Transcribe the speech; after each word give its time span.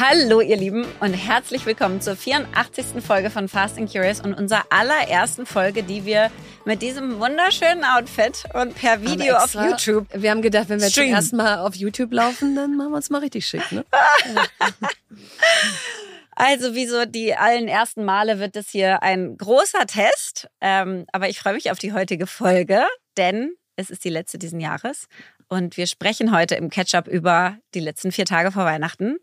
Hallo 0.00 0.40
ihr 0.40 0.56
Lieben 0.56 0.86
und 1.00 1.12
herzlich 1.12 1.66
willkommen 1.66 2.00
zur 2.00 2.14
84. 2.14 3.02
Folge 3.04 3.30
von 3.30 3.48
Fast 3.48 3.78
and 3.78 3.90
Curious 3.90 4.20
und 4.20 4.32
unserer 4.32 4.62
allerersten 4.70 5.44
Folge, 5.44 5.82
die 5.82 6.04
wir 6.04 6.30
mit 6.64 6.82
diesem 6.82 7.18
wunderschönen 7.18 7.82
Outfit 7.82 8.44
und 8.54 8.76
per 8.76 9.02
Video 9.02 9.34
auf 9.34 9.54
YouTube. 9.54 10.06
Wir 10.14 10.30
haben 10.30 10.40
gedacht, 10.40 10.68
wenn 10.68 10.80
wir 10.80 10.88
streamen. 10.88 11.08
zum 11.10 11.16
ersten 11.16 11.36
Mal 11.36 11.58
auf 11.58 11.74
YouTube 11.74 12.12
laufen, 12.12 12.54
dann 12.54 12.76
machen 12.76 12.92
wir 12.92 12.96
uns 12.96 13.10
mal 13.10 13.18
richtig 13.18 13.44
schick. 13.46 13.72
Ne? 13.72 13.84
Also 16.40 16.76
wie 16.76 16.86
so 16.86 17.04
die 17.04 17.34
allen 17.34 17.66
ersten 17.66 18.04
Male 18.04 18.38
wird 18.38 18.54
es 18.54 18.70
hier 18.70 19.02
ein 19.02 19.36
großer 19.36 19.86
Test. 19.88 20.48
Ähm, 20.60 21.04
aber 21.10 21.28
ich 21.28 21.40
freue 21.40 21.54
mich 21.54 21.72
auf 21.72 21.80
die 21.80 21.92
heutige 21.92 22.28
Folge, 22.28 22.86
denn 23.16 23.56
es 23.74 23.90
ist 23.90 24.04
die 24.04 24.08
letzte 24.08 24.38
diesen 24.38 24.60
Jahres. 24.60 25.08
Und 25.48 25.76
wir 25.76 25.86
sprechen 25.86 26.30
heute 26.30 26.54
im 26.54 26.68
Catch-up 26.68 27.08
über 27.08 27.56
die 27.74 27.80
letzten 27.80 28.12
vier 28.12 28.26
Tage 28.26 28.52
vor 28.52 28.64
Weihnachten. 28.64 29.16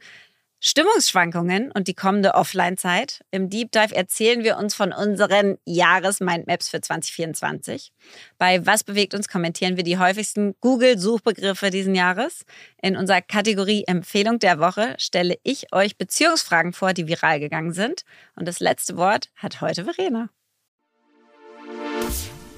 Stimmungsschwankungen 0.68 1.72
und 1.72 1.88
die 1.88 1.94
kommende 1.94 2.34
Offline-Zeit. 2.34 3.24
Im 3.30 3.52
Deep 3.52 3.72
Dive 3.72 3.96
erzählen 3.96 4.44
wir 4.44 4.58
uns 4.58 4.74
von 4.74 4.92
unseren 4.94 5.60
Jahres-Mindmaps 5.66 6.70
für 6.70 6.82
2024. 6.82 7.94
Bei 8.40 8.66
Was 8.66 8.84
bewegt 8.84 9.14
uns 9.14 9.28
kommentieren 9.28 9.78
wir 9.78 9.84
die 9.84 10.00
häufigsten 10.00 10.56
Google-Suchbegriffe 10.62 11.70
diesen 11.70 11.94
Jahres. 11.94 12.46
In 12.82 12.98
unserer 12.98 13.22
Kategorie 13.22 13.84
Empfehlung 13.86 14.40
der 14.40 14.60
Woche 14.60 14.96
stelle 14.98 15.38
ich 15.44 15.72
euch 15.72 16.00
Beziehungsfragen 16.00 16.74
vor, 16.74 16.94
die 16.94 17.08
viral 17.08 17.40
gegangen 17.40 17.74
sind. 17.74 18.04
Und 18.36 18.48
das 18.48 18.60
letzte 18.60 18.98
Wort 18.98 19.30
hat 19.36 19.62
heute 19.62 19.84
Verena. 19.84 20.30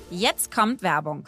Jetzt 0.10 0.50
kommt 0.50 0.82
Werbung. 0.82 1.28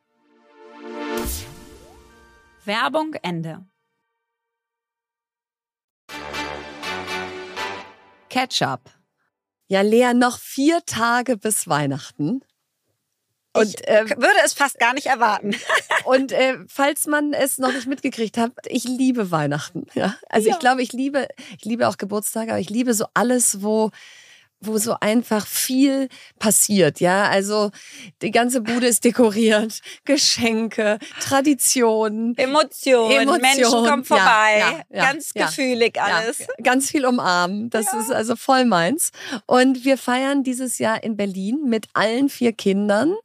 Werbung 2.65 3.15
Ende. 3.21 3.65
Ketchup. 8.29 8.91
Ja, 9.67 9.81
Lea, 9.81 10.13
noch 10.13 10.39
vier 10.39 10.85
Tage 10.85 11.37
bis 11.37 11.67
Weihnachten. 11.67 12.41
Und 13.53 13.67
ich 13.67 13.87
äh, 13.87 14.09
würde 14.09 14.37
es 14.45 14.53
fast 14.53 14.79
gar 14.79 14.93
nicht 14.93 15.07
erwarten. 15.07 15.55
und 16.05 16.31
äh, 16.31 16.57
falls 16.67 17.07
man 17.07 17.33
es 17.33 17.57
noch 17.57 17.73
nicht 17.73 17.87
mitgekriegt 17.87 18.37
hat, 18.37 18.53
ich 18.65 18.85
liebe 18.85 19.31
Weihnachten. 19.31 19.87
Ja, 19.93 20.15
also 20.29 20.49
ja. 20.49 20.53
ich 20.53 20.59
glaube, 20.59 20.81
ich 20.81 20.93
liebe, 20.93 21.27
ich 21.57 21.65
liebe 21.65 21.87
auch 21.87 21.97
Geburtstage, 21.97 22.51
aber 22.51 22.59
ich 22.59 22.69
liebe 22.69 22.93
so 22.93 23.05
alles, 23.13 23.61
wo 23.61 23.91
wo 24.61 24.77
so 24.77 24.95
einfach 24.99 25.47
viel 25.47 26.07
passiert, 26.39 26.99
ja. 26.99 27.27
Also 27.27 27.71
die 28.21 28.31
ganze 28.31 28.61
Bude 28.61 28.87
ist 28.87 29.03
dekoriert, 29.03 29.81
Geschenke, 30.05 30.99
Traditionen, 31.19 32.37
Emotionen, 32.37 33.11
Emotion. 33.11 33.41
Menschen 33.41 33.71
kommen 33.71 34.05
vorbei, 34.05 34.59
Ja, 34.59 34.71
ja, 34.71 34.81
ja, 34.89 35.11
ganz 35.11 35.33
gefühlig 35.33 35.99
alles. 35.99 36.47
Ganz 36.63 36.91
viel 36.91 37.05
umarmen. 37.05 37.69
Das 37.69 37.93
ist 37.93 38.11
also 38.11 38.35
voll 38.35 38.65
meins. 38.65 39.11
Und 39.47 39.83
wir 39.83 39.97
feiern 39.97 40.43
dieses 40.43 40.77
Jahr 40.77 41.03
in 41.03 41.17
Berlin 41.17 41.63
mit 41.65 41.87
allen 41.93 42.29
vier 42.29 42.53
Kindern 42.53 43.15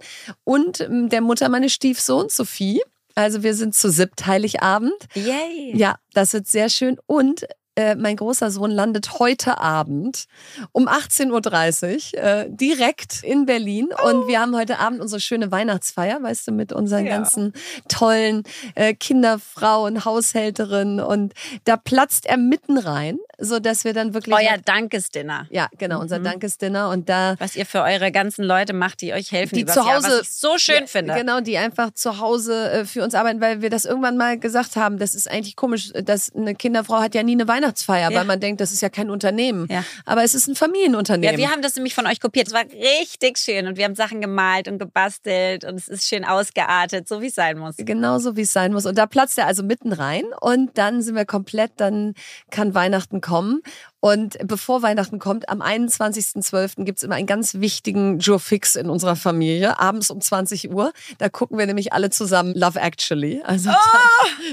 und 0.44 0.81
ähm, 0.81 1.09
der 1.09 1.21
Mutter 1.21 1.49
meines 1.49 1.73
Stiefsohns, 1.73 2.37
Sophie. 2.37 2.81
Also 3.15 3.43
wir 3.43 3.55
sind 3.55 3.75
zu 3.75 3.91
siebt 3.91 4.27
Heiligabend. 4.27 4.93
Yay. 5.15 5.73
Ja, 5.75 5.97
das 6.12 6.33
wird 6.35 6.47
sehr 6.47 6.69
schön. 6.69 6.99
Und 7.06 7.47
äh, 7.76 7.94
mein 7.94 8.17
großer 8.17 8.50
Sohn 8.50 8.70
landet 8.70 9.19
heute 9.19 9.58
Abend 9.58 10.25
um 10.73 10.88
18.30 10.88 12.14
Uhr 12.17 12.23
äh, 12.23 12.46
direkt 12.50 13.23
in 13.23 13.46
Berlin. 13.46 13.88
Und 14.05 14.26
wir 14.28 14.40
haben 14.40 14.56
heute 14.56 14.78
Abend 14.78 15.00
unsere 15.00 15.20
schöne 15.20 15.50
Weihnachtsfeier, 15.52 16.23
weißt 16.23 16.49
du, 16.49 16.52
mit 16.52 16.73
unseren 16.73 17.06
Ja. 17.06 17.17
ganzen 17.17 17.52
tollen 17.88 18.43
äh, 18.75 18.94
Kinderfrauen, 18.94 20.05
Haushälterinnen. 20.05 21.00
Und 21.00 21.34
da 21.64 21.76
platzt 21.76 22.26
er 22.26 22.37
mitten 22.38 22.78
rein, 22.78 23.19
sodass 23.38 23.85
wir 23.85 23.93
dann 23.93 24.15
wirklich. 24.15 24.35
Euer 24.35 24.59
Dankesdinner. 24.65 25.47
ja, 25.50 25.69
genau, 25.79 26.00
unser 26.00 26.19
Mhm. 26.19 26.25
Dankesdinner. 26.25 26.91
Und 26.91 27.09
da 27.09 27.35
Was 27.38 27.56
ihr 27.56 27.67
für 27.67 27.83
eure 27.83 28.11
ganzen 28.12 28.44
Leute 28.44 28.73
macht, 28.73 29.00
die 29.00 29.12
euch 29.12 29.33
helfen 29.33 29.55
Die 29.56 29.67
zu 29.67 29.81
Jahr, 29.81 29.97
Hause- 29.97 30.09
was 30.09 30.23
ich 30.23 30.31
so 30.31 30.59
schön 30.59 30.81
Ja, 30.83 30.87
finde. 30.87 31.15
Genau, 31.15 31.41
die 31.41 31.59
einfach 31.59 31.91
zu 31.93 32.19
Hause 32.21 32.71
äh, 32.71 32.85
für 32.85 33.03
uns 33.03 33.15
arbeiten, 33.15 33.41
weil 33.41 33.62
wir 33.62 33.71
das 33.71 33.85
irgendwann 33.85 34.17
mal 34.17 34.38
gesagt 34.38 34.77
haben. 34.77 34.99
Das 34.99 35.15
ist 35.15 35.31
eigentlich 35.31 35.56
komisch, 35.56 35.93
dass 35.93 36.35
eine 36.35 36.55
Kinderfrau 36.55 37.00
hat 37.00 37.15
ja 37.15 37.23
nie 37.23 37.33
eine 37.33 37.49
Weihnachtsfeier, 37.49 38.11
Ja. 38.11 38.19
weil 38.19 38.25
man 38.25 38.41
denkt, 38.41 38.61
das 38.61 38.73
ist 38.73 38.81
ja 38.83 38.88
kein 38.88 39.11
Unternehmen. 39.11 39.67
Ja. 39.71 39.85
Aber 40.05 40.23
es 40.25 40.35
ist 40.35 40.47
ein 40.49 40.55
Familienunternehmen. 40.55 41.33
Ja, 41.38 41.38
wir 41.47 41.50
haben 41.53 41.62
das 41.62 41.75
nämlich 41.77 41.94
von 41.94 42.06
euch 42.06 42.21
kopiert. 42.21 42.47
Es 42.49 42.53
war 42.55 42.62
richtig 42.65 43.38
schön 43.38 43.67
und 43.67 43.77
wir 43.77 43.85
haben 43.85 43.94
Sachen 43.94 44.21
gemalt 44.21 44.69
und 44.69 44.79
gebastelt 44.79 45.65
und 45.65 45.75
es 45.77 45.88
ist 45.88 46.06
schön 46.09 46.25
ausgeartet, 46.25 47.09
so 47.09 47.21
wie 47.21 47.27
es 47.27 47.35
sein 47.35 47.59
muss. 47.59 47.77
Genauso 47.79 48.37
wie 48.37 48.43
es 48.43 48.53
sein 48.53 48.73
muss. 48.73 48.87
Und 48.87 48.97
da 48.99 49.06
platzt 49.06 49.38
er 49.38 49.47
also 49.47 49.62
mitten 49.62 49.93
rein 49.93 50.25
und 50.41 50.77
dann 50.79 51.03
sind 51.03 51.15
wir 51.15 51.25
komplett, 51.25 51.73
dann 51.77 52.15
kann 52.50 52.75
Weihnachten 52.75 53.21
kommen. 53.26 53.62
Und 53.99 54.38
bevor 54.44 54.82
Weihnachten 54.82 55.19
kommt, 55.19 55.49
am 55.49 55.61
21.12. 55.61 56.84
gibt's 56.84 57.02
immer 57.02 57.17
einen 57.17 57.26
ganz 57.26 57.55
wichtigen 57.55 58.20
Jour 58.20 58.38
fix 58.38 58.76
in 58.76 58.88
unserer 58.88 59.17
Familie, 59.17 59.81
abends 59.81 60.11
um 60.11 60.20
20 60.20 60.70
Uhr. 60.70 60.93
Da 61.19 61.28
gucken 61.28 61.58
wir 61.58 61.67
nämlich 61.67 61.93
alle 61.93 62.11
zusammen 62.11 62.55
Love 62.55 62.78
Actually. 62.78 63.43
Also 63.44 63.70
ta 63.70 63.78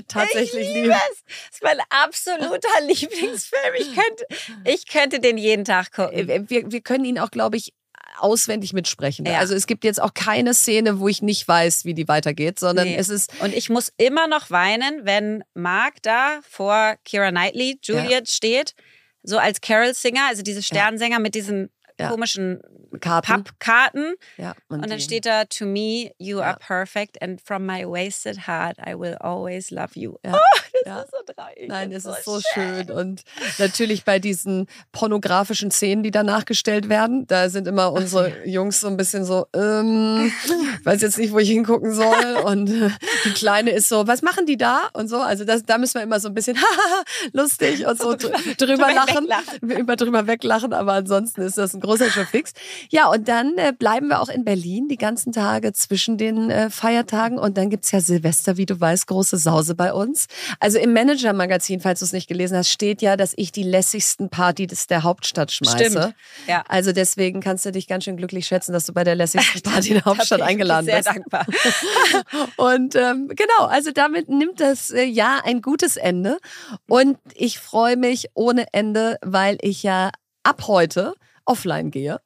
tatsächlich 0.08 0.68
ich 0.70 0.74
liebe 0.74 0.90
es. 0.90 1.24
Das 1.50 1.54
ist 1.54 1.64
mein 1.64 1.78
absoluter 1.90 2.68
Lieblingsfilm. 2.88 3.76
Ich 3.78 3.94
könnte, 3.94 4.26
ich 4.66 4.88
könnte 4.88 5.20
den 5.20 5.38
jeden 5.38 5.66
Tag 5.66 5.92
gucken. 5.92 6.30
Äh, 6.30 6.50
wir, 6.50 6.72
wir 6.72 6.82
können 6.82 7.06
ihn 7.06 7.20
auch, 7.20 7.30
glaube 7.30 7.58
ich, 7.58 7.74
auswendig 8.20 8.74
mitsprechen. 8.74 9.26
Ja. 9.26 9.40
Also 9.40 9.54
es 9.56 9.68
gibt 9.68 9.84
jetzt 9.84 10.02
auch 10.02 10.14
keine 10.14 10.54
Szene, 10.54 11.00
wo 11.00 11.08
ich 11.08 11.22
nicht 11.22 11.48
weiß, 11.48 11.86
wie 11.86 11.94
die 11.94 12.08
weitergeht, 12.08 12.60
sondern 12.60 12.88
Nee. 12.88 12.96
es 12.98 13.10
ist 13.10 13.32
Und 13.42 13.54
ich 13.54 13.70
muss 13.70 13.92
immer 13.98 14.28
noch 14.28 14.50
weinen, 14.52 15.06
wenn 15.06 15.44
Mark 15.54 15.96
da 16.02 16.40
vor 16.48 16.96
Kira 17.06 17.30
Knightley, 17.32 17.80
Juliet, 17.82 18.30
steht, 18.30 18.74
so 19.24 19.38
als 19.38 19.62
Carol-Singer, 19.62 20.22
also 20.30 20.42
diese 20.44 20.62
Sternsänger 20.64 21.20
mit 21.20 21.36
diesen 21.36 21.70
Ja. 22.00 22.10
komischen 22.10 22.60
Karten. 23.02 23.28
Pappkarten. 23.28 24.14
Ja, 24.38 24.54
Und 24.70 24.82
dann 24.90 24.98
die- 24.98 25.04
steht 25.04 25.26
da, 25.26 25.46
to 25.46 25.66
me, 25.66 26.12
you 26.18 26.40
Ja. 26.40 26.46
are 26.52 26.58
perfect 26.60 27.22
and 27.22 27.42
from 27.42 27.66
my 27.66 27.86
wasted 27.86 28.48
heart, 28.48 28.78
I 28.80 28.94
will 28.98 29.16
always 29.20 29.72
love 29.72 29.92
you. 29.96 30.16
Ja. 30.26 30.34
Oh, 30.36 30.40
das 30.86 31.06
ist 31.06 31.12
so 31.12 31.34
traurig. 31.34 31.68
Nein, 31.68 31.92
es 31.92 32.04
Das 32.04 32.18
ist 32.20 32.26
so 32.26 32.40
schön. 32.54 32.90
Und 32.92 33.24
natürlich 33.58 34.04
bei 34.04 34.20
diesen 34.20 34.68
pornografischen 34.92 35.72
Szenen, 35.72 36.04
die 36.04 36.12
da 36.12 36.24
nachgestellt 36.24 36.90
werden, 36.90 37.26
da 37.28 37.50
sind 37.50 37.68
immer 37.68 37.92
unsere 37.94 38.32
Jungs 38.48 38.80
so 38.82 38.88
ein 38.88 38.98
bisschen 38.98 39.24
so, 39.26 39.48
ähm, 39.56 40.32
weiß 40.84 41.02
jetzt 41.02 41.18
nicht, 41.18 41.32
wo 41.34 41.40
ich 41.40 41.50
hingucken 41.50 41.94
soll. 41.94 42.36
Und 42.44 42.70
die 43.26 43.32
Kleine 43.34 43.72
ist 43.72 43.88
so, 43.90 44.08
was 44.08 44.22
machen 44.22 44.46
die 44.46 44.58
da? 44.58 44.90
Und 44.94 45.08
so. 45.08 45.18
Also 45.20 45.46
das, 45.46 45.64
da 45.64 45.78
müssen 45.78 45.96
wir 45.96 46.04
immer 46.04 46.20
so 46.20 46.28
ein 46.28 46.34
bisschen 46.34 46.58
lustig 47.34 47.86
und 47.86 47.98
so 48.00 48.16
dr- 48.16 48.32
drüber 48.58 48.94
lachen, 48.94 49.28
über 49.62 49.96
drüber 49.96 50.28
weglachen. 50.28 50.74
Aber 50.74 50.94
ansonsten 50.94 51.42
ist 51.42 51.58
das 51.58 51.74
ein 51.74 51.80
großer 51.84 52.10
Showfix. 52.10 52.54
Ja, 52.90 53.10
und 53.10 53.28
dann 53.28 53.58
äh, 53.58 53.74
bleiben 53.78 54.08
wir 54.08 54.22
auch 54.22 54.30
in 54.30 54.44
Berlin 54.44 54.88
die 54.88 54.98
ganzen 54.98 55.32
Tage 55.32 55.74
zwischen 55.74 56.18
den 56.18 56.50
äh, 56.50 56.70
Feiertagen. 56.70 57.38
Und 57.38 57.58
dann 57.58 57.70
gibt's 57.70 57.92
ja 57.92 58.00
Silvester, 58.00 58.58
wie 58.58 58.66
du 58.66 58.80
weißt, 58.80 59.06
große 59.08 59.38
Sause 59.38 59.76
bei 59.76 59.94
uns. 59.94 60.28
Also 60.60 60.80
im 60.80 60.94
Manager-Magazin, 60.94 61.82
falls 61.82 62.00
du 62.00 62.06
es 62.06 62.14
nicht 62.14 62.28
gelesen 62.28 62.58
hast, 62.58 62.70
steht 62.70 63.02
ja, 63.02 63.18
dass 63.18 63.34
ich 63.36 63.52
die 63.52 63.64
lässigsten 63.64 64.30
Partys 64.30 64.88
der 64.88 65.04
Hauptstadt 65.04 65.52
schmeiße. 65.52 65.90
Stimmt. 65.90 66.16
Ja. 66.48 66.64
Also 66.68 66.92
deswegen 66.94 67.42
kannst 67.42 67.66
du 67.66 67.72
dich 67.72 67.88
ganz 67.88 68.06
schön 68.06 68.18
glücklich 68.18 68.48
schätzen, 68.48 68.74
dass 68.74 68.86
du 68.86 68.94
bei 68.94 69.04
der 69.04 69.16
lässigsten 69.16 69.62
Party 69.64 69.90
der 69.90 70.06
Hauptstadt 70.06 70.42
eingeladen 70.42 70.86
sehr 70.86 70.98
bist. 70.98 71.08
dankbar. 71.10 71.46
Und 72.58 72.96
ähm, 72.96 73.28
genau, 73.30 73.68
also 73.68 73.92
damit 73.92 74.30
nimmt 74.30 74.60
das 74.60 74.90
äh, 74.90 75.04
Jahr 75.04 75.46
ein 75.46 75.62
gutes 75.62 75.98
Ende. 75.98 76.38
Und 76.88 77.18
ich 77.36 77.60
freue 77.60 77.98
mich 77.98 78.30
ohne 78.34 78.68
Ende, 78.72 79.18
weil 79.22 79.58
ich 79.62 79.84
ja 79.84 80.12
ab 80.44 80.68
heute 80.68 81.14
offline 81.46 81.92
gehe. 81.92 82.20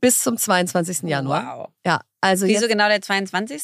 Bis 0.00 0.20
zum 0.20 0.36
22. 0.36 1.02
Januar. 1.08 1.58
Wow. 1.58 1.68
Ja, 1.86 2.00
also 2.20 2.46
Wieso 2.46 2.62
jetzt, 2.62 2.70
genau 2.70 2.88
der 2.88 3.00
22.? 3.00 3.62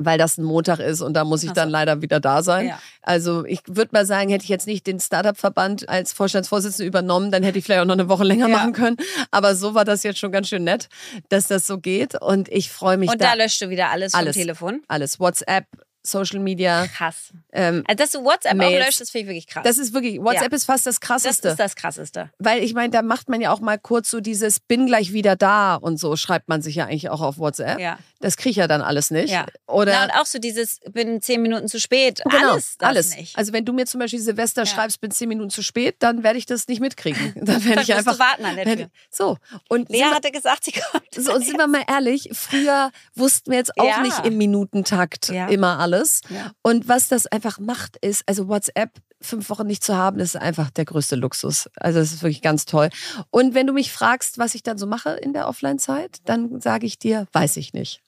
weil 0.00 0.16
das 0.16 0.38
ein 0.38 0.44
Montag 0.44 0.78
ist 0.78 1.00
und 1.00 1.14
da 1.14 1.24
muss 1.24 1.42
ich 1.42 1.48
so. 1.48 1.54
dann 1.54 1.70
leider 1.70 2.02
wieder 2.02 2.20
da 2.20 2.42
sein. 2.44 2.68
Ja. 2.68 2.80
Also 3.02 3.44
ich 3.46 3.60
würde 3.66 3.90
mal 3.92 4.06
sagen, 4.06 4.30
hätte 4.30 4.44
ich 4.44 4.48
jetzt 4.48 4.68
nicht 4.68 4.86
den 4.86 5.00
Startup-Verband 5.00 5.88
als 5.88 6.12
Vorstandsvorsitzende 6.12 6.86
übernommen, 6.86 7.32
dann 7.32 7.42
hätte 7.42 7.58
ich 7.58 7.64
vielleicht 7.64 7.80
auch 7.80 7.84
noch 7.86 7.94
eine 7.94 8.08
Woche 8.08 8.22
länger 8.22 8.48
Ja. 8.48 8.56
machen 8.58 8.74
können. 8.74 8.96
Aber 9.32 9.56
so 9.56 9.74
war 9.74 9.84
das 9.84 10.04
jetzt 10.04 10.20
schon 10.20 10.30
ganz 10.30 10.48
schön 10.48 10.62
nett, 10.62 10.88
dass 11.30 11.48
das 11.48 11.66
so 11.66 11.78
geht. 11.78 12.14
Und 12.20 12.48
ich 12.48 12.70
freue 12.70 12.96
mich 12.96 13.10
Und 13.10 13.20
da. 13.20 13.30
da 13.30 13.34
löscht 13.34 13.60
du 13.60 13.70
wieder 13.70 13.90
alles, 13.90 14.14
Alles. 14.14 14.36
vom 14.36 14.40
Telefon. 14.42 14.82
alles. 14.86 15.18
WhatsApp, 15.18 15.64
Social 16.10 16.40
Media. 16.40 16.86
Krass. 16.88 17.32
Ähm, 17.52 17.84
Also, 17.86 17.96
dass 17.96 18.10
du 18.12 18.24
WhatsApp 18.24 18.54
Mails. 18.54 18.82
auch 18.82 18.86
löscht, 18.86 19.00
das 19.00 19.10
finde 19.10 19.22
ich 19.24 19.28
wirklich 19.28 19.46
krass. 19.46 19.64
das 19.64 19.78
ist 19.78 19.92
wirklich, 19.94 20.18
WhatsApp 20.20 20.52
ist 20.52 20.64
fast 20.64 20.86
das 20.86 20.96
das 20.96 21.00
Krasseste. 21.00 21.48
ist 21.48 21.58
das 21.60 21.76
Krasseste. 21.76 22.30
Weil 22.38 22.62
ich 22.62 22.74
meine, 22.74 22.90
da 22.90 23.02
macht 23.02 23.28
man 23.28 23.40
ja 23.40 23.52
auch 23.52 23.60
mal 23.60 23.78
kurz 23.78 24.10
so 24.10 24.20
dieses 24.20 24.60
bin 24.60 24.86
gleich 24.86 25.12
wieder 25.12 25.36
da 25.36 25.74
und 25.76 25.98
so 25.98 26.16
schreibt 26.16 26.48
man 26.48 26.62
sich 26.62 26.74
ja 26.76 26.86
eigentlich 26.86 27.10
auch 27.10 27.20
auf 27.20 27.38
WhatsApp. 27.38 27.78
Ja. 27.78 27.98
Das 28.20 28.36
kriege 28.36 28.50
ich 28.50 28.56
ja 28.56 28.66
dann 28.66 28.82
alles 28.82 29.10
nicht. 29.12 29.30
Ja. 29.32 29.46
Oder 29.68 29.92
Na, 29.92 30.04
und 30.04 30.10
auch 30.20 30.26
so 30.26 30.38
dieses, 30.40 30.80
bin 30.90 31.22
zehn 31.22 31.40
Minuten 31.40 31.68
zu 31.68 31.78
spät. 31.78 32.20
Genau, 32.24 32.50
alles 32.52 32.76
das 32.78 32.88
alles. 32.88 33.16
nicht. 33.16 33.38
Also 33.38 33.52
wenn 33.52 33.64
du 33.64 33.72
mir 33.72 33.86
zum 33.86 34.00
Beispiel 34.00 34.18
Silvester 34.20 34.62
Ja. 34.62 34.66
schreibst, 34.66 35.00
bin 35.00 35.10
zehn 35.12 35.28
Minuten 35.28 35.50
zu 35.50 35.62
spät, 35.62 35.96
dann 36.00 36.22
werde 36.24 36.38
ich 36.38 36.46
das 36.46 36.66
nicht 36.66 36.80
mitkriegen. 36.80 37.32
Dann 37.48 37.64
werde 37.64 37.82
ich 37.82 37.94
einfach 37.94 38.18
warten 38.18 38.44
an 38.44 38.56
der 38.56 38.64
Tür. 38.76 38.86
So 39.10 39.38
und 39.68 39.88
Lea 39.88 40.02
hatte 40.04 40.30
gesagt, 40.32 40.64
sie 40.64 40.72
kommt. 40.72 41.04
so, 41.14 41.32
und 41.34 41.44
sind 41.44 41.58
wir 41.58 41.66
mal 41.68 41.82
ehrlich, 41.88 42.28
früher 42.32 42.90
wussten 43.14 43.50
wir 43.52 43.58
jetzt 43.58 43.78
auch 43.78 43.84
Ja. 43.86 44.00
nicht 44.02 44.24
im 44.26 44.36
Minutentakt 44.36 45.28
Ja. 45.28 45.46
immer 45.48 45.78
alles. 45.78 45.97
Ja. 46.28 46.52
Und 46.62 46.88
was 46.88 47.08
das 47.08 47.26
einfach 47.26 47.58
macht, 47.58 47.96
ist, 48.00 48.22
also 48.26 48.48
WhatsApp 48.48 48.90
fünf 49.20 49.50
Wochen 49.50 49.66
nicht 49.66 49.82
zu 49.82 49.96
haben, 49.96 50.20
ist 50.20 50.36
einfach 50.36 50.70
der 50.70 50.84
größte 50.84 51.16
Luxus. 51.16 51.68
Also 51.76 51.98
das 51.98 52.12
ist 52.12 52.22
wirklich 52.22 52.42
ganz 52.42 52.66
toll. 52.66 52.88
Und 53.30 53.54
wenn 53.54 53.66
du 53.66 53.72
mich 53.72 53.92
fragst, 53.92 54.38
was 54.38 54.54
ich 54.54 54.62
dann 54.62 54.78
so 54.78 54.86
mache 54.86 55.10
in 55.10 55.32
der 55.32 55.48
Offline-Zeit, 55.48 56.18
dann 56.24 56.60
sage 56.60 56.86
ich 56.86 56.98
dir, 56.98 57.26
weiß 57.32 57.56
ich 57.56 57.72
nicht. 57.72 58.00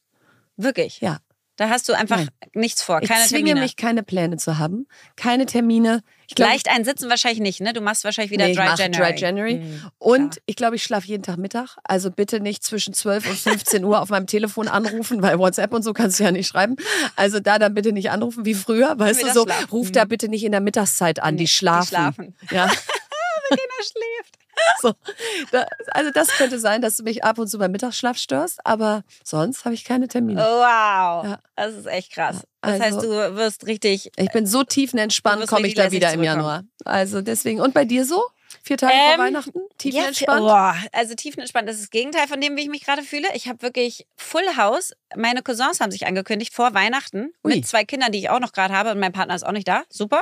Wirklich. 0.57 1.01
Ja. 1.01 1.19
Da 1.61 1.69
hast 1.69 1.87
du 1.91 1.93
einfach 1.93 2.17
Nein. 2.17 2.31
nichts 2.55 2.83
vor, 2.83 3.03
Ich 3.03 3.09
keine 3.11 3.27
zwinge 3.27 3.45
Termine. 3.49 3.61
mich, 3.61 3.77
keine 3.77 4.03
Pläne 4.03 4.39
zu 4.39 4.57
haben, 4.57 4.87
keine 5.17 5.45
Termine. 5.45 6.03
Ich 6.27 6.35
glaub, 6.35 6.49
Leicht 6.49 6.71
einsitzen 6.71 7.11
wahrscheinlich 7.11 7.41
nicht, 7.41 7.61
ne? 7.61 7.75
Du 7.75 7.83
machst 7.83 8.03
wahrscheinlich 8.03 8.31
wieder 8.31 8.47
Nee, 8.47 8.53
ich 8.53 8.57
Dry 8.57 8.65
January. 8.79 9.13
Dry 9.13 9.21
January. 9.21 9.55
Mhm. 9.57 9.83
Und 9.99 10.31
Klar. 10.31 10.43
ich 10.47 10.57
glaube, 10.57 10.77
ich 10.77 10.83
schlafe 10.83 11.07
jeden 11.07 11.23
Tag 11.23 11.37
Mittag. 11.37 11.77
Also 11.85 12.11
bitte 12.11 12.41
nicht 12.41 12.65
zwischen 12.65 12.95
12 12.95 13.29
und 13.29 13.37
15 13.39 13.85
Uhr 13.85 14.01
auf 14.01 14.09
meinem 14.09 14.27
Telefon 14.27 14.69
anrufen, 14.69 15.21
weil 15.21 15.39
WhatsApp 15.39 15.75
und 15.75 15.83
so 15.83 15.93
kannst 15.93 16.19
du 16.19 16.25
ja 16.25 16.31
nicht 16.33 16.47
schreiben. 16.49 16.77
Also 17.15 17.41
da 17.41 17.59
dann 17.59 17.75
bitte 17.75 17.93
nicht 17.93 18.11
anrufen 18.11 18.47
wie 18.47 18.55
früher. 18.55 18.99
Weißt 18.99 19.23
du, 19.23 19.31
so 19.31 19.41
Mittagsschlaf. 19.41 19.73
ruf 19.73 19.93
da 19.93 20.07
bitte 20.07 20.29
nicht 20.31 20.45
in 20.45 20.53
der 20.53 20.63
Mittagszeit 20.63 21.23
an. 21.23 21.35
Nee, 21.35 21.41
die 21.43 21.47
schlafen. 21.49 21.89
Die 21.91 21.95
schlafen. 21.95 22.35
Ja, 22.51 22.67
Keiner 23.51 23.83
schläft. 23.83 24.39
so. 24.83 24.93
Da, 25.53 25.67
also 25.93 26.11
das 26.13 26.29
könnte 26.29 26.59
sein, 26.59 26.83
dass 26.83 26.97
du 26.97 27.03
mich 27.05 27.25
ab 27.25 27.39
und 27.39 27.49
zu 27.49 27.59
beim 27.59 27.73
Mittagsschlaf 27.73 28.17
störst, 28.19 28.61
aber 28.65 29.03
sonst 29.25 29.65
habe 29.65 29.75
ich 29.75 29.85
keine 29.85 30.09
Termine. 30.09 30.41
Wow. 30.41 31.25
Ja. 31.25 31.39
Das 31.57 31.75
ist 31.75 31.87
echt 31.87 32.13
krass. 32.13 32.37
Ja, 32.65 32.73
Das 32.73 32.81
heißt, 32.81 32.97
also- 32.99 33.09
du 33.31 33.37
wirst 33.37 33.67
richtig. 33.67 34.11
Ich 34.17 34.31
bin 34.33 34.47
so 34.47 34.65
tiefenentspannt, 34.65 35.47
komme 35.47 35.67
ich 35.67 35.75
da 35.75 35.91
wieder 35.91 36.13
im. 36.13 36.23
Januar. 36.23 36.65
Also 36.85 37.23
deswegen. 37.23 37.61
Und 37.61 37.75
bei 37.75 37.85
dir 37.85 38.05
so? 38.05 38.23
Vier 38.63 38.77
Tage 38.77 38.93
vor 38.93 39.15
Ähm, 39.15 39.21
Weihnachten? 39.21 39.59
Ja, 39.59 39.65
Tiefenentspannt? 39.79 40.41
boah, 40.41 40.77
also 40.93 41.15
tiefenentspannt. 41.15 41.69
Das 41.69 41.77
ist 41.77 41.85
das 41.85 41.91
Gegenteil 41.91 42.27
von 42.27 42.41
dem, 42.41 42.57
wie 42.57 42.63
ich 42.63 42.69
mich 42.69 42.85
gerade 42.85 43.03
fühle. 43.03 43.29
Ich 43.35 43.49
habe 43.49 43.63
wirklich 43.63 44.07
Full 44.17 44.57
House. 44.57 44.93
Meine 45.17 45.43
Cousins 45.43 45.81
haben 45.81 45.91
sich 45.93 46.07
angekündigt, 46.07 46.53
vor 46.53 46.75
Weihnachten 46.75 47.33
Ui. 47.45 47.55
mit 47.55 47.67
zwei 47.67 47.85
Kindern, 47.85 48.11
die 48.13 48.19
ich 48.19 48.29
auch 48.29 48.41
noch 48.41 48.53
gerade 48.53 48.75
habe. 48.75 48.91
Und 48.91 48.99
mein 48.99 49.13
Partner 49.13 49.35
ist 49.37 49.45
auch 49.47 49.53
nicht 49.53 49.69
da. 49.69 49.83
Super. 49.89 50.21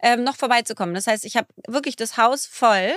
Ähm, 0.00 0.24
noch 0.24 0.36
vorbeizukommen. 0.36 0.94
Das 0.94 1.06
heißt, 1.06 1.24
ich 1.24 1.36
habe 1.36 1.46
wirklich 1.66 1.94
das 1.96 2.16
Haus 2.16 2.46
voll. 2.46 2.92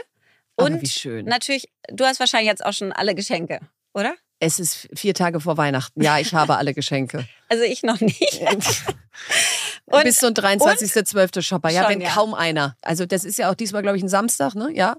Und 0.56 0.82
wie 0.82 0.88
schön. 0.88 1.26
natürlich, 1.26 1.70
du 1.90 2.06
hast 2.06 2.20
wahrscheinlich 2.20 2.50
jetzt 2.50 2.66
auch 2.66 2.74
schon 2.74 2.92
alle 2.92 3.16
Geschenke, 3.16 3.60
oder? 3.94 4.16
Es 4.40 4.60
ist 4.60 4.90
vier 4.96 5.14
Tage 5.14 5.40
vor 5.40 5.58
Weihnachten. 5.58 6.02
Ja, 6.02 6.18
ich 6.18 6.34
habe 6.34 6.58
alle 6.58 6.74
Geschenke. 6.74 7.28
Also 7.50 7.64
ich 7.66 7.84
noch 7.84 8.00
nicht. 8.00 8.42
Und, 9.88 10.04
Bis 10.04 10.24
ein 10.24 10.34
23.12. 10.34 11.42
Shopper, 11.42 11.70
ja, 11.70 11.82
Schon, 11.82 11.92
wenn 11.92 12.02
ja. 12.02 12.12
kaum 12.12 12.34
einer. 12.34 12.78
Also 12.82 13.06
das 13.06 13.26
ist 13.26 13.38
ja 13.38 13.52
auch 13.52 13.56
diesmal, 13.56 13.82
glaube 13.82 13.98
ich, 13.98 14.04
ein 14.04 14.08
Samstag, 14.08 14.56
ne? 14.56 14.70
Ja. 14.74 14.96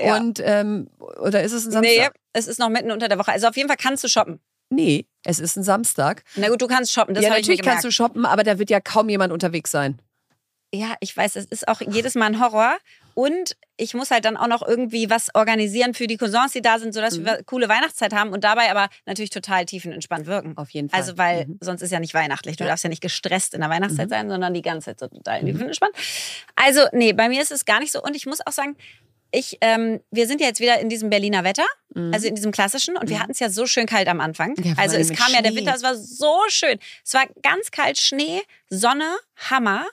Ja. 0.00 0.16
Und, 0.16 0.40
ähm, 0.40 0.88
oder 0.98 1.42
ist 1.42 1.50
es 1.50 1.66
ein 1.66 1.80
Nee, 1.80 1.96
Samstag? 1.96 2.14
es 2.32 2.46
ist 2.46 2.60
noch 2.60 2.68
mitten 2.68 2.92
unter 2.92 3.08
der 3.08 3.18
Woche. 3.18 3.32
Also 3.32 3.48
auf 3.48 3.56
jeden 3.56 3.68
Fall 3.68 3.76
kannst 3.76 4.04
du 4.04 4.08
shoppen. 4.08 4.38
Nee, 4.70 5.06
es 5.24 5.40
ist 5.40 5.56
ein 5.56 5.64
Samstag. 5.64 6.22
Na 6.36 6.48
gut, 6.48 6.62
du 6.62 6.68
kannst 6.68 6.92
shoppen. 6.92 7.14
Das 7.14 7.24
ja, 7.24 7.30
natürlich 7.30 7.62
kannst 7.62 7.84
du 7.84 7.90
shoppen, 7.90 8.24
aber 8.24 8.44
da 8.44 8.60
wird 8.60 8.70
ja 8.70 8.80
kaum 8.80 9.08
jemand 9.08 9.32
unterwegs 9.32 9.72
sein. 9.72 10.00
Ja, 10.72 10.94
ich 11.00 11.16
weiß, 11.16 11.34
es 11.34 11.46
ist 11.46 11.66
auch 11.66 11.80
jedes 11.80 12.14
Mal 12.14 12.26
ein 12.26 12.40
Horror. 12.40 12.76
Und 13.18 13.56
ich 13.78 13.94
muss 13.94 14.10
halt 14.10 14.26
dann 14.26 14.36
auch 14.36 14.46
noch 14.46 14.60
irgendwie 14.60 15.08
was 15.08 15.34
organisieren 15.34 15.94
für 15.94 16.06
die 16.06 16.18
Cousins, 16.18 16.52
die 16.52 16.60
da 16.60 16.78
sind, 16.78 16.92
sodass 16.92 17.16
Mhm. 17.16 17.24
wir 17.24 17.42
coole 17.44 17.66
Weihnachtszeit 17.66 18.12
haben 18.12 18.30
und 18.30 18.44
dabei 18.44 18.70
aber 18.70 18.90
natürlich 19.06 19.30
total 19.30 19.64
tiefenentspannt 19.64 20.26
wirken. 20.26 20.52
Auf 20.58 20.68
jeden 20.68 20.90
Fall. 20.90 21.00
Also, 21.00 21.16
weil 21.16 21.46
Mhm. 21.46 21.58
sonst 21.62 21.80
ist 21.80 21.92
ja 21.92 21.98
nicht 21.98 22.12
weihnachtlich. 22.12 22.58
Du 22.58 22.64
Ja. 22.64 22.68
darfst 22.70 22.84
ja 22.84 22.90
nicht 22.90 23.00
gestresst 23.00 23.54
in 23.54 23.62
der 23.62 23.70
Weihnachtszeit 23.70 24.08
Mhm. 24.08 24.10
sein, 24.10 24.28
sondern 24.28 24.52
die 24.52 24.60
ganze 24.60 24.84
Zeit 24.90 25.00
so 25.00 25.08
total 25.08 25.40
Mhm. 25.42 25.46
tiefenentspannt. 25.46 25.94
Also, 26.56 26.82
nee, 26.92 27.14
bei 27.14 27.30
mir 27.30 27.40
ist 27.40 27.52
es 27.52 27.64
gar 27.64 27.80
nicht 27.80 27.90
so. 27.90 28.02
Und 28.02 28.14
ich 28.16 28.26
muss 28.26 28.46
auch 28.46 28.52
sagen, 28.52 28.76
ich, 29.30 29.56
ähm, 29.62 30.00
wir 30.10 30.26
sind 30.26 30.42
ja 30.42 30.48
jetzt 30.48 30.60
wieder 30.60 30.78
in 30.80 30.90
diesem 30.90 31.08
Berliner 31.08 31.42
Wetter, 31.42 31.64
Mhm. 31.94 32.12
also 32.12 32.28
in 32.28 32.34
diesem 32.34 32.52
klassischen. 32.52 32.98
Und 32.98 33.08
wir 33.08 33.18
hatten 33.18 33.32
es 33.32 33.38
ja 33.40 33.48
so 33.48 33.66
schön 33.66 33.86
kalt 33.86 34.08
am 34.08 34.20
Anfang. 34.20 34.54
Ja, 34.62 34.74
also 34.76 34.96
es 34.96 35.08
kam 35.10 35.32
ja 35.32 35.40
der 35.40 35.52
Schnee. 35.52 35.60
Winter, 35.60 35.74
es 35.74 35.82
war 35.82 35.94
so 35.96 36.36
schön. 36.48 36.78
Es 37.02 37.14
war 37.14 37.24
ganz 37.42 37.70
kalt, 37.70 37.98
Schnee, 37.98 38.42
Sonne, 38.68 39.16
Hammer. 39.50 39.86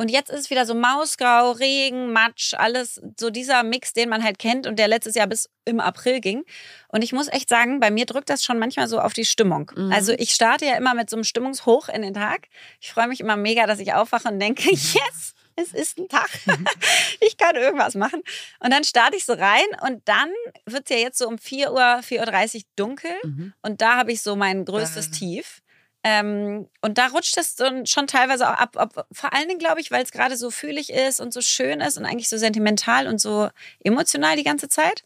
Und 0.00 0.10
jetzt 0.12 0.30
ist 0.30 0.40
es 0.40 0.50
wieder 0.50 0.64
so 0.64 0.74
Mausgrau, 0.74 1.50
Regen, 1.50 2.12
Matsch, 2.12 2.54
alles 2.54 3.00
so 3.18 3.30
dieser 3.30 3.64
Mix, 3.64 3.92
den 3.92 4.08
man 4.08 4.22
halt 4.22 4.38
kennt 4.38 4.68
und 4.68 4.78
der 4.78 4.86
letztes 4.86 5.16
Jahr 5.16 5.26
bis 5.26 5.50
im 5.64 5.80
April 5.80 6.20
ging. 6.20 6.44
Und 6.86 7.02
ich 7.02 7.12
muss 7.12 7.26
echt 7.26 7.48
sagen, 7.48 7.80
bei 7.80 7.90
mir 7.90 8.06
drückt 8.06 8.30
das 8.30 8.44
schon 8.44 8.60
manchmal 8.60 8.86
so 8.86 9.00
auf 9.00 9.12
die 9.12 9.24
Stimmung. 9.24 9.72
Mhm. 9.74 9.92
Also 9.92 10.12
ich 10.12 10.30
starte 10.30 10.66
ja 10.66 10.76
immer 10.76 10.94
mit 10.94 11.10
so 11.10 11.16
einem 11.16 11.24
Stimmungshoch 11.24 11.88
in 11.88 12.02
den 12.02 12.14
Tag. 12.14 12.46
Ich 12.80 12.92
freue 12.92 13.08
mich 13.08 13.18
immer 13.18 13.36
mega, 13.36 13.66
dass 13.66 13.80
ich 13.80 13.92
aufwache 13.92 14.28
und 14.28 14.38
denke, 14.38 14.70
yes, 14.70 15.34
es 15.56 15.72
ist 15.72 15.98
ein 15.98 16.08
Tag. 16.08 16.30
ich 17.20 17.36
kann 17.36 17.56
irgendwas 17.56 17.96
machen. 17.96 18.22
Und 18.60 18.72
dann 18.72 18.84
starte 18.84 19.16
ich 19.16 19.24
so 19.24 19.32
rein 19.32 19.66
und 19.84 20.08
dann 20.08 20.30
wird 20.64 20.88
es 20.88 20.96
ja 20.96 21.02
jetzt 21.02 21.18
so 21.18 21.26
um 21.26 21.38
4 21.38 21.72
Uhr, 21.72 21.80
4.30 21.80 22.54
Uhr 22.54 22.62
dunkel. 22.76 23.10
Mhm. 23.24 23.52
Und 23.62 23.80
da 23.80 23.96
habe 23.96 24.12
ich 24.12 24.22
so 24.22 24.36
mein 24.36 24.64
größtes 24.64 25.08
Ah. 25.08 25.16
Tief. 25.16 25.60
Ähm, 26.10 26.68
und 26.80 26.96
da 26.96 27.08
rutscht 27.08 27.36
es 27.36 27.56
schon 27.84 28.06
teilweise 28.06 28.48
auch 28.48 28.54
ab. 28.54 28.76
ab 28.78 29.06
vor 29.12 29.34
allen 29.34 29.46
Dingen, 29.46 29.58
glaube 29.58 29.82
ich, 29.82 29.90
weil 29.90 30.02
es 30.02 30.10
gerade 30.10 30.38
so 30.38 30.50
fühlig 30.50 30.90
ist 30.90 31.20
und 31.20 31.34
so 31.34 31.42
schön 31.42 31.80
ist 31.80 31.98
und 31.98 32.06
eigentlich 32.06 32.30
so 32.30 32.38
sentimental 32.38 33.06
und 33.06 33.20
so 33.20 33.50
emotional 33.84 34.36
die 34.36 34.42
ganze 34.42 34.70
Zeit. 34.70 35.04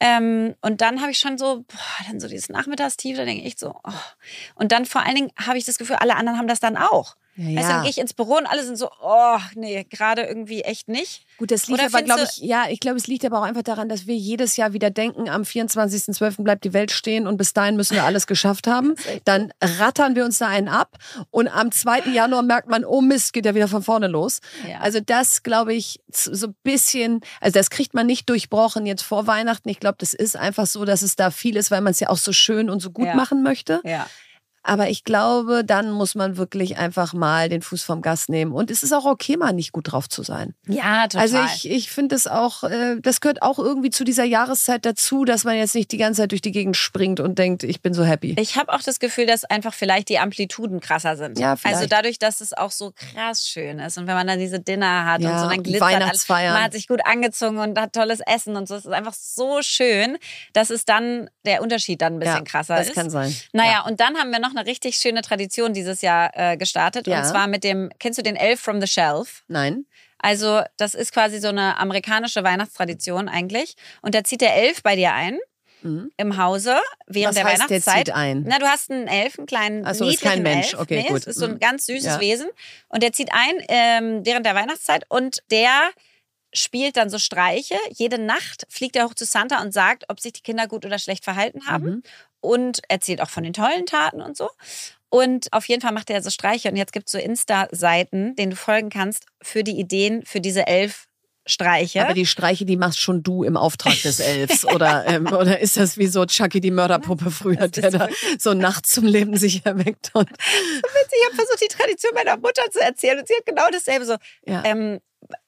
Ähm, 0.00 0.54
und 0.60 0.82
dann 0.82 1.00
habe 1.00 1.12
ich 1.12 1.18
schon 1.18 1.38
so, 1.38 1.64
boah, 1.66 2.04
dann 2.06 2.20
so 2.20 2.28
dieses 2.28 2.50
Nachmittagstief, 2.50 3.16
da 3.16 3.24
denke 3.24 3.46
ich 3.46 3.58
so, 3.58 3.80
oh. 3.84 3.92
Und 4.54 4.70
dann 4.72 4.84
vor 4.84 5.02
allen 5.02 5.14
Dingen 5.14 5.32
habe 5.38 5.56
ich 5.56 5.64
das 5.64 5.78
Gefühl, 5.78 5.96
alle 5.96 6.16
anderen 6.16 6.38
haben 6.38 6.48
das 6.48 6.60
dann 6.60 6.76
auch. 6.76 7.16
Ja, 7.36 7.62
du, 7.62 7.68
dann 7.68 7.82
gehe 7.82 7.90
ich 7.90 7.98
ins 7.98 8.14
Büro 8.14 8.36
und 8.36 8.46
alle 8.46 8.64
sind 8.64 8.76
so, 8.76 8.88
oh, 9.02 9.38
nee, 9.54 9.84
gerade 9.90 10.22
irgendwie 10.22 10.62
echt 10.62 10.88
nicht. 10.88 11.26
Gut, 11.38 11.50
das 11.50 11.66
liegt 11.66 11.80
Oder 11.80 11.88
aber, 11.88 12.02
glaube 12.02 12.22
ich, 12.22 12.38
ja, 12.38 12.66
ich 12.68 12.78
glaube, 12.78 12.96
es 12.96 13.06
liegt 13.06 13.24
aber 13.24 13.40
auch 13.40 13.44
einfach 13.44 13.62
daran, 13.62 13.88
dass 13.88 14.06
wir 14.06 14.14
jedes 14.14 14.56
Jahr 14.56 14.72
wieder 14.72 14.90
denken, 14.90 15.28
am 15.28 15.42
24.12. 15.42 16.42
bleibt 16.44 16.64
die 16.64 16.72
Welt 16.72 16.92
stehen 16.92 17.26
und 17.26 17.36
bis 17.36 17.52
dahin 17.52 17.76
müssen 17.76 17.94
wir 17.94 18.04
alles 18.04 18.26
geschafft 18.26 18.66
haben. 18.66 18.94
Dann 19.24 19.52
rattern 19.60 20.14
wir 20.14 20.24
uns 20.24 20.38
da 20.38 20.48
einen 20.48 20.68
ab 20.68 20.96
und 21.30 21.48
am 21.48 21.72
2. 21.72 22.10
Januar 22.12 22.42
merkt 22.42 22.68
man, 22.68 22.84
oh 22.84 23.00
Mist, 23.00 23.32
geht 23.32 23.46
ja 23.46 23.54
wieder 23.54 23.68
von 23.68 23.82
vorne 23.82 24.06
los. 24.06 24.40
Ja. 24.68 24.78
Also 24.80 25.00
das, 25.00 25.42
glaube 25.42 25.74
ich, 25.74 26.00
so 26.08 26.46
ein 26.46 26.54
bisschen, 26.62 27.20
also 27.40 27.58
das 27.58 27.70
kriegt 27.70 27.94
man 27.94 28.06
nicht 28.06 28.28
durchbrochen 28.28 28.86
jetzt 28.86 29.02
vor 29.02 29.26
Weihnachten. 29.26 29.68
Ich 29.68 29.80
glaube, 29.80 29.96
das 29.98 30.14
ist 30.14 30.36
einfach 30.36 30.66
so, 30.66 30.84
dass 30.84 31.02
es 31.02 31.16
da 31.16 31.30
viel 31.30 31.56
ist, 31.56 31.70
weil 31.70 31.80
man 31.80 31.90
es 31.90 32.00
ja 32.00 32.10
auch 32.10 32.18
so 32.18 32.32
schön 32.32 32.70
und 32.70 32.80
so 32.80 32.90
gut 32.90 33.14
machen 33.14 33.42
möchte. 33.42 33.80
ja. 33.84 34.06
Aber 34.64 34.88
ich 34.88 35.04
glaube, 35.04 35.62
dann 35.62 35.90
muss 35.90 36.14
man 36.14 36.38
wirklich 36.38 36.78
einfach 36.78 37.12
mal 37.12 37.50
den 37.50 37.60
Fuß 37.60 37.84
vom 37.84 38.00
Gas 38.00 38.28
nehmen. 38.28 38.52
Und 38.52 38.70
es 38.70 38.82
ist 38.82 38.92
auch 38.92 39.04
okay, 39.04 39.36
mal 39.36 39.52
nicht 39.52 39.72
gut 39.72 39.92
drauf 39.92 40.08
zu 40.08 40.22
sein. 40.22 40.54
Ja, 40.66 41.06
total. 41.06 41.20
Also 41.20 41.38
ich, 41.44 41.70
ich 41.70 41.90
finde 41.90 42.16
es 42.16 42.26
auch, 42.26 42.64
äh, 42.64 42.96
das 43.00 43.20
gehört 43.20 43.42
auch 43.42 43.58
irgendwie 43.58 43.90
zu 43.90 44.04
dieser 44.04 44.24
Jahreszeit 44.24 44.86
dazu, 44.86 45.26
dass 45.26 45.44
man 45.44 45.56
jetzt 45.56 45.74
nicht 45.74 45.92
die 45.92 45.98
ganze 45.98 46.22
Zeit 46.22 46.30
durch 46.30 46.40
die 46.40 46.50
Gegend 46.50 46.78
springt 46.78 47.20
und 47.20 47.38
denkt, 47.38 47.62
ich 47.62 47.82
bin 47.82 47.92
so 47.92 48.04
happy. 48.04 48.36
Ich 48.38 48.56
habe 48.56 48.72
auch 48.72 48.80
das 48.80 49.00
Gefühl, 49.00 49.26
dass 49.26 49.44
einfach 49.44 49.74
vielleicht 49.74 50.08
die 50.08 50.18
Amplituden 50.18 50.80
krasser 50.80 51.18
sind. 51.18 51.38
Ja, 51.38 51.56
vielleicht. 51.56 51.76
Also 51.76 51.88
dadurch, 51.88 52.18
dass 52.18 52.40
es 52.40 52.54
auch 52.54 52.70
so 52.70 52.92
krass 52.96 53.46
schön 53.46 53.78
ist 53.78 53.98
und 53.98 54.06
wenn 54.06 54.14
man 54.14 54.26
dann 54.26 54.38
diese 54.38 54.60
Dinner 54.60 55.04
hat 55.04 55.20
und 55.20 55.26
Ja, 55.26 55.40
so 55.40 55.48
dann 55.48 55.58
und 55.58 55.64
glitzert 55.64 55.82
alles. 55.82 56.00
Weihnachtsfeiern. 56.00 56.54
Man 56.54 56.62
hat 56.62 56.72
sich 56.72 56.88
gut 56.88 57.00
angezogen 57.04 57.58
und 57.58 57.78
hat 57.78 57.92
tolles 57.92 58.20
Essen 58.20 58.56
und 58.56 58.66
so. 58.66 58.76
Es 58.76 58.86
ist 58.86 58.92
einfach 58.92 59.14
so 59.14 59.60
schön, 59.60 60.16
dass 60.54 60.70
es 60.70 60.86
dann 60.86 61.28
der 61.44 61.60
Unterschied 61.60 62.00
dann 62.00 62.14
ein 62.14 62.18
bisschen 62.18 62.36
ja, 62.36 62.44
krasser 62.44 62.76
das 62.76 62.88
ist. 62.88 62.94
kann 62.94 63.10
sein. 63.10 63.34
Naja, 63.52 63.84
und 63.86 64.00
dann 64.00 64.16
haben 64.16 64.30
wir 64.30 64.38
noch 64.38 64.53
eine 64.56 64.66
richtig 64.66 64.96
schöne 64.96 65.22
Tradition 65.22 65.72
dieses 65.72 66.02
Jahr 66.02 66.30
äh, 66.34 66.56
gestartet. 66.56 67.06
Ja. 67.06 67.18
Und 67.20 67.26
zwar 67.26 67.46
mit 67.46 67.64
dem, 67.64 67.90
kennst 67.98 68.18
du 68.18 68.22
den 68.22 68.36
Elf 68.36 68.60
from 68.60 68.80
the 68.80 68.86
Shelf? 68.86 69.42
Nein. 69.48 69.86
Also, 70.18 70.62
das 70.78 70.94
ist 70.94 71.12
quasi 71.12 71.38
so 71.38 71.48
eine 71.48 71.76
amerikanische 71.78 72.42
Weihnachtstradition 72.44 73.28
eigentlich. 73.28 73.74
Und 74.00 74.14
da 74.14 74.24
zieht 74.24 74.40
der 74.40 74.54
Elf 74.56 74.82
bei 74.82 74.96
dir 74.96 75.12
ein 75.12 75.38
Mhm. 75.82 76.10
im 76.16 76.38
Hause 76.38 76.78
während 77.06 77.36
Was 77.36 77.42
der 77.42 77.44
heißt, 77.44 77.60
der 77.62 77.68
Weihnachtszeit. 77.68 78.06
zieht 78.06 78.14
ein? 78.14 78.44
Na, 78.48 78.58
du 78.58 78.64
hast 78.66 78.90
einen 78.90 79.06
Elf, 79.06 79.36
einen 79.38 79.46
kleinen 79.46 79.84
Ach 79.84 79.94
so, 79.94 80.04
ist 80.06 80.12
niedlichen 80.12 80.28
kein 80.32 80.42
Mensch. 80.42 80.72
Elf. 80.72 80.80
Okay, 80.80 81.02
nee, 81.02 81.08
gut. 81.08 81.18
Es 81.18 81.26
ist 81.26 81.38
so 81.38 81.44
ein 81.44 81.52
Mhm. 81.54 81.58
ganz 81.60 81.84
süßes 81.84 82.06
Ja. 82.14 82.20
Wesen. 82.20 82.48
Und 82.88 83.02
der 83.02 83.12
zieht 83.12 83.28
ein 83.34 83.62
ähm, 83.68 84.24
während 84.24 84.46
der 84.46 84.54
Weihnachtszeit 84.54 85.04
und 85.10 85.42
der 85.50 85.68
spielt 86.54 86.96
dann 86.96 87.10
so 87.10 87.18
Streiche. 87.18 87.74
Jede 87.90 88.16
Nacht 88.16 88.64
fliegt 88.70 88.96
er 88.96 89.04
hoch 89.06 89.14
zu 89.14 89.24
Santa 89.26 89.60
und 89.60 89.74
sagt, 89.74 90.04
ob 90.08 90.20
sich 90.20 90.32
die 90.32 90.40
Kinder 90.42 90.68
gut 90.68 90.86
oder 90.86 90.98
schlecht 90.98 91.22
verhalten 91.24 91.66
haben. 91.66 91.84
Mhm. 91.86 92.02
Und 92.44 92.82
erzählt 92.88 93.22
auch 93.22 93.30
von 93.30 93.42
den 93.42 93.54
tollen 93.54 93.86
Taten 93.86 94.20
und 94.20 94.36
so. 94.36 94.50
Und 95.08 95.50
auf 95.52 95.66
jeden 95.66 95.80
Fall 95.80 95.92
macht 95.92 96.10
er 96.10 96.22
so 96.22 96.28
Streiche. 96.28 96.68
Und 96.68 96.76
jetzt 96.76 96.92
gibt 96.92 97.06
es 97.06 97.12
so 97.12 97.18
Insta-Seiten, 97.18 98.36
denen 98.36 98.50
du 98.50 98.56
folgen 98.56 98.90
kannst 98.90 99.24
für 99.40 99.64
die 99.64 99.78
Ideen 99.78 100.26
für 100.26 100.42
diese 100.42 100.66
elf 100.66 101.06
Streiche. 101.46 102.02
Aber 102.02 102.14
die 102.14 102.26
Streiche, 102.26 102.64
die 102.64 102.76
machst 102.76 103.00
schon 103.00 103.22
du 103.22 103.44
im 103.44 103.56
Auftrag 103.56 104.00
des 104.02 104.20
Elfs. 104.20 104.64
oder, 104.74 105.06
ähm, 105.06 105.26
oder 105.26 105.60
ist 105.60 105.76
das 105.76 105.96
wie 105.98 106.06
so 106.06 106.26
Chucky 106.26 106.60
die 106.60 106.70
Mörderpuppe 106.70 107.30
früher, 107.30 107.68
der 107.68 107.90
da 107.90 108.08
so 108.38 108.54
nachts 108.54 108.92
zum 108.92 109.04
Leben 109.04 109.36
sich 109.36 109.64
erweckt? 109.64 110.10
Und, 110.12 110.28
ich 110.40 111.26
habe 111.26 111.36
versucht, 111.36 111.62
die 111.62 111.68
Tradition 111.68 112.12
meiner 112.14 112.36
Mutter 112.36 112.62
zu 112.70 112.80
erzählen 112.80 113.18
und 113.18 113.26
sie 113.26 113.34
hat 113.34 113.46
genau 113.46 113.68
dasselbe 113.70 114.04
so. 114.04 114.16
ja. 114.46 114.64
Ähm, 114.64 115.00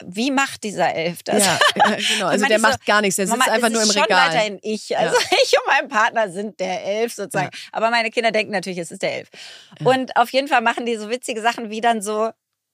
wie 0.05 0.31
macht 0.31 0.65
dieser 0.65 0.95
Elf 0.95 1.23
das? 1.23 1.45
ja, 1.45 1.59
ja, 1.77 1.97
genau. 2.15 2.27
Also 2.27 2.47
der 2.47 2.59
so, 2.59 2.63
macht 2.69 2.87
gar 2.87 3.01
nichts, 3.01 3.17
der 3.17 3.27
sitzt 3.27 3.39
Mama, 3.39 3.51
einfach 3.53 3.71
nur 3.71 3.83
im 3.83 3.91
schon 3.91 4.03
Regal. 4.03 4.29
weiterhin 4.29 4.59
ich. 4.63 4.97
Also 4.97 5.17
ich 5.45 5.53
und 5.59 5.67
mein 5.67 5.89
Partner 5.89 6.31
sind 6.31 6.59
der 6.61 6.85
Elf 6.85 7.13
sozusagen. 7.15 7.51
Aber 7.73 7.91
meine 7.91 8.11
Kinder 8.11 8.31
denken 8.33 8.53
natürlich, 8.53 8.79
es 8.79 8.91
ist 8.91 9.03
der 9.03 9.15
Elf. 9.17 9.29
Und 9.85 10.17
auf 10.17 10.31
jeden 10.31 10.49
Fall 10.49 10.61
machen 10.63 10.87
die 10.87 10.97
so 10.97 11.11
witzige 11.11 11.41
Sachen 11.41 11.71
wie 11.71 11.81
dann 11.81 12.01
so, 12.03 12.31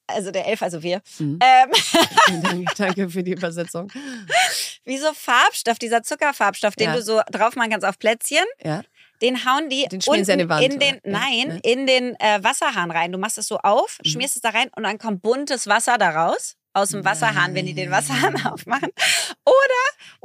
also 0.07 0.31
der 0.31 0.47
Elf, 0.47 0.63
also 0.63 0.83
wir, 0.83 1.01
Mhm. 1.19 1.39
ähm, 1.43 2.67
danke, 2.77 3.09
für 3.09 3.23
die 3.23 3.33
Übersetzung. 3.33 3.91
wie 4.85 4.99
so 4.99 5.13
Farbstoff, 5.15 5.79
dieser 5.79 6.03
Zuckerfarbstoff, 6.03 6.75
den 6.77 6.89
Ja. 6.91 6.97
du 6.97 7.03
so 7.03 7.21
drauf 7.31 7.55
machen 7.57 7.71
kannst 7.71 7.87
auf 7.87 7.99
Plätzchen. 7.99 8.45
Ja. 8.63 8.83
Den 9.23 9.45
hauen 9.45 9.69
die 9.69 9.87
Den 9.89 10.01
unten 10.05 10.39
die 10.39 10.49
Wand, 10.49 10.65
in 10.65 10.81
den, 10.81 10.97
oder? 10.99 11.01
Ja, 11.05 11.19
nein, 11.21 11.49
ne? 11.49 11.61
in 11.63 11.87
den 11.87 12.17
äh, 12.19 12.43
Wasserhahn 12.43 12.91
rein. 12.91 13.13
Du 13.13 13.19
machst 13.19 13.39
es 13.39 13.47
so 13.47 13.59
auf, 13.59 13.99
Mhm. 14.05 14.09
schmierst 14.11 14.35
es 14.37 14.43
da 14.43 14.49
rein 14.51 14.69
und 14.75 14.83
dann 14.83 14.99
kommt 14.99 15.23
buntes 15.23 15.69
Wasser 15.69 15.97
daraus 15.97 16.57
aus 16.75 16.91
dem 16.91 17.05
Wasserhahn, 17.05 17.55
wenn 17.55 17.67
die 17.67 17.75
den 17.75 17.91
Wasserhahn 17.91 18.35
aufmachen. 18.47 18.91
Oder 19.45 19.55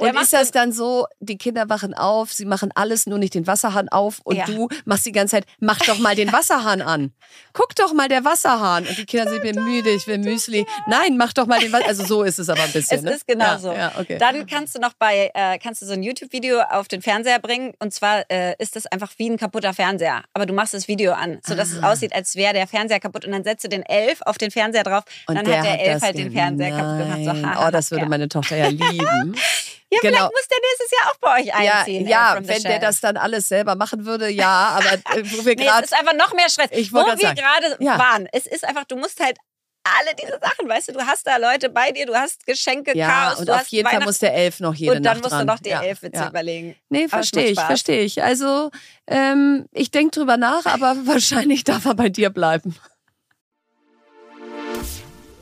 der 0.00 0.14
Und 0.14 0.22
ist 0.22 0.32
das 0.32 0.50
dann 0.52 0.72
so, 0.72 1.06
die 1.20 1.36
Kinder 1.38 1.68
wachen 1.68 1.92
auf, 1.94 2.32
sie 2.32 2.44
machen 2.44 2.70
alles, 2.74 3.06
nur 3.06 3.18
nicht 3.18 3.34
den 3.34 3.46
Wasserhahn 3.46 3.88
auf 3.88 4.20
und 4.24 4.36
Ja. 4.36 4.44
du 4.46 4.68
machst 4.84 5.06
die 5.06 5.12
ganze 5.12 5.36
Zeit, 5.36 5.44
mach 5.60 5.78
doch 5.80 5.98
mal 5.98 6.14
den 6.16 6.32
Wasserhahn 6.32 6.80
an. 6.82 7.12
Guck 7.52 7.74
doch 7.74 7.92
mal 7.92 8.08
der 8.08 8.24
Wasserhahn. 8.24 8.86
Und 8.86 8.96
die 8.96 9.04
Kinder 9.06 9.28
sind, 9.30 9.42
bin 9.42 9.62
müde, 9.64 9.90
ich 9.90 10.06
will 10.06 10.18
Müsli. 10.18 10.66
Nein, 10.86 11.16
mach 11.16 11.32
doch 11.32 11.46
mal 11.46 11.58
den 11.60 11.72
Wasserhahn. 11.72 11.88
Also 11.90 12.04
so 12.04 12.22
ist 12.22 12.38
es 12.38 12.48
aber 12.48 12.62
ein 12.62 12.72
bisschen. 12.72 12.98
Es 12.98 13.02
ne? 13.04 13.10
ist 13.12 13.26
genau 13.26 13.44
ja, 13.44 13.58
so. 13.58 13.72
Ja, 13.72 13.92
okay. 13.98 14.18
Dann 14.18 14.46
kannst 14.46 14.74
du 14.74 14.80
noch 14.80 14.92
bei, 14.94 15.30
äh, 15.34 15.58
kannst 15.58 15.82
du 15.82 15.86
so 15.86 15.92
ein 15.92 16.02
YouTube-Video 16.02 16.60
auf 16.60 16.86
den 16.88 17.02
Fernseher 17.02 17.38
bringen. 17.40 17.74
Und 17.80 17.92
zwar 17.92 18.24
äh, 18.30 18.54
ist 18.58 18.76
das 18.76 18.86
einfach 18.86 19.12
wie 19.18 19.28
ein 19.30 19.36
kaputter 19.36 19.74
Fernseher. 19.74 20.22
Aber 20.32 20.46
du 20.46 20.52
machst 20.54 20.74
das 20.74 20.86
Video 20.88 21.12
an, 21.12 21.40
sodass 21.46 21.70
es 21.70 21.82
Ah. 21.82 21.92
aussieht, 21.92 22.14
als 22.14 22.34
wäre 22.36 22.52
der 22.54 22.66
Fernseher 22.66 23.00
kaputt. 23.00 23.24
Und 23.24 23.32
dann 23.32 23.44
setzt 23.44 23.64
du 23.64 23.68
den 23.68 23.82
Elf 23.82 24.20
auf 24.22 24.38
den 24.38 24.50
Fernseher 24.50 24.84
drauf. 24.84 25.04
Und 25.26 25.34
dann 25.34 25.46
hat 25.46 25.64
der 25.64 25.80
Elf 25.80 25.94
das 25.94 26.02
halt 26.02 26.18
den 26.18 26.30
ge- 26.30 26.37
Fernseher 26.40 26.70
kaputt 26.70 26.98
gemacht. 27.24 27.56
So, 27.58 27.66
oh, 27.66 27.70
das 27.70 27.90
würde 27.90 28.02
ja. 28.04 28.08
meine 28.08 28.28
Tochter 28.28 28.56
ja 28.56 28.68
lieben. 28.68 29.36
Ja, 29.90 30.00
genau. 30.02 30.16
vielleicht 30.16 30.32
muss 30.32 30.48
der 30.48 30.58
nächstes 30.60 30.90
Jahr 30.90 31.10
auch 31.10 31.16
bei 31.16 31.40
euch 31.40 31.46
ja, 31.46 31.78
einziehen. 31.78 32.06
ja 32.06 32.26
Elf 32.26 32.36
from 32.36 32.44
the 32.44 32.50
wenn 32.50 32.62
der 32.62 32.78
das 32.78 33.00
dann 33.00 33.16
alles 33.16 33.48
selber 33.48 33.74
machen 33.74 34.04
würde, 34.04 34.28
ja, 34.28 34.76
aber 34.76 34.92
äh, 35.16 35.24
wo 35.32 35.46
wir 35.46 35.56
Nee, 35.56 35.62
es 35.62 35.66
gerade. 35.70 35.84
ist 35.84 35.94
einfach 35.98 36.12
noch 36.12 36.34
mehr 36.34 36.50
Stress. 36.50 36.68
Ich 36.72 36.92
Wo 36.92 36.98
wir 36.98 37.16
gerade 37.16 37.76
Ja. 37.78 37.98
waren. 37.98 38.28
Es 38.32 38.44
ist 38.46 38.66
einfach, 38.68 38.84
du 38.84 38.96
musst 38.96 39.18
halt 39.18 39.38
alle 39.84 40.14
diese 40.14 40.38
Sachen, 40.40 40.68
weißt 40.68 40.88
du, 40.88 40.92
du 40.92 41.00
hast 41.00 41.26
da 41.26 41.38
Leute 41.38 41.70
bei 41.70 41.90
dir, 41.92 42.04
du 42.04 42.14
hast 42.14 42.44
Geschenke, 42.44 42.96
Ja, 42.96 43.08
Chaos, 43.08 43.38
und 43.40 43.48
du 43.48 43.54
auf 43.54 43.66
jeden 43.68 43.88
Fall 43.88 44.00
muss 44.00 44.18
der 44.18 44.34
Elf 44.34 44.60
noch 44.60 44.74
jede 44.74 44.92
Und 44.96 45.02
dann 45.02 45.14
Nacht 45.14 45.22
musst 45.22 45.32
dran. 45.32 45.46
du 45.46 45.52
noch 45.54 45.60
die 45.60 45.70
ja, 45.70 45.82
Elfwitze 45.82 46.20
ja. 46.20 46.28
überlegen. 46.28 46.76
Nee, 46.90 47.08
verstehe 47.08 47.46
ich, 47.46 47.58
verstehe 47.60 48.02
ich. 48.02 48.22
Also, 48.22 48.70
ähm, 49.06 49.66
ich 49.72 49.90
denke 49.90 50.18
drüber 50.18 50.36
nach, 50.36 50.66
aber 50.66 50.96
wahrscheinlich 51.06 51.64
darf 51.64 51.86
er 51.86 51.94
bei 51.94 52.10
dir 52.10 52.28
bleiben. 52.28 52.76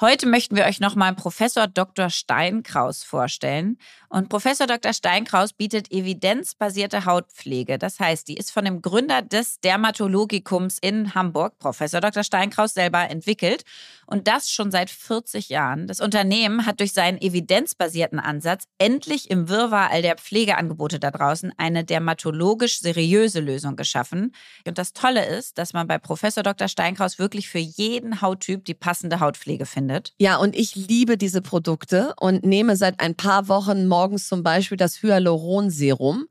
Heute 0.00 0.26
möchten 0.26 0.56
wir 0.56 0.64
euch 0.64 0.80
nochmal 0.80 1.14
Professor 1.14 1.68
Dr. 1.68 2.10
Steinkraus 2.10 3.04
vorstellen. 3.04 3.78
Und 4.08 4.28
Professor 4.28 4.66
Dr. 4.66 4.92
Steinkraus 4.92 5.52
bietet 5.52 5.92
evidenzbasierte 5.92 7.04
Hautpflege. 7.04 7.78
Das 7.78 8.00
heißt, 8.00 8.26
die 8.26 8.34
ist 8.34 8.50
von 8.50 8.64
dem 8.64 8.82
Gründer 8.82 9.22
des 9.22 9.60
Dermatologikums 9.60 10.78
in 10.80 11.14
Hamburg, 11.14 11.60
Professor 11.60 12.00
Dr. 12.00 12.24
Steinkraus, 12.24 12.74
selber 12.74 13.08
entwickelt. 13.08 13.62
Und 14.06 14.26
das 14.26 14.50
schon 14.50 14.72
seit 14.72 14.90
40 14.90 15.48
Jahren. 15.48 15.86
Das 15.86 16.00
Unternehmen 16.00 16.66
hat 16.66 16.80
durch 16.80 16.92
seinen 16.92 17.18
evidenzbasierten 17.18 18.18
Ansatz 18.18 18.64
endlich 18.78 19.30
im 19.30 19.48
Wirrwarr 19.48 19.90
all 19.92 20.02
der 20.02 20.16
Pflegeangebote 20.16 20.98
da 20.98 21.12
draußen 21.12 21.52
eine 21.56 21.84
dermatologisch 21.84 22.80
seriöse 22.80 23.38
Lösung 23.38 23.76
geschaffen. 23.76 24.34
Und 24.66 24.76
das 24.76 24.92
Tolle 24.92 25.24
ist, 25.24 25.56
dass 25.56 25.72
man 25.72 25.86
bei 25.86 25.98
Professor 25.98 26.42
Dr. 26.42 26.66
Steinkraus 26.66 27.20
wirklich 27.20 27.48
für 27.48 27.58
jeden 27.58 28.20
Hauttyp 28.20 28.64
die 28.64 28.74
passende 28.74 29.20
Hautpflege 29.20 29.66
findet 29.66 29.83
findet. 29.84 30.12
Ja, 30.18 30.36
und 30.36 30.56
ich 30.56 30.74
liebe 30.74 31.16
diese 31.16 31.42
Produkte 31.42 32.14
und 32.20 32.44
nehme 32.44 32.76
seit 32.76 33.00
ein 33.00 33.14
paar 33.14 33.48
Wochen 33.48 33.86
morgens 33.86 34.28
zum 34.28 34.42
Beispiel 34.42 34.76
das 34.76 35.02
Hyaluronserum 35.02 36.26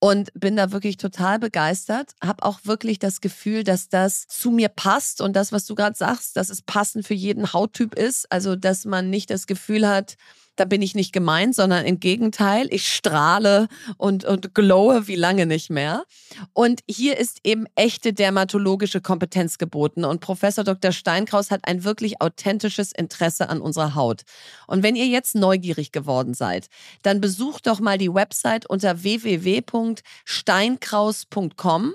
und 0.00 0.30
bin 0.34 0.56
da 0.56 0.70
wirklich 0.70 0.96
total 0.96 1.38
begeistert. 1.38 2.12
Habe 2.22 2.44
auch 2.44 2.60
wirklich 2.64 2.98
das 2.98 3.20
Gefühl, 3.20 3.64
dass 3.64 3.88
das 3.88 4.26
zu 4.28 4.50
mir 4.50 4.68
passt 4.68 5.20
und 5.20 5.34
das, 5.34 5.50
was 5.52 5.66
du 5.66 5.74
gerade 5.74 5.96
sagst, 5.96 6.36
dass 6.36 6.50
es 6.50 6.62
passend 6.62 7.06
für 7.06 7.14
jeden 7.14 7.52
Hauttyp 7.52 7.94
ist. 7.94 8.30
Also, 8.30 8.54
dass 8.54 8.84
man 8.84 9.10
nicht 9.10 9.30
das 9.30 9.46
Gefühl 9.46 9.88
hat, 9.88 10.16
da 10.58 10.64
bin 10.64 10.82
ich 10.82 10.94
nicht 10.94 11.12
gemeint, 11.12 11.54
sondern 11.54 11.86
im 11.86 12.00
Gegenteil, 12.00 12.66
ich 12.70 12.92
strahle 12.92 13.68
und, 13.96 14.24
und 14.24 14.54
glowe 14.54 15.06
wie 15.06 15.14
lange 15.14 15.46
nicht 15.46 15.70
mehr. 15.70 16.04
Und 16.52 16.80
hier 16.88 17.16
ist 17.16 17.38
eben 17.44 17.66
echte 17.74 18.12
dermatologische 18.12 19.00
Kompetenz 19.00 19.56
geboten. 19.58 20.04
Und 20.04 20.20
Professor 20.20 20.64
Dr. 20.64 20.90
Steinkraus 20.92 21.50
hat 21.50 21.60
ein 21.62 21.82
wirklich 21.84 22.20
authentisches 22.20 22.92
Interesse 22.92 23.48
an 23.48 23.60
unserer 23.60 23.94
Haut. 23.94 24.22
Und 24.66 24.82
wenn 24.82 24.96
ihr 24.96 25.06
jetzt 25.06 25.36
neugierig 25.36 25.92
geworden 25.92 26.34
seid, 26.34 26.68
dann 27.02 27.20
besucht 27.20 27.68
doch 27.68 27.80
mal 27.80 27.98
die 27.98 28.12
Website 28.12 28.66
unter 28.66 29.02
www.steinkraus.com. 29.02 31.94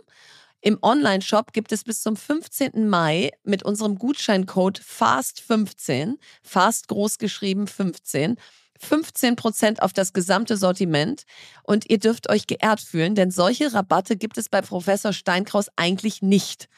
Im 0.65 0.79
Online-Shop 0.81 1.51
gibt 1.51 1.73
es 1.73 1.83
bis 1.83 2.01
zum 2.01 2.15
15. 2.15 2.87
Mai 2.87 3.31
mit 3.43 3.63
unserem 3.63 3.99
Gutscheincode 3.99 4.79
FAST15, 4.79 6.13
fast 6.41 6.87
groß 6.87 7.17
geschrieben 7.17 7.67
15, 7.67 8.37
15 8.79 9.35
Prozent 9.35 9.81
auf 9.81 9.91
das 9.91 10.13
gesamte 10.13 10.55
Sortiment 10.55 11.23
und 11.63 11.89
ihr 11.89 11.99
dürft 11.99 12.29
euch 12.29 12.47
geehrt 12.47 12.79
fühlen, 12.79 13.13
denn 13.13 13.29
solche 13.29 13.73
Rabatte 13.73 14.15
gibt 14.15 14.37
es 14.37 14.47
bei 14.47 14.61
Professor 14.61 15.11
Steinkraus 15.11 15.67
eigentlich 15.75 16.21
nicht. 16.21 16.69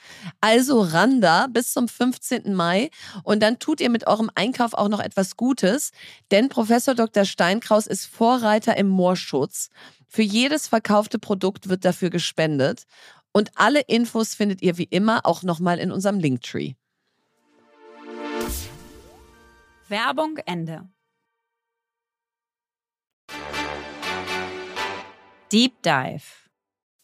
Also 0.41 0.81
Randa 0.81 1.45
bis 1.45 1.71
zum 1.71 1.87
15. 1.87 2.55
Mai 2.55 2.89
und 3.23 3.43
dann 3.43 3.59
tut 3.59 3.81
ihr 3.81 3.91
mit 3.91 4.07
eurem 4.07 4.31
Einkauf 4.33 4.73
auch 4.73 4.89
noch 4.89 4.99
etwas 4.99 5.37
Gutes, 5.37 5.91
denn 6.31 6.49
Professor 6.49 6.95
Dr. 6.95 7.23
Steinkraus 7.23 7.85
ist 7.85 8.07
Vorreiter 8.07 8.77
im 8.77 8.87
Moorschutz. 8.87 9.69
Für 10.07 10.23
jedes 10.23 10.67
verkaufte 10.67 11.19
Produkt 11.19 11.69
wird 11.69 11.85
dafür 11.85 12.09
gespendet 12.09 12.85
und 13.35 13.51
alle 13.55 13.81
Infos 13.81 14.33
findet 14.33 14.61
ihr 14.61 14.77
wie 14.77 14.85
immer 14.85 15.25
auch 15.25 15.43
nochmal 15.43 15.77
in 15.79 15.91
unserem 15.91 16.19
Linktree. 16.19 16.75
Werbung 19.89 20.37
Ende. 20.45 20.87
Deep 25.51 25.73
Dive. 25.83 26.23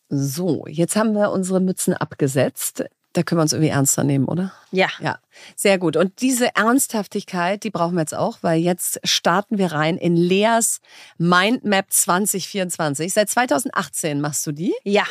So, 0.08 0.66
jetzt 0.68 0.96
haben 0.96 1.16
wir 1.16 1.32
unsere 1.32 1.60
Mützen 1.60 1.94
abgesetzt. 1.94 2.86
Da 3.12 3.24
können 3.24 3.40
wir 3.40 3.44
uns 3.44 3.52
irgendwie 3.52 3.72
ernster 3.72 4.06
nehmen, 4.06 4.24
oder? 4.24 4.54
Ja. 4.72 4.88
Ja, 5.02 5.20
sehr 5.58 5.78
gut. 5.80 5.98
Und 5.98 6.22
diese 6.22 6.56
Ernsthaftigkeit, 6.56 7.66
die 7.66 7.72
brauchen 7.72 7.96
wir 7.96 8.02
jetzt 8.02 8.16
auch, 8.16 8.38
weil 8.40 8.62
jetzt 8.62 9.02
starten 9.04 9.58
wir 9.58 9.74
rein 9.74 9.98
in 9.98 10.16
Leas 10.16 10.80
Mindmap 11.18 11.92
2024. 11.92 13.12
Seit 13.12 13.30
2018 13.30 14.22
machst 14.22 14.48
du 14.48 14.54
die? 14.54 14.74
Ja. 14.86 15.04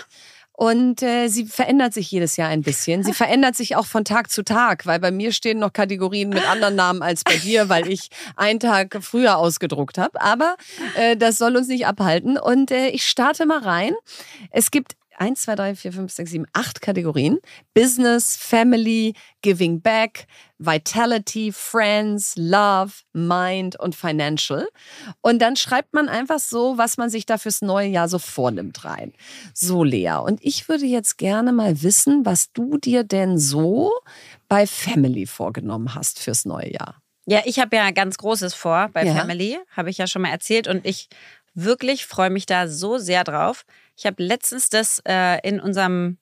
Und 0.61 1.03
äh, 1.03 1.29
sie 1.29 1.47
verändert 1.47 1.95
sich 1.95 2.11
jedes 2.11 2.37
Jahr 2.37 2.51
ein 2.51 2.61
bisschen. 2.61 3.03
Sie 3.03 3.13
verändert 3.15 3.57
sich 3.57 3.77
auch 3.77 3.87
von 3.87 4.05
Tag 4.05 4.31
zu 4.31 4.43
Tag, 4.43 4.85
weil 4.85 5.01
bei 5.01 5.11
mir 5.11 5.33
stehen 5.33 5.59
noch 5.59 5.73
Kategorien 5.73 6.29
mit 6.29 6.47
anderen 6.47 6.75
Namen 6.75 7.01
als 7.01 7.25
bei 7.25 7.37
dir, 7.37 7.71
weil 7.71 7.89
ich 7.89 8.11
einen 8.37 8.61
Tag 8.61 8.99
früher 9.01 9.39
ausgedruckt 9.39 9.97
habe. 9.97 10.21
Aber 10.21 10.57
äh, 10.97 11.17
das 11.17 11.39
soll 11.39 11.57
uns 11.57 11.69
nicht 11.69 11.87
abhalten. 11.87 12.37
Und 12.37 12.73
äh, 12.73 12.89
ich 12.89 13.07
starte 13.07 13.47
mal 13.47 13.61
rein. 13.61 13.95
Es 14.51 14.71
gibt 14.71 14.97
1, 15.21 15.43
2, 15.43 15.55
3, 15.55 15.75
4, 15.75 15.93
5, 15.93 16.13
6, 16.13 16.31
7, 16.31 16.47
8 16.55 16.81
Kategorien. 16.81 17.39
Business, 17.75 18.37
Family, 18.37 19.13
Giving 19.43 19.83
Back, 19.83 20.27
Vitality, 20.59 21.53
Friends, 21.53 22.33
Love, 22.37 22.93
Mind 23.13 23.79
und 23.79 23.95
Financial. 23.95 24.67
Und 25.21 25.41
dann 25.41 25.57
schreibt 25.57 25.93
man 25.93 26.09
einfach 26.09 26.39
so, 26.39 26.79
was 26.79 26.97
man 26.97 27.11
sich 27.11 27.27
da 27.27 27.37
fürs 27.37 27.61
neue 27.61 27.89
Jahr 27.89 28.09
so 28.09 28.19
vornimmt 28.19 28.83
rein. 28.87 29.13
So, 29.53 29.85
Lea. 29.85 30.21
Und 30.25 30.41
ich 30.43 30.71
würde 30.71 30.87
jetzt 30.87 31.19
gerne 31.19 31.53
mal 31.53 31.83
wissen, 31.83 32.25
was 32.25 32.51
du 32.53 32.79
dir 32.79 33.05
denn 33.05 33.37
so 33.37 33.93
bei 34.49 34.67
Family 34.67 35.27
vorgenommen 35.27 35.95
hast 35.95 36.19
fürs 36.19 36.47
neue 36.47 36.73
Jahr. 36.73 37.03
Ja, 37.27 37.43
ich 37.45 37.59
habe 37.59 37.77
ja 37.77 37.91
ganz 37.91 38.17
Großes 38.17 38.55
vor 38.55 38.89
bei 38.95 39.05
ja. 39.05 39.15
Family, 39.15 39.59
habe 39.77 39.91
ich 39.91 39.99
ja 39.99 40.07
schon 40.07 40.23
mal 40.23 40.31
erzählt. 40.31 40.67
Und 40.67 40.87
ich 40.87 41.09
wirklich 41.55 42.07
freue 42.07 42.31
mich 42.31 42.47
da 42.47 42.69
so 42.69 42.99
sehr 42.99 43.25
drauf. 43.25 43.65
Ich 44.01 44.07
habe 44.07 44.23
letztens 44.23 44.71
das 44.71 45.03
äh, 45.07 45.47
in 45.47 45.61
unserem 45.61 46.17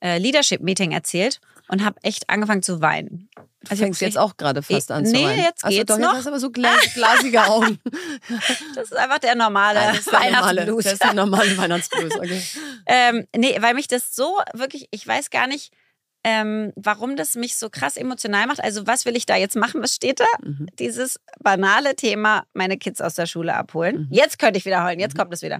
äh, 0.00 0.18
Leadership-Meeting 0.18 0.92
erzählt 0.92 1.40
und 1.68 1.82
habe 1.82 1.96
echt 2.02 2.28
angefangen 2.28 2.62
zu 2.62 2.82
weinen. 2.82 3.30
Also 3.62 3.76
du 3.76 3.84
fängst 3.84 4.02
jetzt 4.02 4.18
auch 4.18 4.36
gerade 4.36 4.60
fast 4.60 4.90
an 4.90 5.04
nee, 5.04 5.08
zu 5.08 5.14
weinen. 5.14 5.36
Nee, 5.36 5.42
jetzt 5.42 5.64
geht's 5.64 5.90
also 5.90 5.94
doch, 5.94 5.98
noch. 5.98 6.16
Jetzt 6.16 6.18
hast 6.18 6.26
aber 6.26 6.38
so 6.38 6.50
glasige 6.50 7.44
Augen. 7.46 7.78
Das 8.74 8.90
ist 8.90 8.96
einfach 8.96 9.20
der 9.20 9.36
normale 9.36 9.80
ah, 9.80 9.94
Weihnachtsblues. 9.94 10.84
Das 10.84 10.92
ist 10.92 11.02
der 11.02 11.14
normale 11.14 11.56
Weihnachtsblues. 11.56 12.14
Okay. 12.14 12.42
ähm, 12.86 13.26
nee, 13.34 13.56
weil 13.58 13.72
mich 13.72 13.88
das 13.88 14.14
so 14.14 14.40
wirklich, 14.52 14.88
ich 14.90 15.06
weiß 15.06 15.30
gar 15.30 15.46
nicht, 15.46 15.72
ähm, 16.24 16.74
warum 16.76 17.16
das 17.16 17.36
mich 17.36 17.56
so 17.56 17.70
krass 17.70 17.96
emotional 17.96 18.46
macht. 18.48 18.62
Also 18.62 18.86
was 18.86 19.06
will 19.06 19.16
ich 19.16 19.24
da 19.24 19.36
jetzt 19.36 19.56
machen? 19.56 19.82
Was 19.82 19.94
steht 19.94 20.20
da? 20.20 20.26
Mhm. 20.42 20.66
Dieses 20.78 21.18
banale 21.40 21.96
Thema, 21.96 22.44
meine 22.52 22.76
Kids 22.76 23.00
aus 23.00 23.14
der 23.14 23.24
Schule 23.24 23.54
abholen. 23.54 24.00
Mhm. 24.00 24.08
Jetzt 24.10 24.38
könnte 24.38 24.58
ich 24.58 24.66
wieder 24.66 24.84
heulen, 24.84 25.00
jetzt 25.00 25.14
mhm. 25.14 25.20
kommt 25.20 25.32
es 25.32 25.40
wieder. 25.40 25.58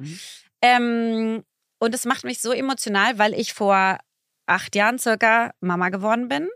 Ähm, 0.63 1.45
und 1.79 1.95
es 1.95 2.05
macht 2.05 2.25
mich 2.25 2.41
so 2.41 2.53
emotional, 2.53 3.19
weil 3.19 3.35
ich 3.35 3.53
vor 3.53 3.99
acht 4.47 4.75
Jahren 4.75 4.99
circa 4.99 5.53
Mama 5.61 5.91
geworden 5.91 6.29
bin 6.29 6.49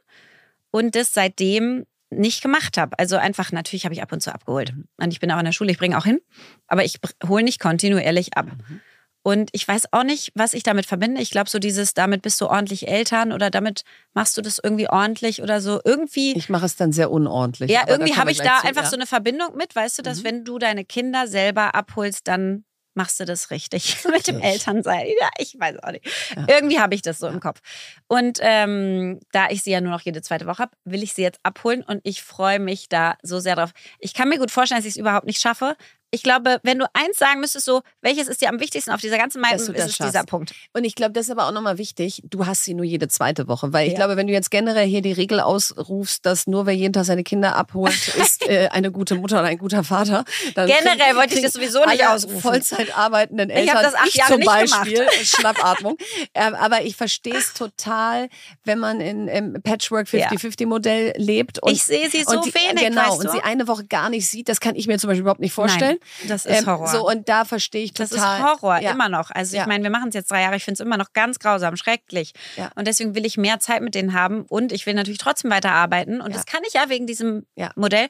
und 0.71 0.95
das 0.97 1.13
seitdem 1.13 1.87
nicht 2.11 2.43
gemacht 2.43 2.77
habe. 2.77 2.99
Also 2.99 3.17
einfach, 3.17 3.53
natürlich 3.53 3.85
habe 3.85 3.95
ich 3.95 4.03
ab 4.03 4.13
und 4.13 4.21
zu 4.21 4.35
abgeholt. 4.35 4.75
Mhm. 4.75 4.89
Und 4.99 5.13
ich 5.13 5.21
bin 5.21 5.31
auch 5.31 5.39
in 5.39 5.45
der 5.45 5.53
Schule, 5.53 5.71
ich 5.71 5.79
bringe 5.79 5.97
auch 5.97 6.05
hin, 6.05 6.21
aber 6.67 6.85
ich 6.85 6.99
hole 7.27 7.43
nicht 7.43 7.61
kontinuierlich 7.61 8.37
ab. 8.37 8.47
Mhm. 8.47 8.81
Und 9.25 9.51
ich 9.53 9.67
weiß 9.67 9.93
auch 9.93 10.03
nicht, 10.03 10.33
was 10.35 10.53
ich 10.53 10.65
damit 10.65 10.85
verbinde. 10.85 11.21
Ich 11.21 11.31
glaube, 11.31 11.49
so 11.49 11.61
dieses, 11.61 11.95
damit 11.95 12.23
bist 12.23 12.41
du 12.41 12.47
ordentlich 12.47 12.89
Eltern 12.89 13.33
oder 13.33 13.51
damit 13.51 13.83
machst 14.15 14.37
du 14.37 14.43
das 14.43 14.59
irgendwie 14.61 14.89
ordentlich 14.89 15.43
oder 15.43 15.61
so. 15.61 15.81
Irgendwie. 15.85 16.37
Ich 16.37 16.49
mache 16.49 16.67
es 16.67 16.75
dann 16.75 16.91
sehr 16.91 17.09
unordentlich. 17.11 17.71
Ja, 17.71 17.85
irgendwie 17.87 18.17
habe 18.17 18.33
ich 18.33 18.39
da 18.39 18.59
zu, 18.59 18.67
einfach 18.67 18.83
ja. 18.83 18.91
so 18.91 18.97
eine 18.97 19.07
Verbindung 19.07 19.57
mit, 19.57 19.77
weißt 19.77 19.99
du, 19.99 20.03
dass 20.03 20.19
mhm. 20.19 20.25
wenn 20.25 20.45
du 20.45 20.59
deine 20.59 20.85
Kinder 20.85 21.29
selber 21.29 21.77
abholst, 21.77 22.27
dann 22.27 22.65
machst 22.95 23.21
du 23.21 23.25
das 23.25 23.51
richtig 23.51 24.05
mit 24.11 24.27
dem 24.27 24.41
Elternsein. 24.41 25.07
Ja, 25.21 25.31
ich 25.39 25.59
weiß 25.59 25.83
auch 25.83 25.93
nicht. 25.93 26.07
Ja. 26.37 26.47
Irgendwie 26.49 26.79
habe 26.79 26.95
ich 26.95 27.03
das 27.03 27.19
so 27.19 27.27
im 27.27 27.41
Kopf. 27.41 27.61
Und 28.09 28.39
ähm, 28.41 29.21
da 29.33 29.49
ich 29.51 29.63
sie 29.63 29.71
ja 29.71 29.81
nur 29.81 29.93
noch 29.93 30.03
jede 30.03 30.23
zweite 30.23 30.47
Woche 30.47 30.59
habe, 30.59 30.73
will 30.85 31.03
ich 31.03 31.13
sie 31.13 31.23
jetzt 31.23 31.41
abholen 31.43 31.83
und 31.83 32.01
ich 32.05 32.23
freue 32.23 32.59
mich 32.59 32.89
da 32.89 33.17
so 33.23 33.41
sehr 33.41 33.57
drauf. 33.57 33.73
Ich 33.99 34.15
kann 34.15 34.29
mir 34.29 34.39
gut 34.39 34.51
vorstellen, 34.51 34.79
dass 34.79 34.87
ich 34.87 34.93
es 34.93 35.01
überhaupt 35.01 35.27
nicht 35.27 35.41
schaffe, 35.41 35.77
ich 36.15 36.23
glaube, 36.23 36.61
wenn 36.63 36.79
du 36.79 36.85
eins 36.93 37.17
sagen 37.17 37.41
müsstest, 37.41 37.65
so, 37.65 37.81
welches 38.03 38.29
ist 38.29 38.43
dir 38.43 38.51
am 38.51 38.61
wichtigsten 38.61 38.91
auf 38.91 39.01
dieser 39.01 39.17
ganzen 39.17 39.41
Meinung, 39.41 39.59
ist 39.59 39.69
es 39.71 39.97
schaffst. 39.97 40.01
dieser 40.01 40.25
Punkt. 40.25 40.53
Und 40.75 40.85
ich 40.85 40.95
glaube, 40.95 41.13
das 41.13 41.25
ist 41.27 41.31
aber 41.31 41.47
auch 41.47 41.53
nochmal 41.53 41.79
wichtig, 41.79 42.23
du 42.25 42.45
hast 42.47 42.65
sie 42.65 42.75
nur 42.75 42.85
jede 42.85 43.09
zweite 43.09 43.49
Woche. 43.49 43.73
Weil 43.73 43.87
ich 43.87 43.95
ja. 43.95 44.01
glaube, 44.01 44.17
wenn 44.17 44.27
du 44.27 44.35
jetzt 44.35 44.51
generell 44.51 44.87
hier 44.87 45.01
die 45.01 45.13
Regel 45.13 45.41
ausrufst, 45.41 46.27
dass 46.27 46.47
nur 46.47 46.67
wer 46.67 46.75
jeden 46.75 46.93
Tag 46.93 47.07
seine 47.07 47.25
Kinder 47.25 47.57
abholt, 47.57 48.09
ist 48.19 48.47
äh, 48.47 48.69
eine 48.69 48.93
gute 48.93 49.15
Mutter 49.15 49.39
oder 49.39 49.49
ein 49.49 49.57
guter 49.57 49.85
Vater. 49.85 50.27
generell 50.55 50.99
krieg, 50.99 51.17
wollte 51.17 51.35
ich 51.37 51.43
das 51.43 51.55
sowieso 51.55 51.83
nicht 51.87 52.07
ausrufen. 52.07 52.41
Vollzeit 52.43 52.97
arbeitenden 52.97 53.49
Eltern, 53.49 53.77
ich, 53.79 53.83
das 53.83 53.95
acht 53.95 54.09
ich 54.09 54.15
Jahre 54.17 54.33
zum 54.35 54.43
Beispiel, 54.43 54.95
gemacht. 54.95 55.27
Schnappatmung. 55.27 55.97
Ähm, 56.35 56.55
aber 56.55 56.83
ich 56.83 56.97
verstehe 56.97 57.37
es 57.37 57.53
total, 57.53 58.29
wenn 58.65 58.79
man 58.79 59.01
in, 59.01 59.29
im 59.29 59.63
Patchwork 59.63 60.07
50-50-Modell 60.07 61.15
lebt. 61.17 61.63
Und, 61.63 61.73
ich 61.73 61.83
sehe 61.83 62.09
sie 62.09 62.23
so 62.23 62.37
und 62.37 62.47
die, 62.47 62.55
wenig, 62.55 62.85
Genau, 62.85 63.03
weißt 63.03 63.25
du? 63.25 63.29
und 63.29 63.33
sie 63.33 63.43
eine 63.43 63.69
Woche 63.69 63.85
gar 63.85 64.09
nicht 64.09 64.27
sieht, 64.27 64.49
das 64.49 64.61
kann 64.61 64.75
ich 64.75 64.87
mir 64.87 64.99
zum 64.99 65.09
Beispiel 65.09 65.23
überhaupt 65.23 65.41
nicht 65.41 65.53
vorstellen. 65.53 65.99
Nein, 66.01 66.02
das 66.29 66.47
ist 66.47 66.61
ähm, 66.61 66.67
Horror. 66.67 66.89
So, 66.89 67.07
und 67.09 67.29
da 67.29 67.45
verstehe 67.45 67.85
ich 67.85 67.93
total. 67.93 68.09
Das 68.09 68.19
ist 68.19 68.45
Horror, 68.45 68.81
ja. 68.81 68.93
immer 68.93 69.09
noch. 69.09 69.31
Also 69.31 69.57
ich 69.57 69.67
meine, 69.67 69.83
wir 69.83 69.91
machen 69.91 70.09
es 70.09 70.15
jetzt 70.15 70.31
drei 70.31 70.43
Jahre, 70.43 70.57
ich 70.57 70.65
finde 70.65 70.75
es 70.75 70.87
immer 70.87 70.97
noch 70.97 71.13
ganz 71.13 71.39
grausam, 71.39 71.77
schrecklich. 71.77 72.33
Ja. 72.57 72.71
Und 72.75 72.87
deswegen 72.87 73.15
will 73.15 73.27
ich 73.27 73.37
mehr 73.37 73.61
Zeit 73.61 73.83
mit 73.83 73.95
denen 73.95 74.13
haben 74.13 74.43
und 74.43 74.73
ich 74.73 74.87
will 74.87 74.95
natürlich 74.95 75.19
trotzdem 75.19 75.51
weiterarbeiten. 75.51 76.21
Und 76.21 76.35
das 76.35 76.47
kann 76.47 76.63
ich 76.67 76.75
ja 76.75 76.89
wegen 76.89 77.07
diesem 77.07 77.47
Modell. 77.77 78.09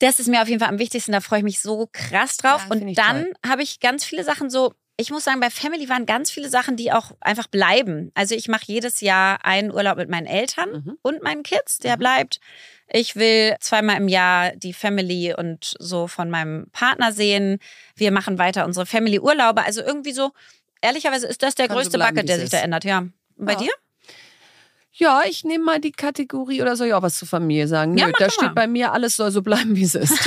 Das 0.00 0.20
ist 0.20 0.28
mir 0.28 0.42
auf 0.42 0.48
jeden 0.48 0.60
Fall 0.60 0.68
am 0.68 0.78
wichtigsten, 0.78 1.12
da 1.12 1.20
freue 1.20 1.40
ich 1.40 1.44
mich 1.44 1.60
so 1.60 1.88
krass 1.92 2.36
drauf. 2.36 2.66
und 2.70 2.96
dann 2.96 3.26
habe 3.44 3.62
ich 3.62 3.80
ganz 3.80 4.04
viele 4.04 4.22
Sachen 4.22 4.48
so, 4.48 4.72
ich 5.00 5.10
muss 5.10 5.24
sagen, 5.24 5.38
bei 5.40 5.48
Family 5.48 5.88
waren 5.88 6.06
ganz 6.06 6.30
viele 6.30 6.48
Sachen, 6.50 6.76
die 6.76 6.90
auch 6.92 7.12
einfach 7.20 7.46
bleiben. 7.46 8.10
Also 8.14 8.34
ich 8.34 8.48
mache 8.48 8.64
jedes 8.66 9.00
Jahr 9.00 9.44
einen 9.44 9.70
Urlaub 9.72 9.96
mit 9.96 10.08
meinen 10.10 10.26
Eltern 10.26 10.70
Mhm. 10.72 10.98
und 11.02 11.22
meinen 11.22 11.44
Kids, 11.44 11.78
der 11.78 11.94
Mhm. 11.96 12.00
bleibt. 12.00 12.40
Ich 12.88 13.14
will 13.14 13.54
zweimal 13.60 13.96
im 13.96 14.08
Jahr 14.08 14.50
die 14.56 14.72
Family 14.72 15.34
und 15.36 15.76
so 15.78 16.08
von 16.08 16.30
meinem 16.30 16.68
Partner 16.72 17.12
sehen. 17.12 17.60
Wir 17.94 18.10
machen 18.10 18.38
weiter 18.38 18.64
unsere 18.64 18.86
Family-Urlaube. 18.86 19.62
Also 19.64 19.82
irgendwie 19.82 20.12
so, 20.12 20.32
ehrlicherweise 20.80 21.28
ist 21.28 21.42
das 21.44 21.54
der 21.54 21.68
Kann 21.68 21.76
so 21.76 21.80
größte 21.82 21.98
bleiben, 21.98 22.14
Bucket, 22.16 22.28
der 22.28 22.40
sich 22.40 22.50
da 22.50 22.58
ändert, 22.58 22.84
ja. 22.84 22.98
Und 22.98 23.12
bei 23.36 23.52
Ja. 23.52 23.58
dir? 23.58 23.70
Ja, 24.98 25.22
ich 25.28 25.44
nehme 25.44 25.64
mal 25.64 25.80
die 25.80 25.92
Kategorie 25.92 26.60
oder 26.60 26.74
soll 26.76 26.88
ich 26.88 26.94
auch 26.94 27.02
was 27.02 27.18
zur 27.18 27.28
Familie 27.28 27.68
sagen? 27.68 27.96
Ja, 27.96 28.06
Nö, 28.06 28.12
mach 28.12 28.18
da 28.18 28.30
steht 28.30 28.48
mal. 28.48 28.54
bei 28.54 28.66
mir, 28.66 28.92
alles 28.92 29.16
soll 29.16 29.30
so 29.30 29.42
bleiben, 29.42 29.76
wie 29.76 29.84
es 29.84 29.94
ist. 29.94 30.18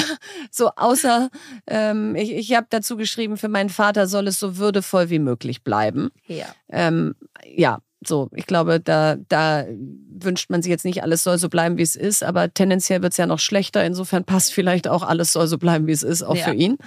so 0.50 0.70
außer, 0.74 1.30
ähm, 1.68 2.16
ich, 2.16 2.32
ich 2.32 2.54
habe 2.56 2.66
dazu 2.70 2.96
geschrieben, 2.96 3.36
für 3.36 3.48
meinen 3.48 3.70
Vater 3.70 4.06
soll 4.08 4.26
es 4.26 4.40
so 4.40 4.56
würdevoll 4.56 5.10
wie 5.10 5.20
möglich 5.20 5.62
bleiben. 5.62 6.10
Ja. 6.26 6.46
Ähm, 6.70 7.14
ja, 7.44 7.78
so, 8.04 8.28
ich 8.34 8.46
glaube, 8.46 8.80
da, 8.80 9.16
da 9.28 9.64
wünscht 9.68 10.50
man 10.50 10.60
sich 10.62 10.70
jetzt 10.70 10.84
nicht, 10.84 11.02
alles 11.02 11.22
soll 11.22 11.38
so 11.38 11.48
bleiben, 11.48 11.78
wie 11.78 11.82
es 11.82 11.94
ist, 11.96 12.22
aber 12.24 12.52
tendenziell 12.52 13.02
wird 13.02 13.12
es 13.12 13.16
ja 13.16 13.26
noch 13.26 13.38
schlechter. 13.38 13.84
Insofern 13.84 14.24
passt 14.24 14.52
vielleicht 14.52 14.88
auch, 14.88 15.02
alles 15.02 15.32
soll 15.32 15.46
so 15.46 15.56
bleiben, 15.58 15.86
wie 15.86 15.92
es 15.92 16.02
ist, 16.02 16.22
auch 16.22 16.36
Ja. 16.36 16.44
für 16.46 16.54
ihn. 16.54 16.78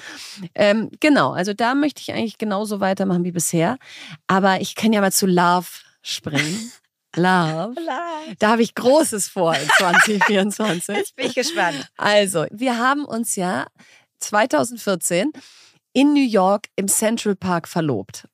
Ähm, 0.56 0.90
genau, 1.00 1.32
also 1.32 1.54
da 1.54 1.74
möchte 1.74 2.02
ich 2.02 2.12
eigentlich 2.14 2.38
genauso 2.38 2.80
weitermachen 2.80 3.24
wie 3.24 3.32
bisher. 3.32 3.78
Aber 4.28 4.62
ich 4.62 4.76
kann 4.76 4.94
ja 4.94 5.02
mal 5.02 5.12
zu 5.14 5.26
Love 5.26 5.68
springen. 6.02 6.72
Love. 7.16 7.76
Da 8.40 8.50
habe 8.50 8.62
ich 8.62 8.76
Großes 8.76 9.28
vor 9.30 9.56
in 9.56 9.68
2024. 9.78 10.96
Jetzt 10.96 11.16
bin 11.16 11.26
ich 11.28 11.36
gespannt. 11.36 11.88
Also, 11.98 12.46
wir 12.52 12.78
haben 12.78 13.06
uns 13.06 13.36
ja 13.36 13.68
2014 14.20 15.32
in 15.94 16.14
New 16.14 16.26
York 16.26 16.68
im 16.76 16.88
Central 16.88 17.36
Park 17.36 17.68
verlobt. 17.68 18.28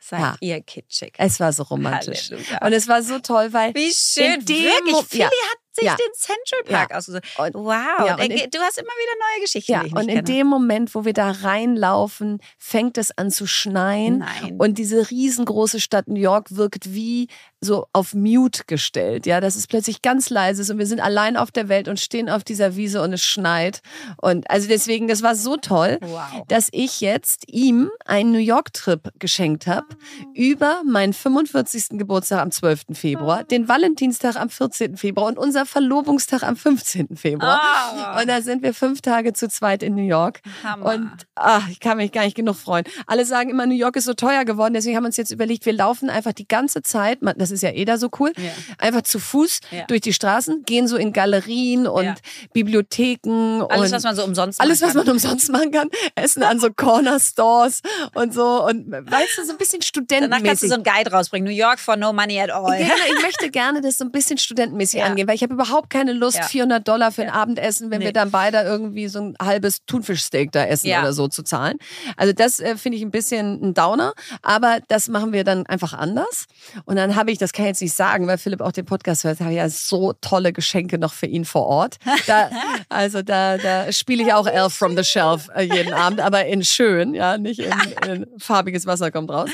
Seid 0.00 0.20
Ja. 0.20 0.36
ihr 0.40 0.60
kitschig. 0.60 1.14
Es 1.16 1.40
war 1.40 1.52
so 1.52 1.62
romantisch. 1.62 2.30
Halleluja. 2.30 2.58
Und 2.66 2.72
es 2.74 2.88
war 2.88 3.02
so 3.02 3.18
toll, 3.20 3.52
weil 3.52 3.74
Wie 3.74 3.90
schön. 3.92 4.46
Wirklich. 4.46 4.92
Mo- 4.92 5.02
Philly 5.02 5.22
ja. 5.22 5.26
hat 5.28 5.58
sich 5.72 5.84
Ja. 5.84 5.96
den 5.96 6.12
Central 6.14 6.62
Park 6.66 6.94
ausgesucht. 6.94 7.22
Und- 7.38 7.54
Wow. 7.54 8.06
Ja, 8.06 8.14
und 8.16 8.20
in- 8.30 8.50
du 8.50 8.58
hast 8.58 8.76
immer 8.76 8.86
wieder 8.90 9.32
neue 9.32 9.40
Geschichten, 9.42 9.72
ja, 9.72 9.82
ich 9.84 9.92
und 9.94 10.02
in 10.02 10.08
kenne. 10.08 10.22
dem 10.24 10.46
Moment, 10.46 10.94
wo 10.94 11.06
wir 11.06 11.14
da 11.14 11.30
reinlaufen, 11.30 12.40
fängt 12.58 12.98
es 12.98 13.16
an 13.16 13.30
zu 13.30 13.46
schneien. 13.46 14.18
Nein. 14.18 14.56
Und 14.58 14.76
diese 14.76 15.10
riesengroße 15.10 15.80
Stadt 15.80 16.06
New 16.08 16.20
York 16.20 16.54
wirkt 16.54 16.92
wie 16.92 17.28
so 17.64 17.86
auf 17.92 18.14
Mute 18.14 18.64
gestellt. 18.66 19.26
Ja, 19.26 19.40
dass 19.40 19.56
es 19.56 19.66
plötzlich 19.66 20.02
ganz 20.02 20.30
leise 20.30 20.62
ist 20.62 20.70
und 20.70 20.78
wir 20.78 20.86
sind 20.86 21.00
allein 21.00 21.36
auf 21.36 21.50
der 21.50 21.68
Welt 21.68 21.88
und 21.88 21.98
stehen 21.98 22.28
auf 22.30 22.44
dieser 22.44 22.76
Wiese 22.76 23.02
und 23.02 23.12
es 23.12 23.22
schneit. 23.22 23.80
Und 24.20 24.50
also 24.50 24.68
deswegen, 24.68 25.08
das 25.08 25.22
war 25.22 25.34
so 25.34 25.56
toll, 25.56 25.98
wow. 26.00 26.44
dass 26.48 26.68
ich 26.72 27.00
jetzt 27.00 27.44
ihm 27.48 27.90
einen 28.04 28.32
New 28.32 28.38
York-Trip 28.38 29.12
geschenkt 29.18 29.66
habe 29.66 29.86
über 30.34 30.82
meinen 30.84 31.12
45. 31.12 31.98
Geburtstag 31.98 32.40
am 32.40 32.50
12. 32.50 32.84
Februar, 32.92 33.44
den 33.44 33.68
Valentinstag 33.68 34.36
am 34.36 34.50
14. 34.50 34.96
Februar 34.96 35.28
und 35.28 35.38
unser 35.38 35.66
Verlobungstag 35.66 36.42
am 36.42 36.56
15. 36.56 37.16
Februar. 37.16 37.60
Ah. 37.60 38.20
Und 38.20 38.28
da 38.28 38.42
sind 38.42 38.62
wir 38.62 38.74
fünf 38.74 39.00
Tage 39.00 39.32
zu 39.32 39.48
zweit 39.48 39.82
in 39.82 39.94
New 39.94 40.06
York. 40.06 40.40
Hammer. 40.62 40.94
Und 40.94 41.10
ach, 41.34 41.68
ich 41.68 41.80
kann 41.80 41.96
mich 41.96 42.12
gar 42.12 42.24
nicht 42.24 42.36
genug 42.36 42.56
freuen. 42.56 42.84
Alle 43.06 43.24
sagen 43.24 43.50
immer, 43.50 43.66
New 43.66 43.74
York 43.74 43.96
ist 43.96 44.04
so 44.04 44.14
teuer 44.14 44.44
geworden. 44.44 44.74
Deswegen 44.74 44.96
haben 44.96 45.04
wir 45.04 45.08
uns 45.08 45.16
jetzt 45.16 45.30
überlegt, 45.30 45.66
wir 45.66 45.72
laufen 45.72 46.10
einfach 46.10 46.32
die 46.32 46.48
ganze 46.48 46.82
Zeit, 46.82 47.18
das 47.36 47.50
ist 47.54 47.62
ja 47.62 47.70
eh 47.70 47.84
da 47.84 47.96
so 47.98 48.08
cool, 48.18 48.32
Ja. 48.36 48.50
einfach 48.78 49.02
zu 49.02 49.18
Fuß 49.18 49.60
Ja. 49.70 49.84
durch 49.86 50.00
die 50.02 50.12
Straßen, 50.12 50.64
gehen 50.64 50.88
so 50.88 50.96
in 50.96 51.12
Galerien 51.12 51.86
und 51.86 52.04
Ja. 52.04 52.14
Bibliotheken. 52.52 53.62
Alles, 53.68 53.92
was 53.92 54.02
man 54.02 54.16
so 54.16 54.24
umsonst 54.24 54.60
alles, 54.60 54.82
was 54.82 54.94
man 54.94 55.08
umsonst 55.08 55.50
machen 55.50 55.70
kann. 55.70 55.88
Essen 56.14 56.42
an 56.42 56.58
so 56.60 56.70
Corner 56.70 57.20
Stores 57.20 57.80
und 58.14 58.34
so. 58.34 58.64
Und 58.66 58.90
weißt 58.90 59.38
du, 59.38 59.44
so 59.44 59.52
ein 59.52 59.58
bisschen 59.58 59.80
Danach 59.80 60.42
kannst 60.42 60.62
du 60.62 60.66
studentenmäßig. 60.66 60.68
so 60.68 60.74
einen 60.74 60.84
Guide 60.84 61.10
rausbringen. 61.12 61.44
New 61.50 61.56
York 61.56 61.78
for 61.78 61.96
no 61.96 62.12
money 62.12 62.40
at 62.40 62.50
all. 62.50 62.76
Gerne, 62.76 62.92
ich 63.16 63.22
möchte 63.22 63.50
gerne 63.50 63.80
das 63.80 63.96
so 63.98 64.04
ein 64.04 64.10
bisschen 64.12 64.38
studentenmäßig 64.38 65.02
angehen, 65.02 65.28
weil 65.28 65.34
ich 65.34 65.42
habe 65.42 65.54
überhaupt 65.54 65.90
keine 65.90 66.12
Lust, 66.12 66.36
Ja. 66.38 66.42
400 66.44 66.86
Dollar 66.86 67.12
für 67.12 67.22
ein 67.22 67.30
Abendessen, 67.30 67.90
wenn 67.90 67.98
Nee. 68.00 68.06
wir 68.06 68.12
dann 68.12 68.30
beide 68.30 68.60
irgendwie 68.62 69.08
so 69.08 69.20
ein 69.20 69.34
halbes 69.40 69.84
Thunfischsteak 69.86 70.52
da 70.52 70.64
essen 70.64 70.88
oder 70.90 71.12
so 71.12 71.28
zu 71.28 71.42
zahlen. 71.42 71.76
Also 72.16 72.32
das 72.32 72.60
äh, 72.60 72.76
finde 72.76 72.98
ich 72.98 73.04
ein 73.04 73.10
bisschen 73.10 73.62
ein 73.62 73.74
Downer, 73.74 74.14
aber 74.42 74.78
das 74.88 75.08
machen 75.08 75.32
wir 75.32 75.44
dann 75.44 75.66
einfach 75.66 75.92
anders. 75.92 76.46
Und 76.84 76.96
dann 76.96 77.14
habe 77.16 77.30
ich, 77.30 77.38
das 77.38 77.43
kann 77.52 77.66
ich 77.66 77.70
jetzt 77.70 77.82
nicht 77.82 77.94
sagen, 77.94 78.26
weil 78.26 78.38
Philipp 78.38 78.60
auch 78.60 78.72
den 78.72 78.84
Podcast 78.84 79.24
hört, 79.24 79.40
habe 79.40 79.50
ich 79.50 79.56
ja 79.56 79.68
so 79.68 80.12
tolle 80.14 80.52
Geschenke 80.52 80.98
noch 80.98 81.12
für 81.12 81.26
ihn 81.26 81.44
vor 81.44 81.66
Ort. 81.66 81.96
Da, 82.26 82.50
also 82.88 83.22
da, 83.22 83.58
da 83.58 83.92
spiele 83.92 84.22
ich 84.22 84.32
auch 84.32 84.46
Elf 84.46 84.72
from 84.72 84.96
the 84.96 85.04
Shelf 85.04 85.48
äh, 85.54 85.62
jeden 85.62 85.92
Abend, 85.92 86.20
aber 86.20 86.46
in 86.46 86.64
schön, 86.64 87.14
ja, 87.14 87.38
nicht 87.38 87.60
in, 87.60 87.72
in 88.06 88.26
farbiges 88.38 88.86
Wasser 88.86 89.10
kommt 89.10 89.30
raus. 89.30 89.50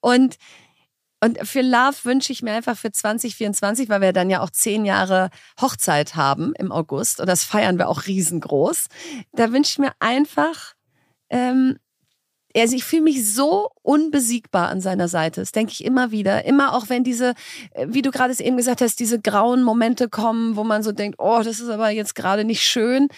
Und 0.00 0.36
und 1.24 1.38
für 1.46 1.60
Love 1.62 1.98
wünsche 2.02 2.32
ich 2.32 2.42
mir 2.42 2.52
einfach 2.52 2.76
für 2.76 2.90
2024, 2.90 3.88
weil 3.88 4.00
wir 4.00 4.12
dann 4.12 4.28
ja 4.28 4.40
auch 4.40 4.50
zehn 4.50 4.84
Jahre 4.84 5.30
Hochzeit 5.60 6.16
haben 6.16 6.52
im 6.58 6.72
August 6.72 7.20
und 7.20 7.28
das 7.28 7.44
feiern 7.44 7.78
wir 7.78 7.88
auch 7.88 8.08
riesengroß. 8.08 8.86
Da 9.30 9.52
wünsche 9.52 9.70
ich 9.70 9.78
mir 9.78 9.92
einfach, 10.00 10.74
ähm, 11.30 11.78
also 12.56 12.76
ich 12.76 12.84
fühle 12.84 13.02
mich 13.02 13.32
so 13.32 13.70
unbesiegbar 13.82 14.68
an 14.68 14.80
seiner 14.80 15.08
Seite. 15.08 15.40
Das 15.40 15.52
denke 15.52 15.72
ich 15.72 15.84
immer 15.84 16.10
wieder. 16.10 16.44
Immer 16.44 16.74
auch 16.74 16.88
wenn 16.88 17.04
diese, 17.04 17.34
äh, 17.72 17.86
wie 17.88 18.02
du 18.02 18.10
gerade 18.10 18.32
es 18.32 18.40
eben 18.40 18.56
gesagt 18.56 18.80
hast, 18.80 19.00
diese 19.00 19.20
grauen 19.20 19.62
Momente 19.62 20.08
kommen, 20.08 20.56
wo 20.56 20.64
man 20.64 20.82
so 20.82 20.92
denkt, 20.92 21.18
oh, 21.18 21.40
das 21.42 21.60
ist 21.60 21.68
aber 21.68 21.90
jetzt 21.90 22.14
gerade 22.14 22.44
nicht 22.44 22.62
schön. 22.62 23.08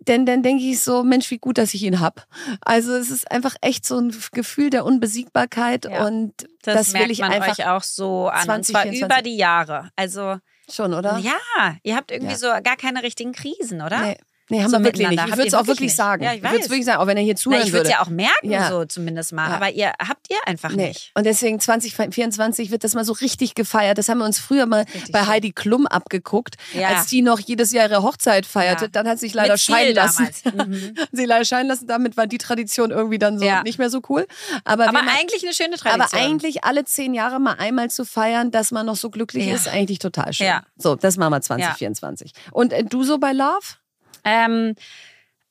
Denn 0.00 0.24
dann 0.26 0.42
denke 0.42 0.62
ich 0.64 0.80
so, 0.80 1.02
Mensch, 1.02 1.30
wie 1.30 1.38
gut, 1.38 1.58
dass 1.58 1.74
ich 1.74 1.82
ihn 1.82 2.00
hab. 2.00 2.26
Also 2.60 2.92
es 2.94 3.10
ist 3.10 3.30
einfach 3.30 3.56
echt 3.60 3.84
so 3.84 3.98
ein 3.98 4.14
Gefühl 4.32 4.70
der 4.70 4.84
Unbesiegbarkeit 4.84 5.84
Ja. 5.86 6.06
und 6.06 6.32
Das, 6.62 6.74
das, 6.74 6.92
merkt 6.92 7.06
will 7.06 7.12
ich 7.12 7.18
man 7.20 7.32
einfach 7.32 7.58
euch 7.58 7.66
auch 7.66 7.82
so 7.82 8.28
an. 8.28 8.38
Und 8.48 8.64
zwar 8.64 8.82
2024. 8.84 9.02
über 9.02 9.22
die 9.22 9.36
Jahre. 9.36 9.90
Also, 9.96 10.36
schon, 10.70 10.94
oder? 10.94 11.18
ja, 11.18 11.76
ihr 11.82 11.96
habt 11.96 12.10
irgendwie 12.12 12.32
Ja. 12.32 12.38
so 12.38 12.46
gar 12.62 12.76
keine 12.76 13.02
richtigen 13.02 13.32
Krisen, 13.32 13.82
oder? 13.82 14.00
Nee, 14.00 14.18
nee 14.48 14.62
haben 14.62 14.70
So 14.70 14.78
wir 14.78 14.84
wirklich 14.84 15.08
nicht. 15.08 15.20
Ich 15.26 15.36
würde 15.36 15.46
es 15.48 15.54
auch 15.54 15.66
wirklich 15.66 15.80
nicht? 15.88 15.96
sagen. 15.96 16.22
Ja, 16.24 16.34
ich 16.34 16.42
würde 16.42 16.58
es 16.58 16.68
wirklich 16.68 16.84
sagen, 16.84 16.98
auch 17.00 17.06
wenn 17.06 17.16
er 17.16 17.22
hier 17.22 17.34
Na, 17.34 17.40
zuhören 17.40 17.60
ich 17.62 17.66
würde 17.72 17.78
würde. 17.78 17.88
es 17.90 17.94
ja 17.94 18.02
auch 18.02 18.08
merken, 18.08 18.50
Ja. 18.50 18.68
so 18.70 18.84
zumindest 18.84 19.32
mal. 19.32 19.48
Ja. 19.48 19.56
Aber 19.56 19.70
ihr 19.70 19.92
habt 19.98 20.26
ihr 20.30 20.36
einfach 20.46 20.70
Nee. 20.70 20.88
nicht. 20.88 21.10
Und 21.14 21.24
deswegen 21.24 21.58
2024 21.60 22.70
wird 22.70 22.84
das 22.84 22.94
mal 22.94 23.04
so 23.04 23.12
richtig 23.12 23.54
gefeiert. 23.54 23.98
Das 23.98 24.08
haben 24.08 24.18
wir 24.18 24.24
uns 24.24 24.38
früher 24.38 24.66
mal 24.66 24.84
Richtig 24.94 25.12
bei. 25.12 25.26
Heidi 25.26 25.52
Klum 25.52 25.86
abgeguckt, 25.86 26.56
Ja. 26.74 26.88
als 26.88 27.06
die 27.06 27.22
noch 27.22 27.38
jedes 27.40 27.72
Jahr 27.72 27.88
ihre 27.90 28.02
Hochzeit 28.02 28.46
feierte. 28.46 28.88
Dann 28.88 29.08
hat 29.08 29.18
sie 29.18 29.26
sich 29.26 29.34
leider 29.34 29.54
Mit 29.54 29.60
scheiden 29.60 29.94
lassen. 29.94 30.28
Mhm. 30.56 30.94
sie 31.12 31.24
leider 31.24 31.44
scheiden 31.44 31.68
lassen. 31.68 31.86
Damit 31.86 32.16
war 32.16 32.26
die 32.26 32.38
Tradition 32.38 32.90
irgendwie 32.90 33.18
dann 33.18 33.38
so 33.38 33.44
nicht 33.64 33.78
mehr 33.78 33.90
so 33.90 34.00
cool. 34.08 34.26
Aber, 34.64 34.88
Aber 34.88 35.00
eigentlich 35.18 35.42
eine 35.44 35.52
schöne 35.52 35.76
Tradition. 35.76 36.00
aber 36.00 36.14
eigentlich 36.14 36.64
alle 36.64 36.84
zehn 36.84 37.14
Jahre 37.14 37.40
mal 37.40 37.54
einmal 37.58 37.90
zu 37.90 38.04
feiern, 38.04 38.50
dass 38.50 38.70
man 38.70 38.86
noch 38.86 38.96
so 38.96 39.10
glücklich 39.10 39.48
ist, 39.48 39.68
eigentlich 39.68 39.98
total 39.98 40.32
schön. 40.32 40.50
So, 40.76 40.94
das 40.96 41.16
machen 41.16 41.32
wir 41.32 41.40
2024. 41.40 42.32
Und 42.52 42.72
äh, 42.72 42.84
du 42.84 43.02
so 43.04 43.18
bei 43.18 43.32
Love? 43.32 43.76
Ähm, 44.26 44.74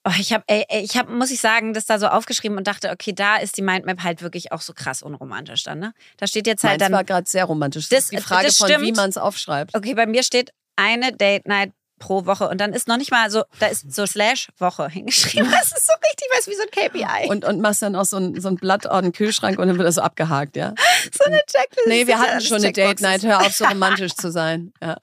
oh, 0.03 0.11
ich 0.19 0.33
habe, 0.33 0.43
ich 0.69 0.97
habe, 0.97 1.11
muss 1.11 1.31
ich 1.31 1.39
sagen, 1.39 1.73
das 1.73 1.85
da 1.85 1.97
so 1.97 2.07
aufgeschrieben 2.07 2.57
und 2.57 2.67
dachte, 2.67 2.91
okay, 2.91 3.13
da 3.13 3.37
ist 3.37 3.57
die 3.57 3.61
Mindmap 3.61 4.03
halt 4.03 4.21
wirklich 4.21 4.51
auch 4.51 4.61
so 4.61 4.73
krass 4.73 5.01
unromantisch 5.01 5.63
dann. 5.63 5.79
Ne? 5.79 5.93
Da 6.17 6.27
steht 6.27 6.45
jetzt 6.45 6.63
halt 6.63 6.79
Meins 6.79 6.91
war 6.91 6.99
dann, 6.99 7.05
gerade 7.07 7.27
sehr 7.29 7.45
romantisch. 7.45 7.89
Das- 7.89 7.97
Das, 7.97 8.03
ist 8.05 8.11
die 8.11 8.17
Frage 8.17 8.45
das 8.47 8.57
von, 8.57 8.67
wie 8.69 8.73
stimmt. 8.73 8.97
man 8.97 9.09
es 9.09 9.17
aufschreibt. 9.17 9.75
okay, 9.75 9.93
bei 9.95 10.05
mir 10.05 10.21
steht 10.23 10.51
eine 10.75 11.11
Date 11.13 11.47
Night 11.47 11.71
pro 11.99 12.25
Woche 12.25 12.49
und 12.49 12.59
dann 12.59 12.73
ist 12.73 12.87
noch 12.87 12.97
nicht 12.97 13.11
mal 13.11 13.29
so, 13.29 13.43
da 13.59 13.67
ist 13.67 13.93
so 13.93 14.05
Slash 14.05 14.49
Woche 14.57 14.89
hingeschrieben. 14.89 15.49
Das 15.55 15.71
ist 15.71 15.87
so 15.87 15.93
richtig, 15.93 16.27
was 16.35 16.47
wie 16.47 16.55
so 16.55 16.63
ein 16.63 16.69
KPI. 16.69 17.29
Und, 17.29 17.45
und 17.45 17.61
machst 17.61 17.81
dann 17.81 17.95
auch 17.95 18.05
so 18.05 18.17
ein, 18.17 18.39
so 18.39 18.49
ein 18.49 18.55
Blatt 18.55 18.85
an 18.87 19.03
den 19.05 19.13
Kühlschrank 19.13 19.57
und 19.57 19.67
dann 19.67 19.77
wird 19.77 19.87
das 19.87 19.95
so 19.95 20.01
abgehakt, 20.01 20.55
ja? 20.55 20.73
so 21.11 21.23
eine 21.25 21.41
Checkliste. 21.47 21.89
Nee, 21.89 22.07
wir 22.07 22.19
hatten 22.19 22.41
schon 22.41 22.57
eine 22.57 22.71
Date. 22.71 23.01
Night. 23.01 23.23
Hör 23.23 23.41
auf, 23.41 23.53
so 23.53 23.65
romantisch 23.65 24.15
zu 24.15 24.31
sein. 24.31 24.73
Ja. 24.81 24.97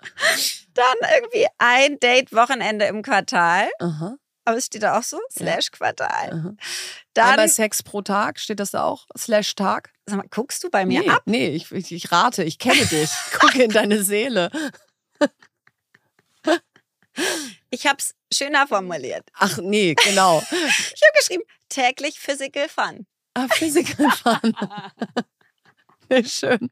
Dann 0.74 0.96
irgendwie 1.16 1.46
ein 1.58 1.98
Date 2.00 2.32
Wochenende 2.32 2.86
im 2.86 3.02
Quartal. 3.02 3.68
Aha, 3.78 4.16
Aber 4.44 4.56
es 4.56 4.66
steht 4.66 4.82
da 4.82 4.98
auch 4.98 5.02
so, 5.02 5.18
Slash 5.30 5.70
Quartal. 5.70 6.32
aha. 6.32 6.54
Dann, 7.14 7.28
Einmal 7.30 7.48
Sex 7.48 7.82
pro 7.82 8.02
Tag, 8.02 8.38
steht 8.38 8.60
das 8.60 8.70
da 8.70 8.84
auch? 8.84 9.06
Slash 9.16 9.54
Tag? 9.54 9.90
sag 10.06 10.16
mal, 10.16 10.26
guckst 10.30 10.62
du 10.64 10.70
bei 10.70 10.84
mir 10.84 11.00
nee, 11.00 11.08
ab? 11.08 11.22
nee 11.26 11.48
ich, 11.48 11.70
ich, 11.72 11.92
ich 11.92 12.12
rate, 12.12 12.42
ich 12.44 12.58
kenne 12.58 12.84
dich. 12.86 13.10
Gucke 13.38 13.62
in 13.62 13.70
deine 13.70 14.02
Seele. 14.02 14.50
Ich 17.70 17.86
habe 17.86 17.98
es 17.98 18.14
schöner 18.32 18.66
formuliert. 18.66 19.24
Ach 19.34 19.58
nee, 19.58 19.94
genau. 19.94 20.42
Ich 20.50 21.02
habe 21.02 21.18
geschrieben, 21.18 21.42
täglich 21.68 22.18
Physical 22.18 22.68
Fun. 22.68 23.06
Ah, 23.34 23.48
Physical 23.48 24.10
Fun. 24.10 24.54
Nee, 26.08 26.24
Schön. 26.24 26.70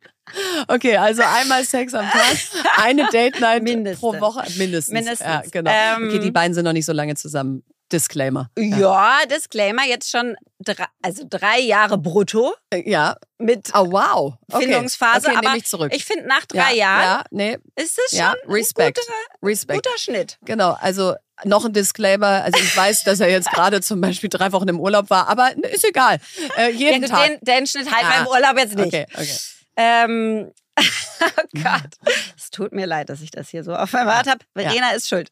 Okay, 0.68 0.96
also 0.98 1.22
einmal 1.22 1.64
Sex 1.64 1.94
am 1.94 2.04
Tag, 2.10 2.36
eine 2.76 3.08
Date 3.10 3.40
Night 3.40 3.62
Mindestens. 3.62 4.00
pro 4.00 4.20
Woche. 4.20 4.42
Mindestens. 4.58 4.92
Mindestens. 4.92 5.26
Ja, 5.26 5.42
genau. 5.50 5.70
Ähm, 5.72 6.08
okay, 6.08 6.18
die 6.18 6.30
beiden 6.30 6.52
sind 6.52 6.64
noch 6.66 6.74
nicht 6.74 6.84
so 6.84 6.92
lange 6.92 7.14
zusammen. 7.14 7.64
Disclaimer. 7.92 8.50
Ja, 8.58 9.18
Disclaimer, 9.30 9.84
jetzt 9.86 10.10
schon 10.10 10.36
drei, 10.60 10.84
also 11.02 11.24
drei 11.28 11.60
Jahre 11.60 11.98
brutto 11.98 12.54
Äh, 12.70 12.88
Ja. 12.88 13.16
mit 13.38 13.70
Oh, 13.74 13.90
wow. 13.90 14.34
Okay. 14.50 14.64
Findungsphase. 14.64 15.28
Okay, 15.28 15.36
aber 15.36 15.56
ich 15.56 15.64
zurück. 15.66 15.92
ich 15.94 16.04
finde, 16.04 16.26
nach 16.26 16.46
drei 16.46 16.72
ja, 16.74 16.76
Jahren 16.76 17.02
Ja, 17.02 17.24
nee, 17.30 17.58
ist 17.76 17.98
es 17.98 18.10
schon 18.10 18.18
ja, 18.18 18.30
ein 18.32 18.50
Respekt. 18.52 18.98
guter, 18.98 19.48
Respekt. 19.48 19.84
guter 19.84 19.98
Schnitt. 19.98 20.38
Genau, 20.44 20.76
also 20.80 21.14
noch 21.44 21.64
ein 21.64 21.72
Disclaimer. 21.72 22.42
Also 22.44 22.58
ich 22.60 22.76
weiß, 22.76 23.04
dass 23.04 23.20
er 23.20 23.30
jetzt 23.30 23.50
gerade 23.50 23.80
zum 23.80 24.00
Beispiel 24.00 24.28
drei 24.28 24.52
Wochen 24.52 24.68
im 24.68 24.78
Urlaub 24.78 25.08
war, 25.10 25.28
aber 25.28 25.52
ist 25.72 25.84
egal. 25.84 26.18
Äh, 26.56 26.70
jeden 26.70 27.02
ja, 27.02 27.08
Tag. 27.08 27.26
Den, 27.26 27.38
den 27.40 27.66
Schnitt 27.66 27.90
halten 27.90 28.06
Ah, 28.06 28.12
wir 28.12 28.20
im 28.20 28.26
Urlaub 28.26 28.58
jetzt 28.58 28.74
nicht. 28.76 28.86
Okay, 28.88 29.06
okay. 29.14 29.36
Ähm, 29.76 30.52
oh 31.20 31.60
Gott, 31.62 31.90
es 32.36 32.50
tut 32.50 32.72
mir 32.72 32.86
leid, 32.86 33.08
dass 33.08 33.20
ich 33.20 33.30
das 33.30 33.48
hier 33.50 33.64
so 33.64 33.74
offenbart 33.76 34.26
habe. 34.28 34.44
Verena 34.54 34.90
ist 34.92 35.08
schuld. 35.08 35.30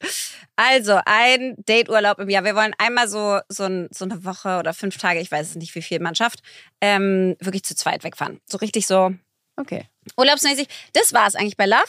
Also, 0.57 1.01
ein 1.05 1.55
Dateurlaub 1.67 2.19
im 2.19 2.29
Jahr. 2.29 2.45
Wir 2.45 2.55
wollen 2.55 2.75
einmal 2.79 3.09
so, 3.09 3.41
so, 3.49 3.65
ein, 3.65 3.89
so 3.91 4.05
eine 4.05 4.25
Woche 4.25 4.59
oder 4.59 4.75
fünf 4.75 4.97
Tage, 4.99 5.21
ich 5.21 5.31
weiß 5.31 5.55
nicht, 5.57 5.75
wie 5.75 5.83
viel 5.83 6.01
man 6.01 6.15
schafft, 6.15 6.41
ähm, 6.81 7.37
wirklich 7.41 7.63
zu 7.65 7.75
zweit 7.75 8.05
wegfahren. 8.05 8.41
So 8.47 8.59
richtig 8.59 8.87
so 8.87 9.13
Okay. 9.57 9.87
urlaubsmäßig. 10.17 10.69
Das 10.93 11.13
war 11.13 11.27
es 11.27 11.35
eigentlich 11.35 11.57
bei 11.57 11.67
Love. 11.67 11.83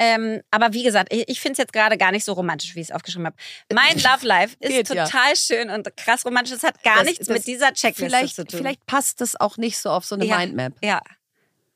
Ähm, 0.00 0.42
aber 0.52 0.72
wie 0.74 0.84
gesagt, 0.84 1.12
ich, 1.12 1.28
ich 1.28 1.40
finde 1.40 1.54
es 1.54 1.58
jetzt 1.58 1.72
gerade 1.72 1.98
gar 1.98 2.12
nicht 2.12 2.24
so 2.24 2.32
romantisch, 2.34 2.76
wie 2.76 2.80
ich 2.80 2.86
es 2.90 2.94
aufgeschrieben 2.94 3.26
habe. 3.26 3.36
Mein 3.72 3.96
Love 3.96 4.24
Life 4.24 4.54
ist 4.60 4.68
Geht, 4.70 4.88
ja. 4.90 5.04
total 5.04 5.34
schön 5.34 5.70
und 5.70 5.96
krass 5.96 6.24
romantisch. 6.24 6.54
Es 6.54 6.62
hat 6.62 6.80
gar 6.84 6.98
Das- 6.98 7.06
nichts 7.06 7.26
das- 7.26 7.36
mit 7.36 7.46
dieser 7.48 7.72
Checkliste 7.72 8.28
zu 8.28 8.44
tun. 8.44 8.58
vielleicht 8.58 8.86
passt 8.86 9.20
das 9.20 9.34
auch 9.34 9.56
nicht 9.56 9.76
so 9.76 9.90
auf 9.90 10.04
so 10.04 10.14
eine 10.14 10.24
Ja. 10.26 10.38
Mindmap. 10.38 10.74
Ja. 10.84 11.00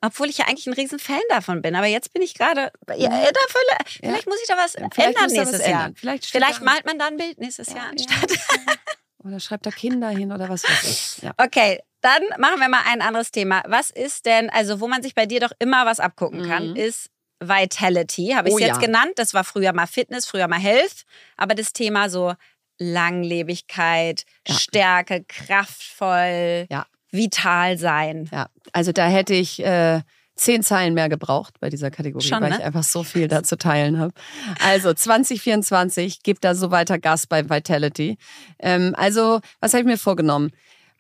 Obwohl 0.05 0.29
ich 0.29 0.39
ja 0.39 0.47
eigentlich 0.47 0.67
ein 0.67 0.73
riesen 0.73 0.99
Fan 0.99 1.21
davon 1.29 1.63
bin. 1.63 1.75
Aber 1.77 1.87
jetzt 1.87 2.13
bin 2.13 2.23
ich 2.23 2.35
gerade. 2.35 2.73
Ja, 2.97 3.07
äh, 3.07 3.33
da 3.33 3.41
vielleicht, 3.49 3.99
vielleicht 4.01 4.27
muss 4.27 4.41
ich 4.43 4.49
da 4.49 4.57
was 4.57 4.73
Vielleicht 4.73 4.99
ändern 4.99 5.15
da 5.15 5.23
was 5.25 5.33
nächstes 5.33 5.61
Jahr. 5.61 5.69
ändern. 5.69 5.95
Vielleicht, 5.97 6.27
Vielleicht 6.27 6.61
malt 6.63 6.85
man 6.87 6.99
da 6.99 7.07
ein 7.07 7.17
Bild 7.17 7.39
nächstes 7.39 7.69
Jahr 7.73 7.89
anstatt. 7.91 8.39
Oder 9.25 9.39
schreibt 9.39 9.65
da 9.67 9.71
Kinder 9.71 10.09
hin 10.09 10.33
oder 10.33 10.49
was 10.49 10.65
weiß 10.65 10.83
ich. 11.19 11.23
Ja. 11.23 11.33
Okay, 11.39 11.79
dann 12.01 12.23
machen 12.39 12.59
wir 12.59 12.69
mal 12.69 12.83
ein 12.87 13.01
anderes 13.01 13.31
Thema. 13.31 13.63
Was 13.69 13.91
ist 13.91 14.27
denn, 14.27 14.51
also 14.51 14.81
wo 14.81 14.89
man 14.89 15.01
sich 15.01 15.15
bei 15.15 15.27
dir 15.27 15.39
doch 15.39 15.53
immer 15.61 15.87
was 15.87 16.01
abgucken 16.01 16.45
kann, 16.49 16.71
Mhm. 16.71 16.77
ist 16.77 17.09
Vitality. 17.39 18.33
Habe 18.35 18.49
ich 18.49 18.55
Oh 18.55 18.59
es 18.59 18.65
jetzt 18.67 18.81
ja. 18.81 18.87
genannt? 18.87 19.13
Das 19.15 19.33
war 19.33 19.45
früher 19.45 19.73
mal 19.73 19.87
Fitness, 19.87 20.27
früher 20.27 20.49
mal 20.49 20.59
Health. 20.59 21.05
Aber 21.37 21.55
das 21.55 21.73
Thema 21.73 22.11
so 22.11 22.35
Langlebigkeit, 22.81 24.25
Ja. 24.49 24.55
Stärke, 24.57 25.25
kraftvoll, 25.29 26.67
Ja. 26.71 26.87
Vital 27.13 27.79
sein. 27.79 28.29
ja. 28.33 28.49
Also 28.73 28.93
da 28.93 29.07
hätte 29.07 29.35
ich 29.35 29.63
äh, 29.65 30.01
zehn 30.35 30.63
Zeilen 30.63 30.95
mehr 30.95 31.09
gebraucht 31.09 31.61
bei 31.61 31.69
dieser 31.69 31.91
Kategorie, 31.91 32.27
Schon, 32.27 32.41
weil 32.41 32.51
ne? 32.51 32.57
ich 32.59 32.65
einfach 32.65 32.83
so 32.83 33.03
viel 33.03 33.29
da 33.29 33.43
zu 33.43 33.57
teilen 33.57 33.99
habe. 33.99 34.13
Also 34.61 34.93
2024 34.93 36.23
gibt 36.23 36.45
da 36.45 36.55
so 36.55 36.71
weiter 36.71 36.99
Gas 36.99 37.27
bei 37.27 37.49
Vitality. 37.49 38.19
Ähm, 38.59 38.95
also, 38.97 39.41
was 39.61 39.73
habe 39.73 39.83
ich 39.83 39.87
mir 39.87 39.99
vorgenommen? 39.99 40.51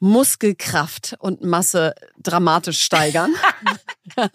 Muskelkraft 0.00 1.14
und 1.20 1.44
Masse 1.44 1.94
dramatisch 2.20 2.82
steigern. 2.82 3.34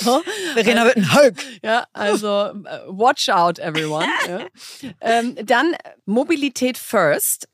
so. 0.00 0.22
Verena 0.54 0.84
wird 0.84 0.96
ein 0.96 1.14
Hulk. 1.14 1.36
Ja, 1.62 1.86
also 1.92 2.46
äh, 2.46 2.80
watch 2.88 3.28
out, 3.28 3.60
everyone. 3.60 4.06
ja. 4.28 4.40
ähm, 5.00 5.36
dann 5.44 5.76
Mobilität 6.04 6.76
first. 6.76 7.48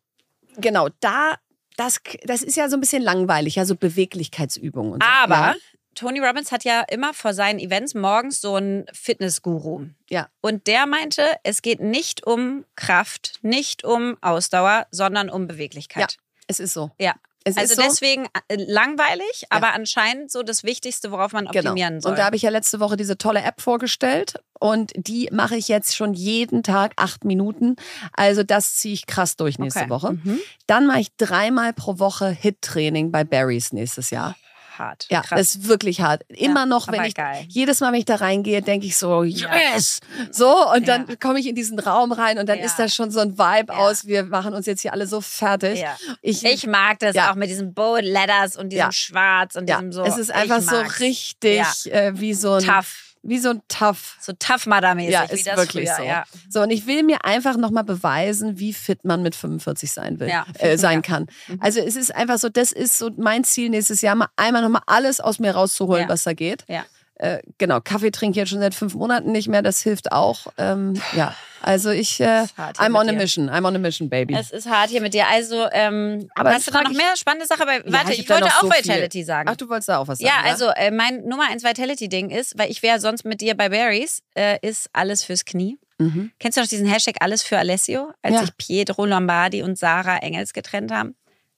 Genau, 0.57 0.89
da, 1.01 1.35
das, 1.77 2.01
das 2.25 2.43
ist 2.43 2.57
ja 2.57 2.69
so 2.69 2.77
ein 2.77 2.81
bisschen 2.81 3.03
langweilig, 3.03 3.57
ja, 3.57 3.65
so 3.65 3.77
Beweglichkeitsübungen. 3.77 4.93
Und 4.95 5.03
so. 5.03 5.09
Aber 5.09 5.35
Ja, 5.35 5.55
Tony 5.95 6.21
Robbins 6.21 6.53
hat 6.53 6.65
ja 6.65 6.83
immer 6.91 7.15
vor 7.15 7.35
seinen 7.35 7.59
Events 7.59 7.95
morgens 7.95 8.41
so 8.41 8.57
einen 8.57 8.87
Fitnessguru. 8.93 9.87
ja. 10.11 10.29
Und 10.41 10.67
der 10.67 10.87
meinte, 10.87 11.23
es 11.43 11.63
geht 11.63 11.81
nicht 11.81 12.27
um 12.27 12.65
Kraft, 12.75 13.39
nicht 13.43 13.85
um 13.85 14.17
Ausdauer, 14.21 14.87
sondern 14.91 15.31
um 15.31 15.47
Beweglichkeit. 15.47 16.19
es 16.47 16.61
ist 16.61 16.75
so. 16.75 16.91
Ja. 16.99 17.15
Es 17.47 17.59
Also 17.59 17.75
so. 17.75 17.83
deswegen 17.83 18.27
äh, 18.49 18.57
langweilig, 18.57 19.45
aber 19.51 19.75
anscheinend 19.75 20.31
so 20.33 20.43
das 20.43 20.65
Wichtigste, 20.65 21.11
worauf 21.13 21.33
man 21.33 21.47
optimieren 21.47 21.95
Genau. 21.95 22.01
soll. 22.01 22.13
Und 22.13 22.19
da 22.19 22.25
habe 22.25 22.37
ich 22.37 22.43
ja 22.43 22.51
letzte 22.51 22.81
Woche 22.81 22.97
diese 22.97 23.19
tolle 23.19 23.43
App 23.43 23.61
vorgestellt 23.61 24.35
und 24.59 24.93
die 24.97 25.29
mache 25.31 25.57
ich 25.57 25.69
jetzt 25.69 25.95
schon 25.95 26.15
jeden 26.15 26.63
Tag 26.63 26.93
acht 26.97 27.25
Minuten. 27.25 27.77
Also 28.15 28.43
das 28.45 28.77
ziehe 28.77 28.95
ich 28.95 29.07
krass 29.07 29.37
durch 29.37 29.59
nächste 29.59 29.81
Okay. 29.81 29.91
Woche. 29.91 30.13
Mhm. 30.15 30.41
Dann 30.67 30.87
mache 30.87 31.01
ich 31.01 31.15
dreimal 31.17 31.75
pro 31.75 31.99
Woche 31.99 32.31
Hit-Training 32.31 33.11
bei 33.13 33.25
Barry's 33.25 33.73
nächstes 33.73 34.09
Jahr. 34.11 34.35
Hart. 34.79 35.07
Ja, 35.11 35.23
Krass. 35.23 35.41
ist 35.41 35.69
wirklich 35.69 36.01
hart. 36.01 36.23
Immer 36.29 36.61
Ja, 36.61 36.67
noch, 36.67 36.89
wenn 36.91 37.05
ich 37.05 37.15
geil. 37.15 37.45
jedes 37.49 37.81
Mal, 37.81 37.93
wenn 37.93 37.99
ich 38.01 38.05
da 38.05 38.17
reingehe, 38.17 38.61
denke 38.63 38.87
ich 38.87 38.97
so, 38.97 39.23
yes! 39.25 40.01
So, 40.31 40.71
und 40.73 40.89
dann 40.89 41.07
Ja. 41.09 41.17
komme 41.17 41.39
ich 41.41 41.47
in 41.47 41.55
diesen 41.55 41.79
Raum 41.79 42.13
rein 42.13 42.39
und 42.39 42.49
dann 42.49 42.59
Ja. 42.59 42.65
ist 42.65 42.77
da 42.77 42.89
schon 42.89 43.11
so 43.11 43.21
ein 43.21 43.39
Vibe 43.39 43.75
aus, 43.75 44.07
wir 44.07 44.25
machen 44.25 44.53
uns 44.55 44.67
jetzt 44.67 44.83
hier 44.83 44.93
alle 44.93 45.07
so 45.07 45.21
fertig. 45.21 45.85
Ich, 46.23 46.45
Ich 46.45 46.67
mag 46.67 46.99
das 46.99 47.15
Ja. 47.15 47.31
auch 47.31 47.35
mit 47.37 47.51
diesen 47.51 47.75
Bold 47.75 48.05
Letters 48.05 48.57
und 48.57 48.71
diesem. 48.71 48.93
Schwarz 48.93 49.55
und 49.57 49.69
diesem 49.69 49.93
so. 49.93 50.05
es 50.05 50.19
ist 50.19 50.31
einfach 50.33 50.61
so 50.61 50.77
richtig 51.01 51.63
äh, 51.93 52.13
wie 52.15 52.35
so 52.35 52.55
ein 52.55 52.63
tough. 52.65 53.04
Wie 53.25 53.39
so 53.39 53.51
ein 53.51 53.63
Tough. 53.69 54.17
So 54.21 54.33
tough 54.39 54.67
Mother-mäßig, 54.67 55.13
Ja, 55.13 55.27
wie 55.31 55.35
ist 55.35 55.47
das 55.47 55.57
wirklich 55.57 55.89
früher. 55.89 55.97
so. 55.97 56.03
Ja. 56.05 56.25
So, 56.49 56.61
und 56.63 56.71
ich 56.71 56.87
will 56.87 57.03
mir 57.03 57.25
einfach 57.25 57.57
nochmal 57.57 57.85
beweisen, 57.85 58.59
wie 58.59 58.73
fit 58.73 59.05
man 59.05 59.23
mit 59.23 59.35
45 59.35 59.91
sein 59.91 60.21
will, 60.21 60.29
Ja, 60.29 60.47
äh, 60.59 60.77
sein 60.79 60.99
mega. 60.99 61.09
kann. 61.17 61.27
Also 61.61 61.81
es 61.81 61.97
ist 61.97 62.15
einfach 62.15 62.39
so, 62.39 62.49
das 62.49 62.71
ist 62.73 62.99
so 62.99 63.11
mein 63.17 63.45
Ziel 63.45 63.71
nächstes 63.71 64.01
Jahr, 64.03 64.15
mal 64.15 64.29
einmal 64.37 64.63
nochmal 64.63 64.83
alles 64.87 65.21
aus 65.21 65.39
mir 65.39 65.53
rauszuholen, 65.53 66.03
Ja. 66.05 66.09
was 66.09 66.23
da 66.25 66.33
geht. 66.35 66.65
Ja. 66.69 66.85
Äh, 67.17 67.39
genau, 67.59 67.81
Kaffee 67.81 68.11
trinke 68.11 68.33
ich 68.33 68.37
jetzt 68.39 68.49
schon 68.51 68.59
seit 68.61 68.75
fünf 68.75 68.95
Monaten 68.95 69.31
nicht 69.33 69.49
mehr, 69.49 69.63
das 69.63 69.81
hilft 69.81 70.11
auch. 70.13 70.49
Ähm, 70.59 70.95
ja, 71.17 71.35
also 71.65 71.91
ich, 71.91 72.21
äh, 72.21 72.45
I'm 72.79 72.97
on 72.99 73.09
a 73.09 73.13
mission, 73.13 73.49
I'm 73.51 73.67
on 73.67 73.75
a 73.75 73.79
mission, 73.79 74.09
baby. 74.09 74.35
Es 74.35 74.51
ist 74.51 74.69
hart 74.69 74.91
hier 74.91 75.01
mit 75.01 75.15
dir. 75.15 75.27
Also, 75.29 75.67
ähm, 75.73 76.29
Aber 76.35 76.51
hast 76.51 76.67
du 76.67 76.71
da 76.71 76.83
noch 76.83 76.91
ich- 76.91 76.97
mehr 76.97 77.17
spannende 77.17 77.47
Sache? 77.47 77.63
Aber 77.63 77.75
Ja, 77.75 77.83
warte, 77.93 78.13
ich 78.13 78.21
ich, 78.21 78.27
da 78.27 78.35
wollte 78.35 78.47
auch 78.49 78.61
so 78.63 78.71
viel. 78.71 78.85
Vitality 78.85 79.25
sagen. 79.25 79.49
Ach, 79.51 79.57
du 79.57 79.69
wolltest 79.69 79.89
da 79.89 79.99
auch 79.99 80.09
was 80.09 80.19
sagen? 80.19 80.31
ja, 80.45 80.49
also 80.51 80.69
äh, 80.77 80.91
mein 80.91 81.25
Nummer 81.25 81.49
eins 81.51 81.65
Vitality-Ding 81.65 82.31
ist, 82.31 82.59
weil 82.59 82.71
ich 82.71 82.83
wäre 82.83 83.01
sonst 83.01 83.25
mit 83.25 83.41
dir 83.41 83.57
bei 83.57 83.69
Barry's, 83.69 84.23
äh, 84.35 84.59
ist 84.63 84.89
alles 84.93 85.25
fürs 85.25 85.45
Knie. 85.45 85.79
Mhm. 85.99 86.33
Kennst 86.41 86.57
du 86.57 86.61
noch 86.61 86.69
diesen 86.69 86.87
Hashtag 86.87 87.17
alles 87.21 87.43
für 87.43 87.57
Alessio, 87.59 88.13
als 88.23 88.35
Ja. 88.35 88.41
sich 88.41 88.57
Pietro 88.57 89.05
Lombardi 89.07 89.63
und 89.63 89.79
Sarah 89.79 90.19
Engels 90.19 90.53
getrennt 90.53 90.91
haben? 90.93 91.15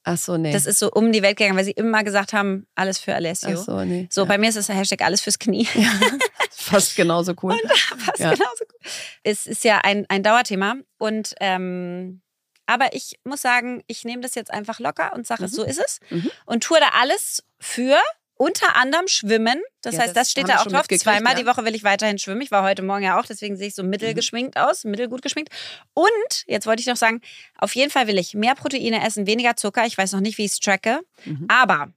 Ach 0.08 0.16
so, 0.16 0.36
nee. 0.36 0.52
Das 0.52 0.66
ist 0.66 0.78
so 0.78 0.88
um 0.92 1.10
die 1.10 1.20
Welt 1.22 1.36
gegangen, 1.36 1.56
weil 1.56 1.64
sie 1.64 1.72
immer 1.72 2.04
gesagt 2.04 2.32
haben, 2.32 2.66
alles 2.76 2.98
für 2.98 3.12
Alessio. 3.14 3.58
Ach 3.58 3.64
so, 3.64 3.84
nee. 3.84 4.06
So, 4.08 4.20
ja. 4.20 4.24
bei 4.26 4.38
mir 4.38 4.50
ist 4.50 4.68
der 4.68 4.76
Hashtag 4.76 5.02
alles 5.02 5.20
fürs 5.20 5.38
Knie. 5.38 5.66
Fast 6.66 6.96
genauso 6.96 7.34
cool. 7.42 7.58
Fast 7.98 8.18
Ja. 8.18 8.34
genauso 8.34 8.64
gut. 8.64 8.90
Es 9.22 9.46
ist 9.46 9.64
ja 9.64 9.78
ein, 9.78 10.06
ein 10.08 10.22
Dauerthema. 10.22 10.76
Und 10.98 11.34
ähm, 11.40 12.22
aber 12.66 12.94
ich 12.94 13.18
muss 13.24 13.42
sagen, 13.42 13.84
ich 13.86 14.04
nehme 14.04 14.22
das 14.22 14.34
jetzt 14.34 14.50
einfach 14.50 14.80
locker 14.80 15.12
und 15.14 15.26
sage, 15.26 15.46
so 15.48 15.62
ist 15.62 15.78
es. 15.78 16.00
Mhm. 16.10 16.30
Und 16.46 16.64
tue 16.64 16.80
da 16.80 16.88
alles 17.00 17.44
für 17.60 17.96
unter 18.38 18.76
anderem 18.76 19.08
Schwimmen. 19.08 19.62
Das 19.82 19.94
Ja, 19.94 20.00
heißt, 20.00 20.08
das 20.16 20.24
das 20.24 20.30
steht 20.32 20.48
da 20.48 20.60
auch 20.60 20.66
drauf. 20.66 20.86
Zweimal 20.88 21.34
ja. 21.34 21.38
die 21.38 21.46
Woche 21.46 21.64
will 21.64 21.74
ich 21.74 21.84
weiterhin 21.84 22.18
schwimmen. 22.18 22.42
Ich 22.42 22.50
war 22.50 22.64
heute 22.64 22.82
Morgen 22.82 23.02
ja 23.04 23.18
auch, 23.18 23.24
deswegen 23.24 23.56
sehe 23.56 23.68
ich 23.68 23.74
so 23.74 23.82
mittelgeschminkt 23.82 24.58
aus, 24.58 24.84
mittelgut 24.84 25.22
geschminkt. 25.22 25.52
Und 25.94 26.44
jetzt 26.46 26.66
wollte 26.66 26.80
ich 26.80 26.86
noch 26.86 26.96
sagen, 26.96 27.20
auf 27.56 27.74
jeden 27.74 27.90
Fall 27.90 28.08
will 28.08 28.18
ich 28.18 28.34
mehr 28.34 28.54
Proteine 28.54 29.04
essen, 29.06 29.26
weniger 29.26 29.56
Zucker. 29.56 29.86
Ich 29.86 29.96
weiß 29.96 30.12
noch 30.12 30.20
nicht, 30.20 30.36
wie 30.36 30.44
ich 30.44 30.52
es 30.52 30.60
tracke. 30.60 31.00
Mhm. 31.24 31.46
Aber 31.48 31.92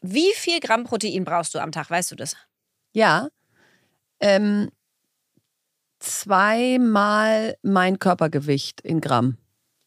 wie 0.00 0.32
viel 0.34 0.58
Gramm 0.60 0.84
Protein 0.84 1.24
brauchst 1.24 1.54
du 1.54 1.58
am 1.60 1.72
Tag? 1.72 1.90
Weißt 1.90 2.10
du 2.10 2.16
das? 2.16 2.36
Ja. 2.92 3.28
Ähm, 4.20 4.70
zweimal 5.98 7.56
mein 7.62 7.98
Körpergewicht 7.98 8.80
in 8.80 9.00
Gramm. 9.00 9.36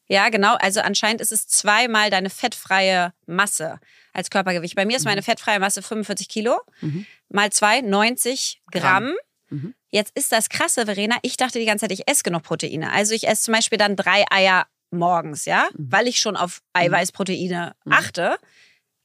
Ja, 0.08 0.28
genau. 0.30 0.56
Also 0.56 0.82
anscheinend 0.82 1.22
ist 1.22 1.32
es 1.32 1.48
zweimal 1.48 2.10
deine 2.10 2.30
fettfreie 2.30 3.14
Masse 3.28 3.80
als 4.12 4.30
Körpergewicht. 4.30 4.76
Bei 4.76 4.86
mir 4.86 4.98
ist 4.98 5.06
meine 5.06 5.22
fettfreie 5.24 5.60
Masse 5.60 5.82
45 5.82 6.28
Kilo, 6.28 6.60
Mhm. 6.82 7.06
mal 7.30 7.50
zwei 7.52 7.80
90 7.82 8.62
Gramm. 8.72 9.14
Mhm. 9.50 9.74
Jetzt 9.90 10.18
ist 10.18 10.32
das 10.34 10.50
krasse, 10.50 10.86
Verena. 10.86 11.16
Ich 11.22 11.38
dachte 11.38 11.60
die 11.60 11.66
ganze 11.66 11.84
Zeit, 11.84 11.92
ich 11.94 12.08
esse 12.10 12.24
genug 12.24 12.44
Proteine. 12.44 12.92
Also 12.92 13.14
ich 13.14 13.28
esse 13.28 13.44
zum 13.44 13.54
Beispiel 13.54 13.78
dann 13.78 13.96
drei 13.96 14.26
Eier 14.30 14.68
morgens, 14.90 15.46
ja, 15.46 15.66
Mhm. 15.78 15.92
weil 15.92 16.08
ich 16.08 16.20
schon 16.20 16.36
auf 16.36 16.62
Eiweißproteine 16.74 17.74
Mhm. 17.86 17.92
achte. 17.94 18.38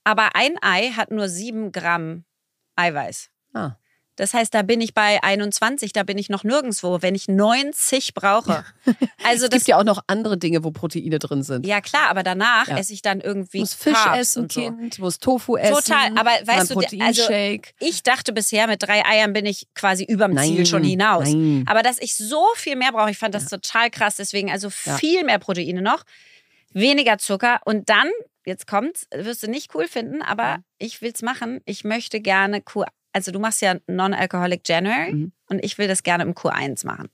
Aber 0.02 0.34
ein 0.34 0.56
Ei 0.60 0.90
hat 0.90 1.12
nur 1.12 1.28
sieben 1.28 1.70
Gramm 1.70 2.24
Eiweiß. 2.74 3.30
Ah. 3.54 3.76
Das 4.16 4.32
heißt, 4.34 4.52
da 4.54 4.62
bin 4.62 4.80
ich 4.80 4.94
bei 4.94 5.22
21, 5.22 5.92
da 5.92 6.02
bin 6.02 6.16
ich 6.18 6.28
noch 6.30 6.42
nirgendwo, 6.42 7.02
wenn 7.02 7.14
ich 7.14 7.28
90 7.28 8.14
brauche. 8.14 8.64
Also 9.24 9.46
Es 9.46 9.50
das 9.50 9.58
gibt 9.60 9.68
ja 9.68 9.78
auch 9.78 9.84
noch 9.84 10.02
andere 10.06 10.38
Dinge, 10.38 10.62
wo 10.62 10.70
Proteine 10.70 11.18
drin 11.18 11.42
sind. 11.42 11.66
ja, 11.66 11.80
klar, 11.80 12.08
aber 12.08 12.22
danach 12.22 12.68
Ja. 12.68 12.78
esse 12.78 12.92
ich 12.92 13.02
dann 13.02 13.20
irgendwie 13.20 13.58
muss 13.60 13.74
Fisch 13.74 13.92
Carbs 13.94 14.18
essen, 14.18 14.42
und 14.44 14.52
so. 14.52 14.60
Kind, 14.60 14.98
muss 15.00 15.18
Tofu 15.18 15.56
essen. 15.56 15.74
Total, 15.74 16.10
aber 16.16 16.30
weißt 16.44 16.70
du, 16.70 16.78
also 17.00 17.28
ich 17.80 18.02
dachte 18.04 18.32
bisher, 18.32 18.66
mit 18.68 18.82
drei 18.82 19.04
Eiern 19.04 19.32
bin 19.32 19.44
ich 19.46 19.66
quasi 19.74 20.04
überm 20.04 20.36
Ziel 20.38 20.64
schon 20.64 20.84
hinaus. 20.84 21.28
Nein. 21.28 21.64
Aber 21.66 21.82
dass 21.82 21.98
ich 21.98 22.14
so 22.14 22.44
viel 22.54 22.76
mehr 22.76 22.92
brauche, 22.92 23.10
ich 23.10 23.18
fand 23.18 23.34
das 23.34 23.46
total 23.46 23.90
krass. 23.90 24.16
Deswegen 24.16 24.50
also 24.50 24.68
Ja. 24.84 24.96
viel 24.96 25.24
mehr 25.24 25.38
Proteine 25.40 25.82
noch, 25.82 26.04
weniger 26.72 27.18
Zucker 27.18 27.60
und 27.64 27.88
dann, 27.88 28.08
jetzt 28.44 28.66
kommt's, 28.68 29.06
wirst 29.12 29.42
du 29.42 29.48
nicht 29.50 29.74
cool 29.74 29.88
finden, 29.88 30.22
aber 30.22 30.58
ich 30.78 31.02
will's 31.02 31.22
machen. 31.22 31.60
Ich 31.64 31.82
möchte 31.84 32.20
gerne 32.20 32.60
also 33.16 33.32
du 33.32 33.38
machst 33.38 33.62
ja 33.62 33.76
Non-Alcoholic 33.86 34.60
January 34.68 35.12
Mhm. 35.14 35.32
und 35.48 35.64
ich 35.64 35.78
will 35.78 35.88
das 35.88 36.02
gerne 36.02 36.22
im 36.22 36.34
Q1 36.34 36.84
machen. 36.86 37.08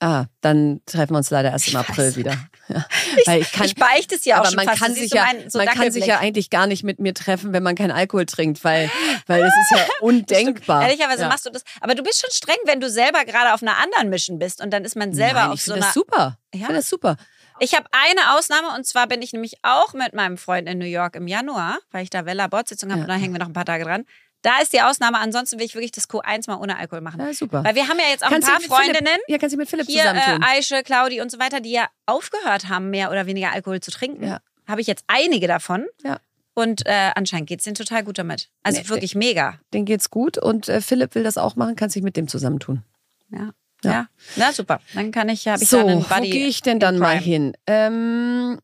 Ah, 0.00 0.26
dann 0.42 0.80
treffen 0.86 1.12
wir 1.14 1.18
uns 1.18 1.30
leider 1.30 1.50
erst 1.50 1.68
im 1.68 1.76
April 1.76 2.14
wieder. 2.16 2.36
Ja. 2.70 2.84
Weil 3.24 3.40
ich, 3.40 3.50
kann, 3.50 3.64
ich 3.64 3.74
beichte 3.76 4.14
es 4.14 4.26
ja 4.26 4.34
auch 4.34 4.40
aber 4.40 4.48
schon 4.48 4.56
man 4.56 4.66
fast. 4.66 4.82
kann, 4.82 4.92
sich 4.94 5.10
ja, 5.10 5.24
so 5.48 5.56
man 5.56 5.68
kann 5.68 5.90
sich 5.90 6.04
ja 6.04 6.18
eigentlich 6.18 6.50
gar 6.50 6.66
nicht 6.66 6.84
mit 6.84 6.98
mir 6.98 7.14
treffen, 7.14 7.54
wenn 7.54 7.62
man 7.62 7.76
keinen 7.76 7.92
Alkohol 7.92 8.26
trinkt, 8.26 8.62
weil, 8.62 8.90
weil 9.26 9.40
das 9.40 9.54
ist 9.62 9.70
ja 9.70 9.86
undenkbar. 10.02 10.82
Ehrlicherweise 10.82 11.22
ja. 11.22 11.28
machst 11.28 11.46
du 11.46 11.50
das. 11.50 11.62
Aber 11.80 11.94
du 11.94 12.02
bist 12.02 12.20
schon 12.20 12.28
streng, 12.30 12.58
wenn 12.66 12.78
du 12.80 12.90
selber 12.90 13.24
gerade 13.24 13.54
auf 13.54 13.62
einer 13.62 13.78
anderen 13.78 14.10
Mission 14.10 14.38
bist 14.38 14.60
und 14.62 14.70
dann 14.70 14.84
ist 14.84 14.96
man 14.96 15.14
selber 15.14 15.44
Nein, 15.44 15.50
auf 15.52 15.62
so 15.62 15.72
einer. 15.72 15.80
das 15.86 15.94
super. 15.94 16.36
Ich 16.50 16.60
finde 16.60 16.74
das 16.76 16.90
super. 16.90 17.16
Ich 17.58 17.74
habe 17.74 17.86
eine 17.90 18.36
Ausnahme 18.36 18.74
und 18.76 18.86
zwar 18.86 19.06
bin 19.06 19.22
ich 19.22 19.32
nämlich 19.32 19.54
auch 19.62 19.94
mit 19.94 20.12
meinem 20.12 20.36
Freund 20.36 20.68
in 20.68 20.76
New 20.76 20.84
York 20.84 21.16
im 21.16 21.26
Januar, 21.26 21.78
weil 21.90 22.02
ich 22.02 22.10
da 22.10 22.26
Vella 22.26 22.48
Bordsitzung 22.48 22.90
habe 22.92 23.00
und 23.00 23.08
da 23.08 23.14
hängen 23.14 23.32
wir 23.32 23.38
noch 23.40 23.46
ein 23.48 23.54
paar 23.54 23.64
Tage 23.64 23.84
dran. 23.84 24.04
Da 24.42 24.60
ist 24.62 24.72
die 24.72 24.80
Ausnahme. 24.80 25.18
Ansonsten 25.18 25.58
will 25.58 25.66
ich 25.66 25.74
wirklich 25.74 25.90
das 25.92 26.08
Q1 26.08 26.48
mal 26.48 26.56
ohne 26.58 26.76
Alkohol 26.78 27.00
machen. 27.00 27.20
Ja, 27.20 27.32
super. 27.32 27.64
Weil 27.64 27.74
wir 27.74 27.88
haben 27.88 27.98
ja 27.98 28.04
jetzt 28.10 28.24
auch 28.24 28.30
Kannst 28.30 28.48
ein 28.48 28.52
paar 28.54 28.60
mit 28.60 28.72
Philipp- 28.72 28.96
Freundinnen. 28.96 29.20
Ja, 29.26 29.38
kannst 29.38 29.54
du 29.54 29.58
mit 29.58 29.68
Philipp 29.68 29.86
Hier 29.86 30.02
zusammentun. 30.02 30.42
äh, 30.42 30.58
Aische, 30.58 30.82
Claudi 30.84 31.20
und 31.20 31.30
so 31.30 31.38
weiter, 31.38 31.60
die 31.60 31.72
ja 31.72 31.88
aufgehört 32.06 32.68
haben, 32.68 32.90
mehr 32.90 33.10
oder 33.10 33.26
weniger 33.26 33.52
Alkohol 33.52 33.80
zu 33.80 33.90
trinken. 33.90 34.24
Ja. 34.24 34.40
Habe 34.68 34.80
ich 34.80 34.86
jetzt 34.86 35.04
einige 35.08 35.48
davon. 35.48 35.86
Ja. 36.04 36.18
Und 36.54 36.86
äh, 36.86 37.10
anscheinend 37.14 37.48
geht 37.48 37.60
es 37.60 37.64
denen 37.64 37.74
total 37.76 38.02
gut 38.04 38.18
damit. 38.18 38.48
Also 38.62 38.80
Nee, 38.80 38.88
wirklich 38.88 39.14
mega. 39.14 39.58
Den 39.72 39.84
geht's 39.84 40.10
gut 40.10 40.38
und 40.38 40.68
äh, 40.68 40.80
Philipp 40.80 41.14
will 41.14 41.22
das 41.22 41.36
auch 41.38 41.56
machen, 41.56 41.76
kannst 41.76 41.94
dich 41.96 42.02
mit 42.02 42.16
dem 42.16 42.26
zusammentun. 42.28 42.82
Ja. 43.30 43.50
Ja. 43.84 43.90
Ja. 43.92 44.08
ja. 44.36 44.52
super. 44.52 44.80
Dann 44.94 45.12
kann 45.12 45.28
ich, 45.28 45.46
habe 45.46 45.62
ich 45.62 45.68
so, 45.68 45.76
da 45.82 45.86
einen 45.86 46.04
wo 46.04 46.08
Buddy. 46.14 46.30
gehe 46.30 46.46
ich 46.48 46.62
denn 46.62 46.80
dann 46.80 46.98
mal 46.98 47.16
hin? 47.18 47.56
Ähm, 47.66 48.58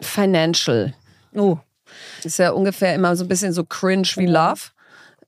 Financial. 0.00 0.94
Oh. 1.34 1.58
Ist 2.22 2.38
ja 2.38 2.50
ungefähr 2.50 2.94
immer 2.94 3.16
so 3.16 3.24
ein 3.24 3.28
bisschen 3.28 3.52
so 3.52 3.64
cringe 3.64 4.08
wie 4.16 4.26
Love. 4.26 4.60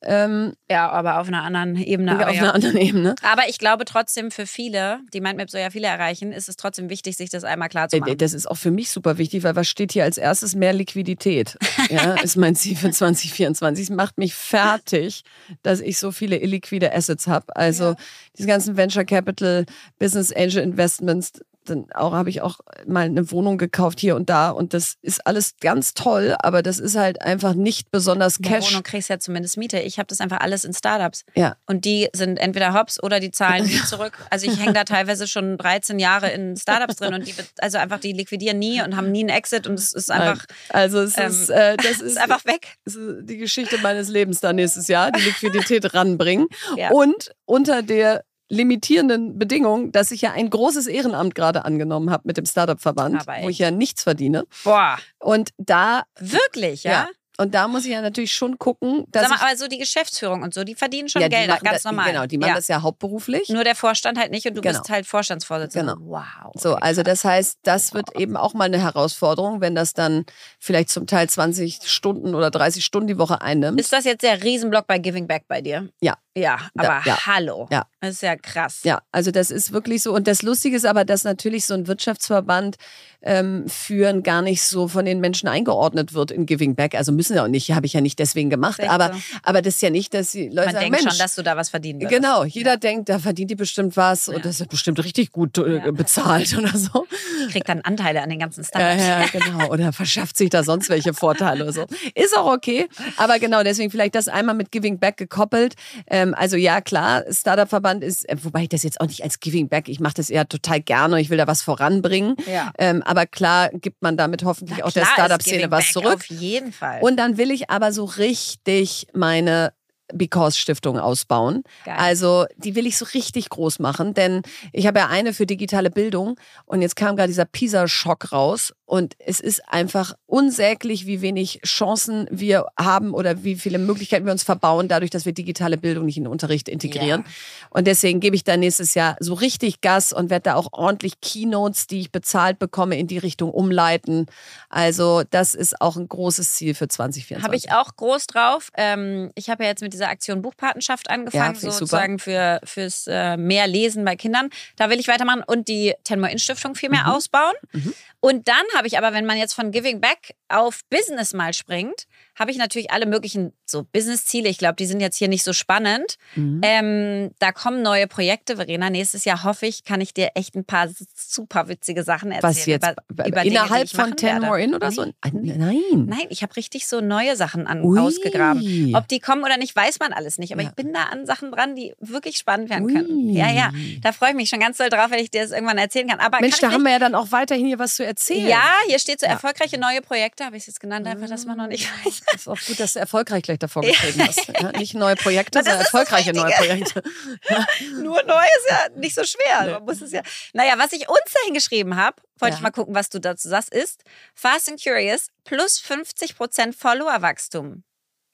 Ähm, 0.02 0.54
Ja, 0.70 0.88
aber 0.90 1.20
auf 1.20 1.28
einer 1.28 1.42
anderen 1.42 1.76
Ebene. 1.76 2.14
auf 2.16 2.22
Aber, 2.22 2.32
ja. 2.32 2.40
einer 2.42 2.54
anderen 2.54 2.76
Ebene. 2.78 3.14
aber 3.22 3.42
ich 3.48 3.58
glaube 3.58 3.84
trotzdem 3.84 4.30
für 4.30 4.46
viele, 4.46 5.00
die 5.12 5.20
Mindmap 5.20 5.50
soll 5.50 5.60
ja 5.60 5.70
viele 5.70 5.88
erreichen, 5.88 6.32
ist 6.32 6.48
es 6.48 6.56
trotzdem 6.56 6.88
wichtig, 6.88 7.16
sich 7.18 7.28
das 7.28 7.44
einmal 7.44 7.68
klar 7.68 7.88
zu 7.88 7.96
Äh, 7.96 8.00
machen. 8.00 8.16
Das 8.18 8.32
ist 8.32 8.46
auch 8.50 8.56
für 8.56 8.70
mich 8.70 8.90
super 8.90 9.18
wichtig, 9.18 9.42
weil 9.42 9.56
was 9.56 9.68
steht 9.68 9.92
hier 9.92 10.04
als 10.04 10.16
erstes? 10.16 10.54
Mehr 10.54 10.72
Liquidität. 10.72 11.56
Ja, 11.90 12.14
ist 12.22 12.36
mein 12.36 12.54
Ziel 12.54 12.76
für 12.76 12.90
2024. 12.92 13.84
Es 13.84 13.90
macht 13.90 14.16
mich 14.16 14.32
fertig, 14.34 15.24
dass 15.64 15.80
ich 15.80 15.98
so 15.98 16.12
viele 16.12 16.36
illiquide 16.36 16.94
Assets 16.94 17.26
habe. 17.26 17.54
Also 17.56 17.96
diese 18.38 18.46
ganzen 18.46 18.76
Venture 18.76 19.04
Capital, 19.04 19.66
Business 19.98 20.30
Angel 20.32 20.62
Investments, 20.62 21.32
dann 21.64 21.86
auch 21.92 22.12
habe 22.12 22.30
ich 22.30 22.40
auch 22.40 22.60
mal 22.86 23.04
eine 23.04 23.30
Wohnung 23.30 23.58
gekauft 23.58 24.00
hier 24.00 24.16
und 24.16 24.30
da 24.30 24.50
und 24.50 24.74
das 24.74 24.94
ist 25.02 25.26
alles 25.26 25.54
ganz 25.60 25.94
toll, 25.94 26.36
aber 26.38 26.62
das 26.62 26.78
ist 26.78 26.96
halt 26.96 27.20
einfach 27.22 27.54
nicht 27.54 27.90
besonders 27.90 28.40
Cash. 28.40 28.70
Wohnung 28.70 28.82
kriegst 28.82 29.08
du 29.08 29.14
ja 29.14 29.18
zumindest 29.18 29.56
Miete. 29.56 29.78
Ich 29.78 29.98
habe 29.98 30.06
das 30.06 30.20
einfach 30.20 30.40
alles 30.40 30.64
in 30.64 30.72
Startups. 30.72 31.24
Ja. 31.34 31.56
Und 31.66 31.84
die 31.84 32.08
sind 32.14 32.38
entweder 32.38 32.74
hops 32.74 33.02
oder 33.02 33.20
die 33.20 33.30
zahlen 33.30 33.64
nie 33.66 33.82
zurück. 33.84 34.18
Also 34.30 34.50
ich 34.50 34.58
hänge 34.58 34.72
da 34.72 34.84
teilweise 34.84 35.28
schon 35.28 35.58
13 35.58 35.98
Jahre 35.98 36.30
in 36.30 36.56
Startups 36.56 36.96
drin 36.96 37.14
und 37.14 37.26
die, 37.26 37.34
also 37.58 37.78
einfach, 37.78 38.00
die 38.00 38.12
liquidieren 38.12 38.58
nie 38.58 38.82
und 38.82 38.96
haben 38.96 39.10
nie 39.10 39.20
einen 39.20 39.28
Exit 39.28 39.66
und 39.66 39.74
es 39.74 39.92
ist 39.92 40.10
einfach, 40.10 40.44
Also 40.70 41.00
es 41.00 41.16
ähm, 41.18 41.26
ist, 41.26 41.50
äh, 41.50 41.76
das 41.76 42.00
ist, 42.00 42.18
einfach 42.18 42.44
weg. 42.44 42.74
Das 42.84 42.94
ist 42.94 43.26
die 43.28 43.36
Geschichte 43.36 43.78
meines 43.78 44.08
Lebens 44.08 44.40
da 44.40 44.52
nächstes 44.52 44.88
Jahr, 44.88 45.12
die 45.12 45.20
Liquidität 45.20 45.94
ranbringen. 45.94 46.46
Ja. 46.76 46.90
Und 46.90 47.32
unter 47.44 47.82
der 47.82 48.24
limitierenden 48.50 49.38
Bedingung, 49.38 49.92
dass 49.92 50.10
ich 50.10 50.20
ja 50.22 50.32
ein 50.32 50.50
großes 50.50 50.86
Ehrenamt 50.86 51.34
gerade 51.34 51.64
angenommen 51.64 52.10
habe 52.10 52.24
mit 52.26 52.36
dem 52.36 52.44
Startup-Verband, 52.44 53.26
wo 53.42 53.48
ich 53.48 53.58
ja 53.58 53.70
nichts 53.70 54.02
verdiene. 54.02 54.44
Boah, 54.64 54.98
Und 55.18 55.50
da, 55.56 56.02
wirklich, 56.18 56.84
ja? 56.84 56.92
ja, 56.92 57.08
und 57.40 57.54
da 57.54 57.68
muss 57.68 57.86
ich 57.86 57.92
ja 57.92 58.02
natürlich 58.02 58.34
schon 58.34 58.58
gucken, 58.58 59.06
dass 59.08 59.26
Sag 59.26 59.40
mal, 59.40 59.46
aber 59.46 59.56
so 59.56 59.66
die 59.66 59.78
Geschäftsführung 59.78 60.42
und 60.42 60.52
so, 60.52 60.62
die 60.62 60.74
verdienen 60.74 61.08
schon 61.08 61.22
ja, 61.22 61.28
Geld, 61.28 61.48
machen 61.48 61.64
ganz 61.64 61.84
normal. 61.84 62.12
Genau, 62.12 62.26
die 62.26 62.36
machen 62.36 62.50
ja. 62.50 62.56
das 62.56 62.68
ja 62.68 62.82
hauptberuflich. 62.82 63.48
Nur 63.48 63.64
der 63.64 63.74
Vorstand 63.74 64.18
halt 64.18 64.30
nicht 64.30 64.46
und 64.46 64.56
du 64.56 64.60
Genau. 64.60 64.78
bist 64.78 64.90
halt 64.90 65.06
Vorstandsvorsitzender. 65.06 65.94
Genau. 65.94 66.10
Wow. 66.10 66.52
So, 66.54 66.74
also 66.74 67.02
das 67.02 67.24
heißt, 67.24 67.60
das 67.62 67.94
wird 67.94 68.14
eben 68.14 68.36
auch 68.36 68.52
mal 68.52 68.64
eine 68.64 68.78
Herausforderung, 68.78 69.62
wenn 69.62 69.74
das 69.74 69.94
dann 69.94 70.26
vielleicht 70.58 70.90
zum 70.90 71.06
Teil 71.06 71.30
20 71.30 71.78
Stunden 71.84 72.34
oder 72.34 72.50
30 72.50 72.84
Stunden 72.84 73.06
die 73.06 73.16
Woche 73.16 73.40
einnimmt. 73.40 73.80
Ist 73.80 73.94
das 73.94 74.04
jetzt 74.04 74.22
der 74.22 74.42
Riesenblock 74.42 74.86
bei 74.86 74.98
Giving 74.98 75.26
Back 75.26 75.44
bei 75.48 75.62
dir? 75.62 75.88
Ja. 76.02 76.18
Ja, 76.36 76.58
Da- 76.74 76.84
aber 76.84 77.08
ja. 77.08 77.26
hallo. 77.26 77.66
Ja. 77.72 77.86
Das 78.00 78.12
ist 78.12 78.22
ja 78.22 78.36
krass. 78.36 78.80
Ja, 78.84 79.02
also 79.12 79.30
das 79.30 79.50
ist 79.50 79.72
wirklich 79.72 80.02
so. 80.02 80.14
Und 80.14 80.26
das 80.26 80.42
Lustige 80.42 80.76
ist 80.76 80.86
aber, 80.86 81.04
dass 81.04 81.24
natürlich 81.24 81.66
so 81.66 81.74
ein 81.74 81.86
Wirtschaftsverband 81.86 82.76
ähm, 83.22 83.68
führen 83.68 84.22
gar 84.22 84.40
nicht 84.40 84.62
so 84.62 84.88
von 84.88 85.04
den 85.04 85.20
Menschen 85.20 85.48
eingeordnet 85.48 86.14
wird 86.14 86.30
in 86.30 86.46
Giving 86.46 86.74
Back. 86.76 86.94
Also 86.94 87.12
müssen 87.12 87.36
ja 87.36 87.44
auch 87.44 87.48
nicht, 87.48 87.70
habe 87.72 87.84
ich 87.84 87.92
ja 87.92 88.00
nicht 88.00 88.18
deswegen 88.18 88.48
gemacht. 88.48 88.80
Aber, 88.88 89.12
so. 89.12 89.20
aber 89.42 89.60
das 89.60 89.74
ist 89.74 89.82
ja 89.82 89.90
nicht, 89.90 90.14
dass 90.14 90.30
die 90.30 90.48
Leute 90.48 90.54
Man 90.54 90.64
sagen, 90.66 90.78
denkt 90.84 90.90
Mensch, 91.02 91.10
schon, 91.10 91.18
dass 91.18 91.34
du 91.34 91.42
da 91.42 91.56
was 91.56 91.68
verdienen 91.68 92.00
würdest. 92.00 92.14
Genau, 92.22 92.44
jeder 92.44 92.76
denkt, 92.78 93.10
da 93.10 93.18
verdient 93.18 93.50
die 93.50 93.56
bestimmt 93.56 93.96
was 93.98 94.26
Ja. 94.28 94.34
und 94.36 94.44
das 94.46 94.60
ist 94.60 94.68
bestimmt 94.70 95.02
richtig 95.04 95.32
gut 95.32 95.58
äh, 95.58 95.78
Ja. 95.84 95.90
bezahlt 95.90 96.56
oder 96.56 96.74
so. 96.78 97.06
Kriegt 97.50 97.68
dann 97.68 97.82
Anteile 97.82 98.22
an 98.22 98.30
den 98.30 98.38
ganzen 98.38 98.62
Ja, 98.62 98.96
Startups. 98.96 99.06
ja, 99.34 99.40
genau. 99.40 99.68
Oder 99.70 99.92
verschafft 99.92 100.38
sich 100.38 100.48
da 100.48 100.62
sonst 100.62 100.88
welche 100.88 101.12
Vorteile 101.12 101.64
oder 101.64 101.72
so. 101.72 101.86
Ist 102.14 102.34
auch 102.38 102.50
okay. 102.50 102.88
Aber 103.18 103.38
genau, 103.38 103.62
deswegen 103.62 103.90
vielleicht 103.90 104.14
das 104.14 104.28
einmal 104.28 104.54
mit 104.54 104.70
Giving 104.72 104.98
Back 104.98 105.18
gekoppelt. 105.18 105.74
Ähm, 106.20 106.35
also 106.35 106.56
ja, 106.56 106.80
klar, 106.80 107.24
Startup-Verband 107.30 108.04
ist, 108.04 108.28
äh, 108.28 108.37
wobei 108.42 108.62
ich 108.62 108.68
das 108.68 108.83
jetzt 108.83 109.00
auch 109.00 109.06
nicht 109.06 109.22
als 109.22 109.40
Giving 109.40 109.68
Back, 109.68 109.88
ich 109.88 110.00
mache 110.00 110.14
das 110.14 110.30
eher 110.30 110.48
total 110.48 110.80
gerne, 110.80 111.20
ich 111.20 111.30
will 111.30 111.38
da 111.38 111.46
was 111.46 111.62
voranbringen. 111.62 112.37
Ja. 112.50 112.72
Ähm, 112.78 113.02
aber 113.02 113.26
klar 113.26 113.70
gibt 113.70 114.02
man 114.02 114.16
damit 114.16 114.44
hoffentlich 114.44 114.78
Na 114.78 114.85
auch 114.85 114.92
der 114.92 115.06
Startup-Szene 115.06 115.70
was 115.70 115.92
zurück. 115.92 116.14
Auf 116.14 116.26
jeden 116.26 116.72
Fall. 116.72 117.00
Und 117.00 117.16
dann 117.16 117.37
will 117.37 117.50
ich 117.50 117.70
aber 117.70 117.92
so 117.92 118.04
richtig 118.04 119.06
meine 119.14 119.72
Because 120.12 120.58
Stiftung 120.58 120.98
ausbauen. 120.98 121.62
Geil. 121.84 121.96
Also 121.98 122.46
die 122.56 122.74
will 122.74 122.86
ich 122.86 122.98
so 122.98 123.06
richtig 123.14 123.48
groß 123.48 123.78
machen, 123.78 124.14
denn 124.14 124.42
ich 124.72 124.86
habe 124.86 125.00
ja 125.00 125.08
eine 125.08 125.32
für 125.32 125.46
digitale 125.46 125.90
Bildung 125.90 126.38
und 126.66 126.82
jetzt 126.82 126.96
kam 126.96 127.16
gerade 127.16 127.28
dieser 127.28 127.44
PISA-Schock 127.44 128.32
raus 128.32 128.72
und 128.90 129.14
es 129.18 129.38
ist 129.38 129.68
einfach 129.68 130.14
unsäglich, 130.26 131.06
wie 131.06 131.22
wenig 131.22 131.60
Chancen 131.64 132.26
wir 132.28 132.66
haben 132.76 133.14
oder 133.14 133.44
wie 133.44 133.54
viele 133.54 133.78
Möglichkeiten 133.78 134.24
wir 134.26 134.32
uns 134.32 134.42
verbauen, 134.42 134.88
dadurch, 134.88 135.12
dass 135.12 135.26
wir 135.26 135.32
digitale 135.32 135.78
Bildung 135.78 136.06
nicht 136.06 136.16
in 136.16 136.24
den 136.24 136.32
Unterricht 136.32 136.68
integrieren. 136.68 137.24
Und 137.70 137.86
deswegen 137.86 138.18
gebe 138.18 138.34
ich 138.34 138.42
da 138.42 138.56
nächstes 138.56 138.94
Jahr 138.94 139.16
so 139.20 139.34
richtig 139.34 139.80
Gas 139.80 140.12
und 140.12 140.28
werde 140.28 140.42
da 140.42 140.54
auch 140.56 140.70
ordentlich 140.72 141.20
Keynotes, 141.20 141.86
die 141.86 142.00
ich 142.00 142.10
bezahlt 142.10 142.58
bekomme, 142.58 142.98
in 142.98 143.06
die 143.06 143.18
Richtung 143.18 143.52
umleiten. 143.52 144.26
Also 144.70 145.22
das 145.30 145.54
ist 145.54 145.80
auch 145.80 145.96
ein 145.96 146.08
großes 146.08 146.54
Ziel 146.54 146.74
für 146.74 146.88
2024. 146.88 147.44
Habe 147.44 147.54
ich 147.54 147.72
auch 147.72 147.94
groß 147.94 148.26
drauf. 148.26 148.70
Ähm, 148.76 149.30
ich 149.36 149.50
habe 149.50 149.62
ja 149.62 149.70
jetzt 149.70 149.82
mit 149.82 149.92
dieser 150.00 150.10
Aktion 150.10 150.40
Buchpatenschaft 150.42 151.10
angefangen, 151.10 151.54
super. 151.54 151.72
sozusagen 151.72 152.18
für, 152.18 152.60
fürs 152.64 153.06
äh, 153.06 153.36
mehr 153.36 153.66
Lesen 153.66 154.04
bei 154.04 154.16
Kindern. 154.16 154.48
Da 154.76 154.88
will 154.90 154.98
ich 154.98 155.08
weitermachen 155.08 155.42
und 155.46 155.68
die 155.68 155.94
Tenmo 156.04 156.26
In 156.26 156.38
Stiftung 156.38 156.74
viel 156.74 156.88
mehr 156.88 157.04
Mhm. 157.04 157.10
ausbauen. 157.12 157.54
Mhm. 157.72 157.94
Und 158.20 158.48
dann 158.48 158.62
habe 158.76 158.87
ich 158.87 158.98
aber, 158.98 159.12
wenn 159.14 159.24
man 159.24 159.38
jetzt 159.38 159.54
von 159.54 159.70
Giving 159.70 160.00
Back 160.00 160.35
auf 160.48 160.80
Business 160.90 161.33
mal 161.33 161.54
springt, 161.54 162.06
habe 162.38 162.50
ich 162.50 162.59
natürlich 162.59 162.90
alle 162.90 163.06
möglichen 163.06 163.52
so 163.66 163.85
Business-Ziele. 163.85 164.48
Ich 164.48 164.59
glaube, 164.59 164.74
die 164.76 164.87
sind 164.87 165.00
jetzt 165.00 165.16
hier 165.16 165.28
nicht 165.28 165.42
so 165.44 165.52
spannend. 165.52 166.16
Mhm. 166.35 166.61
Ähm, 166.62 167.30
da 167.38 167.52
kommen 167.52 167.83
neue 167.83 168.06
Projekte, 168.06 168.56
Verena. 168.56 168.90
Nächstes 168.90 169.24
Jahr 169.24 169.44
hoffe 169.44 169.66
ich, 169.66 169.85
kann 169.85 170.00
ich 170.00 170.12
dir 170.12 170.30
echt 170.35 170.54
ein 170.56 170.64
paar 170.64 170.88
super 171.14 171.68
witzige 171.68 172.02
Sachen 172.02 172.30
erzählen. 172.33 172.50
Was 172.50 172.66
jetzt? 172.66 172.88
Über, 173.09 173.26
über 173.26 173.40
Dinge, 173.40 173.42
die 173.42 173.48
Innerhalb 173.48 173.85
ich 173.85 173.90
von 173.92 174.00
machen 174.11 174.16
Ten 174.16 174.28
werde. 174.35 174.46
More 174.46 174.61
In 174.62 174.74
oder 174.74 174.88
Nee. 174.88 174.94
so? 174.94 175.02
Ah, 175.20 175.28
Nein. 175.33 175.80
Nein, 176.06 176.26
ich 176.28 176.42
habe 176.42 176.56
richtig 176.56 176.87
so 176.88 177.00
neue 177.00 177.37
Sachen 177.37 177.66
an, 177.66 177.83
Ui. 177.83 177.98
ausgegraben. 177.98 178.94
Ob 178.96 179.09
die 179.09 179.20
kommen 179.20 179.44
oder 179.44 179.56
nicht, 179.56 179.74
weiß 179.76 179.98
man 180.00 180.12
alles 180.12 180.38
nicht. 180.38 180.52
Aber 180.52 180.62
Ja. 180.62 180.68
ich 180.70 180.74
bin 180.74 180.92
da 180.92 181.04
an 181.04 181.24
Sachen 181.26 181.52
dran, 181.52 181.74
die 181.76 181.94
wirklich 182.00 182.37
spannend 182.37 182.68
werden 182.70 182.85
Ui. 182.85 182.92
können. 182.92 183.30
Ja, 183.30 183.50
ja. 183.50 183.70
Da 184.02 184.12
freue 184.12 184.30
ich 184.30 184.37
mich 184.37 184.48
schon 184.50 184.61
ganz 184.61 184.76
doll 184.78 184.90
drauf, 184.90 185.11
wenn 185.11 185.20
ich 185.20 185.30
dir 185.30 185.42
das 185.42 185.52
irgendwann 185.52 185.78
erzählen 185.78 186.09
kann. 186.09 186.18
Aber 186.20 186.40
Mensch, 186.40 186.59
kann 186.59 186.70
da 186.70 186.74
haben 186.74 186.83
wir 186.83 186.92
ja 186.92 186.98
dann 186.98 187.14
auch 187.14 187.30
weiterhin 187.33 187.66
hier 187.66 187.78
was 187.78 187.94
zu 187.96 188.02
erzählen. 188.02 188.09
Ja, 188.48 188.72
hier 188.86 188.98
steht 188.98 189.20
so 189.20 189.26
Ja. 189.26 189.32
erfolgreiche 189.32 189.78
neue 189.78 190.00
Projekte, 190.02 190.44
habe 190.44 190.56
ich 190.56 190.62
es 190.62 190.66
jetzt 190.68 190.80
genannt, 190.80 191.06
einfach, 191.06 191.28
dass 191.28 191.44
man 191.46 191.56
noch 191.58 191.66
nicht 191.66 191.88
weiß. 192.04 192.20
ist 192.34 192.48
auch 192.48 192.58
gut, 192.66 192.80
dass 192.80 192.94
du 192.94 192.98
erfolgreich 193.00 193.42
gleich 193.42 193.58
davor 193.58 193.82
geschrieben 193.82 194.26
hast. 194.26 194.48
Ja, 194.48 194.72
nicht 194.72 194.94
neue 194.94 195.16
Projekte, 195.16 195.50
das 195.58 195.64
sondern 195.66 195.78
das 195.84 195.92
erfolgreiche 195.92 196.32
neue 196.32 196.52
Projekte. 196.52 197.02
Nur 198.02 198.22
neu 198.24 198.42
ist 198.42 198.70
ja 198.70 198.88
nicht 198.96 199.14
so 199.14 199.22
schwer. 199.24 199.72
Man 199.72 199.84
muss 199.84 200.00
es 200.00 200.12
ja. 200.12 200.22
Naja, 200.52 200.74
was 200.78 200.92
ich 200.92 201.08
uns 201.08 201.18
dahin 201.34 201.54
geschrieben 201.54 201.96
habe, 201.96 202.16
wollte 202.38 202.52
Ja. 202.54 202.56
ich 202.58 202.62
mal 202.62 202.70
gucken, 202.70 202.94
was 202.94 203.08
du 203.10 203.18
dazu 203.20 203.48
sagst, 203.48 203.72
ist 203.72 204.02
Fast 204.34 204.68
and 204.68 204.82
Curious 204.82 205.28
plus 205.44 205.78
50% 205.80 206.72
Followerwachstum. 206.76 207.84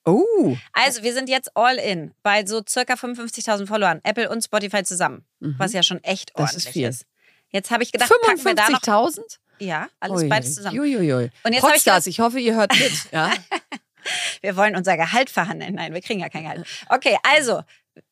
Oh. 0.09 0.57
Also, 0.73 1.03
wir 1.03 1.13
sind 1.13 1.29
jetzt 1.29 1.51
all 1.57 1.77
in 1.79 2.15
bei 2.23 2.47
so 2.47 2.63
circa 2.69 2.95
55.000 2.95 3.67
Followern, 3.67 4.01
Apple 4.05 4.31
und 4.31 4.41
Spotify 4.43 4.85
zusammen, 4.85 5.25
was 5.41 5.73
ja 5.73 5.83
schon 5.83 6.03
echt 6.05 6.31
Mhm. 6.31 6.33
Das 6.37 6.53
ordentlich 6.53 6.67
ist 6.67 6.73
viel. 6.73 6.89
ist. 6.89 7.07
Jetzt 7.51 7.71
habe 7.71 7.83
ich 7.83 7.91
gedacht, 7.93 8.13
packen 8.23 8.45
wir 8.45 8.55
da 8.55 8.69
noch 8.71 8.81
55.000? 8.83 9.39
Ja, 9.59 9.89
alles 10.01 10.23
Ui, 10.23 10.29
beides 10.29 10.55
zusammen. 10.55 10.79
Uiuiui. 10.79 11.31
Und 11.45 11.53
jetzt 11.53 11.63
hab 11.63 11.71
ich 11.71 11.75
Podstars, 11.75 12.07
ich 12.07 12.21
hoffe, 12.21 12.39
ihr 12.41 12.55
hört 12.55 12.73
mit. 12.79 12.93
Ja? 13.13 13.33
Wir 14.41 14.57
wollen 14.57 14.77
unser 14.77 14.97
Gehalt 14.97 15.31
verhandeln. 15.31 15.75
Nein, 15.75 15.93
wir 15.93 16.01
kriegen 16.01 16.21
ja 16.21 16.29
kein 16.29 16.45
Gehalt. 16.45 16.67
Okay, 16.89 17.17
also, 17.25 17.63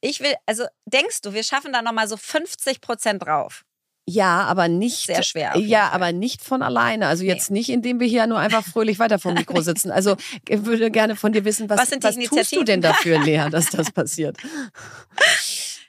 ich 0.00 0.20
will, 0.20 0.34
also 0.46 0.64
denkst 0.86 1.20
du, 1.22 1.34
wir 1.34 1.44
schaffen 1.44 1.72
da 1.72 1.82
nochmal 1.82 2.08
so 2.08 2.16
50 2.16 2.80
Prozent 2.80 3.22
drauf? 3.24 3.64
ja, 4.06 4.42
aber 4.42 4.68
nicht. 4.68 5.06
Sehr 5.06 5.22
schwer 5.22 5.56
Ja, 5.56 5.86
Fall. 5.86 5.94
aber 5.94 6.12
nicht 6.12 6.42
von 6.42 6.62
alleine. 6.62 7.06
Also 7.06 7.24
jetzt 7.24 7.50
nicht, 7.50 7.70
indem 7.70 8.00
wir 8.00 8.06
hier 8.06 8.26
nur 8.26 8.38
einfach 8.38 8.62
fröhlich 8.62 8.98
weiter 8.98 9.18
vom 9.18 9.32
Mikro 9.32 9.60
sitzen. 9.62 9.90
Also 9.90 10.16
ich 10.46 10.66
würde 10.66 10.90
gerne 10.90 11.16
von 11.16 11.32
dir 11.32 11.46
wissen, 11.46 11.70
was, 11.70 11.78
Was 11.80 11.88
sind 11.88 12.04
die 12.04 12.08
was 12.08 12.16
tust 12.16 12.54
du 12.54 12.64
denn 12.64 12.82
dafür, 12.82 13.18
Lea, 13.18 13.48
dass 13.50 13.70
das 13.70 13.90
passiert? 13.92 14.36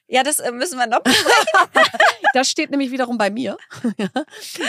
Ja, 0.08 0.24
das 0.24 0.40
äh, 0.40 0.52
müssen 0.52 0.78
wir 0.78 0.88
noch 0.88 1.02
besprechen. 1.02 1.36
Das 2.34 2.50
steht 2.50 2.70
nämlich 2.70 2.92
wiederum 2.92 3.18
bei 3.18 3.30
mir. 3.30 3.56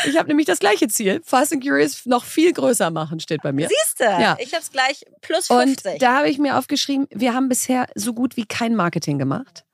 Ich 0.07 0.16
habe 0.16 0.29
nämlich 0.29 0.46
das 0.46 0.61
gleiche 0.61 0.87
Ziel. 0.87 1.20
Fast 1.25 1.53
and 1.53 1.64
Curious 1.64 2.07
noch 2.07 2.25
viel 2.25 2.53
größer 2.53 2.90
machen, 2.90 3.18
steht 3.18 3.42
bei 3.42 3.53
mir. 3.53 3.68
Siehst 3.68 3.99
du? 4.01 4.05
Ja. 4.05 4.37
Ich 4.38 4.53
habe 4.53 4.62
es 4.62 4.70
gleich 4.70 5.05
plus 5.20 5.51
Und 5.51 5.81
50. 5.81 5.99
da 5.99 6.18
habe 6.18 6.29
ich 6.29 6.38
mir 6.38 6.57
aufgeschrieben, 6.57 7.09
wir 7.11 7.35
haben 7.35 7.49
bisher 7.49 7.88
so 7.96 8.14
gut 8.14 8.37
wie 8.37 8.47
kein 8.47 8.76
Marketing 8.76 9.18
gemacht. 9.18 9.65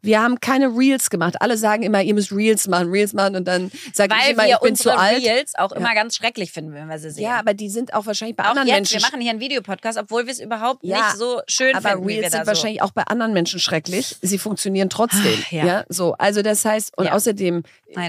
Wir 0.00 0.20
haben 0.22 0.38
keine 0.40 0.68
Reels 0.68 1.10
gemacht. 1.10 1.40
Alle 1.42 1.56
sagen 1.56 1.82
immer, 1.82 2.02
ihr 2.02 2.14
müsst 2.14 2.30
Reels 2.32 2.68
machen, 2.68 2.90
Reels 2.90 3.12
machen 3.14 3.34
und 3.36 3.46
dann 3.46 3.70
sage 3.92 4.14
ich 4.14 4.24
Weil 4.26 4.32
immer, 4.32 4.44
wir 4.44 4.54
ich 4.54 4.60
bin 4.60 4.76
zu 4.76 4.96
alt. 4.96 5.18
Reels 5.24 5.54
auch 5.56 5.72
immer 5.72 5.94
ganz 5.94 6.14
schrecklich 6.16 6.52
finden, 6.52 6.72
wenn 6.72 6.86
wir 6.88 6.98
sie 6.98 7.10
sehen. 7.10 7.24
Ja, 7.24 7.38
aber 7.38 7.52
die 7.54 7.68
sind 7.68 7.94
auch 7.94 8.06
wahrscheinlich 8.06 8.36
bei 8.36 8.44
auch 8.44 8.50
anderen 8.50 8.68
jetzt, 8.68 8.76
Menschen. 8.76 9.00
wir 9.00 9.00
machen 9.02 9.20
hier 9.20 9.30
einen 9.30 9.40
Videopodcast, 9.40 9.98
obwohl 9.98 10.26
wir 10.26 10.32
es 10.32 10.40
überhaupt 10.40 10.84
Ja, 10.84 10.96
nicht 10.98 11.16
so 11.16 11.40
schön 11.48 11.74
aber 11.74 11.90
finden, 11.90 12.06
wir 12.08 12.20
Reels 12.20 12.32
sind 12.32 12.42
so. 12.42 12.46
wahrscheinlich 12.46 12.82
auch 12.82 12.92
bei 12.92 13.02
anderen 13.02 13.32
Menschen 13.32 13.58
schrecklich. 13.58 14.16
Sie 14.22 14.38
funktionieren 14.38 14.88
trotzdem. 14.88 15.42
Ah, 15.50 15.54
ja. 15.54 15.66
ja. 15.66 15.84
so. 15.88 16.12
Also 16.14 16.42
das 16.42 16.64
heißt, 16.64 16.96
und 16.96 17.06
Ja. 17.06 17.14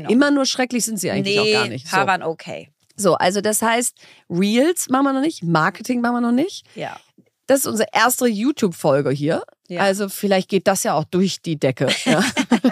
know. 0.02 0.10
immer 0.10 0.30
nur 0.32 0.46
schrecklich 0.46 0.86
sind 0.86 1.00
sie 1.00 1.10
eigentlich 1.10 1.36
nee, 1.36 1.56
auch 1.56 1.62
gar 1.62 1.68
nicht. 1.68 1.90
paar 1.90 2.02
So. 2.02 2.08
waren 2.08 2.24
okay. 2.24 2.70
so, 2.96 3.16
also 3.16 3.42
das 3.42 3.62
heißt, 3.62 3.96
Reels 4.30 4.90
machen 4.90 5.06
wir 5.06 5.14
noch 5.14 5.22
nicht, 5.22 5.42
Marketing 5.44 6.02
machen 6.02 6.16
wir 6.16 6.22
noch 6.22 6.32
nicht. 6.32 6.66
Ja. 6.76 7.00
Das 7.48 7.62
ist 7.62 7.66
unsere 7.68 7.90
erste 7.94 8.28
YouTube-Folge 8.28 9.10
hier. 9.10 9.42
Ja. 9.70 9.82
Also 9.82 10.09
vielleicht 10.09 10.49
geht 10.49 10.67
das 10.67 10.82
ja 10.82 10.95
auch 10.95 11.03
durch 11.03 11.43
die 11.43 11.59
Decke. 11.59 11.89
Ja. 12.03 12.24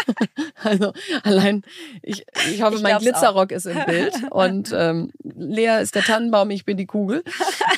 also 0.63 0.93
allein, 1.21 1.61
ich, 2.01 2.25
ich 2.51 2.63
hoffe, 2.63 2.77
Ich 2.77 2.81
mein 2.81 2.97
Glitzerrock 2.97 3.51
ist 3.51 3.67
im 3.67 3.85
Bild 3.85 4.15
und 4.31 4.71
ähm, 4.73 5.11
Lea 5.23 5.79
ist 5.79 5.93
der 5.93 6.01
Tannenbaum, 6.01 6.49
ich 6.49 6.65
bin 6.65 6.75
die 6.75 6.87
Kugel. 6.87 7.23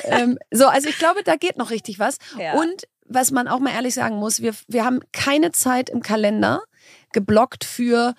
ähm, 0.04 0.38
so, 0.50 0.66
also 0.68 0.88
ich 0.88 0.98
glaube, 0.98 1.22
da 1.22 1.36
geht 1.36 1.58
noch 1.58 1.70
richtig 1.70 1.98
was. 1.98 2.16
Ja. 2.38 2.54
Und 2.54 2.88
was 3.04 3.30
man 3.30 3.46
auch 3.46 3.58
mal 3.58 3.74
ehrlich 3.74 3.92
sagen 3.92 4.16
muss, 4.16 4.40
wir, 4.40 4.54
wir 4.68 4.86
haben 4.86 5.00
keine 5.12 5.52
Zeit 5.52 5.90
im 5.90 6.00
Kalender 6.00 6.62
geblockt 7.12 7.64
für, 7.64 8.14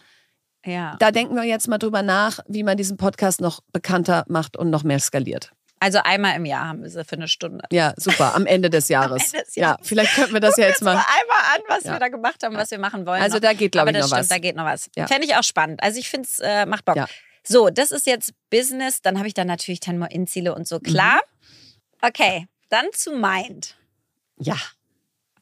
ja. 0.63 0.97
da 0.99 1.09
denken 1.09 1.35
wir 1.35 1.45
jetzt 1.45 1.67
mal 1.67 1.79
drüber 1.79 2.03
nach, 2.03 2.41
wie 2.47 2.61
man 2.61 2.77
diesen 2.77 2.97
Podcast 2.97 3.41
noch 3.41 3.61
bekannter 3.71 4.23
macht 4.27 4.55
und 4.55 4.69
noch 4.69 4.83
mehr 4.83 4.99
skaliert. 4.99 5.51
Also 5.82 5.99
einmal 6.03 6.36
im 6.36 6.45
Jahr 6.45 6.67
haben 6.67 6.84
wir 6.84 6.89
sie 6.91 7.03
für 7.03 7.15
eine 7.15 7.27
Stunde. 7.27 7.65
Ja, 7.71 7.93
super, 7.97 8.36
am 8.36 8.45
Ende 8.45 8.69
des 8.69 8.88
Jahres. 8.89 9.34
Ende 9.34 9.45
des 9.45 9.55
Ja, 9.55 9.61
Jahres. 9.71 9.88
vielleicht 9.88 10.13
könnten 10.15 10.34
wir 10.34 10.39
das 10.39 10.55
ja 10.57 10.67
jetzt 10.67 10.84
mal. 10.84 10.91
einmal 10.91 11.55
an, 11.55 11.61
was 11.67 11.84
Ja. 11.86 11.93
wir 11.93 11.99
da 11.99 12.07
gemacht 12.09 12.43
haben, 12.43 12.55
was 12.55 12.69
wir 12.69 12.77
machen 12.79 13.05
wollen. 13.07 13.21
Also 13.21 13.38
noch. 13.38 13.41
da 13.41 13.53
geht, 13.53 13.71
glaube 13.71 13.89
ich, 13.89 13.97
noch 13.97 14.05
stimmt, 14.05 14.19
was. 14.21 14.27
da 14.27 14.38
geht 14.38 14.55
noch 14.55 14.65
was. 14.65 14.89
Ja. 14.95 15.07
Fände 15.07 15.25
ich 15.25 15.36
auch 15.36 15.43
spannend. 15.43 15.82
Also 15.82 15.99
ich 15.99 16.07
finde 16.09 16.27
es 16.32 16.39
äh, 16.39 16.65
macht 16.67 16.86
Bock. 16.86 16.95
Ja. 16.97 17.07
So, 17.43 17.69
das 17.71 17.89
ist 17.91 18.05
jetzt 18.05 18.32
Business. 18.51 19.01
Dann 19.01 19.17
habe 19.17 19.27
ich 19.27 19.34
dann 19.34 19.47
natürlich 19.47 19.79
mal 19.91 20.05
Inziele 20.05 20.53
und 20.53 20.67
so. 20.67 20.79
Klar. 20.79 21.15
Mhm. 21.15 22.07
Okay, 22.07 22.47
dann 22.69 22.86
zu 22.93 23.11
Mind. 23.13 23.75
Ja, 24.38 24.57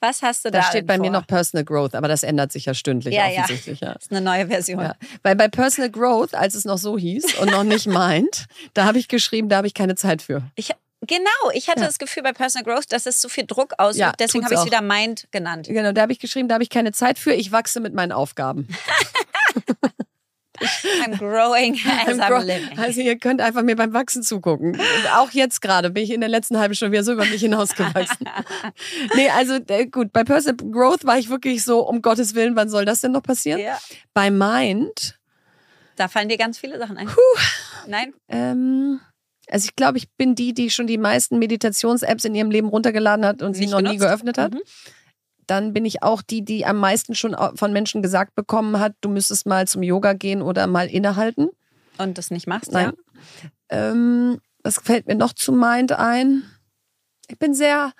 Was 0.01 0.21
hast 0.21 0.45
du 0.45 0.51
da? 0.51 0.59
da 0.59 0.63
steht 0.65 0.87
bei 0.87 0.97
mir 0.97 1.05
vor? 1.11 1.19
noch 1.19 1.27
Personal 1.27 1.65
Growth, 1.65 1.93
aber 1.95 2.07
das 2.07 2.23
ändert 2.23 2.51
sich 2.51 2.65
ja 2.65 2.73
stündlich 2.73 3.13
Ja, 3.15 3.27
ja. 3.27 3.41
offensichtlich. 3.41 3.81
Ja. 3.81 3.93
Das 3.93 4.03
ist 4.03 4.11
eine 4.11 4.21
neue 4.21 4.47
Version. 4.47 4.79
Ja. 4.81 4.95
Weil 5.23 5.35
bei 5.35 5.47
Personal 5.49 5.89
Growth, 5.91 6.33
als 6.33 6.55
es 6.55 6.65
noch 6.65 6.77
so 6.77 6.97
hieß 6.97 7.35
und 7.39 7.51
noch 7.51 7.63
nicht 7.63 7.87
meint, 7.87 8.45
da 8.73 8.85
habe 8.85 8.97
ich 8.97 9.07
geschrieben, 9.07 9.49
da 9.49 9.57
habe 9.57 9.67
ich 9.67 9.73
keine 9.73 9.95
Zeit 9.95 10.21
für. 10.21 10.43
Ich, 10.55 10.71
genau, 11.05 11.29
ich 11.53 11.67
hatte 11.69 11.81
Ja. 11.81 11.87
das 11.87 11.99
Gefühl 11.99 12.23
bei 12.23 12.31
Personal 12.33 12.63
Growth, 12.63 12.91
dass 12.93 13.05
es 13.05 13.19
zu 13.19 13.27
viel 13.29 13.45
Druck 13.45 13.73
ausübt. 13.77 13.99
Ja, 13.99 14.13
Deswegen 14.17 14.45
habe 14.45 14.53
ich 14.53 14.59
es 14.61 14.65
wieder 14.65 14.81
Mind 14.81 15.27
genannt. 15.31 15.67
Genau, 15.67 15.91
da 15.91 16.01
habe 16.03 16.11
ich 16.13 16.19
geschrieben, 16.19 16.47
da 16.47 16.53
habe 16.55 16.63
ich 16.63 16.69
keine 16.69 16.91
Zeit 16.93 17.19
für. 17.19 17.33
Ich 17.33 17.51
wachse 17.51 17.79
mit 17.81 17.93
meinen 17.93 18.11
Aufgaben. 18.11 18.67
I'm 21.03 21.17
growing 21.17 21.75
as 22.07 22.19
I'm, 22.19 22.27
Gro- 22.29 22.39
living. 22.41 22.77
Also 22.77 23.01
ihr 23.01 23.17
könnt 23.17 23.41
einfach 23.41 23.63
mir 23.63 23.75
beim 23.75 23.93
Wachsen 23.93 24.23
zugucken. 24.23 24.71
Und 24.73 25.13
auch 25.15 25.31
jetzt 25.31 25.61
gerade 25.61 25.89
bin 25.89 26.03
ich 26.03 26.11
in 26.11 26.21
der 26.21 26.29
letzten 26.29 26.57
halben 26.59 26.75
Stunde 26.75 26.93
wieder 26.93 27.03
so 27.03 27.13
über 27.13 27.25
mich 27.25 27.41
hinausgewachsen. 27.41 28.27
nee, 29.15 29.29
also 29.29 29.55
äh, 29.67 29.85
gut, 29.87 30.11
bei 30.11 30.23
Personal 30.23 30.57
Growth 30.71 31.05
war 31.05 31.17
ich 31.17 31.29
wirklich 31.29 31.63
so, 31.63 31.87
um 31.87 32.01
Gottes 32.01 32.35
Willen, 32.35 32.55
wann 32.55 32.69
soll 32.69 32.85
das 32.85 33.01
denn 33.01 33.11
noch 33.11 33.23
passieren? 33.23 33.59
ja. 33.61 33.77
Bei 34.13 34.29
Mind, 34.31 35.17
Da 35.95 36.07
fallen 36.07 36.29
dir 36.29 36.37
ganz 36.37 36.57
viele 36.57 36.77
Sachen 36.79 36.97
ein. 36.97 37.09
Nein? 37.87 38.13
ähm, 38.27 38.99
also 39.51 39.65
ich 39.65 39.75
glaube, 39.75 39.97
ich 39.97 40.09
bin 40.11 40.35
die, 40.35 40.53
die 40.53 40.69
schon 40.69 40.85
die 40.85 40.97
meisten 40.99 41.39
Meditations-Apps 41.39 42.23
in 42.25 42.35
ihrem 42.35 42.51
Leben 42.51 42.67
runtergeladen 42.67 43.25
hat 43.25 43.41
und 43.41 43.55
sie 43.55 43.65
noch 43.65 43.79
nie 43.81 43.97
genutzt? 43.97 44.01
geöffnet 44.07 44.37
hat. 44.37 44.53
Mhm. 44.53 44.61
Dann 45.49 45.73
bin 45.73 45.85
ich 45.85 46.03
auch 46.03 46.21
die, 46.21 46.43
die 46.45 46.65
am 46.65 46.77
meisten 46.77 47.15
schon 47.15 47.35
von 47.55 47.73
Menschen 47.73 48.01
gesagt 48.01 48.35
bekommen 48.35 48.79
hat, 48.79 48.93
du 49.01 49.09
müsstest 49.09 49.45
mal 49.47 49.67
zum 49.67 49.81
Yoga 49.83 50.13
gehen 50.13 50.41
oder 50.41 50.67
mal 50.67 50.87
innehalten. 50.87 51.49
Und 51.97 52.17
das 52.17 52.29
nicht 52.31 52.47
machst, 52.47 52.71
Nein. 52.71 52.93
Ähm, 53.69 54.39
was 54.63 54.77
fällt 54.77 55.07
mir 55.07 55.15
noch 55.15 55.33
zu 55.33 55.51
Mind 55.51 55.91
ein? 55.91 56.43
Ich 57.27 57.37
bin 57.37 57.53
sehr 57.53 57.93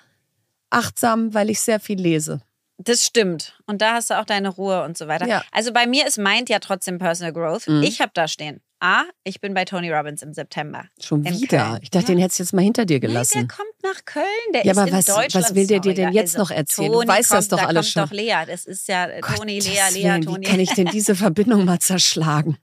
achtsam, 0.70 1.34
weil 1.34 1.50
ich 1.50 1.60
sehr 1.60 1.80
viel 1.80 2.00
lese. 2.00 2.40
Das 2.78 3.04
stimmt. 3.04 3.58
Und 3.66 3.82
da 3.82 3.94
hast 3.94 4.08
du 4.10 4.18
auch 4.18 4.24
deine 4.24 4.48
Ruhe 4.48 4.82
und 4.84 4.96
so 4.96 5.06
weiter. 5.06 5.26
Ja. 5.26 5.42
Also 5.52 5.72
bei 5.72 5.86
mir 5.86 6.06
ist 6.06 6.16
Mind 6.18 6.48
ja 6.48 6.60
trotzdem 6.60 6.98
Personal 6.98 7.32
Growth. 7.32 7.68
Mhm. 7.68 7.82
Ich 7.82 8.00
habe 8.00 8.12
da 8.14 8.26
stehen. 8.26 8.60
A, 8.80 9.02
ich 9.24 9.42
bin 9.42 9.52
bei 9.52 9.66
Tony 9.66 9.92
Robbins 9.92 10.22
im 10.22 10.32
September. 10.32 10.84
Schon 10.98 11.22
wieder. 11.24 11.68
Köln. 11.72 11.78
Ich 11.82 11.90
dachte, 11.90 12.12
Ja. 12.12 12.14
den 12.14 12.18
hättest 12.22 12.38
du 12.38 12.42
jetzt 12.44 12.52
mal 12.54 12.62
hinter 12.62 12.86
dir 12.86 12.94
Nee, 12.94 13.00
der 13.00 13.08
gelassen. 13.10 13.48
kommt 13.48 13.79
nach 13.82 14.04
Köln. 14.04 14.24
Der 14.54 14.64
Ja, 14.64 14.72
ist 14.72 14.78
aber 14.78 14.88
in 14.88 14.94
was- 14.94 15.04
Deutschland. 15.06 15.34
was 15.34 15.54
will 15.54 15.66
der 15.66 15.80
dir 15.80 15.94
denn 15.94 16.12
ja, 16.12 16.20
jetzt 16.22 16.36
noch 16.38 16.50
erzählen? 16.50 16.88
Du 16.92 16.98
Toni 16.98 17.08
weißt 17.08 17.30
das 17.32 17.48
kommt, 17.48 17.52
doch 17.52 17.58
da 17.60 17.66
alles 17.66 17.90
schon. 17.90 18.04
doch 18.04 18.10
Lea. 18.12 18.34
Das 18.46 18.64
ist 18.66 18.88
ja 18.88 19.06
äh, 19.06 19.20
Toni, 19.20 19.58
Gottes 19.58 19.66
Lea, 19.68 19.80
Lea, 19.92 20.04
Willen, 20.04 20.22
Toni. 20.22 20.46
Wie 20.46 20.50
kann 20.50 20.60
ich 20.60 20.72
denn 20.74 20.86
diese 20.86 21.14
Verbindung 21.14 21.64
mal 21.64 21.78
zerschlagen? 21.78 22.58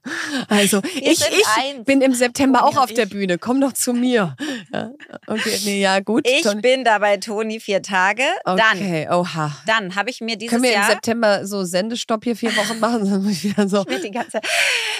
Also, 0.48 0.80
ich, 0.94 1.18
sind 1.18 1.28
ich 1.32 1.46
eins. 1.56 1.84
bin 1.84 2.00
im 2.00 2.14
September 2.14 2.60
Toni 2.60 2.76
auch 2.76 2.82
auf 2.82 2.92
der 2.92 3.04
ich. 3.04 3.10
Bühne. 3.10 3.38
Komm 3.38 3.60
doch 3.60 3.72
zu 3.72 3.92
mir. 3.92 4.36
Ja, 4.72 4.90
okay, 5.26 5.58
nee, 5.64 5.80
ja, 5.80 6.00
gut. 6.00 6.26
Ich 6.28 6.42
Toni- 6.42 6.60
bin 6.60 6.84
da 6.84 6.98
bei 6.98 7.16
Toni 7.18 7.60
vier 7.60 7.82
Tage. 7.82 8.22
Dann, 8.44 8.56
okay, 8.74 9.08
oha. 9.10 9.52
dann 9.66 9.94
habe 9.94 10.10
ich 10.10 10.20
mir 10.20 10.36
dieses 10.36 10.50
Können 10.50 10.62
wir 10.64 10.70
im 10.72 10.76
Jahr 10.80 10.90
September 10.90 11.46
so 11.46 11.64
Sendestopp 11.64 12.24
hier 12.24 12.36
vier 12.36 12.54
Wochen 12.56 12.78
machen? 12.80 12.98
Dann 13.10 13.28
ich 13.28 13.44
wieder 13.44 13.68
so. 13.68 13.84
die 13.84 14.10
ganze, 14.10 14.40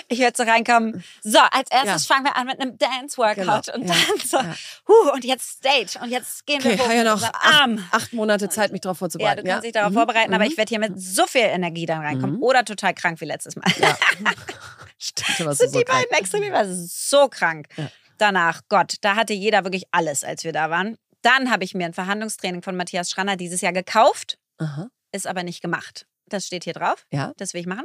ich 0.09 0.19
werde 0.19 0.37
so 0.37 0.43
reinkommen. 0.43 1.03
So, 1.23 1.39
als 1.39 1.71
erstes 1.71 2.07
fangen 2.07 2.25
wir 2.25 2.37
an 2.37 2.47
mit 2.47 2.61
einem 2.61 2.77
Dance-Workout 2.79 3.37
Genau, 3.37 3.57
und 3.77 3.89
ja, 3.89 3.95
dann 4.09 4.27
so, 4.27 4.37
ja. 4.39 4.55
huh, 4.89 5.13
und 5.15 5.25
jetzt 5.25 5.59
Stage 5.59 5.99
und 6.03 6.08
jetzt 6.09 6.47
gehen 6.47 6.59
Okay, 6.59 6.69
wir 6.71 6.75
ich 6.75 6.81
hoch 6.81 6.85
habe 6.87 6.95
ja 6.97 7.05
noch 7.05 7.23
acht, 7.23 7.79
acht 7.93 8.13
Monate 8.13 8.49
Zeit, 8.49 8.73
mich 8.73 8.81
darauf 8.81 8.97
Ja, 8.97 8.99
vorzubereiten. 8.99 9.45
du 9.45 9.51
kannst 9.51 9.65
dich 9.65 9.73
darauf 9.73 9.91
Mhm, 9.91 9.95
vorbereiten, 9.95 10.35
aber 10.35 10.45
mhm. 10.45 10.51
ich 10.51 10.57
werde 10.57 10.69
hier 10.69 10.79
mit 10.79 11.01
so 11.01 11.27
viel 11.27 11.43
Energie 11.43 11.87
dann 11.87 12.01
reinkommen. 12.03 12.37
Mhm. 12.37 12.43
Oder 12.43 12.65
total 12.65 12.95
krank 12.95 13.21
wie 13.21 13.25
letztes 13.27 13.57
Mal. 13.57 13.65
Ja. 13.79 13.97
Stimmt, 14.99 15.47
was 15.49 15.59
sind 15.59 15.73
so 15.73 15.79
die 15.79 15.85
krank. 15.85 16.09
beiden 16.11 16.19
Extreme, 16.25 16.53
war 16.53 16.65
so 16.67 17.29
krank. 17.29 17.69
Ja. 17.77 17.91
Danach, 18.19 18.63
Gott, 18.69 18.95
da 19.03 19.15
hatte 19.15 19.33
jeder 19.33 19.65
wirklich 19.65 19.85
alles, 19.93 20.25
als 20.25 20.43
wir 20.45 20.53
da 20.53 20.71
waren. 20.71 20.97
Dann 21.23 21.51
habe 21.51 21.65
ich 21.65 21.75
mir 21.75 21.87
ein 21.87 21.95
Verhandlungstraining 21.95 22.63
von 22.63 22.77
Matthias 22.77 23.11
Schranner 23.11 23.37
dieses 23.37 23.61
Jahr 23.61 23.73
gekauft, 23.73 24.39
Aha, 24.59 24.89
ist 25.13 25.27
aber 25.27 25.43
nicht 25.45 25.63
gemacht. 25.63 26.07
Das 26.27 26.47
steht 26.47 26.65
hier 26.65 26.73
drauf. 26.75 27.07
ja. 27.13 27.33
Das 27.37 27.55
will 27.55 27.61
ich 27.61 27.67
machen. 27.67 27.85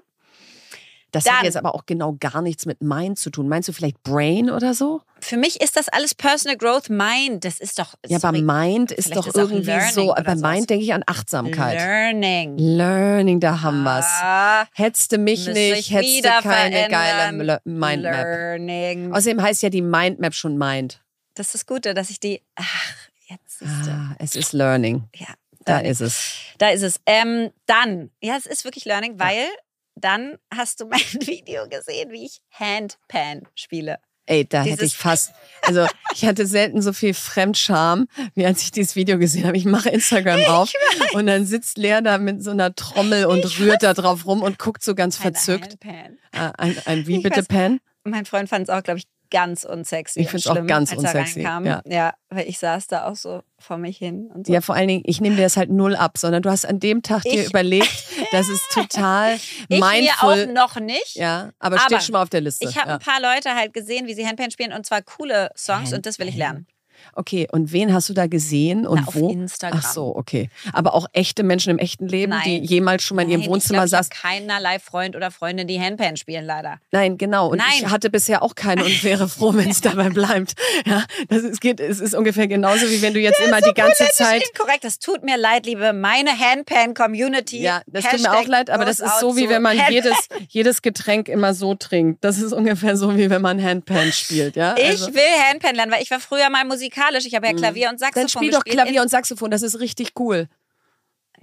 Das 1.11 1.25
Dann- 1.25 1.37
hat 1.37 1.43
jetzt 1.43 1.57
aber 1.57 1.75
auch 1.75 1.85
genau 1.85 2.15
gar 2.19 2.41
nichts 2.41 2.65
mit 2.65 2.81
Mind 2.81 3.19
zu 3.19 3.29
tun. 3.29 3.47
Meinst 3.47 3.69
du 3.69 3.73
vielleicht 3.73 4.01
Brain 4.01 4.49
oder 4.49 4.73
so? 4.73 5.03
Für 5.23 5.37
mich 5.37 5.61
ist 5.61 5.75
das 5.77 5.89
alles 5.89 6.13
Personal 6.13 6.57
Growth 6.57 6.89
Mind. 6.89 7.45
Das 7.45 7.59
ist 7.59 7.79
doch. 7.79 7.95
Ja, 8.07 8.17
aber 8.17 8.27
sorry, 8.37 8.41
Mind 8.41 8.91
ist 8.91 9.15
doch 9.15 9.25
ist 9.25 9.35
irgendwie 9.37 9.65
Learning 9.65 9.91
so. 9.93 10.13
Bei. 10.13 10.35
Mind 10.35 10.69
denke 10.69 10.83
ich 10.83 10.93
an 10.93 11.03
Achtsamkeit. 11.07 11.79
Learning. 11.79 12.57
Learning, 12.57 13.39
da 13.39 13.61
haben 13.61 13.83
wir's. 13.83 14.05
Ah, 14.05 14.65
Hättest 14.73 15.11
du 15.13 15.17
mich 15.17 15.47
nicht, 15.47 15.77
ich 15.79 15.91
hättest 15.93 16.25
du 16.25 16.29
keine 16.41 16.87
geile 16.89 16.89
verändern. 16.89 17.45
Le- 17.45 17.61
Mindmap. 17.63 18.13
Learning. 18.25 19.13
Außerdem 19.13 19.41
heißt 19.41 19.63
ja 19.63 19.69
die 19.69 19.81
Mindmap 19.81 20.33
schon 20.33 20.57
Mind. 20.57 21.01
Das 21.35 21.47
ist 21.47 21.53
das 21.55 21.65
Gute, 21.65 21.93
dass 21.93 22.09
ich 22.09 22.19
die. 22.19 22.41
Ach, 22.55 22.93
jetzt 23.29 23.59
siehst 23.59 23.85
du. 23.85 23.91
Ah, 23.91 24.15
es 24.19 24.35
ist 24.35 24.53
Learning. 24.53 25.07
Ja, 25.15 25.27
Da 25.65 25.79
ist 25.79 26.01
es. 26.01 26.33
Da 26.57 26.69
ist 26.69 26.81
es. 26.83 26.99
Ähm, 27.05 27.51
dann, 27.65 28.11
ja, 28.21 28.35
es 28.37 28.45
ist 28.45 28.65
wirklich 28.65 28.85
Learning, 28.85 29.17
weil 29.19 29.47
dann 29.95 30.37
hast 30.53 30.81
du 30.81 30.85
mein 30.85 30.99
Video 31.21 31.67
gesehen, 31.69 32.11
wie 32.11 32.25
ich 32.25 32.41
Handpan 32.51 33.43
spiele. 33.55 33.99
Ey, 34.25 34.45
da 34.47 34.61
hätte 34.63 34.77
Dieses- 34.77 34.93
ich 34.93 34.97
fast, 34.97 35.33
also 35.63 35.85
ich 36.13 36.25
hatte 36.25 36.45
selten 36.45 36.81
so 36.81 36.93
viel 36.93 37.13
Fremdscham, 37.13 38.07
wie 38.35 38.45
als 38.45 38.61
ich 38.63 38.71
dieses 38.71 38.95
Video 38.95 39.17
gesehen 39.17 39.45
habe. 39.45 39.57
Ich 39.57 39.65
mache 39.65 39.89
Instagram 39.89 40.43
auf 40.45 40.71
und 41.13 41.27
dann 41.27 41.45
sitzt 41.45 41.77
Lea 41.77 41.99
da 42.03 42.17
mit 42.17 42.41
so 42.43 42.51
einer 42.51 42.73
Trommel 42.73 43.25
und 43.25 43.59
rührt 43.59 43.83
da 43.83 43.93
drauf 43.93 44.25
rum 44.25 44.41
und 44.41 44.59
guckt 44.59 44.83
so 44.83 44.95
ganz 44.95 45.17
verzückt. 45.17 45.77
Äh, 45.83 46.51
ein, 46.57 46.77
ein 46.85 47.07
wie 47.07 47.17
Ich 47.17 47.23
bitte 47.23 47.41
weiß- 47.41 47.47
Pen? 47.47 47.79
Mein 48.05 48.25
Freund 48.25 48.49
fand 48.49 48.67
es 48.67 48.73
auch, 48.73 48.83
glaube 48.83 48.99
ich, 48.99 49.05
ganz 49.33 49.65
unsexy. 49.65 50.19
Ich 50.21 50.27
und 50.27 50.31
find's 50.31 50.47
auch 50.47 50.65
ganz 50.65 50.91
als 50.91 50.99
unsexy, 50.99 51.41
Er 51.41 51.61
ja. 51.65 51.81
ja, 51.85 52.13
weil 52.29 52.47
ich 52.47 52.59
saß 52.59 52.87
da 52.87 53.07
auch 53.07 53.15
so 53.17 53.41
vor 53.59 53.77
mich 53.77 53.97
hin 53.97 54.29
und 54.33 54.47
so. 54.47 54.53
Ja, 54.53 54.61
vor 54.61 54.75
allen 54.75 54.87
Dingen, 54.87 55.03
ich 55.05 55.19
nehme 55.19 55.35
dir 55.35 55.41
das 55.41 55.57
halt 55.57 55.69
null 55.71 55.95
ab, 55.95 56.17
sondern 56.17 56.41
du 56.43 56.49
hast 56.49 56.65
an 56.65 56.79
dem 56.79 57.01
Tag 57.01 57.23
dir 57.23 57.41
Ich- 57.41 57.49
überlegt, 57.49 57.91
das 58.31 58.47
ist 58.47 58.61
total 58.71 59.35
ich 59.35 59.65
mir 59.69 59.79
mindful. 59.83 60.47
auch 60.47 60.53
noch 60.53 60.79
nicht. 60.79 61.15
ja, 61.15 61.51
aber, 61.59 61.75
Aber 61.77 61.79
steht 61.85 62.03
schon 62.03 62.13
mal 62.13 62.21
auf 62.23 62.29
der 62.29 62.41
Liste. 62.41 62.65
Ich 62.69 62.77
habe 62.77 62.89
ja. 62.89 62.93
ein 62.95 62.99
paar 62.99 63.19
Leute 63.21 63.55
halt 63.55 63.73
gesehen, 63.73 64.07
wie 64.07 64.13
sie 64.13 64.25
Handpan 64.27 64.51
spielen 64.51 64.71
und 64.71 64.85
zwar 64.85 65.01
coole 65.01 65.49
Songs 65.57 65.91
und 65.93 66.05
das 66.05 66.19
will 66.19 66.27
ich 66.27 66.35
Handpan. 66.35 66.53
lernen. 66.53 66.67
Okay, 67.15 67.47
und 67.51 67.71
wen 67.71 67.93
hast 67.93 68.09
du 68.09 68.13
da 68.13 68.27
gesehen 68.27 68.85
und 68.87 69.01
Na, 69.01 69.07
auf 69.07 69.15
wo? 69.15 69.29
Instagram. 69.31 69.79
Ach 69.83 69.91
so, 69.93 70.15
okay. 70.15 70.49
Aber 70.71 70.93
auch 70.95 71.07
echte 71.13 71.43
Menschen 71.43 71.71
im 71.71 71.77
echten 71.79 72.07
Leben, 72.07 72.31
Nein. 72.31 72.43
die 72.45 72.57
jemals 72.65 73.03
schon 73.03 73.15
mal 73.15 73.23
in 73.23 73.29
ihrem 73.29 73.41
Nein, 73.41 73.49
Wohnzimmer 73.49 73.79
ich 73.79 73.85
ich 73.85 73.91
saßen. 73.91 74.11
keinerlei 74.11 74.79
Freund 74.79 75.15
oder 75.15 75.31
Freundin, 75.31 75.67
die 75.67 75.79
Handpan 75.79 76.17
spielen, 76.17 76.45
leider. 76.45 76.79
Nein, 76.91 77.17
genau. 77.17 77.49
Und 77.49 77.61
ich 77.73 77.81
Nein. 77.81 77.91
hatte 77.91 78.09
bisher 78.09 78.41
auch 78.43 78.55
keine 78.55 78.83
und 78.85 79.03
wäre 79.03 79.27
froh, 79.29 79.53
wenn 79.55 79.69
es 79.69 79.81
dabei 79.81 80.09
bleibt. 80.09 80.53
Ja, 80.85 81.03
das 81.29 81.43
ist, 81.43 81.61
geht, 81.61 81.79
es 81.79 81.99
ist 81.99 82.13
ungefähr 82.15 82.47
genauso, 82.47 82.89
wie 82.89 83.01
wenn 83.01 83.13
du 83.13 83.19
jetzt 83.19 83.39
immer 83.39 83.61
die 83.61 83.73
ganze 83.73 84.07
Zeit. 84.11 84.43
Inkorrekt, 84.53 84.83
das 84.83 84.99
tut 84.99 85.23
mir 85.23 85.37
leid, 85.37 85.65
liebe 85.65 85.93
meine 85.93 86.31
Handpan-Community. 86.37 87.61
Ja, 87.61 87.81
das 87.87 88.03
tut 88.03 88.13
mir 88.13 88.17
Hashtag 88.29 88.35
auch 88.35 88.47
leid, 88.47 88.69
aber 88.69 88.85
das 88.85 88.99
ist 88.99 89.19
so, 89.19 89.35
wie 89.37 89.49
wenn 89.49 89.61
man 89.61 89.73
Handpan. 89.77 89.93
jedes, 89.93 90.17
jedes 90.49 90.81
Getränk 90.81 91.29
immer 91.29 91.53
so 91.53 91.75
trinkt. 91.75 92.23
Das 92.23 92.39
ist 92.39 92.53
ungefähr 92.53 92.97
so, 92.97 93.15
wie 93.17 93.29
wenn 93.29 93.41
man 93.41 93.61
Handpan 93.61 94.11
spielt. 94.11 94.55
Ja? 94.55 94.75
Ich 94.77 94.85
Also- 94.85 95.13
will 95.13 95.21
Handpan 95.49 95.75
lernen, 95.75 95.91
weil 95.91 96.01
ich 96.01 96.11
war 96.11 96.19
früher 96.19 96.49
mal 96.49 96.65
musikalisch. 96.83 97.25
Ich 97.25 97.35
habe 97.35 97.47
ja 97.47 97.53
Klavier 97.53 97.89
und 97.89 97.99
Saxophon 97.99 98.21
Dann 98.21 98.29
spiel 98.29 98.51
doch 98.51 98.63
gespielt. 98.63 98.81
Klavier 98.83 99.01
und 99.01 99.09
Saxophon, 99.09 99.51
das 99.51 99.61
ist 99.61 99.79
richtig 99.79 100.13
cool. 100.19 100.47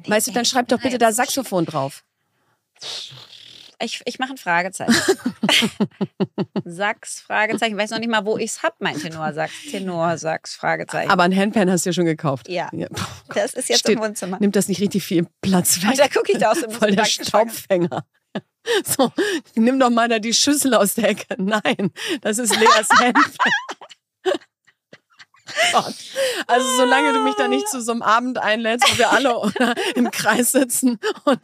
Weißt 0.07 0.27
du, 0.29 0.33
dann 0.33 0.45
schreib 0.45 0.69
doch 0.69 0.81
bitte 0.81 0.99
da 0.99 1.13
Saxophon 1.13 1.65
drauf. 1.67 2.05
Ich, 3.83 4.03
ich 4.05 4.19
mache 4.19 4.33
ein 4.33 4.37
Fragezeichen. 4.37 4.95
Sax, 6.65 7.21
Fragezeichen. 7.21 7.73
Ich 7.77 7.79
weiß 7.83 7.91
noch 7.91 7.99
nicht 7.99 8.11
mal, 8.11 8.25
wo 8.27 8.37
ich 8.37 8.51
es 8.51 8.63
hab, 8.63 8.79
mein 8.81 8.99
Tenorsax. 8.99 9.53
Tenorsax, 9.71 10.55
Fragezeichen. 10.55 11.11
Aber 11.11 11.23
ein 11.23 11.35
Handpan 11.35 11.71
hast 11.71 11.87
du 11.87 11.91
ja 11.91 11.95
schon 11.95 12.05
gekauft. 12.05 12.49
Ja. 12.49 12.69
Puh, 12.71 12.85
das 13.35 13.55
ist 13.55 13.69
jetzt 13.71 13.81
Steht- 13.81 13.97
im 13.97 14.03
Wohnzimmer. 14.03 14.39
Nimmt 14.39 14.55
das 14.57 14.69
nicht 14.69 14.81
richtig 14.83 15.03
viel 15.03 15.27
Platz 15.41 15.83
weg? 15.83 15.91
Und 15.93 15.99
da 15.99 16.09
gucke 16.09 16.33
ich 16.33 16.39
da 16.39 16.51
aus 16.53 16.61
dem 16.61 16.71
Voll 16.79 16.95
der. 16.95 17.05
Staubfänger. 17.07 18.05
So, 18.85 19.11
nimm 19.55 19.81
doch 19.81 19.89
mal 19.89 20.07
da 20.07 20.19
die 20.19 20.35
Schüssel 20.35 20.75
aus 20.75 20.95
der 20.95 21.09
Ecke. 21.09 21.35
Nein, 21.39 21.91
das 22.21 22.37
ist 22.37 22.55
Leas 22.55 22.89
Handpan. 22.91 23.53
Gott. 25.73 25.95
Also 26.47 26.67
solange 26.77 27.13
du 27.13 27.21
mich 27.21 27.35
da 27.37 27.49
nicht 27.49 27.69
zu 27.69 27.81
so 27.81 27.93
einem 27.93 28.03
Abend 28.03 28.39
einlädst, 28.39 28.85
wo 28.93 28.99
wir 28.99 29.11
alle 29.11 29.75
im 29.95 30.11
Kreis 30.11 30.53
sitzen 30.53 30.99
und 31.25 31.41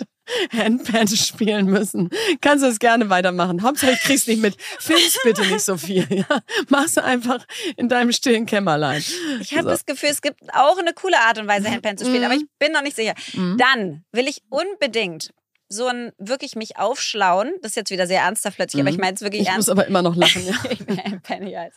Handpan 0.53 1.07
spielen 1.09 1.67
müssen, 1.67 2.11
kannst 2.41 2.65
du 2.65 2.69
es 2.69 2.79
gerne 2.81 3.09
weitermachen. 3.11 3.63
Hauptsache 3.63 3.93
ich 3.93 4.01
krieg's 4.01 4.27
nicht 4.27 4.43
mit. 4.43 4.57
Film's 4.81 5.19
bitte 5.23 5.43
nicht 5.47 5.61
so 5.65 5.77
viel. 5.77 6.07
Ja? 6.11 6.41
Mach's 6.69 6.99
einfach 6.99 7.45
in 7.77 7.89
deinem 7.89 8.11
stillen 8.13 8.45
Kämmerlein. 8.47 9.05
Ich 9.41 9.53
habe 9.53 9.63
So. 9.65 9.69
das 9.71 9.87
Gefühl, 9.87 10.09
es 10.11 10.21
gibt 10.23 10.41
auch 10.53 10.79
eine 10.79 10.93
coole 10.95 11.19
Art 11.21 11.39
und 11.39 11.47
Weise, 11.47 11.71
Handpan 11.71 11.97
zu 11.97 12.05
spielen, 12.05 12.21
Mhm. 12.23 12.25
aber 12.27 12.35
ich 12.35 12.45
bin 12.59 12.73
noch 12.73 12.83
nicht 12.83 12.97
sicher. 12.97 13.15
Mhm. 13.35 13.57
Dann 13.59 14.05
will 14.13 14.27
ich 14.27 14.43
unbedingt 14.49 15.31
so 15.69 15.87
ein 15.87 16.13
wirklich 16.19 16.55
mich 16.55 16.77
aufschlauen. 16.79 17.53
Das 17.63 17.73
ist 17.73 17.77
jetzt 17.77 17.91
wieder 17.91 18.07
sehr 18.07 18.21
ernsthaft 18.23 18.57
plötzlich, 18.57 18.81
aber 18.81 18.91
ich 18.91 18.97
Mhm. 18.97 19.01
meine 19.03 19.15
es 19.17 19.21
wirklich 19.23 19.43
Ich 19.43 19.49
muss 19.49 19.55
ernst. 19.69 19.71
aber 19.71 19.87
immer 19.87 20.03
noch 20.03 20.15
lachen. 20.17 20.43
Ja. 20.47 20.55
Ich 20.71 20.85
bin 20.87 20.99
ein 21.01 21.21
Penny 21.23 21.55
Eyes. 21.55 21.75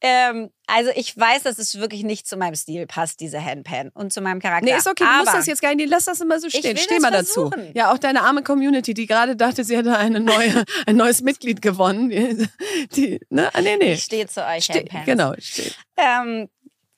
ähm, 0.00 0.50
also 0.66 0.90
ich 0.96 1.16
weiß, 1.16 1.42
dass 1.42 1.58
es 1.58 1.78
wirklich 1.78 2.02
nicht 2.04 2.26
zu 2.26 2.36
meinem 2.36 2.54
Stil 2.54 2.86
passt, 2.86 3.20
diese 3.20 3.42
Handpan 3.44 3.90
und 3.90 4.12
zu 4.12 4.20
meinem 4.20 4.40
Charakter. 4.40 4.64
Nee, 4.64 4.76
ist 4.76 4.86
okay, 4.86 5.04
du 5.04 5.08
aber 5.10 5.18
musst 5.24 5.34
das 5.34 5.46
jetzt 5.46 5.62
gar 5.62 5.74
nicht, 5.74 5.88
lass 5.90 6.04
das 6.06 6.20
immer 6.20 6.40
so 6.40 6.48
stehen. 6.48 6.64
will 6.64 6.78
Steh 6.78 6.98
mal 7.00 7.10
dazu. 7.10 7.50
versuchen. 7.50 7.72
Ja, 7.74 7.92
auch 7.92 7.98
deine 7.98 8.22
arme 8.22 8.42
Community, 8.42 8.94
die 8.94 9.06
gerade 9.06 9.36
dachte, 9.36 9.62
sie 9.64 9.76
hätte 9.76 9.96
eine 9.96 10.20
neue, 10.20 10.64
ein 10.86 10.96
neues 10.96 11.20
Mitglied 11.22 11.60
gewonnen. 11.62 12.08
Die, 12.10 12.46
die, 12.94 13.20
ne? 13.30 13.50
Ah, 13.54 13.60
nee, 13.60 13.76
nee. 13.76 13.92
ich 13.94 14.02
stehe 14.04 14.26
zu 14.26 14.44
euch, 14.46 14.64
Ste 14.64 14.74
Handpans. 14.78 15.04
genau, 15.06 15.34
steht. 15.38 15.76
Ähm, 15.96 16.48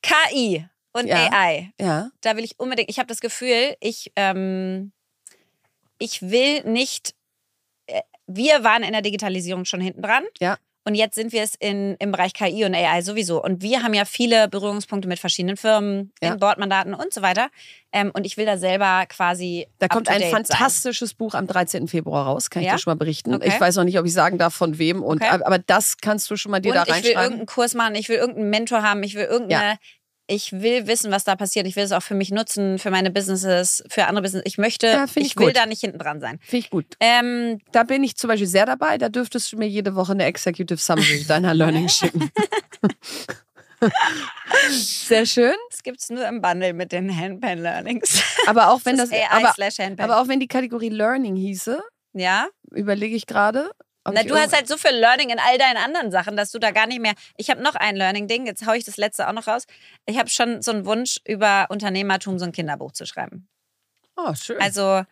KI 0.02 0.64
und 0.92 1.06
Ja. 1.06 1.30
AI. 1.30 1.72
Ja. 1.80 2.10
da 2.22 2.36
will 2.36 2.44
ich 2.44 2.58
unbedingt, 2.58 2.88
ich 2.90 2.98
habe 2.98 3.06
das 3.08 3.20
Gefühl, 3.20 3.74
ich, 3.80 4.12
ähm, 4.16 4.92
ich 5.98 6.22
will 6.22 6.62
nicht, 6.64 7.14
äh, 7.86 8.00
wir 8.26 8.64
waren 8.64 8.82
in 8.82 8.92
der 8.92 9.02
Digitalisierung 9.02 9.64
schon 9.64 9.80
hinten 9.80 10.02
dran. 10.02 10.24
Ja. 10.40 10.56
Und 10.84 10.94
jetzt 10.94 11.16
sind 11.16 11.32
wir 11.32 11.42
es 11.42 11.54
in, 11.54 11.96
im 11.98 12.12
Bereich 12.12 12.32
KI 12.32 12.64
und 12.64 12.74
AI 12.74 13.02
sowieso. 13.02 13.42
Und 13.44 13.60
wir 13.60 13.82
haben 13.82 13.92
ja 13.92 14.06
viele 14.06 14.48
Berührungspunkte 14.48 15.06
mit 15.06 15.18
verschiedenen 15.18 15.58
Firmen, 15.58 16.12
Ja. 16.22 16.32
in 16.32 16.38
Bordmandaten 16.40 16.94
und 16.94 17.12
so 17.12 17.20
weiter. 17.20 17.50
Ähm, 17.92 18.10
und 18.14 18.24
ich 18.24 18.38
will 18.38 18.46
da 18.46 18.56
selber 18.56 19.04
quasi. 19.06 19.66
Da 19.80 19.88
kommt 19.88 20.08
ein 20.08 20.22
fantastisches 20.30 21.12
Buch 21.12 21.34
am 21.34 21.46
13. 21.46 21.88
Februar 21.88 22.24
raus, 22.24 22.48
kann 22.48 22.62
ich 22.62 22.68
Ja? 22.68 22.74
dir 22.76 22.78
schon 22.78 22.92
mal 22.92 22.96
berichten. 22.96 23.34
Okay. 23.34 23.48
Ich 23.48 23.60
weiß 23.60 23.76
noch 23.76 23.84
nicht, 23.84 23.98
ob 23.98 24.06
ich 24.06 24.14
sagen 24.14 24.38
darf, 24.38 24.54
von 24.54 24.78
wem. 24.78 25.02
Und, 25.02 25.20
Okay. 25.22 25.42
Aber 25.44 25.58
das 25.58 25.98
kannst 25.98 26.30
du 26.30 26.36
schon 26.36 26.52
mal 26.52 26.60
dir 26.60 26.72
Sein. 26.72 26.84
da 26.86 26.92
Und 26.94 26.98
ich 27.00 27.04
will 27.04 27.10
reinschreiben. 27.10 27.22
irgendeinen 27.22 27.46
Kurs 27.46 27.74
machen, 27.74 27.94
ich 27.94 28.08
will 28.08 28.16
irgendeinen 28.16 28.48
Mentor 28.50 28.82
haben, 28.82 29.02
ich 29.02 29.14
will 29.14 29.24
irgendeine. 29.24 29.78
Ich 30.30 30.52
will 30.52 30.86
wissen, 30.86 31.10
was 31.10 31.24
da 31.24 31.36
passiert. 31.36 31.66
Ich 31.66 31.74
will 31.74 31.84
es 31.84 31.92
auch 31.92 32.02
für 32.02 32.14
mich 32.14 32.30
nutzen, 32.30 32.78
für 32.78 32.90
meine 32.90 33.10
Businesses, 33.10 33.82
für 33.88 34.04
andere 34.04 34.22
Business. 34.22 34.42
Ich 34.44 34.58
möchte, 34.58 34.86
Ja, 34.86 35.04
ich 35.06 35.16
ich 35.16 35.36
will 35.38 35.54
da 35.54 35.64
nicht 35.64 35.80
hinten 35.80 35.98
dran 35.98 36.20
sein. 36.20 36.38
Finde 36.42 36.58
ich 36.58 36.70
gut. 36.70 36.84
Ähm, 37.00 37.60
Da 37.72 37.82
bin 37.82 38.04
ich 38.04 38.16
zum 38.16 38.28
Beispiel 38.28 38.46
sehr 38.46 38.66
dabei. 38.66 38.98
Da 38.98 39.08
dürftest 39.08 39.50
du 39.52 39.56
mir 39.56 39.66
jede 39.66 39.94
Woche 39.94 40.12
eine 40.12 40.24
Executive 40.24 40.78
Summary 40.78 41.24
deiner 41.28 41.54
Learning 41.54 41.88
schicken. 41.88 42.30
Sehr 44.70 45.24
schön. 45.24 45.54
Das 45.70 45.82
gibt 45.82 46.00
es 46.00 46.10
nur 46.10 46.26
im 46.26 46.42
Bundle 46.42 46.72
mit 46.72 46.92
den 46.92 47.14
Handpan 47.16 47.58
Learnings. 47.58 48.22
Aber 48.46 48.70
auch 48.70 48.80
wenn 48.84 48.96
das 48.96 49.10
das, 49.10 49.18
aber, 49.30 49.54
aber 49.98 50.20
auch 50.20 50.28
wenn 50.28 50.40
die 50.40 50.48
Kategorie 50.48 50.88
Learning 50.88 51.36
hieße, 51.36 51.80
ja? 52.12 52.48
überlege 52.72 53.16
ich 53.16 53.26
gerade. 53.26 53.70
Na, 54.14 54.22
du 54.22 54.34
hast 54.36 54.54
halt 54.54 54.68
so 54.68 54.76
viel 54.76 54.92
Learning 54.92 55.30
in 55.30 55.38
all 55.38 55.58
deinen 55.58 55.76
anderen 55.76 56.10
Sachen, 56.10 56.36
dass 56.36 56.50
du 56.50 56.58
da 56.58 56.70
gar 56.70 56.86
nicht 56.86 57.00
mehr. 57.00 57.14
Ich 57.36 57.50
habe 57.50 57.62
noch 57.62 57.74
ein 57.74 57.96
Learning-Ding, 57.96 58.46
jetzt 58.46 58.66
hau 58.66 58.72
ich 58.72 58.84
das 58.84 58.96
letzte 58.96 59.28
auch 59.28 59.32
noch 59.32 59.46
raus. 59.46 59.64
Ich 60.06 60.18
habe 60.18 60.28
schon 60.30 60.62
so 60.62 60.70
einen 60.72 60.84
Wunsch, 60.86 61.18
über 61.26 61.66
Unternehmertum 61.70 62.38
so 62.38 62.44
ein 62.44 62.52
Kinderbuch 62.52 62.92
zu 62.92 63.06
schreiben. 63.06 63.48
Oh, 64.16 64.34
schön. 64.34 64.60
Also 64.60 65.02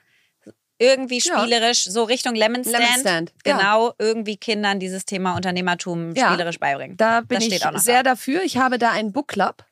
irgendwie 0.79 1.19
Ja. 1.21 1.41
spielerisch, 1.41 1.85
so 1.85 2.05
Richtung 2.05 2.35
Lemon 2.35 2.63
Stand. 2.63 2.79
Lemon 2.85 3.01
Stand, 3.01 3.33
ja. 3.47 3.57
Genau, 3.57 3.93
irgendwie 3.99 4.37
Kindern 4.37 4.79
dieses 4.79 5.05
Thema 5.07 5.35
Unternehmertum 5.37 6.15
Ja. 6.15 6.29
spielerisch 6.29 6.59
beibringen. 6.59 6.97
da 6.97 7.23
bin 7.23 7.39
das 7.39 7.47
ich 7.49 7.83
sehr 7.83 8.03
da. 8.03 8.11
dafür. 8.11 8.43
Ich 8.43 8.59
habe 8.59 8.79
da 8.79 8.91
einen 8.91 9.13
Book 9.13 9.29
Club. 9.29 9.65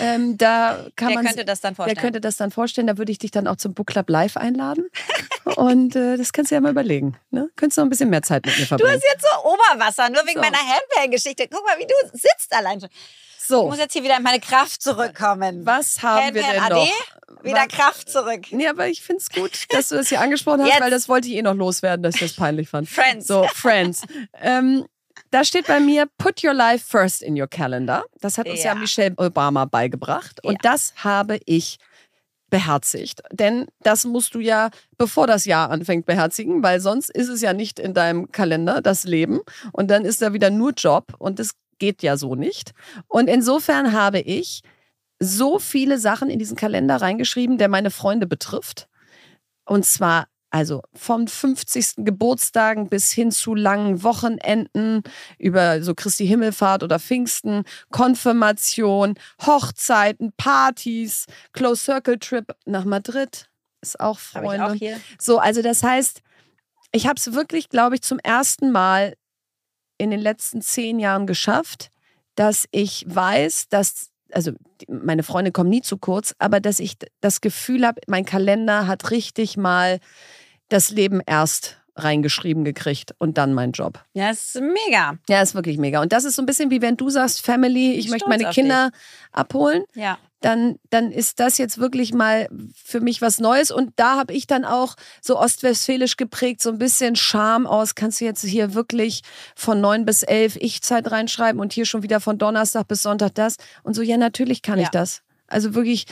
Ähm, 0.00 0.38
da 0.38 0.86
kann 0.96 1.08
Wer 1.08 1.14
man 1.16 1.26
könnte 1.26 1.44
das 1.44 1.60
dann 1.60 1.72
Wer 1.72 1.76
vorstellen? 1.76 1.98
könnte 2.02 2.20
das 2.20 2.36
dann 2.36 2.50
vorstellen? 2.50 2.86
Da 2.86 2.98
würde 2.98 3.12
ich 3.12 3.18
dich 3.18 3.30
dann 3.30 3.46
auch 3.46 3.56
zum 3.56 3.74
Book 3.74 3.88
Club 3.88 4.08
live 4.10 4.36
einladen. 4.36 4.88
Und 5.56 5.94
äh, 5.96 6.16
das 6.16 6.32
kannst 6.32 6.50
du 6.50 6.54
ja 6.56 6.60
mal 6.60 6.70
überlegen. 6.72 7.16
Ne? 7.30 7.48
Könntest 7.56 7.78
du 7.78 7.82
noch 7.82 7.86
ein 7.86 7.90
bisschen 7.90 8.10
mehr 8.10 8.22
Zeit 8.22 8.44
mit 8.46 8.54
mir 8.56 8.62
du 8.62 8.66
verbringen. 8.66 8.92
hast 8.94 9.04
jetzt 9.12 9.22
so 9.24 9.48
Oberwasser, 9.48 10.08
nur 10.10 10.22
wegen 10.26 10.34
So. 10.36 10.40
meiner 10.42 10.58
Handpan-Geschichte. 10.58 11.48
Guck 11.50 11.64
mal, 11.64 11.78
wie 11.78 11.86
du 11.86 11.94
sitzt 12.18 12.52
allein 12.54 12.80
schon. 12.80 12.88
Ich 12.92 13.44
so, 13.48 13.68
muss 13.68 13.78
jetzt 13.78 13.92
hier 13.92 14.02
wieder 14.02 14.16
in 14.16 14.24
meine 14.24 14.40
Kraft 14.40 14.82
zurückkommen. 14.82 15.64
was 15.64 16.02
haben 16.02 16.34
wir 16.34 16.44
Handpan 16.44 16.68
denn 16.70 16.76
AD? 16.78 16.88
noch? 16.88 17.44
Wieder 17.44 17.56
Was- 17.58 17.68
Kraft 17.68 18.08
zurück. 18.10 18.46
Nee, 18.50 18.66
aber 18.66 18.88
ich 18.88 19.02
finde 19.02 19.20
es 19.22 19.30
gut, 19.30 19.66
dass 19.68 19.88
du 19.90 19.94
das 19.94 20.08
hier 20.08 20.20
angesprochen 20.20 20.62
hast, 20.62 20.68
Jetzt. 20.68 20.80
weil 20.80 20.90
das 20.90 21.08
wollte 21.08 21.28
ich 21.28 21.34
eh 21.34 21.42
noch 21.42 21.54
loswerden, 21.54 22.02
dass 22.02 22.16
ich 22.16 22.22
das 22.22 22.32
peinlich 22.34 22.68
fand. 22.68 22.88
Friends. 22.88 23.28
So, 23.28 23.46
Friends. 23.54 24.02
ähm, 24.40 24.84
da 25.30 25.44
steht 25.44 25.66
bei 25.66 25.80
mir, 25.80 26.06
put 26.18 26.42
your 26.44 26.54
life 26.54 26.84
first 26.86 27.22
in 27.22 27.40
your 27.40 27.46
calendar. 27.48 28.04
Das 28.20 28.38
hat 28.38 28.48
uns 28.48 28.62
ja, 28.62 28.74
Ja. 28.74 28.78
Michelle 28.80 29.14
Obama 29.16 29.64
beigebracht. 29.64 30.42
Und 30.44 30.52
Ja. 30.54 30.58
das 30.62 30.94
habe 31.04 31.38
ich 31.46 31.78
beherzigt. 32.48 33.22
Denn 33.32 33.66
das 33.80 34.04
musst 34.04 34.34
du 34.34 34.40
ja, 34.40 34.70
bevor 34.98 35.26
das 35.26 35.44
Jahr 35.46 35.70
anfängt, 35.70 36.06
beherzigen, 36.06 36.62
weil 36.62 36.80
sonst 36.80 37.10
ist 37.10 37.28
es 37.28 37.40
ja 37.40 37.52
nicht 37.52 37.78
in 37.80 37.92
deinem 37.92 38.30
Kalender, 38.30 38.80
das 38.80 39.04
Leben. 39.04 39.40
Und 39.72 39.90
dann 39.90 40.04
ist 40.04 40.22
da 40.22 40.32
wieder 40.32 40.50
nur 40.50 40.72
Job 40.72 41.14
und 41.18 41.38
das 41.38 41.50
geht 41.78 42.02
ja 42.02 42.16
so 42.16 42.34
nicht. 42.36 42.72
Und 43.08 43.28
insofern 43.28 43.92
habe 43.92 44.20
ich 44.20 44.62
so 45.18 45.58
viele 45.58 45.98
Sachen 45.98 46.30
in 46.30 46.38
diesen 46.38 46.56
Kalender 46.56 46.96
reingeschrieben, 46.96 47.58
der 47.58 47.68
meine 47.68 47.90
Freunde 47.90 48.26
betrifft. 48.26 48.88
Und 49.64 49.84
zwar 49.84 50.26
also 50.56 50.82
vom 50.94 51.26
50. 51.26 51.96
Geburtstagen 51.98 52.88
bis 52.88 53.12
hin 53.12 53.30
zu 53.30 53.54
langen 53.54 54.02
Wochenenden 54.02 55.02
über 55.38 55.82
so 55.82 55.94
Christi 55.94 56.26
Himmelfahrt 56.26 56.82
oder 56.82 56.98
Pfingsten, 56.98 57.64
Konfirmation, 57.90 59.16
Hochzeiten, 59.44 60.32
Partys, 60.38 61.26
Close 61.52 61.82
Circle 61.82 62.18
Trip 62.18 62.56
nach 62.64 62.86
Madrid 62.86 63.50
ist 63.82 64.00
auch 64.00 64.18
Habe 64.32 64.46
ich 64.46 64.50
Freunde. 64.52 64.66
auch 64.66 64.72
hier. 64.72 64.98
So, 65.18 65.38
also 65.38 65.60
das 65.60 65.82
heißt, 65.82 66.22
ich 66.92 67.06
habe 67.06 67.16
es 67.18 67.34
wirklich, 67.34 67.68
glaube 67.68 67.96
ich, 67.96 68.00
zum 68.00 68.18
ersten 68.20 68.72
Mal 68.72 69.14
in 69.98 70.10
den 70.10 70.20
letzten 70.20 70.62
zehn 70.62 70.98
Jahren 70.98 71.26
geschafft, 71.26 71.90
dass 72.34 72.66
ich 72.70 73.04
weiß, 73.06 73.68
dass, 73.68 74.08
also 74.32 74.52
meine 74.88 75.22
Freunde 75.22 75.52
kommen 75.52 75.68
nie 75.68 75.82
zu 75.82 75.98
kurz, 75.98 76.34
aber 76.38 76.60
dass 76.60 76.78
ich 76.78 76.96
das 77.20 77.42
Gefühl 77.42 77.86
habe, 77.86 78.00
mein 78.06 78.24
Kalender 78.24 78.86
hat 78.86 79.10
richtig 79.10 79.58
mal 79.58 80.00
das 80.68 80.90
Leben 80.90 81.20
erst 81.24 81.78
reingeschrieben 81.98 82.64
gekriegt 82.64 83.14
und 83.18 83.38
dann 83.38 83.54
mein 83.54 83.72
Job. 83.72 84.04
Ja, 84.12 84.30
ist 84.30 84.60
mega. 84.60 85.16
Ja, 85.28 85.40
ist 85.40 85.54
wirklich 85.54 85.78
mega. 85.78 86.02
Und 86.02 86.12
das 86.12 86.24
ist 86.24 86.36
so 86.36 86.42
ein 86.42 86.46
bisschen 86.46 86.70
wie 86.70 86.82
wenn 86.82 86.96
du 86.98 87.08
sagst, 87.08 87.40
Family, 87.40 87.92
ich 87.94 88.04
Bin 88.06 88.12
möchte 88.12 88.28
meine 88.28 88.50
Kinder 88.50 88.90
abholen 89.32 89.84
Ja. 89.94 90.18
dann, 90.42 90.78
dann 90.90 91.10
ist 91.10 91.40
das 91.40 91.56
jetzt 91.56 91.78
wirklich 91.78 92.12
mal 92.12 92.48
für 92.74 93.00
mich 93.00 93.22
was 93.22 93.40
Neues. 93.40 93.70
Und 93.70 93.92
da 93.96 94.16
habe 94.18 94.34
ich 94.34 94.46
dann 94.46 94.66
auch 94.66 94.94
so 95.22 95.38
ostwestfälisch 95.38 96.18
geprägt, 96.18 96.60
so 96.60 96.68
ein 96.70 96.78
bisschen 96.78 97.16
Charme 97.16 97.66
aus. 97.66 97.94
Kannst 97.94 98.20
du 98.20 98.26
jetzt 98.26 98.44
hier 98.44 98.74
wirklich 98.74 99.22
von 99.54 99.80
neun 99.80 100.04
bis 100.04 100.22
elf 100.22 100.56
Ich-Zeit 100.56 101.10
reinschreiben 101.10 101.58
und 101.62 101.72
hier 101.72 101.86
schon 101.86 102.02
wieder 102.02 102.20
von 102.20 102.36
Donnerstag 102.36 102.88
bis 102.88 103.02
Sonntag 103.02 103.34
das? 103.36 103.56
Und 103.84 103.94
so, 103.94 104.02
ja, 104.02 104.18
natürlich 104.18 104.60
kann 104.60 104.78
ich 104.78 104.84
Ja. 104.86 104.90
das. 104.92 105.22
Also 105.48 105.74
wirklich 105.74 106.06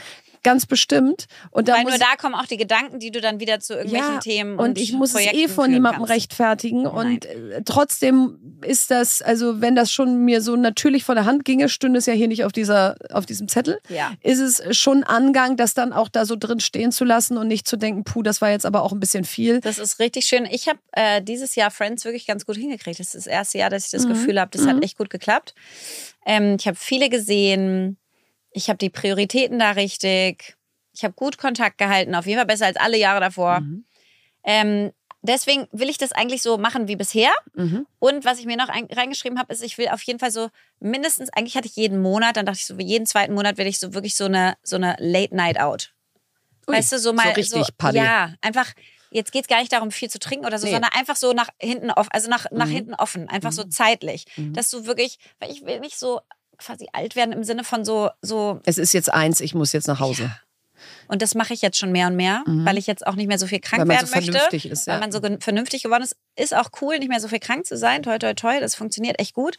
ganz 0.45 0.66
bestimmt. 0.66 1.26
Und 1.51 1.66
Weil 1.66 1.82
nur 1.82 1.99
da 1.99 2.14
kommen 2.16 2.36
auch 2.36 2.47
die 2.47 2.57
Gedanken, 2.57 3.01
die 3.01 3.11
du 3.11 3.20
dann 3.20 3.40
wieder 3.40 3.59
zu 3.59 3.74
irgendwelchen 3.74 4.12
ja, 4.14 4.20
Themen 4.20 4.59
und, 4.61 4.78
ich 4.78 4.92
muss 4.92 5.12
Projekten 5.12 5.36
es 5.36 5.45
eh 5.45 5.49
von 5.49 5.70
niemandem 5.72 6.03
kannst. 6.03 6.12
rechtfertigen 6.12 6.86
und 6.86 7.24
äh, 7.26 7.62
trotzdem 7.64 8.38
ist 8.62 8.90
das 8.92 9.20
also 9.22 9.61
wenn 9.61 9.74
das 9.74 9.90
schon 9.90 10.24
mir 10.24 10.40
so 10.40 10.55
natürlich 10.57 11.03
von 11.05 11.16
der 11.16 11.24
Hand 11.24 11.45
ginge 11.45 11.68
stünde 11.68 11.99
es 11.99 12.07
ja 12.07 12.12
hier 12.12 12.28
nicht 12.28 12.45
auf 12.45 12.53
dieser 12.53 12.95
auf 13.11 13.26
diesem 13.26 13.49
Zettel 13.49 13.78
Ja. 13.88 14.12
ist 14.22 14.38
es 14.38 14.76
schon 14.78 15.03
Angang 15.03 15.57
das 15.57 15.74
dann 15.74 15.92
auch 15.92 16.09
da 16.09 16.24
so 16.24 16.36
drin 16.36 16.61
stehen 16.61 16.92
zu 16.92 17.05
lassen 17.05 17.36
und 17.36 17.49
nicht 17.49 17.66
zu 17.66 17.76
denken 17.76 18.05
puh 18.05 18.22
das 18.22 18.40
war 18.40 18.51
jetzt 18.51 18.64
aber 18.66 18.82
auch 18.82 18.92
ein 18.92 19.01
bisschen 19.01 19.24
viel 19.24 19.61
Das 19.61 19.78
ist 19.78 19.99
richtig 19.99 20.26
schön. 20.26 20.47
Ich 20.51 20.68
habe 20.68 20.78
äh, 20.92 21.22
dieses 21.22 21.55
Jahr 21.57 21.70
Friends 21.70 22.05
wirklich 22.05 22.26
ganz 22.26 22.45
gut 22.47 22.57
hingekriegt. 22.57 23.01
Das 23.01 23.09
ist 23.09 23.14
das 23.14 23.26
erste 23.26 23.59
Jahr, 23.59 23.70
dass 23.70 23.86
ich 23.86 23.90
das 23.90 24.05
Mhm. 24.05 24.09
Gefühl 24.11 24.40
habe, 24.40 24.51
das 24.53 24.62
Mhm. 24.62 24.68
hat 24.68 24.84
echt 24.84 24.99
gut 24.99 25.11
geklappt. 25.11 25.55
Ähm, 26.26 26.57
ich 26.59 26.66
habe 26.66 26.76
viele 26.76 27.09
gesehen. 27.09 27.97
Ich 28.57 28.69
habe 28.69 28.79
die 28.79 28.89
Prioritäten 28.91 29.59
da 29.59 29.73
richtig. 29.73 30.57
Ich 30.95 31.03
habe 31.05 31.13
gut 31.15 31.39
Kontakt 31.39 31.77
gehalten. 31.79 32.15
Auf 32.15 32.25
jeden 32.27 32.39
Fall 32.39 32.47
besser 32.47 32.67
als 32.67 32.77
alle 32.77 32.97
Jahre 32.97 33.21
davor. 33.21 33.61
Mhm. 33.61 33.85
Ähm, 34.45 34.93
deswegen 35.23 35.67
will 35.73 35.91
ich 35.91 35.99
das 35.99 36.13
eigentlich 36.13 36.41
so 36.41 36.57
machen 36.57 36.87
wie 36.87 36.95
bisher. 36.97 37.33
Mhm. 37.55 37.85
Und 37.99 38.25
was 38.25 38.39
ich 38.39 38.47
mir 38.47 38.57
noch 38.57 38.69
ein, 38.69 38.87
reingeschrieben 38.91 39.39
habe, 39.39 39.53
ist, 39.53 39.63
ich 39.63 39.77
will 39.77 39.89
auf 39.89 40.03
jeden 40.03 40.21
Fall 40.21 40.31
so 40.31 40.51
mindestens, 40.79 41.31
eigentlich 41.31 41.57
hatte 41.57 41.67
ich 41.67 41.75
jeden 41.75 42.01
Monat, 42.01 42.37
dann 42.37 42.47
dachte 42.47 42.59
ich 42.61 42.67
so, 42.67 42.77
jeden 42.79 43.07
zweiten 43.07 43.35
Monat 43.35 43.59
will 43.59 43.67
ich 43.67 43.81
so 43.81 43.93
wirklich 43.93 44.15
so 44.15 44.27
eine, 44.27 44.57
so 44.63 44.77
eine 44.77 44.95
Late 45.01 45.35
Night 45.35 45.59
Out. 45.59 45.93
Ui, 46.69 46.75
weißt 46.77 46.93
du, 46.93 46.99
so 46.99 47.13
mal 47.13 47.31
richtig 47.33 47.77
Party. 47.77 47.99
Ja, 47.99 48.35
einfach. 48.41 48.73
Jetzt 49.11 49.31
geht 49.33 49.43
es 49.43 49.49
gar 49.49 49.61
nicht 49.61 49.73
darum, 49.73 49.91
viel 49.93 50.11
zu 50.11 50.19
trinken 50.19 50.45
oder 50.47 50.59
so, 50.59 50.67
Nee. 50.67 50.73
sondern 50.73 50.91
einfach 50.93 51.15
so 51.17 51.33
nach 51.33 51.49
hinten 51.61 51.91
offen, 51.91 52.11
also 52.13 52.29
nach, 52.29 52.47
nach 52.51 52.67
Mhm. 52.67 52.71
hinten 52.71 52.95
offen, 52.95 53.29
einfach 53.29 53.53
so 53.53 53.63
Mhm. 53.65 53.71
zeitlich. 53.71 54.25
Mhm. 54.37 54.55
Dass 54.55 54.71
du 54.71 54.87
wirklich, 54.87 55.19
weil 55.39 55.51
ich 55.53 55.65
will 55.65 55.79
nicht 55.81 55.97
so 55.99 56.21
quasi 56.65 56.89
alt 56.93 57.17
werden 57.17 57.33
im 57.33 57.45
Sinne 57.45 57.65
von 57.65 57.85
so, 57.85 58.11
so 58.23 58.61
es 58.65 58.79
ist 58.79 58.93
jetzt 58.93 59.12
eins 59.12 59.41
ich 59.41 59.55
muss 59.55 59.73
jetzt 59.73 59.87
nach 59.89 60.01
Hause 60.01 60.31
und 61.09 61.23
das 61.23 61.35
mache 61.35 61.55
ich 61.55 61.62
jetzt 61.62 61.79
schon 61.79 61.93
mehr 61.93 62.07
und 62.09 62.17
mehr, 62.17 62.43
Mhm. 62.47 62.65
weil 62.67 62.79
ich 62.79 62.87
jetzt 62.87 63.07
auch 63.07 63.15
nicht 63.15 63.27
mehr 63.29 63.39
so 63.39 63.47
viel 63.47 63.61
krank 63.61 63.83
weil 63.83 63.89
werden 63.89 64.07
so 64.07 64.15
möchte. 64.17 64.57
ist 64.57 64.87
Weil 64.87 64.95
ja. 64.95 65.01
man 65.01 65.12
so 65.12 65.21
vernünftig 65.41 65.83
geworden 65.83 66.03
ist. 66.03 66.17
Ist 66.37 66.55
auch 66.55 66.71
cool, 66.81 66.99
nicht 66.99 67.09
mehr 67.09 67.21
so 67.21 67.29
viel 67.29 67.39
krank 67.39 67.67
zu 67.67 67.77
sein. 67.77 68.03
Toi, 68.03 68.19
toi, 68.19 68.35
toi, 68.35 68.59
das 68.61 68.75
funktioniert 68.75 69.19
echt 69.21 69.35
gut. 69.35 69.57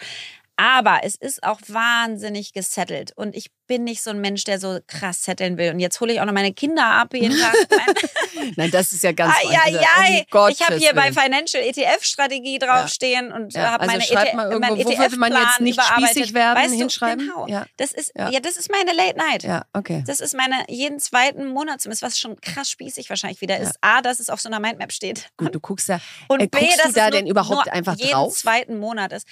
Aber 0.58 1.00
es 1.04 1.16
ist 1.16 1.44
auch 1.44 1.60
wahnsinnig 1.68 2.54
gesettelt. 2.54 3.12
Und 3.16 3.36
ich 3.36 3.52
bin 3.68 3.84
nicht 3.84 4.02
so 4.02 4.12
ein 4.12 4.22
Mensch, 4.22 4.44
der 4.46 4.60
so 4.60 4.80
krass 4.88 5.24
setteln 5.24 5.58
will. 5.58 5.72
Und 5.72 5.80
jetzt 5.80 6.00
hole 6.00 6.14
ich 6.14 6.22
auch 6.22 6.26
noch 6.26 6.34
meine 6.34 6.54
Kinder 6.54 6.86
ab 6.86 7.14
jeden 7.14 7.38
Tag. 7.38 7.54
Nein, 8.56 8.72
das 8.72 8.94
ist 8.94 9.04
ja 9.04 9.12
ganz 9.12 9.34
Ai, 9.36 10.26
um 10.32 10.50
ich 10.50 10.62
habe 10.62 10.76
hier 10.76 10.94
bei. 10.94 11.12
Financial 11.12 11.64
ETF-Strategie 11.64 12.60
draufstehen 12.60 13.32
und 13.32 13.54
Ja, 13.54 13.72
habe 13.72 13.82
also 13.84 13.92
meine, 13.92 14.04
schreibt 14.04 14.28
ETF 14.28 14.36
mal 14.36 14.60
meinen 14.60 14.78
irgendwo, 14.78 14.94
wo 14.94 14.98
würde 15.00 15.18
man 15.18 15.32
jetzt 15.34 15.62
nicht 15.62 15.82
spießig 15.82 16.34
werden, 16.34 16.62
weißt 16.62 16.74
du, 16.74 16.78
hinschreiben? 16.78 17.26
Genau. 17.26 17.48
Ja. 17.48 17.66
Das 17.78 17.92
ist, 17.92 18.12
Ja. 18.16 18.30
ja. 18.30 18.40
das 18.40 18.56
ist 18.58 18.70
meine 18.72 18.94
Late 18.94 19.18
Night. 19.18 19.44
ja 19.44 19.66
okay 19.74 20.04
Das 20.06 20.20
ist 20.20 20.36
meine 20.36 20.56
jeden 20.70 21.00
zweiten 21.00 21.48
Monat 21.48 21.82
zumindest, 21.82 22.02
was 22.04 22.20
schon 22.20 22.40
krass 22.42 22.70
spießig 22.70 23.10
wahrscheinlich 23.10 23.42
wieder 23.42 23.58
ist. 23.60 23.78
A, 23.82 24.02
dass 24.02 24.20
es 24.20 24.30
auf 24.30 24.40
so 24.42 24.50
einer 24.50 24.60
Mindmap 24.60 24.92
steht. 24.92 25.30
gut 25.38 25.54
du 25.56 25.60
guckst 25.60 25.90
ja 25.90 26.00
Und 26.28 26.42
Äh, 26.42 26.48
B, 26.48 26.60
dass 26.78 26.88
du 26.88 26.92
da 26.94 27.10
denn 27.10 27.28
überhaupt 27.28 27.70
einfach 27.72 27.96
jeden 27.96 28.12
drauf? 28.12 28.36
zweiten 28.36 28.78
Monat 28.78 29.12
ist. 29.14 29.28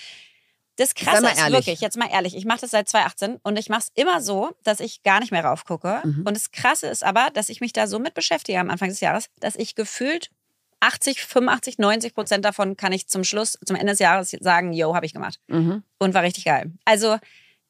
Das 0.77 0.95
Krasse 0.95 1.27
ist 1.27 1.51
wirklich, 1.51 1.81
jetzt 1.81 1.97
mal 1.97 2.09
ehrlich, 2.11 2.35
ich 2.35 2.45
mache 2.45 2.61
das 2.61 2.71
seit 2.71 2.89
2018 2.89 3.39
und 3.43 3.57
ich 3.57 3.69
mache 3.69 3.81
es 3.81 3.91
immer 3.93 4.21
so, 4.21 4.55
dass 4.63 4.79
ich 4.79 5.03
gar 5.03 5.19
nicht 5.19 5.31
mehr 5.31 5.45
raufgucke. 5.45 6.01
Mhm. 6.03 6.23
Und 6.25 6.35
das 6.35 6.51
Krasse 6.51 6.87
ist 6.87 7.03
aber, 7.03 7.29
dass 7.33 7.49
ich 7.49 7.61
mich 7.61 7.73
da 7.73 7.85
so 7.85 7.99
mit 7.99 8.15
beschäftige 8.15 8.59
am 8.59 8.69
Anfang 8.69 8.89
des 8.89 8.99
Jahres, 8.99 9.29
dass 9.39 9.55
ich 9.55 9.75
gefühlt 9.75 10.31
80, 10.79 11.21
85, 11.21 11.77
90 11.77 12.13
Prozent 12.13 12.43
davon 12.43 12.75
kann 12.75 12.91
ich 12.91 13.07
zum 13.07 13.23
Schluss, 13.23 13.57
zum 13.65 13.75
Ende 13.75 13.93
des 13.93 13.99
Jahres 13.99 14.31
sagen, 14.39 14.73
yo, 14.73 14.95
habe 14.95 15.05
ich 15.05 15.13
gemacht. 15.13 15.39
mhm. 15.47 15.83
Und 15.99 16.13
war 16.13 16.23
richtig 16.23 16.45
geil. 16.45 16.71
Also 16.85 17.17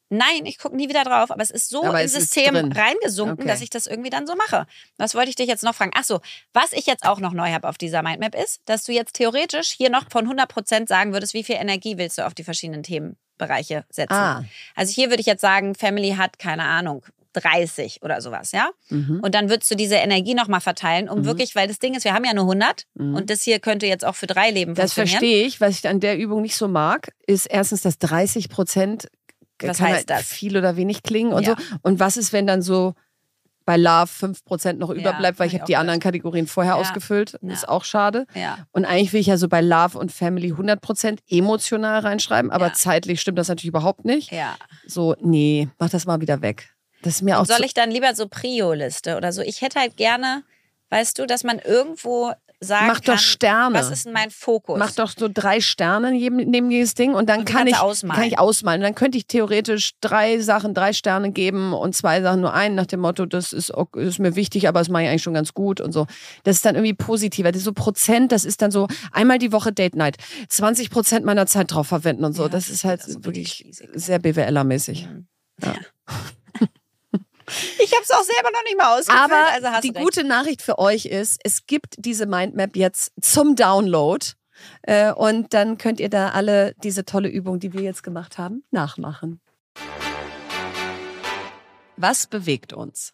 nein, 0.10 0.46
ich 0.46 0.58
gucke 0.60 0.76
nie 0.76 0.90
wieder 0.90 1.04
drauf, 1.04 1.32
aber 1.32 1.42
es 1.42 1.50
ist 1.52 1.70
so 1.70 1.84
Aber 1.86 2.02
im 2.02 2.08
System 2.08 2.56
reingesunken, 2.56 3.40
Okay. 3.40 3.48
dass 3.48 3.62
ich 3.62 3.70
das 3.70 3.88
irgendwie 3.88 4.10
dann 4.10 4.28
so 4.28 4.36
mache. 4.36 4.66
Was 4.98 5.16
wollte 5.16 5.30
ich 5.30 5.36
dich 5.36 5.48
jetzt 5.48 5.64
noch 5.64 5.74
fragen? 5.76 5.92
Ach 5.96 6.04
so, 6.04 6.20
was 6.54 6.72
ich 6.74 6.86
jetzt 6.86 7.04
auch 7.06 7.20
noch 7.20 7.34
neu 7.34 7.52
habe 7.52 7.68
auf 7.68 7.78
dieser 7.78 8.04
Mindmap 8.04 8.36
ist, 8.36 8.62
dass 8.66 8.84
du 8.84 8.92
jetzt 8.92 9.14
theoretisch 9.16 9.72
hier 9.72 9.90
noch 9.90 10.10
von 10.12 10.26
100 10.26 10.48
Prozent 10.48 10.90
sagen 10.90 11.14
würdest, 11.14 11.34
wie 11.34 11.44
viel 11.44 11.56
Energie 11.56 11.98
willst 11.98 12.18
du 12.18 12.26
auf 12.28 12.34
die 12.34 12.44
verschiedenen 12.44 12.84
Themenbereiche 12.84 13.86
setzen. 13.90 14.14
ah 14.14 14.44
Also 14.76 14.94
hier 14.94 15.10
würde 15.10 15.22
ich 15.22 15.28
jetzt 15.28 15.42
sagen, 15.42 15.76
Family 15.76 16.12
hat 16.18 16.38
keine 16.40 16.64
Ahnung. 16.64 17.06
30 17.36 18.04
oder 18.04 18.22
sowas, 18.22 18.52
ja? 18.52 18.70
mhm. 18.90 19.20
Und 19.24 19.34
dann 19.34 19.50
würdest 19.50 19.72
du 19.72 19.74
diese 19.76 19.96
Energie 19.96 20.36
nochmal 20.36 20.62
verteilen, 20.62 21.10
um 21.10 21.22
Mhm. 21.22 21.26
wirklich, 21.26 21.56
weil 21.56 21.68
das 21.68 21.80
Ding 21.80 21.96
ist, 21.96 22.04
wir 22.04 22.14
haben 22.14 22.26
ja 22.26 22.34
nur 22.36 22.46
100 22.46 22.84
Mhm. 22.94 23.16
und 23.16 23.32
das 23.32 23.42
hier 23.42 23.60
könnte 23.60 23.88
jetzt 23.88 24.06
auch 24.06 24.14
für 24.14 24.28
drei 24.28 24.52
Leben 24.52 24.76
Das 24.76 24.94
funktionieren. 24.94 25.20
verstehe 25.20 25.48
ich. 25.48 25.60
Was 25.60 25.80
ich 25.80 25.88
an 25.88 26.00
der 26.00 26.20
Übung 26.20 26.44
nicht 26.44 26.56
so 26.56 26.68
mag, 26.68 27.12
ist 27.26 27.48
erstens, 27.48 27.82
dass 27.82 27.98
30 27.98 28.50
Prozent 28.50 29.08
Was 29.70 29.78
kann 29.78 29.88
heißt 29.88 29.96
halt 29.98 30.10
das? 30.10 30.24
viel 30.28 30.58
oder 30.58 30.76
wenig 30.76 31.04
klingen 31.04 31.34
und 31.34 31.46
Ja. 31.48 31.56
so. 31.58 31.78
Und 31.82 32.00
was 32.00 32.18
ist, 32.18 32.34
wenn 32.34 32.48
dann 32.48 32.62
so 32.62 32.94
bei 33.66 33.78
Love 33.78 34.08
5 34.08 34.44
Prozent 34.44 34.78
noch 34.80 34.90
Ja, 34.90 34.96
überbleibt, 34.96 35.40
weil 35.40 35.48
hab 35.48 35.54
ich 35.54 35.60
habe 35.62 35.68
die 35.68 35.78
anderen 35.78 36.02
Kategorien 36.02 36.48
vorher 36.48 36.74
Ja. 36.74 36.80
ausgefüllt. 36.80 37.38
Ja. 37.42 37.54
Ist 37.54 37.68
auch 37.70 37.86
schade. 37.86 38.26
Ja. 38.36 38.68
Und 38.74 38.84
eigentlich 38.84 39.14
will 39.14 39.22
ich 39.22 39.28
ja 39.28 39.38
so 39.38 39.48
bei 39.48 39.62
Love 39.62 39.98
und 39.98 40.12
Family 40.12 40.50
100 40.50 40.82
Prozent 40.82 41.22
emotional 41.30 42.00
reinschreiben, 42.02 42.52
aber 42.52 42.68
Ja. 42.68 42.74
zeitlich 42.74 43.22
stimmt 43.22 43.40
das 43.40 43.48
natürlich 43.48 43.70
überhaupt 43.70 44.04
nicht. 44.04 44.32
Ja. 44.34 44.58
So, 44.86 45.16
nee, 45.22 45.70
mach 45.80 45.90
das 45.90 46.06
mal 46.06 46.20
wieder 46.20 46.42
weg. 46.42 46.74
Das 47.04 47.16
ist 47.16 47.22
mir 47.22 47.40
auch 47.40 47.46
soll 47.46 47.64
ich 47.64 47.74
dann 47.74 47.90
lieber 47.92 48.14
so 48.16 48.28
Prio-Liste 48.28 49.16
oder 49.18 49.32
so? 49.32 49.42
Ich 49.42 49.62
hätte 49.62 49.80
halt 49.80 49.96
gerne, 49.96 50.44
weißt 50.90 51.20
du, 51.20 51.26
dass 51.26 51.44
man 51.46 51.60
irgendwo 51.60 52.34
sagen 52.64 52.88
Mach 52.88 53.02
kann, 53.02 53.16
doch 53.16 53.22
Sterne. 53.22 53.76
was 53.78 53.90
ist 53.92 54.06
denn 54.06 54.14
mein 54.14 54.30
Fokus? 54.32 54.78
Mach 54.80 54.92
doch 54.92 55.12
so 55.18 55.30
drei 55.34 55.60
Sterne 55.62 56.12
neben, 56.12 56.38
neben 56.38 56.72
jedes 56.72 56.94
Ding 56.94 57.14
und 57.14 57.30
dann 57.30 57.40
Und 57.42 57.46
kann 57.46 57.68
ich, 57.68 57.78
ausmalen. 57.78 58.20
kann 58.22 58.28
ich 58.30 58.40
ausmalen. 58.40 58.82
Und 58.82 58.84
dann 58.86 58.96
könnte 58.96 59.18
ich 59.18 59.28
theoretisch 59.28 59.92
drei 60.02 60.40
Sachen, 60.40 60.74
drei 60.74 60.94
Sterne 60.94 61.32
geben 61.32 61.74
und 61.74 61.96
zwei 61.96 62.22
Sachen 62.22 62.42
nur 62.42 62.54
einen 62.54 62.76
nach 62.76 62.86
dem 62.86 63.00
Motto, 63.02 63.26
das 63.26 63.54
ist, 63.54 63.72
ist 63.96 64.20
mir 64.20 64.36
wichtig, 64.36 64.68
aber 64.68 64.80
das 64.80 64.90
mache 64.90 65.04
ich 65.04 65.10
eigentlich 65.10 65.24
schon 65.24 65.34
ganz 65.34 65.54
gut 65.54 65.82
und 65.82 65.92
so. 65.92 66.08
Das 66.44 66.56
ist 66.58 66.66
dann 66.66 66.76
irgendwie 66.76 66.94
positiver. 66.94 67.52
Das 67.52 67.64
so 67.64 67.74
Prozent, 67.74 68.32
das 68.32 68.46
ist 68.46 68.62
dann 68.62 68.72
so 68.72 68.88
einmal 69.12 69.40
die 69.40 69.52
Woche 69.52 69.72
Date 69.72 69.96
Night, 69.96 70.18
20 70.50 70.90
Prozent 70.90 71.26
meiner 71.26 71.46
Zeit 71.46 71.72
drauf 71.74 71.88
verwenden 71.88 72.26
und 72.26 72.34
so. 72.34 72.44
Ja, 72.44 72.50
das 72.50 72.70
ist 72.70 72.84
halt 72.84 73.02
das 73.02 73.08
ist 73.10 73.26
wirklich 73.26 73.54
spießig. 73.54 73.90
sehr 73.94 74.20
BWLer-mäßig. 74.20 75.08
Mhm. 75.08 75.28
Ja. 75.64 75.74
Ich 77.80 77.92
habe 77.94 78.04
es 78.04 78.12
auch 78.12 78.24
selber 78.24 78.50
noch 78.52 78.64
nicht 78.64 78.78
mal 78.78 78.98
ausgefüllt. 78.98 79.24
Aber 79.24 79.52
also 79.52 79.82
die 79.82 79.90
recht. 79.90 80.04
gute 80.04 80.24
Nachricht 80.24 80.62
für 80.62 80.80
euch 80.80 81.06
ist, 81.06 81.40
es 81.44 81.66
gibt 81.66 81.96
diese 81.98 82.26
Mindmap 82.26 82.76
jetzt 82.76 83.12
zum 83.22 83.56
Download. 83.56 84.26
Äh, 84.84 85.12
und 85.14 85.54
dann 85.54 85.78
könnt 85.78 86.00
ihr 86.00 86.10
da 86.10 86.30
alle 86.30 86.74
diese 86.84 87.06
tolle 87.06 87.30
Übung, 87.30 87.60
die 87.60 87.74
wir 87.74 87.82
jetzt 87.82 88.04
gemacht 88.04 88.38
haben, 88.38 88.64
nachmachen. 88.72 89.42
Was 91.98 92.28
bewegt 92.28 92.74
uns? 92.74 93.14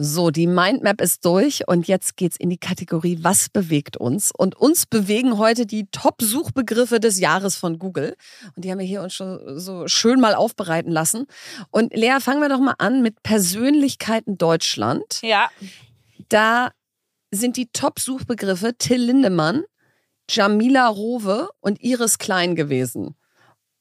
So, 0.00 0.30
die 0.30 0.46
Mindmap 0.46 1.00
ist 1.00 1.24
durch 1.24 1.66
und 1.66 1.88
jetzt 1.88 2.16
geht's 2.16 2.36
in 2.36 2.50
die 2.50 2.58
Kategorie 2.58 3.18
Was 3.22 3.48
bewegt 3.48 3.96
uns? 3.96 4.30
Und 4.30 4.54
uns 4.54 4.86
bewegen 4.86 5.38
heute 5.38 5.66
die 5.66 5.88
Top-Suchbegriffe 5.90 7.00
des 7.00 7.18
Jahres 7.18 7.56
von 7.56 7.80
Google. 7.80 8.14
Und 8.54 8.64
die 8.64 8.70
haben 8.70 8.78
wir 8.78 8.86
hier 8.86 9.02
uns 9.02 9.14
schon 9.14 9.58
so 9.58 9.88
schön 9.88 10.20
mal 10.20 10.36
aufbereiten 10.36 10.92
lassen. 10.92 11.26
Und 11.70 11.92
Lea, 11.94 12.18
fangen 12.20 12.40
wir 12.40 12.48
doch 12.48 12.60
mal 12.60 12.76
an 12.78 13.02
mit 13.02 13.24
Persönlichkeiten 13.24 14.38
Deutschland. 14.38 15.20
Ja, 15.22 15.50
Da 16.28 16.70
sind 17.32 17.56
die 17.56 17.66
Top-Suchbegriffe 17.66 18.74
Till 18.78 19.02
Lindemann, 19.02 19.64
Jamila 20.30 20.86
Rowe 20.86 21.48
und 21.58 21.82
Iris 21.82 22.18
Klein 22.18 22.54
gewesen. 22.54 23.16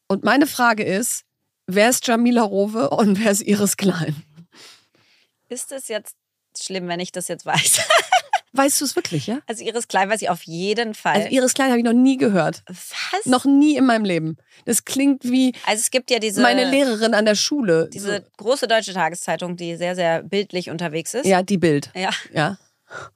Und 0.07 0.23
meine 0.23 0.47
Frage 0.47 0.83
ist, 0.83 1.25
wer 1.67 1.89
ist 1.89 2.07
Jamila 2.07 2.41
Rowe 2.41 2.89
und 2.89 3.23
wer 3.23 3.31
ist 3.31 3.41
Iris 3.43 3.77
Klein? 3.77 4.15
Ist 5.49 5.71
es 5.71 5.87
jetzt 5.87 6.15
schlimm, 6.59 6.87
wenn 6.87 6.99
ich 6.99 7.11
das 7.11 7.27
jetzt 7.27 7.45
weiß? 7.45 7.79
Weißt 8.53 8.81
du 8.81 8.85
es 8.85 8.95
wirklich, 8.95 9.27
ja? 9.27 9.39
Also 9.45 9.63
Iris 9.63 9.87
Klein 9.87 10.09
weiß 10.09 10.21
ich 10.21 10.29
auf 10.29 10.41
jeden 10.43 10.95
Fall. 10.95 11.15
Also 11.15 11.27
Iris 11.27 11.53
Klein 11.53 11.67
habe 11.69 11.77
ich 11.79 11.83
noch 11.85 11.93
nie 11.93 12.17
gehört. 12.17 12.63
Was? 12.67 13.25
Noch 13.25 13.45
nie 13.45 13.75
in 13.75 13.85
meinem 13.85 14.05
Leben. 14.05 14.37
Das 14.65 14.83
klingt 14.85 15.23
wie 15.25 15.53
Also 15.65 15.81
es 15.81 15.91
gibt 15.91 16.09
ja 16.09 16.17
diese, 16.17 16.41
meine 16.41 16.67
Lehrerin 16.67 17.13
an 17.13 17.25
der 17.25 17.35
Schule. 17.35 17.87
diese 17.93 18.25
große 18.37 18.67
deutsche 18.67 18.93
Tageszeitung, 18.93 19.57
die 19.57 19.75
sehr, 19.75 19.95
sehr 19.95 20.23
bildlich 20.23 20.69
unterwegs 20.71 21.13
ist. 21.13 21.25
so. 21.25 21.29
Ja, 21.29 21.43
die 21.43 21.57
Bild. 21.57 21.91
Ja, 21.93 22.09
Ja. 22.33 22.57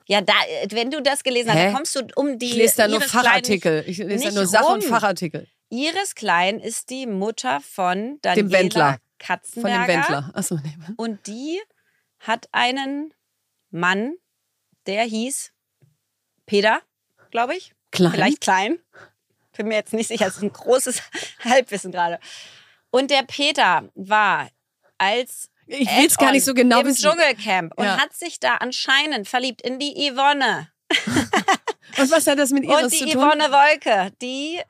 ja 0.06 0.22
da, 0.22 0.34
wenn 0.70 0.92
du 0.92 1.02
das 1.02 1.24
gelesen 1.24 1.50
hast, 1.50 1.58
Hä? 1.58 1.66
dann 1.68 1.76
kommst 1.76 1.96
du 1.96 2.02
um 2.18 2.38
die 2.38 2.48
Ich 2.48 2.56
lese 2.56 2.78
da 2.78 2.88
nur 2.88 3.00
Iris 3.00 3.12
Fachartikel. 3.12 3.84
Ich 3.88 3.98
lese 3.98 4.26
da 4.26 4.32
nur 4.32 4.46
Sach- 4.46 4.70
und. 4.70 4.84
Fachartikel. 4.84 5.48
Iris 5.70 6.14
Klein 6.14 6.60
ist 6.60 6.90
die 6.92 7.08
Mutter 7.08 7.62
von 7.62 8.20
Dem 8.20 8.22
Daniela 8.22 8.52
Wendler. 8.52 8.90
Von 8.92 9.00
Katzenberger. 9.18 9.86
dem 9.86 9.88
Wendler. 9.88 10.32
Achso, 10.34 10.56
nee. 10.56 10.76
Und 10.98 11.26
die 11.26 11.60
hat 12.22 12.48
einen 12.52 13.14
Mann, 13.70 14.16
der 14.88 15.04
hieß 15.04 15.52
Peter, 16.46 16.82
glaube 17.32 17.56
ich. 17.56 17.74
Klein. 17.92 18.12
Vielleicht 18.14 18.42
klein. 18.42 18.80
Bin 19.58 19.68
mir 19.68 19.76
jetzt 19.76 19.94
nicht 19.94 20.08
sicher. 20.08 20.26
Das 20.26 20.38
ist 20.38 20.44
ein 20.44 20.54
großes 20.54 21.02
Halbwissen 21.44 21.92
gerade. 21.92 22.20
Und 22.90 23.12
der 23.12 23.24
Peter 23.24 23.90
war 23.96 24.50
als 24.98 25.50
Ich 25.68 25.90
will 25.98 26.06
es 26.08 26.18
gar 26.18 26.32
nicht 26.32 26.46
so 26.46 26.54
genau 26.54 26.82
im 26.82 26.88
wissen. 26.88 27.04
Dschungelcamp 27.10 27.74
und 27.78 27.86
Ja. 27.86 28.00
hat 28.02 28.14
sich 28.14 28.40
da 28.40 28.56
anscheinend 28.58 29.28
verliebt 29.28 29.62
in 29.62 29.80
die 29.80 30.10
Yvonne. 30.12 30.72
Und 31.98 32.10
was 32.10 32.26
hat 32.28 32.40
das 32.40 32.52
mit 32.52 32.64
Iris 32.64 32.84
und 32.84 32.90
zu 32.94 33.06
die 33.06 33.12
tun? 33.12 33.22
Yvonne 33.22 33.52
Wolke, 33.52 34.12
die, 34.22 34.62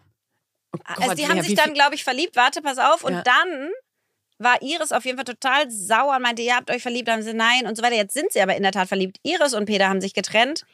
Oh 0.74 0.80
also 0.86 1.02
Gott, 1.10 1.18
die 1.18 1.22
Lea, 1.22 1.28
haben 1.30 1.42
sich 1.44 1.54
dann, 1.56 1.74
glaube 1.76 1.94
ich, 1.96 2.04
verliebt. 2.04 2.36
Warte, 2.36 2.62
pass 2.64 2.78
auf. 2.80 3.04
Und 3.04 3.14
Ja. 3.14 3.22
dann 3.22 3.72
war 4.44 4.62
Iris 4.62 4.92
auf 4.92 5.06
jeden 5.06 5.18
Fall 5.18 5.26
total 5.26 5.70
sauer 5.70 6.16
und 6.16 6.22
meinte, 6.22 6.42
ihr 6.42 6.56
habt 6.56 6.72
euch 6.72 6.82
verliebt, 6.82 7.10
haben 7.10 7.22
sie 7.22 7.34
nein 7.34 7.68
und 7.68 7.76
so 7.76 7.84
weiter. 7.84 7.96
Jetzt 7.96 8.14
sind 8.14 8.32
sie 8.32 8.42
aber 8.42 8.56
in 8.56 8.64
der 8.64 8.72
Tat 8.72 8.88
verliebt. 8.88 9.18
Iris 9.24 9.54
und 9.54 9.66
Peter 9.66 9.88
haben 9.90 10.02
sich 10.02 10.14
getrennt. 10.14 10.66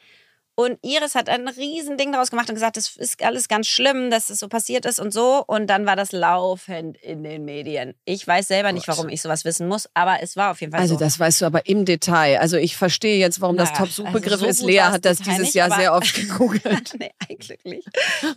Und 0.58 0.76
Iris 0.82 1.14
hat 1.14 1.28
ein 1.28 1.46
Riesending 1.46 2.10
daraus 2.10 2.30
gemacht 2.30 2.48
und 2.48 2.56
gesagt, 2.56 2.76
das 2.76 2.96
ist 2.96 3.22
alles 3.22 3.46
ganz 3.46 3.68
schlimm, 3.68 4.10
dass 4.10 4.28
es 4.28 4.40
so 4.40 4.48
passiert 4.48 4.86
ist 4.86 4.98
und 4.98 5.12
so. 5.12 5.44
Und 5.46 5.68
dann 5.68 5.86
war 5.86 5.94
das 5.94 6.10
laufend 6.10 6.96
in 6.96 7.22
den 7.22 7.44
Medien. 7.44 7.94
Ich 8.04 8.26
weiß 8.26 8.48
selber 8.48 8.72
nicht, 8.72 8.88
warum 8.88 9.08
ich 9.08 9.22
sowas 9.22 9.44
wissen 9.44 9.68
muss, 9.68 9.88
aber 9.94 10.20
es 10.20 10.34
war 10.34 10.50
auf 10.50 10.60
jeden 10.60 10.72
Fall 10.72 10.80
Also 10.80 10.94
so. 10.94 10.98
das 10.98 11.20
weißt 11.20 11.42
du 11.42 11.46
aber 11.46 11.68
im 11.68 11.84
Detail. 11.84 12.40
Also 12.40 12.56
ich 12.56 12.76
verstehe 12.76 13.18
jetzt, 13.18 13.40
warum 13.40 13.56
das 13.56 13.68
Naja, 13.68 13.84
Top-Suchbegriff 13.84 14.32
also 14.32 14.44
so 14.46 14.50
ist. 14.50 14.62
Lea 14.62 14.80
hat 14.80 15.04
das 15.04 15.18
Detail 15.18 15.30
dieses 15.30 15.46
nicht, 15.46 15.54
Jahr 15.54 15.70
sehr 15.70 15.94
oft 15.94 16.12
gegoogelt. 16.16 16.92
nee, 16.98 17.12
eigentlich 17.28 17.60
nicht. 17.62 17.88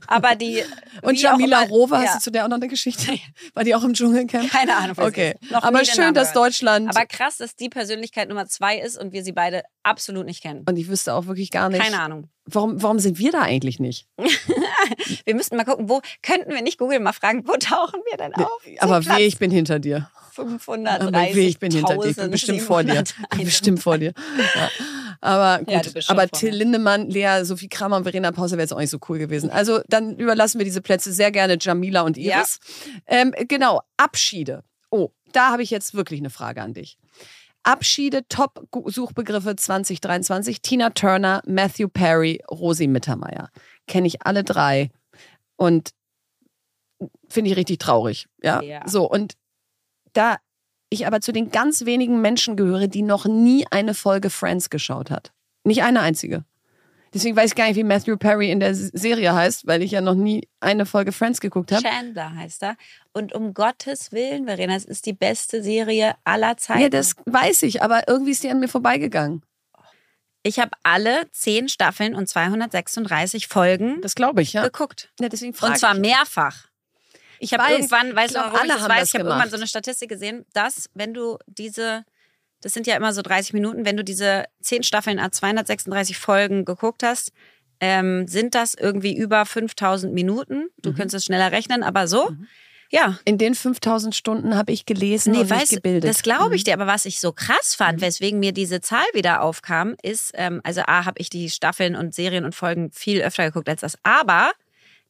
Aber 0.06 0.36
die. 0.36 0.64
Und 1.02 1.20
Jamila 1.20 1.64
Rowe, 1.64 1.96
ja. 1.96 2.02
hast 2.04 2.18
du 2.18 2.20
zu 2.20 2.30
der 2.30 2.46
auch 2.46 2.50
noch 2.50 2.58
eine 2.58 2.68
Geschichte? 2.68 3.18
War 3.56 3.64
die 3.64 3.74
auch 3.74 3.84
im 3.84 3.96
Dschungelcamp? 3.96 4.48
Keine 4.52 4.76
Ahnung. 4.76 4.96
Okay, 5.00 5.38
aber 5.54 5.84
schön, 5.86 6.14
dass. 6.14 6.34
Deutschland... 6.34 6.88
Aber 6.96 7.08
krass, 7.08 7.38
dass 7.38 7.56
die 7.56 7.70
Persönlichkeit 7.70 8.30
Nummer 8.30 8.46
zwei 8.46 8.78
ist 8.78 9.00
und 9.00 9.12
wir 9.12 9.24
sie 9.24 9.32
beide 9.32 9.64
absolut 9.84 10.26
nicht 10.26 10.42
kennen. 10.42 10.64
und 10.68 10.78
ich 10.78 10.88
wüsste 10.88 11.14
auch 11.14 11.26
wirklich 11.28 11.52
gar 11.52 11.70
nicht, 11.70 11.82
Keine 11.82 12.00
Ahnung. 12.00 12.30
warum, 12.46 12.82
warum 12.82 13.00
sind 13.00 13.18
wir 13.20 13.32
da 13.32 13.42
eigentlich 13.42 13.80
nicht? 13.80 14.08
Wir 15.26 15.36
müssten 15.36 15.56
mal 15.58 15.64
gucken, 15.66 15.90
wo 15.90 16.02
könnten 16.24 16.52
wir 16.52 16.62
nicht 16.62 16.78
Google 16.78 17.00
mal 17.00 17.14
fragen, 17.14 17.48
wo 17.48 17.54
tauchen 17.58 18.00
wir 18.10 18.18
denn 18.18 18.34
auf? 18.36 18.62
Aber 18.80 19.02
Zum 19.02 19.16
weh, 19.18 19.26
ich 19.26 19.38
bin 19.38 19.52
hinter 19.52 19.80
dir. 19.80 20.10
Platz 20.34 20.68
Aber 20.68 21.12
weh, 21.34 21.48
ich 21.48 21.60
bin 21.60 21.72
hinter 21.72 21.98
dir. 21.98 22.06
Ich 22.10 22.16
bin 22.16 22.32
bestimmt 22.32 22.62
vor 22.62 22.84
dir. 22.84 23.04
Ich 23.04 23.38
bin 23.38 23.46
bestimmt 23.46 23.80
vor 23.82 23.98
dir. 23.98 24.14
Ja. 24.56 24.70
Aber 25.22 25.70
Ja, 25.70 25.82
gut, 25.82 26.04
schon 26.04 26.18
aber 26.18 26.28
Till. 26.30 26.50
Lindemann, 26.54 27.10
Lea, 27.10 27.44
Sophie 27.44 27.68
Kramer 27.70 27.98
und 27.98 28.04
Verena 28.04 28.32
Pause 28.32 28.54
wäre 28.58 28.64
jetzt 28.64 28.74
auch 28.74 28.80
nicht 28.80 28.90
so 28.90 28.98
cool 29.10 29.20
gewesen. 29.20 29.50
Also 29.52 29.82
dann 29.88 30.16
überlassen 30.18 30.58
wir 30.60 30.66
diese 30.66 30.82
Plätze 30.82 31.12
sehr 31.14 31.32
gerne 31.32 31.58
Jamila 31.60 32.02
und 32.02 32.18
Ja. 32.18 32.40
Iris. 32.40 32.60
Ähm, 33.06 33.34
genau, 33.48 33.82
Abschiede. 33.98 34.64
Oh, 34.90 35.10
da 35.32 35.52
habe 35.52 35.64
ich 35.64 35.70
jetzt 35.70 35.94
wirklich 35.94 36.20
eine 36.20 36.30
Frage 36.32 36.62
an 36.62 36.74
dich. 36.74 36.98
Abschiede, 37.64 38.28
Top-Suchbegriffe 38.28 39.56
2023. 39.56 40.62
Tina 40.62 40.90
Turner, 40.92 41.42
Matthew 41.46 41.88
Perry, 41.88 42.42
Rosi 42.50 42.88
Mittermeier. 42.88 43.50
Kenne 43.88 44.08
ich 44.08 44.26
alle 44.26 44.44
drei. 44.44 44.90
Und 45.58 45.92
finde 47.28 47.52
ich 47.52 47.58
richtig 47.58 47.80
traurig. 47.80 48.28
Ja? 48.42 48.62
Ja. 48.62 48.88
So, 48.88 49.10
und 49.10 49.34
da 50.14 50.38
ich 50.90 51.08
aber 51.08 51.22
zu 51.22 51.32
den 51.32 51.52
ganz 51.52 51.86
wenigen 51.86 52.22
Menschen 52.22 52.56
gehöre, 52.56 52.88
die 52.88 53.02
noch 53.02 53.26
nie 53.26 53.66
eine 53.72 53.94
Folge 53.94 54.30
Friends 54.30 54.70
geschaut 54.70 55.10
hat. 55.10 55.32
Nicht 55.64 55.84
eine 55.84 56.02
einzige. 56.02 56.44
Deswegen 57.14 57.36
weiß 57.36 57.52
ich 57.52 57.56
gar 57.56 57.68
nicht, 57.68 57.76
wie 57.76 57.84
Matthew 57.84 58.16
Perry 58.18 58.52
in 58.52 58.60
der 58.62 58.74
Serie 58.74 59.34
heißt, 59.34 59.68
weil 59.68 59.82
ich 59.82 59.92
ja 59.92 60.00
noch 60.02 60.14
nie 60.16 60.48
eine 60.62 60.86
Folge 60.86 61.12
Friends 61.12 61.42
geguckt 61.42 61.72
habe. 61.74 61.82
Chandler 61.84 62.34
heißt 62.36 62.64
er. 62.64 62.78
Und 63.12 63.34
um 63.34 63.54
Gottes 63.54 64.12
Willen, 64.14 64.46
Verena, 64.46 64.76
es 64.76 64.86
ist 64.86 65.06
die 65.06 65.14
beste 65.14 65.62
Serie 65.62 66.16
aller 66.24 66.56
Zeiten. 66.56 66.82
Ja, 66.82 66.90
das 66.90 67.16
weiß 67.26 67.64
ich, 67.64 67.84
aber 67.84 68.08
irgendwie 68.08 68.32
ist 68.32 68.44
die 68.44 68.50
an 68.50 68.62
mir 68.62 68.70
vorbeigegangen. 68.70 69.42
ich 70.44 70.58
habe 70.60 70.72
alle 70.84 71.30
zehn 71.32 71.68
Staffeln 71.68 72.16
und 72.16 72.28
236 72.28 73.48
Folgen 73.48 74.02
Das 74.02 74.16
glaube 74.16 74.42
ich, 74.42 74.54
ja. 74.54 74.64
geguckt. 74.64 75.12
ja 75.20 75.28
deswegen 75.30 75.54
frage 75.54 75.74
Und 75.74 75.80
zwar 75.80 75.94
ich. 75.96 76.00
mehrfach. 76.00 76.68
Ich 77.40 77.54
habe 77.54 77.64
weiß. 77.64 77.72
irgendwann, 77.72 78.12
glaub, 78.12 78.46
warum 78.46 78.56
alle 78.56 78.68
ich 78.68 78.74
das 78.74 78.82
haben 78.84 78.90
weiß? 78.90 79.00
das 79.00 79.08
Ich 79.10 79.14
habe 79.20 79.28
irgendwann 79.30 79.50
so 79.50 79.56
eine 79.58 79.68
Statistik 79.68 80.10
gesehen, 80.10 80.46
dass 80.54 80.90
wenn 80.94 81.14
du 81.14 81.38
diese, 81.48 82.06
das 82.62 82.74
sind 82.74 82.88
ja 82.88 82.96
immer 82.96 83.14
so 83.14 83.22
30 83.22 83.54
Minuten, 83.54 83.86
wenn 83.86 83.98
du 83.98 84.04
diese 84.04 84.46
zehn 84.62 84.84
Staffeln 84.84 85.20
a 85.20 85.32
236 85.32 86.18
Folgen 86.18 86.66
geguckt 86.66 87.04
hast, 87.04 87.32
ähm, 87.80 88.28
sind 88.28 88.54
das 88.56 88.74
irgendwie 88.76 89.16
über 89.16 89.46
5000 89.46 90.14
Minuten. 90.14 90.68
Du 90.82 90.92
Mhm. 90.92 90.96
könntest 90.96 91.16
es 91.16 91.26
schneller 91.26 91.52
rechnen, 91.52 91.84
aber 91.84 92.08
so. 92.08 92.30
Ja, 92.94 93.18
In 93.24 93.38
den 93.38 93.56
5000 93.56 94.14
Stunden 94.16 94.56
habe 94.56 94.74
ich 94.74 94.86
gelesen 94.86 95.32
Nee, 95.32 95.40
und 95.40 95.50
mich 95.50 95.60
weißt, 95.62 95.72
gebildet. 95.72 96.10
das 96.10 96.22
glaube 96.24 96.56
ich 96.56 96.62
Mhm. 96.64 96.66
dir. 96.66 96.74
Aber 96.74 96.88
was 96.88 97.06
ich 97.06 97.20
so 97.22 97.32
krass 97.32 97.74
fand, 97.74 98.02
weswegen 98.02 98.40
mir 98.40 98.52
diese 98.52 98.82
Zahl 98.82 99.06
wieder 99.14 99.42
aufkam, 99.42 99.96
ist, 100.04 100.32
ähm, 100.36 100.60
also 100.66 100.82
A, 100.88 101.06
habe 101.06 101.20
ich 101.22 101.30
die 101.30 101.50
Staffeln 101.50 101.96
und 101.96 102.14
Serien 102.14 102.44
und 102.44 102.54
Folgen 102.54 102.92
viel 102.92 103.22
öfter 103.22 103.46
geguckt 103.46 103.70
als 103.70 103.80
das. 103.82 103.98
Aber, 104.04 104.52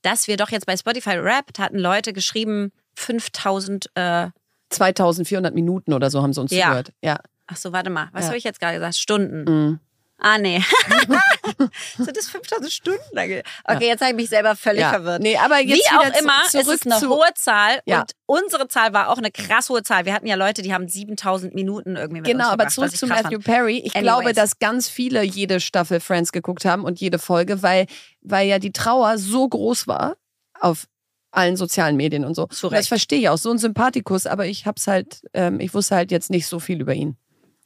dass 0.03 0.27
wir 0.27 0.37
doch 0.37 0.51
jetzt 0.51 0.67
bei 0.67 0.77
Spotify 0.77 1.21
Wrapped 1.23 1.57
hatten 1.57 1.79
Leute 1.79 2.13
geschrieben, 2.13 2.71
5000, 2.95 3.89
äh, 3.95 4.27
2400 4.69 5.53
Minuten 5.55 5.93
oder 5.93 6.09
so 6.09 6.21
haben 6.21 6.33
sie 6.33 6.41
uns 6.41 6.51
Ja. 6.51 6.65
zugehört. 6.67 6.93
Ja. 7.03 7.19
Ach 7.51 7.57
so, 7.57 7.71
warte 7.73 7.89
mal, 7.89 8.09
was 8.13 8.23
Ja. 8.23 8.27
habe 8.29 8.37
ich 8.37 8.43
jetzt 8.43 8.59
gerade 8.59 8.75
gesagt? 8.75 8.95
Stunden. 8.95 9.43
Mhm. 9.43 9.79
Ah, 10.23 10.37
nee. 10.37 10.61
Sind 11.97 12.15
das 12.15 12.27
5000 12.27 12.71
Stunden? 12.71 12.99
Okay, 13.13 13.87
jetzt 13.87 14.01
habe 14.01 14.11
ich 14.11 14.15
mich 14.15 14.29
selber 14.29 14.55
völlig 14.55 14.81
ja. 14.81 14.91
verwirrt. 14.91 15.21
Nee, 15.23 15.35
aber 15.37 15.59
jetzt 15.59 15.79
Wie 15.91 15.97
auch 15.97 16.19
immer, 16.21 16.33
es 16.45 16.51
zurück 16.51 16.75
ist 16.75 16.85
eine 16.85 16.99
hohe 17.09 17.33
Zahl 17.33 17.79
Ja. 17.85 18.01
und 18.01 18.11
unsere 18.43 18.67
Zahl 18.67 18.93
war 18.93 19.09
auch 19.09 19.17
eine 19.17 19.31
krass 19.31 19.69
hohe 19.69 19.81
Zahl. 19.81 20.05
Wir 20.05 20.13
hatten 20.13 20.27
ja 20.27 20.35
Leute, 20.35 20.61
die 20.61 20.73
haben 20.75 20.87
7000 20.87 21.55
Minuten 21.55 21.95
irgendwie 21.95 22.21
mit 22.21 22.29
Genau, 22.29 22.45
uns 22.45 22.53
aber 22.53 22.67
zurück 22.67 22.95
zu 22.95 23.07
Matthew 23.07 23.29
fand. 23.31 23.43
Perry. 23.45 23.77
Ich 23.77 23.95
Anyways. 23.95 24.01
glaube, 24.03 24.33
dass 24.33 24.59
ganz 24.59 24.87
viele 24.87 25.23
jede 25.23 25.59
Staffel 25.59 25.99
Friends 25.99 26.31
geguckt 26.31 26.65
haben 26.65 26.83
und 26.83 26.99
jede 26.99 27.17
Folge, 27.17 27.63
weil, 27.63 27.87
weil 28.21 28.47
ja 28.47 28.59
die 28.59 28.71
Trauer 28.71 29.17
so 29.17 29.47
groß 29.49 29.87
war 29.87 30.17
auf 30.59 30.85
allen 31.31 31.55
sozialen 31.55 31.95
Medien 31.95 32.25
und 32.25 32.35
so. 32.35 32.45
Zu 32.47 32.67
Und 32.67 32.73
das 32.75 32.87
verstehe 32.87 33.19
ich 33.19 33.29
auch. 33.29 33.37
So 33.37 33.49
ein 33.51 33.57
Sympathikus, 33.57 34.27
aber 34.27 34.45
ich 34.45 34.65
hab's 34.67 34.85
halt, 34.85 35.21
ähm, 35.33 35.59
ich 35.59 35.73
wusste 35.73 35.95
halt 35.95 36.11
jetzt 36.11 36.29
nicht 36.29 36.45
so 36.45 36.59
viel 36.59 36.79
über 36.79 36.93
ihn. 36.93 37.17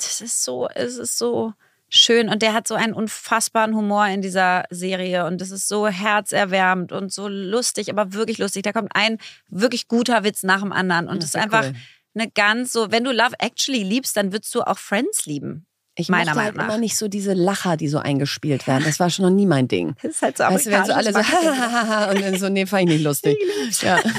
Das 0.05 0.21
ist 0.21 0.43
so, 0.43 0.67
es 0.73 0.97
ist 0.97 1.17
so 1.17 1.53
schön 1.89 2.29
und 2.29 2.41
der 2.41 2.53
hat 2.53 2.67
so 2.67 2.75
einen 2.75 2.93
unfassbaren 2.93 3.75
Humor 3.75 4.07
in 4.07 4.21
dieser 4.21 4.65
Serie 4.69 5.25
und 5.25 5.41
es 5.41 5.51
ist 5.51 5.67
so 5.67 5.87
herzerwärmend 5.87 6.91
und 6.91 7.11
so 7.11 7.27
lustig, 7.27 7.89
aber 7.89 8.13
wirklich 8.13 8.37
lustig. 8.37 8.63
Da 8.63 8.73
kommt 8.73 8.91
ein 8.93 9.17
wirklich 9.49 9.87
guter 9.87 10.23
Witz 10.23 10.43
nach 10.43 10.61
dem 10.61 10.71
anderen 10.71 11.07
und 11.07 11.19
es 11.19 11.29
ist 11.29 11.35
einfach 11.35 11.65
cool. 11.65 11.75
eine 12.15 12.31
ganz 12.31 12.71
so, 12.71 12.91
wenn 12.91 13.03
du 13.03 13.11
Love 13.11 13.35
Actually 13.39 13.83
liebst, 13.83 14.17
dann 14.17 14.31
würdest 14.33 14.53
du 14.55 14.61
auch 14.61 14.77
Friends 14.77 15.25
lieben. 15.25 15.65
Ich 15.97 16.09
Meiner 16.09 16.31
halt 16.31 16.37
Meinung 16.37 16.55
nach. 16.57 16.63
immer 16.65 16.77
nicht 16.77 16.97
so 16.97 17.07
diese 17.07 17.33
Lacher, 17.33 17.77
die 17.77 17.87
so 17.87 17.99
eingespielt 17.99 18.67
werden. 18.67 18.83
Das 18.83 18.99
war 18.99 19.09
schon 19.09 19.23
noch 19.23 19.31
nie 19.31 19.45
mein 19.45 19.69
Ding. 19.69 19.95
Das 20.01 20.11
ist 20.11 20.21
halt 20.21 20.37
so 20.37 20.43
Weißt 20.43 20.65
wenn 20.65 20.85
so 20.85 20.93
alle 20.93 21.13
so, 21.13 21.19
und 22.11 22.21
dann 22.21 22.37
so, 22.37 22.49
nee, 22.49 22.65
fand 22.65 22.83
ich 22.83 22.89
nicht 22.97 23.03
lustig. 23.03 23.37
Ja. 23.81 23.99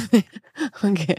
Okay. 0.82 1.16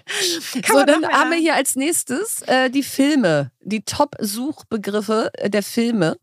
so, 0.68 0.84
dann 0.84 1.08
haben 1.08 1.30
wir 1.30 1.38
hier 1.38 1.54
als 1.54 1.76
nächstes 1.76 2.42
äh, 2.48 2.72
die 2.72 2.82
Filme, 2.82 3.52
die 3.62 3.84
Top-Suchbegriffe 3.84 5.30
äh, 5.34 5.52
der 5.52 5.62
Filme. 5.62 6.18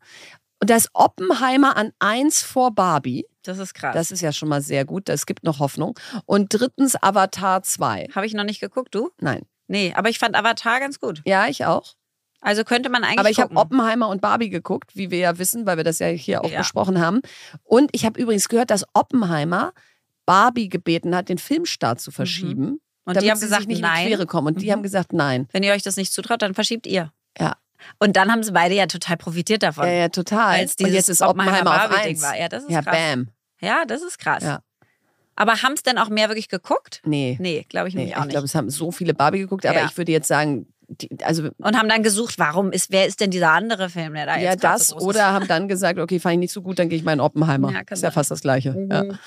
Und 0.61 0.69
da 0.69 0.75
ist 0.75 0.89
Oppenheimer 0.95 1.77
an 1.77 1.93
eins 2.01 2.43
vor 2.43 2.75
Barbie. 2.75 3.27
Das 3.45 3.59
ist 3.59 3.73
krass. 3.75 3.95
Das 3.95 4.11
ist 4.11 4.21
ja 4.21 4.33
schon 4.33 4.49
mal 4.49 4.63
sehr 4.63 4.85
gut. 4.85 5.09
Es 5.09 5.27
gibt 5.27 5.45
noch 5.45 5.61
Hoffnung. 5.61 5.97
Und 6.27 6.49
drittens 6.49 7.01
Avatar 7.01 7.63
2. 7.63 8.09
Habe 8.15 8.27
ich 8.27 8.35
noch 8.35 8.45
nicht 8.45 8.61
geguckt, 8.61 8.95
du? 8.95 9.11
Nein. 9.21 9.43
Nee, 9.69 9.93
aber 9.95 10.09
ich 10.09 10.19
fand 10.19 10.35
Avatar 10.37 10.81
ganz 10.81 10.99
gut. 10.99 11.23
Ja, 11.25 11.47
ich 11.47 11.65
auch. 11.67 11.95
Also 12.45 12.63
könnte 12.63 12.91
man 12.91 13.05
eigentlich 13.05 13.19
Aber 13.19 13.31
ich 13.31 13.41
habe. 13.41 13.57
Oppenheimer 13.57 14.09
und 14.09 14.21
Barbie 14.21 14.51
geguckt, 14.51 14.91
wie 14.95 15.11
wir 15.11 15.19
ja 15.19 15.39
wissen, 15.39 15.65
weil 15.67 15.79
wir 15.79 15.85
das 15.85 15.99
ja 15.99 16.09
hier 16.09 16.45
auch 16.45 16.51
Ja. 16.51 16.59
besprochen 16.59 17.01
haben. 17.01 17.21
Und 17.63 17.89
ich 17.93 18.05
habe 18.05 18.21
übrigens 18.21 18.49
gehört, 18.49 18.71
dass 18.71 18.85
Oppenheimer 18.93 19.73
Barbie 20.27 20.69
gebeten 20.69 21.15
hat, 21.17 21.29
den 21.29 21.39
Filmstart 21.39 22.01
zu 22.01 22.11
verschieben. 22.11 22.63
Mhm. 22.65 22.81
Und 23.07 23.17
damit 23.17 23.23
die 23.23 23.31
haben 23.31 23.39
sie 23.39 23.47
gesagt, 23.47 23.63
sich 23.63 23.69
nicht 23.69 23.79
in 23.79 23.85
die 23.85 23.89
nein. 23.91 24.07
Quere 24.09 24.27
kommen. 24.27 24.49
Und 24.49 24.61
die 24.63 24.67
Mhm. 24.67 24.73
haben 24.73 24.83
gesagt, 24.83 25.13
nein. 25.13 25.49
Wenn 25.53 25.63
ihr 25.63 25.73
euch 25.73 25.83
das 25.83 25.97
nicht 25.97 26.13
zutraut, 26.13 26.43
dann 26.43 26.55
verschiebt 26.55 26.87
ihr. 26.87 27.13
Ja. 27.39 27.55
Und 27.99 28.17
dann 28.17 28.31
haben 28.31 28.43
sie 28.43 28.53
beide 28.53 28.75
ja 28.75 28.87
total 28.87 29.17
profitiert 29.17 29.63
davon. 29.63 29.87
Ja, 29.87 29.93
ja, 29.93 30.09
total. 30.09 30.55
Als 30.61 30.75
und 30.81 30.89
jetzt 30.93 31.09
ist 31.11 31.21
Oppenheimer 31.23 31.53
auf 31.53 31.61
Oppenheimer-Barbie-Ding 31.61 32.13
eins. 32.17 32.23
war. 32.23 32.39
Ja, 32.39 32.49
das 32.49 32.63
ist 32.65 32.71
ja, 32.71 32.83
krass. 32.83 32.95
bam. 32.97 33.29
Ja, 33.61 33.85
das 33.87 34.03
ist 34.03 34.19
krass. 34.19 34.43
Ja. 34.43 34.61
Aber 35.37 35.63
haben 35.63 35.73
es 35.73 35.83
denn 35.83 35.99
auch 35.99 36.09
mehr 36.11 36.29
wirklich 36.29 36.49
geguckt? 36.49 37.01
Nee. 37.05 37.37
Nee, 37.41 37.67
glaube 37.69 37.89
ich 37.89 37.95
nee 37.95 38.03
nämlich 38.03 38.17
auch 38.17 38.21
ich 38.21 38.27
nicht. 38.27 38.33
glaube, 38.35 38.45
es 38.47 38.55
haben 38.55 38.71
so 38.71 38.91
viele 38.93 39.15
Barbie 39.15 39.41
geguckt, 39.41 39.67
aber 39.67 39.81
Ja. 39.81 39.87
ich 39.87 39.97
würde 39.99 40.13
jetzt 40.13 40.29
sagen, 40.29 40.67
die, 40.89 41.09
also 41.25 41.49
Und 41.59 41.77
haben 41.79 41.89
dann 41.89 42.03
gesucht, 42.03 42.39
warum 42.39 42.73
ist, 42.73 42.91
wer 42.91 43.07
ist 43.07 43.21
denn 43.21 43.31
dieser 43.31 43.51
andere 43.53 43.89
Film, 43.91 44.15
der 44.15 44.27
da 44.27 44.37
ja, 44.37 44.53
jetzt 44.53 44.61
gerade 44.61 44.79
das 44.79 44.89
so 44.89 44.97
oder 44.97 45.33
haben 45.33 45.47
dann 45.49 45.69
gesagt, 45.69 45.99
okay, 45.99 46.19
fand 46.21 46.35
ich 46.35 46.39
nicht 46.41 46.53
so 46.53 46.63
gut, 46.63 46.79
dann 46.79 46.89
gehe 46.89 46.99
ich 46.99 47.05
mal 47.05 47.13
in 47.13 47.21
Oppenheimer. 47.21 47.73
Ja, 47.73 47.81
ist 47.81 47.91
ja 47.91 47.97
sein. 47.97 48.13
fast 48.13 48.31
das 48.31 48.41
Gleiche. 48.43 48.71
ist? 48.71 48.93
Ja. 48.93 49.05
Mhm. 49.05 49.19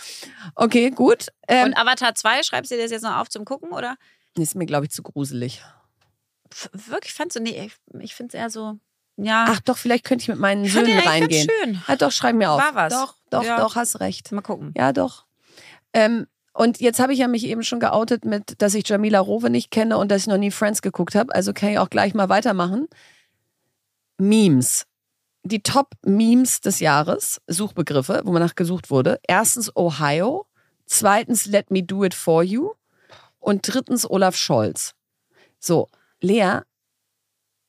Okay, 0.56 0.90
gut. 0.92 1.28
Ähm, 1.48 1.66
Und 1.68 1.78
Avatar 1.78 2.16
2, 2.16 2.44
schreibst 2.44 2.72
du 2.72 2.76
dir 2.76 2.84
das 2.84 2.92
jetzt 2.92 3.04
noch 3.04 3.18
auf 3.18 3.30
zum 3.30 3.46
Gucken, 3.46 3.72
oder? 3.72 3.96
ist 4.38 4.56
mir, 4.56 4.68
glaube 4.68 4.86
ich, 4.86 4.92
zu 4.92 5.02
gruselig. 5.02 5.64
F 6.52 6.70
wirklich 6.74 7.14
fandst 7.14 7.36
du, 7.36 7.42
nee, 7.42 7.66
ich, 7.66 7.74
ich 8.02 8.14
finde 8.16 8.38
es 8.38 8.40
eher 8.42 8.50
so, 8.52 8.78
ja. 9.18 9.46
Ach 9.50 9.60
doch, 9.62 9.78
vielleicht 9.78 10.04
könnte 10.04 10.22
ich 10.22 10.28
mit 10.28 10.38
meinen 10.38 10.64
ich 10.66 10.74
Söhnen 10.74 11.00
reingehen. 11.00 11.48
ganz 11.48 11.60
schön. 11.64 11.82
Ja, 11.88 11.96
doch, 11.96 12.12
schreib 12.12 12.36
mir 12.36 12.52
auf. 12.52 12.62
War 12.62 12.76
was. 12.76 12.94
Doch, 12.94 13.16
doch, 13.32 13.44
Ja. 13.44 13.58
doch, 13.58 13.76
hast 13.76 14.00
recht. 14.00 14.32
Mal 14.32 14.42
gucken. 14.42 14.74
Ja, 14.78 14.94
doch. 14.94 15.26
Ähm, 15.94 16.28
und 16.58 16.82
jetzt 16.82 17.00
habe 17.00 17.14
ich 17.14 17.20
ja 17.20 17.28
mich 17.28 17.46
eben 17.46 17.62
schon 17.62 17.80
geoutet 17.80 18.26
mit, 18.26 18.60
dass 18.64 18.74
ich 18.74 18.90
Jamila 18.90 19.20
Rowe 19.20 19.52
nicht 19.52 19.70
kenne 19.70 20.00
und 20.00 20.10
dass 20.10 20.22
ich 20.22 20.28
noch 20.28 20.40
nie 20.40 20.50
Friends 20.50 20.82
geguckt 20.82 21.14
habe. 21.14 21.34
Also 21.36 21.54
kann 21.54 21.70
ich 21.70 21.78
auch 21.78 21.92
gleich 21.92 22.16
mal 22.16 22.30
weitermachen. 22.30 22.88
Memes. 24.18 24.88
Die 25.44 25.62
Top-Memes 25.62 26.62
des 26.62 26.80
Jahres, 26.80 27.40
Suchbegriffe, 27.46 28.24
wo 28.26 28.32
man 28.32 28.42
nach 28.42 28.56
gesucht 28.56 28.90
wurde. 28.90 29.20
Erstens 29.28 29.76
Ohio, 29.76 30.48
zweitens 30.88 31.46
Let 31.46 31.70
Me 31.70 31.84
Do 31.84 32.04
It 32.04 32.16
For 32.16 32.42
You 32.42 32.72
und 33.38 33.62
drittens 33.62 34.10
Olaf 34.10 34.36
Scholz. 34.36 34.96
So, 35.60 35.88
Lea, 36.22 36.62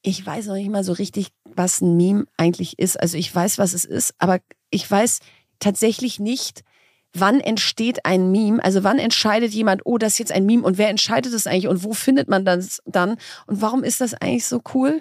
ich 0.00 0.24
weiß 0.24 0.46
noch 0.46 0.54
nicht 0.54 0.70
mal 0.70 0.82
so 0.82 0.94
richtig, 0.94 1.28
was 1.44 1.82
ein 1.82 1.98
Meme 1.98 2.24
eigentlich 2.38 2.78
ist. 2.78 2.98
Also 2.98 3.18
ich 3.18 3.34
weiß, 3.34 3.58
was 3.58 3.74
es 3.74 3.84
ist, 3.84 4.14
aber 4.16 4.38
ich 4.70 4.90
weiß 4.90 5.18
tatsächlich 5.58 6.18
nicht, 6.18 6.64
wann 7.14 7.40
entsteht 7.40 8.04
ein 8.04 8.30
Meme? 8.30 8.62
Also 8.62 8.84
wann 8.84 8.98
entscheidet 8.98 9.52
jemand, 9.52 9.82
oh, 9.84 9.98
das 9.98 10.12
ist 10.14 10.18
jetzt 10.18 10.32
ein 10.32 10.46
Meme 10.46 10.62
und 10.62 10.78
wer 10.78 10.88
entscheidet 10.88 11.32
das 11.32 11.46
eigentlich 11.46 11.68
und 11.68 11.82
wo 11.84 11.92
findet 11.94 12.28
man 12.28 12.44
das 12.44 12.82
dann? 12.86 13.12
Und 13.46 13.60
warum 13.62 13.82
ist 13.84 14.00
das 14.00 14.14
eigentlich 14.14 14.46
so 14.46 14.60
cool? 14.74 15.00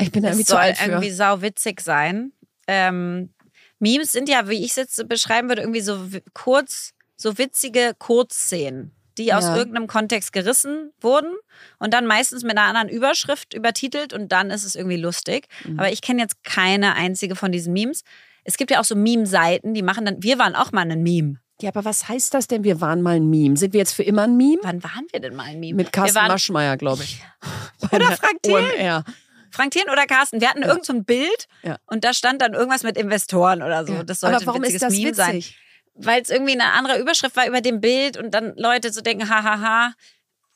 Ich 0.00 0.12
bin 0.12 0.22
da 0.22 0.28
irgendwie 0.30 0.42
Es 0.42 0.46
zu 0.48 0.52
soll 0.52 0.60
alt 0.62 0.78
für. 0.78 0.90
irgendwie 0.90 1.10
sau 1.10 1.42
witzig 1.42 1.80
sein. 1.80 2.32
Ähm, 2.66 3.30
Memes 3.78 4.12
sind 4.12 4.28
ja, 4.28 4.48
wie 4.48 4.62
ich 4.64 4.70
es 4.70 4.76
jetzt 4.76 5.08
beschreiben 5.08 5.48
würde, 5.48 5.62
irgendwie 5.62 5.80
so 5.80 5.98
kurz, 6.34 6.92
so 7.16 7.36
witzige 7.38 7.94
Kurzszenen, 7.98 8.92
die 9.18 9.32
aus 9.34 9.44
Ja. 9.44 9.56
irgendeinem 9.56 9.86
Kontext 9.88 10.32
gerissen 10.32 10.92
wurden 11.00 11.32
und 11.78 11.92
dann 11.92 12.06
meistens 12.06 12.42
mit 12.42 12.56
einer 12.56 12.66
anderen 12.68 12.88
Überschrift 12.88 13.54
übertitelt 13.54 14.12
und 14.12 14.30
dann 14.32 14.50
ist 14.50 14.64
es 14.64 14.74
irgendwie 14.76 14.96
lustig. 14.96 15.48
Mhm. 15.64 15.78
Aber 15.80 15.90
ich 15.92 16.00
kenne 16.02 16.22
jetzt 16.22 16.42
keine 16.44 16.94
einzige 16.94 17.36
von 17.36 17.52
diesen 17.52 17.72
Memes. 17.72 18.02
Es 18.50 18.56
gibt 18.56 18.72
ja 18.72 18.80
auch 18.80 18.84
so 18.84 18.96
Meme-Seiten, 18.96 19.74
die 19.74 19.82
machen 19.82 20.04
dann, 20.04 20.20
wir 20.24 20.38
waren 20.40 20.56
auch 20.56 20.72
mal 20.72 20.90
ein 20.90 21.04
Meme. 21.04 21.36
Ja, 21.62 21.68
aber 21.68 21.84
was 21.84 22.08
heißt 22.08 22.34
das 22.34 22.48
denn? 22.48 22.64
Wir 22.64 22.80
waren 22.80 23.00
mal 23.00 23.14
ein 23.14 23.30
Meme. 23.30 23.56
Sind 23.56 23.74
wir 23.74 23.78
jetzt 23.78 23.92
für 23.92 24.02
immer 24.02 24.22
ein 24.24 24.36
Meme? 24.36 24.58
Wann 24.62 24.82
waren 24.82 25.06
wir 25.12 25.20
denn 25.20 25.36
mal 25.36 25.44
ein 25.44 25.60
Meme? 25.60 25.74
Mit 25.74 25.92
Carsten 25.92 26.16
waren, 26.16 26.28
Maschmeyer, 26.28 26.76
glaube 26.76 27.04
ich. 27.04 27.22
Oder 27.92 27.98
der 27.98 28.16
Frank 28.16 28.42
Thiel. 28.42 28.54
OMR. 28.54 29.04
Frank 29.52 29.70
Thien 29.72 29.84
oder 29.90 30.06
Carsten, 30.06 30.40
wir 30.40 30.48
hatten 30.48 30.62
irgend 30.62 30.84
so 30.84 30.92
ein 30.92 31.04
Bild 31.04 31.48
Ja. 31.62 31.76
und 31.86 32.04
da 32.04 32.12
stand 32.14 32.40
dann 32.40 32.54
irgendwas 32.54 32.84
mit 32.84 32.96
Investoren 32.96 33.62
oder 33.62 33.84
so. 33.84 33.94
Ja. 33.94 34.02
Das 34.04 34.20
sollte 34.20 34.36
aber 34.36 34.46
warum 34.46 34.62
ein 34.62 34.72
witziges 34.72 34.82
ist 34.82 34.90
das 34.92 34.96
Meme 34.98 35.14
sein. 35.14 35.36
witzig? 35.36 35.58
weil 35.94 36.22
es 36.22 36.30
irgendwie 36.30 36.52
eine 36.52 36.72
andere 36.72 36.98
Überschrift 36.98 37.36
war 37.36 37.46
über 37.46 37.60
dem 37.60 37.80
Bild 37.80 38.16
und 38.16 38.32
dann 38.32 38.54
Leute 38.56 38.92
so 38.92 39.00
denken, 39.00 39.28
hahaha. 39.28 39.92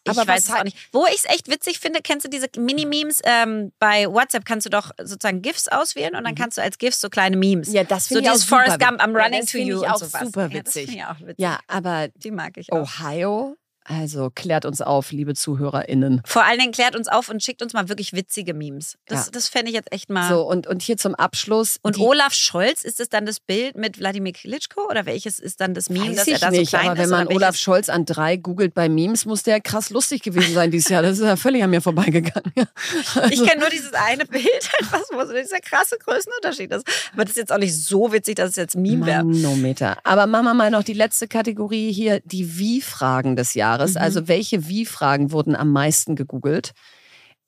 Ich 0.04 0.10
Aber 0.10 0.26
weiß 0.28 0.48
was 0.48 0.54
es 0.54 0.60
auch 0.60 0.64
nicht. 0.64 0.76
Wo 0.92 1.06
ich 1.06 1.16
es 1.16 1.24
echt 1.24 1.50
witzig 1.50 1.78
finde, 1.80 2.00
kennst 2.02 2.26
du 2.26 2.30
diese 2.30 2.46
Mini-Memes? 2.56 3.20
Ähm, 3.24 3.72
bei 3.78 4.06
WhatsApp 4.06 4.44
kannst 4.44 4.66
du 4.66 4.70
doch 4.70 4.90
sozusagen 4.98 5.40
GIFs 5.40 5.68
auswählen 5.68 6.14
und 6.14 6.24
dann 6.24 6.34
kannst 6.34 6.58
du 6.58 6.62
als 6.62 6.76
GIFs 6.78 7.00
so 7.00 7.08
kleine 7.08 7.36
Memes. 7.36 7.68
Mhm. 7.68 7.74
Ja, 7.74 7.84
das 7.84 8.04
so 8.04 8.08
finde 8.16 8.24
ich 8.24 8.28
auch 8.28 8.32
dieses 8.34 8.48
Forrest 8.48 8.72
super 8.72 8.86
Gump, 8.86 9.00
I'm 9.00 9.14
witzig. 9.14 9.16
Ja, 9.16 9.24
running 9.24 9.40
das 9.40 9.50
to 9.50 9.58
you 9.58 9.82
ich 9.82 9.88
auch 9.88 9.92
und 10.02 10.06
sowas. 10.10 10.20
super 10.26 10.40
Ja, 10.42 10.48
das 10.48 10.74
witzig. 10.76 10.94
ich 10.96 11.04
auch 11.04 11.20
witzig. 11.20 11.34
Ja, 11.38 11.58
aber 11.68 12.08
Die 12.16 12.30
mag 12.30 12.56
ich 12.56 12.70
auch. 12.72 12.82
Ohio, 12.82 13.56
also 13.84 14.30
klärt 14.34 14.64
uns 14.64 14.80
auf, 14.80 15.12
liebe 15.12 15.34
ZuhörerInnen. 15.34 16.22
Vor 16.24 16.44
allen 16.44 16.58
Dingen 16.58 16.72
klärt 16.72 16.96
uns 16.96 17.08
auf 17.08 17.28
und 17.28 17.42
schickt 17.42 17.62
uns 17.62 17.72
mal 17.74 17.88
wirklich 17.88 18.12
witzige 18.14 18.54
Memes. 18.54 18.96
Das, 19.06 19.26
Ja. 19.26 19.32
das 19.32 19.48
fände 19.48 19.68
ich 19.70 19.74
jetzt 19.76 19.92
echt 19.92 20.10
mal. 20.10 20.28
So, 20.28 20.42
und, 20.42 20.66
und 20.66 20.82
hier 20.82 20.96
zum 20.96 21.14
Abschluss. 21.14 21.78
Und 21.82 21.98
Olaf 21.98 22.32
Scholz, 22.34 22.82
ist 22.82 22.98
es 23.00 23.08
dann 23.08 23.26
das 23.26 23.40
Bild 23.40 23.76
mit 23.76 23.98
Wladimir 23.98 24.32
Klitschko 24.32 24.88
oder 24.88 25.06
welches 25.06 25.38
ist 25.38 25.60
dann 25.60 25.74
das 25.74 25.90
Meme, 25.90 26.10
Weiß 26.10 26.16
dass 26.16 26.26
ich 26.26 26.32
er 26.34 26.38
da 26.40 26.50
nicht, 26.50 26.70
so 26.70 26.76
klein 26.76 26.88
aber 26.90 26.98
wenn 26.98 27.04
ist? 27.04 27.10
man 27.10 27.26
oder 27.26 27.36
Olaf? 27.36 27.56
Scholz 27.56 27.88
an 27.88 28.04
drei 28.04 28.36
googelt 28.36 28.74
bei 28.74 28.88
Memes, 28.88 29.26
muss 29.26 29.42
der 29.42 29.60
krass 29.60 29.90
lustig 29.90 30.22
gewesen 30.22 30.54
sein 30.54 30.70
dieses 30.70 30.88
Jahr. 30.88 31.02
Das 31.02 31.18
ist 31.18 31.24
ja 31.24 31.36
völlig 31.36 31.62
an 31.62 31.70
mir 31.70 31.80
vorbeigegangen. 31.80 32.52
Ich 33.30 33.42
kenne 33.44 33.60
nur 33.60 33.70
dieses 33.70 33.92
eine 33.92 34.24
Bild, 34.24 34.44
einfach, 34.80 35.00
wo 35.12 35.24
so 35.26 35.32
dieser 35.32 35.58
krasse 35.58 35.96
Größenunterschied 35.98 36.72
ist. 36.72 36.86
Aber 37.12 37.22
das 37.24 37.32
ist 37.32 37.36
jetzt 37.36 37.52
auch 37.52 37.58
nicht 37.58 37.74
so 37.76 38.12
witzig, 38.12 38.36
dass 38.36 38.50
es 38.50 38.56
jetzt 38.56 38.76
Meme 38.76 39.06
wäre. 39.06 39.24
Manometer. 39.24 39.98
Aber 40.04 40.26
machen 40.26 40.44
wir 40.44 40.54
mal 40.54 40.70
noch 40.70 40.82
die 40.84 40.92
letzte 40.94 41.28
Kategorie 41.28 41.92
hier, 41.92 42.20
die 42.24 42.58
Wie-Fragen 42.58 43.36
des 43.36 43.54
Jahres. 43.54 43.73
Mhm. 43.78 43.96
Also 43.96 44.28
welche 44.28 44.68
Wie-Fragen 44.68 45.32
wurden 45.32 45.56
am 45.56 45.70
meisten 45.70 46.16
gegoogelt? 46.16 46.72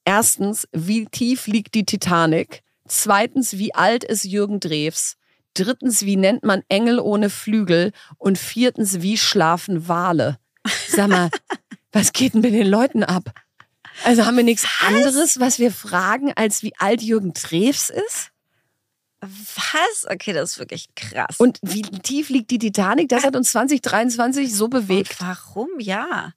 Erstens, 0.05 0.69
wie 0.73 1.07
tief 1.07 1.47
liegt 1.47 1.75
die 1.75 1.85
Titanic? 1.85 2.63
Zweitens, 2.87 3.59
wie 3.59 3.75
alt 3.75 4.05
ist 4.05 4.25
Jürgen 4.25 4.61
Drews? 4.61 5.17
Drittens, 5.55 6.05
wie 6.05 6.17
nennt 6.17 6.45
man 6.45 6.63
Engel 6.69 7.01
ohne 7.01 7.31
Flügel? 7.31 7.93
Und 8.19 8.39
viertens, 8.39 9.01
wie 9.03 9.17
schlafen 9.17 9.89
Wale? 9.89 10.39
Sag 10.89 11.09
mal, 11.09 11.31
was 11.93 12.13
geht 12.13 12.35
denn 12.35 12.43
mit 12.43 12.55
den 12.55 12.67
Leuten 12.67 13.03
ab? 13.03 13.33
Also 14.05 14.27
haben 14.27 14.37
wir 14.37 14.45
nichts 14.45 14.67
anderes, 14.87 15.41
was 15.41 15.59
wir 15.59 15.73
fragen, 15.73 16.33
als 16.37 16.63
wie 16.63 16.75
alt 16.79 17.03
Jürgen 17.03 17.33
Drews 17.33 17.91
ist? 17.91 18.31
Was? 19.55 20.07
Okay, 20.11 20.33
das 20.33 20.53
ist 20.53 20.59
wirklich 20.59 20.89
krass. 20.95 21.37
Und 21.39 21.59
wie 21.63 21.83
tief 21.83 22.29
liegt 22.29 22.51
die 22.51 22.59
Titanic? 22.59 23.09
Das 23.09 23.25
hat 23.25 23.37
uns 23.37 23.51
2023 23.53 24.55
so 24.55 24.69
bewegt. 24.69 25.21
Und 25.21 25.29
warum? 25.29 25.69
Ja. 25.79 26.33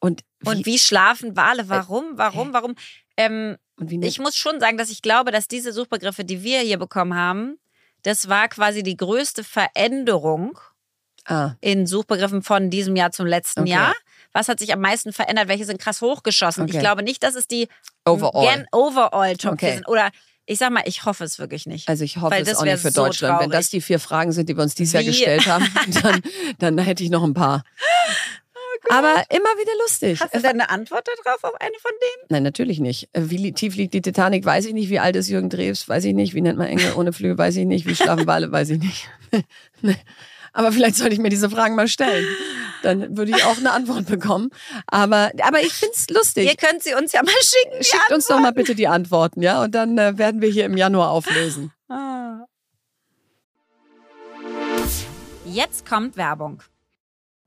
Und 0.00 0.22
Und 0.44 0.66
wie 0.66 0.78
schlafen 0.78 1.36
Wale? 1.36 1.68
Warum? 1.68 2.16
Warum? 2.18 2.52
Warum? 2.52 2.74
Ähm, 3.16 3.56
und 3.78 3.90
wie 3.90 4.04
ich 4.04 4.18
muss 4.18 4.34
schon 4.36 4.58
sagen, 4.60 4.76
dass 4.76 4.90
ich 4.90 5.02
glaube, 5.02 5.30
dass 5.30 5.48
diese 5.48 5.72
Suchbegriffe, 5.72 6.24
die 6.24 6.42
wir 6.42 6.60
hier 6.60 6.78
bekommen 6.78 7.14
haben, 7.14 7.58
das 8.02 8.28
war 8.28 8.48
quasi 8.48 8.82
die 8.82 8.96
größte 8.96 9.44
Veränderung 9.44 10.58
ah, 11.26 11.52
in 11.60 11.86
Suchbegriffen 11.86 12.42
von 12.42 12.68
diesem 12.70 12.96
Jahr 12.96 13.12
zum 13.12 13.26
letzten 13.26 13.60
Okay. 13.60 13.70
Jahr. 13.70 13.94
Was 14.32 14.48
hat 14.48 14.58
sich 14.58 14.72
am 14.72 14.80
meisten 14.80 15.12
verändert? 15.12 15.48
Welche 15.48 15.66
sind 15.66 15.78
krass 15.80 16.00
hochgeschossen? 16.00 16.64
Okay. 16.64 16.72
Ich 16.74 16.80
glaube 16.80 17.02
nicht, 17.02 17.22
dass 17.22 17.34
es 17.34 17.46
die 17.46 17.68
overall. 18.06 18.46
Gen 18.56 18.66
overall 18.72 19.36
Top 19.36 19.52
Okay. 19.52 19.66
4 19.66 19.74
sind. 19.74 19.88
Oder 19.88 20.10
ich 20.46 20.58
sag 20.58 20.70
mal, 20.72 20.82
ich 20.86 21.04
hoffe 21.04 21.24
es 21.24 21.38
wirklich 21.38 21.66
nicht. 21.66 21.88
Also 21.88 22.04
ich 22.04 22.16
hoffe 22.18 22.36
es 22.36 22.56
auch 22.56 22.64
nicht 22.64 22.78
für 22.80 22.90
so 22.90 23.04
Deutschland. 23.04 23.34
Wenn 23.34 23.50
traurig. 23.50 23.52
das 23.52 23.70
die 23.70 23.80
vier 23.80 23.98
Fragen 24.00 24.32
sind, 24.32 24.48
die 24.48 24.56
wir 24.56 24.62
uns 24.62 24.74
dieses 24.74 24.92
Jahr 24.92 25.02
Wie- 25.02 25.06
gestellt 25.06 25.46
haben, 25.46 25.66
dann, 26.02 26.22
dann 26.58 26.78
hätte 26.78 27.04
ich 27.04 27.10
noch 27.10 27.22
ein 27.22 27.34
paar. 27.34 27.62
Aber 28.90 29.22
immer 29.30 29.44
wieder 29.44 29.72
lustig. 29.84 30.20
Hast 30.20 30.34
du 30.34 30.40
denn 30.40 30.50
eine 30.60 30.68
Antwort 30.68 31.06
darauf 31.24 31.44
auf 31.44 31.54
eine 31.60 31.74
von 31.80 31.92
denen? 32.02 32.26
Nein, 32.30 32.42
natürlich 32.42 32.80
nicht. 32.80 33.08
Wie 33.14 33.52
tief 33.52 33.76
liegt 33.76 33.94
die 33.94 34.02
Titanic, 34.02 34.44
weiß 34.44 34.66
ich 34.66 34.74
nicht. 34.74 34.90
Wie 34.90 34.98
alt 34.98 35.14
ist 35.14 35.28
Jürgen 35.28 35.50
Drews, 35.50 35.88
weiß 35.88 36.04
ich 36.04 36.14
nicht. 36.14 36.34
Wie 36.34 36.40
nennt 36.40 36.58
man 36.58 36.66
Engel 36.66 36.92
ohne 36.94 37.12
Flügel, 37.12 37.38
weiß 37.38 37.56
ich 37.56 37.66
nicht. 37.66 37.86
Wie 37.86 37.94
schlafen 37.94 38.26
Wale, 38.26 38.50
weiß 38.50 38.70
ich 38.70 38.80
nicht. 38.80 39.08
Aber 40.52 40.72
vielleicht 40.72 40.96
sollte 40.96 41.14
ich 41.14 41.20
mir 41.20 41.30
diese 41.30 41.48
Fragen 41.48 41.74
mal 41.74 41.88
stellen. 41.88 42.26
Dann 42.82 43.16
würde 43.16 43.30
ich 43.30 43.44
auch 43.44 43.56
eine 43.56 43.72
Antwort 43.72 44.06
bekommen. 44.06 44.50
Aber, 44.86 45.30
aber 45.42 45.60
ich 45.60 45.72
finde 45.72 45.94
es 45.94 46.08
lustig. 46.10 46.48
Ihr 46.48 46.56
könnt 46.56 46.82
sie 46.82 46.94
uns 46.94 47.12
ja 47.12 47.22
mal 47.22 47.32
schicken. 47.40 47.82
Schickt 47.82 48.12
uns 48.12 48.26
doch 48.26 48.40
mal 48.40 48.52
bitte 48.52 48.74
die 48.74 48.88
Antworten, 48.88 49.40
ja? 49.40 49.62
Und 49.62 49.74
dann 49.74 49.96
äh, 49.98 50.18
werden 50.18 50.40
wir 50.40 50.48
hier 50.50 50.66
im 50.66 50.76
Januar 50.76 51.10
auflösen. 51.10 51.72
Ah. 51.88 52.44
Jetzt 55.44 55.86
kommt 55.86 56.16
Werbung. 56.16 56.62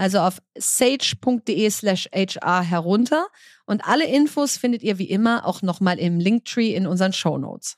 also 0.00 0.20
auf 0.20 0.40
sage.de 0.56 1.68
slash 1.68 2.08
HR 2.14 2.62
herunter 2.62 3.26
und 3.66 3.84
alle 3.84 4.06
Infos 4.06 4.56
findet 4.56 4.82
ihr 4.82 4.96
wie 4.96 5.10
immer 5.10 5.44
auch 5.46 5.60
nochmal 5.60 5.98
im 5.98 6.18
Linktree 6.18 6.74
in 6.74 6.86
unseren 6.86 7.12
Show 7.12 7.36
Notes. 7.36 7.76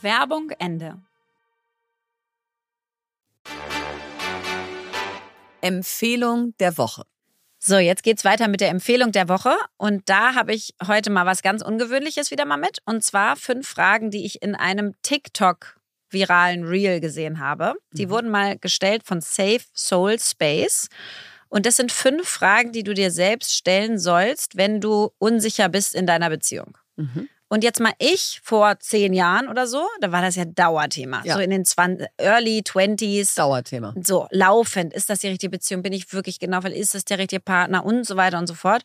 Werbung 0.00 0.50
Ende. 0.58 1.00
Empfehlung 5.60 6.54
der 6.58 6.76
Woche. 6.76 7.04
So, 7.60 7.78
jetzt 7.78 8.02
geht's 8.02 8.24
weiter 8.24 8.48
mit 8.48 8.60
der 8.60 8.70
Empfehlung 8.70 9.12
der 9.12 9.28
Woche. 9.28 9.54
Und 9.76 10.08
da 10.08 10.34
habe 10.34 10.52
ich 10.52 10.74
heute 10.84 11.10
mal 11.10 11.26
was 11.26 11.42
ganz 11.42 11.62
Ungewöhnliches 11.62 12.32
wieder 12.32 12.44
mal 12.44 12.56
mit. 12.56 12.78
Und 12.86 13.04
zwar 13.04 13.36
fünf 13.36 13.68
Fragen, 13.68 14.10
die 14.10 14.24
ich 14.24 14.42
in 14.42 14.56
einem 14.56 14.94
TikTok 15.02 15.77
viralen 16.10 16.64
Reel 16.64 17.00
gesehen 17.00 17.38
habe. 17.38 17.74
Die 17.92 18.06
mhm. 18.06 18.10
wurden 18.10 18.30
mal 18.30 18.58
gestellt 18.58 19.02
von 19.04 19.20
Safe 19.20 19.62
Soul 19.74 20.18
Space. 20.18 20.88
Und 21.48 21.66
das 21.66 21.76
sind 21.76 21.92
fünf 21.92 22.28
Fragen, 22.28 22.72
die 22.72 22.82
du 22.82 22.94
dir 22.94 23.10
selbst 23.10 23.54
stellen 23.54 23.98
sollst, 23.98 24.56
wenn 24.56 24.80
du 24.80 25.10
unsicher 25.18 25.68
bist 25.68 25.94
in 25.94 26.06
deiner 26.06 26.28
Beziehung. 26.28 26.76
Mhm. 26.96 27.28
Und 27.50 27.64
jetzt 27.64 27.80
mal 27.80 27.94
ich 27.98 28.40
vor 28.44 28.78
zehn 28.78 29.14
Jahren 29.14 29.48
oder 29.48 29.66
so, 29.66 29.86
da 30.02 30.12
war 30.12 30.20
das 30.20 30.36
ja 30.36 30.44
Dauerthema. 30.44 31.22
Ja. 31.24 31.34
So 31.34 31.40
in 31.40 31.48
den 31.48 31.64
20, 31.64 32.06
Early 32.18 32.60
20s. 32.60 33.36
Dauerthema. 33.36 33.94
So 34.02 34.28
laufend. 34.30 34.92
Ist 34.92 35.08
das 35.08 35.20
die 35.20 35.28
richtige 35.28 35.50
Beziehung? 35.50 35.82
Bin 35.82 35.94
ich 35.94 36.12
wirklich 36.12 36.38
genau, 36.38 36.62
weil 36.62 36.72
ist 36.72 36.94
das 36.94 37.06
der 37.06 37.18
richtige 37.18 37.40
Partner 37.40 37.86
und 37.86 38.06
so 38.06 38.16
weiter 38.16 38.38
und 38.38 38.46
so 38.46 38.54
fort. 38.54 38.82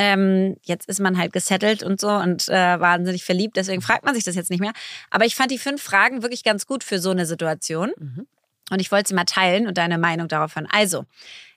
Ähm, 0.00 0.56
jetzt 0.62 0.88
ist 0.88 1.00
man 1.00 1.18
halt 1.18 1.32
gesettelt 1.32 1.82
und 1.82 2.00
so 2.00 2.08
und 2.08 2.48
äh, 2.48 2.80
wahnsinnig 2.80 3.24
verliebt, 3.24 3.56
deswegen 3.56 3.82
fragt 3.82 4.04
man 4.04 4.14
sich 4.14 4.22
das 4.22 4.36
jetzt 4.36 4.48
nicht 4.48 4.60
mehr. 4.60 4.72
Aber 5.10 5.26
ich 5.26 5.34
fand 5.34 5.50
die 5.50 5.58
fünf 5.58 5.82
Fragen 5.82 6.22
wirklich 6.22 6.44
ganz 6.44 6.66
gut 6.66 6.84
für 6.84 7.00
so 7.00 7.10
eine 7.10 7.26
Situation. 7.26 7.90
Mhm. 7.98 8.28
Und 8.70 8.80
ich 8.80 8.92
wollte 8.92 9.08
sie 9.08 9.14
mal 9.14 9.24
teilen 9.24 9.66
und 9.66 9.76
deine 9.76 9.98
Meinung 9.98 10.28
darauf 10.28 10.54
hören. 10.54 10.68
Also, 10.70 11.04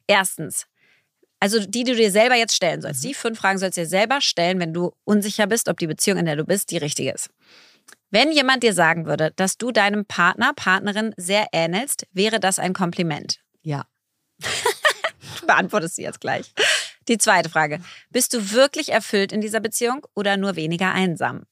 erstens, 0.08 0.66
also 1.39 1.60
die, 1.60 1.84
die 1.84 1.92
du 1.92 1.96
dir 1.96 2.12
selber 2.12 2.36
jetzt 2.36 2.56
stellen 2.56 2.82
sollst. 2.82 3.04
Mhm. 3.04 3.10
Die 3.10 3.14
fünf 3.14 3.39
Fragen 3.39 3.60
sollst 3.60 3.78
du 3.78 3.82
dir 3.82 3.88
selber 3.88 4.22
stellen, 4.22 4.60
wenn 4.60 4.74
du 4.74 4.92
unsicher 5.04 5.46
bist, 5.46 5.70
ob 5.70 5.78
die 5.78 5.88
Beziehung, 5.88 6.18
in 6.18 6.26
der 6.26 6.36
du 6.36 6.44
bist, 6.44 6.72
die 6.72 6.78
richtige 6.78 7.12
ist. 7.12 7.30
Wenn 8.10 8.32
jemand 8.32 8.64
dir 8.64 8.74
sagen 8.74 9.06
würde, 9.06 9.32
dass 9.36 9.58
du 9.58 9.72
deinem 9.72 10.06
Partner, 10.06 10.54
Partnerin 10.56 11.14
sehr 11.16 11.48
ähnelst, 11.52 12.08
wäre 12.12 12.39
das 12.39 12.60
ein 12.60 12.74
Kompliment? 12.74 13.39
Ja. 13.62 13.86
du 15.39 15.46
beantwortest 15.46 15.96
sie 15.96 16.04
jetzt 16.04 16.22
gleich. 16.22 16.52
Die 17.12 17.18
zweite 17.18 17.49
Frage. 17.49 17.82
Bist 18.09 18.34
du 18.34 18.51
wirklich 18.53 18.93
erfüllt 18.93 19.34
in 19.34 19.41
dieser 19.41 19.59
Beziehung 19.59 20.07
oder 20.16 20.38
nur 20.38 20.55
weniger 20.55 20.93
einsam? 20.93 21.43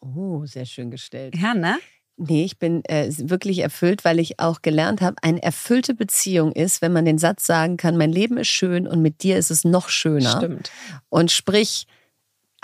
Oh, 0.00 0.44
sehr 0.44 0.66
schön 0.66 0.90
gestellt. 0.90 1.34
Ja, 1.36 1.54
ne? 1.54 1.78
Nee, 2.18 2.44
ich 2.44 2.58
bin 2.58 2.84
äh, 2.84 3.10
wirklich 3.16 3.60
erfüllt, 3.60 4.04
weil 4.04 4.20
ich 4.20 4.38
auch 4.38 4.60
gelernt 4.60 5.00
habe, 5.00 5.16
eine 5.22 5.42
erfüllte 5.42 5.94
Beziehung 5.94 6.52
ist, 6.52 6.82
wenn 6.82 6.92
man 6.92 7.06
den 7.06 7.16
Satz 7.16 7.46
sagen 7.46 7.78
kann, 7.78 7.96
mein 7.96 8.12
Leben 8.12 8.36
ist 8.36 8.48
schön 8.48 8.86
und 8.86 9.00
mit 9.00 9.22
dir 9.22 9.38
ist 9.38 9.50
es 9.50 9.64
noch 9.64 9.88
schöner. 9.88 10.36
Stimmt. 10.36 10.70
Und 11.08 11.32
sprich, 11.32 11.86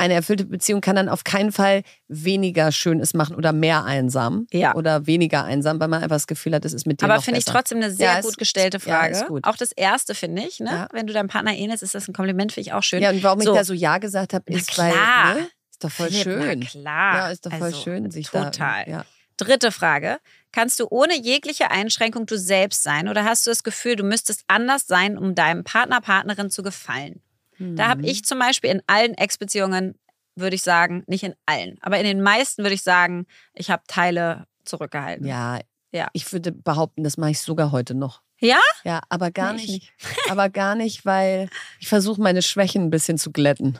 eine 0.00 0.14
erfüllte 0.14 0.46
Beziehung 0.46 0.80
kann 0.80 0.96
dann 0.96 1.10
auf 1.10 1.24
keinen 1.24 1.52
Fall 1.52 1.82
weniger 2.08 2.72
Schönes 2.72 3.12
machen 3.12 3.36
oder 3.36 3.52
mehr 3.52 3.84
einsam 3.84 4.46
ja. 4.50 4.74
oder 4.74 5.06
weniger 5.06 5.44
einsam, 5.44 5.78
weil 5.78 5.88
man 5.88 6.02
einfach 6.02 6.16
das 6.16 6.26
Gefühl 6.26 6.54
hat, 6.54 6.64
es 6.64 6.72
ist 6.72 6.86
mit 6.86 7.00
dir 7.00 7.04
Aber 7.04 7.20
finde 7.20 7.38
ich 7.38 7.44
trotzdem 7.44 7.78
eine 7.78 7.90
sehr 7.90 8.14
ja, 8.14 8.20
gut 8.22 8.38
gestellte 8.38 8.80
Frage. 8.80 9.14
Ja, 9.14 9.26
gut. 9.26 9.44
Auch 9.44 9.56
das 9.56 9.72
erste 9.72 10.14
finde 10.14 10.42
ich, 10.42 10.58
ne? 10.58 10.88
wenn 10.92 11.06
du 11.06 11.12
deinem 11.12 11.28
Partner 11.28 11.54
ähnelst, 11.54 11.82
ist 11.82 11.94
das 11.94 12.08
ein 12.08 12.14
Kompliment, 12.14 12.52
finde 12.52 12.68
ich 12.68 12.72
auch 12.72 12.82
schön. 12.82 13.02
Ja, 13.02 13.10
und 13.10 13.22
warum 13.22 13.42
so. 13.42 13.52
ich 13.52 13.58
da 13.58 13.64
so 13.64 13.74
Ja 13.74 13.98
gesagt 13.98 14.32
habe, 14.32 14.50
ist, 14.50 14.76
weil, 14.78 14.90
ne? 14.90 15.48
ist 15.70 15.84
doch 15.84 15.90
voll 15.90 16.08
Philipp, 16.08 16.22
schön. 16.22 16.60
Na 16.60 16.66
klar. 16.66 17.16
Ja, 17.16 17.28
ist 17.28 17.44
doch 17.44 17.52
voll 17.52 17.62
also, 17.64 17.80
schön, 17.82 18.10
sich 18.10 18.30
total. 18.30 18.50
da. 18.50 18.84
Total. 18.84 19.04
Dritte 19.36 19.72
Frage. 19.72 20.18
Kannst 20.52 20.80
du 20.80 20.86
ohne 20.90 21.18
jegliche 21.18 21.70
Einschränkung 21.70 22.24
du 22.26 22.38
selbst 22.38 22.82
sein 22.82 23.08
oder 23.08 23.24
hast 23.24 23.46
du 23.46 23.50
das 23.50 23.62
Gefühl, 23.62 23.96
du 23.96 24.04
müsstest 24.04 24.44
anders 24.48 24.86
sein, 24.86 25.18
um 25.18 25.34
deinem 25.34 25.62
Partner, 25.62 26.00
Partnerin 26.00 26.50
zu 26.50 26.62
gefallen? 26.62 27.22
Mhm. 27.60 27.76
Da 27.76 27.88
habe 27.88 28.02
ich 28.02 28.24
zum 28.24 28.38
Beispiel 28.38 28.70
in 28.70 28.82
allen 28.86 29.14
Ex-Beziehungen, 29.14 29.94
würde 30.34 30.56
ich 30.56 30.62
sagen, 30.62 31.04
nicht 31.06 31.22
in 31.22 31.34
allen, 31.46 31.76
aber 31.80 31.98
in 31.98 32.04
den 32.04 32.22
meisten 32.22 32.62
würde 32.62 32.74
ich 32.74 32.82
sagen, 32.82 33.26
ich 33.54 33.70
habe 33.70 33.82
Teile 33.86 34.46
zurückgehalten. 34.64 35.26
Ja, 35.26 35.60
ja. 35.92 36.08
Ich 36.12 36.32
würde 36.32 36.52
behaupten, 36.52 37.04
das 37.04 37.16
mache 37.16 37.32
ich 37.32 37.40
sogar 37.40 37.72
heute 37.72 37.94
noch. 37.94 38.22
Ja? 38.40 38.58
Ja, 38.84 39.00
aber 39.08 39.30
gar 39.30 39.52
nicht. 39.52 39.68
nicht. 39.68 39.92
aber 40.30 40.48
gar 40.48 40.74
nicht, 40.74 41.04
weil 41.04 41.48
ich 41.78 41.88
versuche, 41.88 42.20
meine 42.22 42.42
Schwächen 42.42 42.84
ein 42.84 42.90
bisschen 42.90 43.18
zu 43.18 43.32
glätten. 43.32 43.78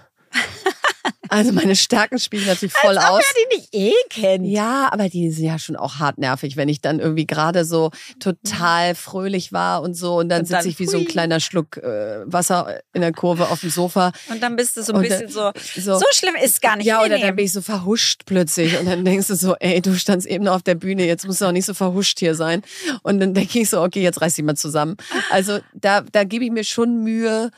Also 1.31 1.53
meine 1.53 1.77
Stärken 1.77 2.19
spielen 2.19 2.47
natürlich 2.47 2.73
voll 2.73 2.99
Als 2.99 3.09
aus. 3.09 3.17
Als 3.19 3.35
die 3.35 3.57
nicht 3.57 3.75
eh 3.75 3.93
kennt. 4.11 4.47
Ja, 4.47 4.89
aber 4.93 5.09
die 5.09 5.31
sind 5.31 5.45
ja 5.45 5.59
schon 5.59 5.77
auch 5.77 6.01
hartnervig, 6.01 6.57
wenn 6.57 6.69
ich 6.69 6.81
dann 6.81 6.99
irgendwie 6.99 7.27
gerade 7.27 7.65
so 7.65 7.91
total 8.19 8.97
fröhlich 8.97 9.53
war 9.53 9.83
und 9.83 9.95
so 9.95 10.19
und 10.19 10.29
dann, 10.29 10.45
dann 10.45 10.47
sitze 10.47 10.69
ich 10.69 10.79
wie 10.81 10.87
hui. 10.87 10.93
so 10.93 10.99
ein 10.99 11.05
kleiner 11.05 11.39
Schluck 11.39 11.77
äh, 11.77 12.21
Wasser 12.25 12.81
in 12.93 13.01
der 13.01 13.13
Kurve 13.13 13.49
auf 13.49 13.61
dem 13.61 13.71
Sofa. 13.71 14.13
Und 14.29 14.43
dann 14.43 14.57
bist 14.57 14.77
du 14.77 14.83
so 14.83 14.93
ein 14.93 15.03
bisschen 15.03 15.29
so, 15.29 15.53
so, 15.77 15.99
so 15.99 16.05
schlimm 16.11 16.35
ist 16.43 16.61
gar 16.61 16.77
nicht. 16.77 16.87
Ja, 16.87 17.01
oder 17.01 17.19
dann 17.19 17.37
bin 17.37 17.45
ich 17.45 17.53
so 17.53 17.63
verhuscht 17.63 18.23
plötzlich 18.27 18.79
und 18.79 18.87
dann 18.87 19.05
denkst 19.05 19.29
du 19.29 19.37
so, 19.37 19.55
ey, 19.61 19.81
du 19.81 19.97
standst 19.97 20.27
eben 20.27 20.45
noch 20.45 20.55
auf 20.55 20.63
der 20.63 20.75
Bühne, 20.75 21.07
jetzt 21.07 21.27
musst 21.27 21.41
du 21.41 21.47
auch 21.47 21.53
nicht 21.53 21.67
so 21.67 21.75
verhuscht 21.75 22.19
hier 22.19 22.35
sein. 22.35 22.63
Und 23.03 23.21
dann 23.21 23.35
denke 23.35 23.61
ich 23.61 23.71
so, 23.71 23.81
okay, 23.83 24.03
jetzt 24.03 24.21
reiß 24.21 24.35
dich 24.35 24.45
mal 24.45 24.57
zusammen. 24.57 24.97
Also 25.31 25.61
da, 25.75 26.01
da 26.01 26.25
gebe 26.25 26.45
ich 26.45 26.51
mir 26.51 26.65
schon 26.65 27.05
Mühe, 27.05 27.51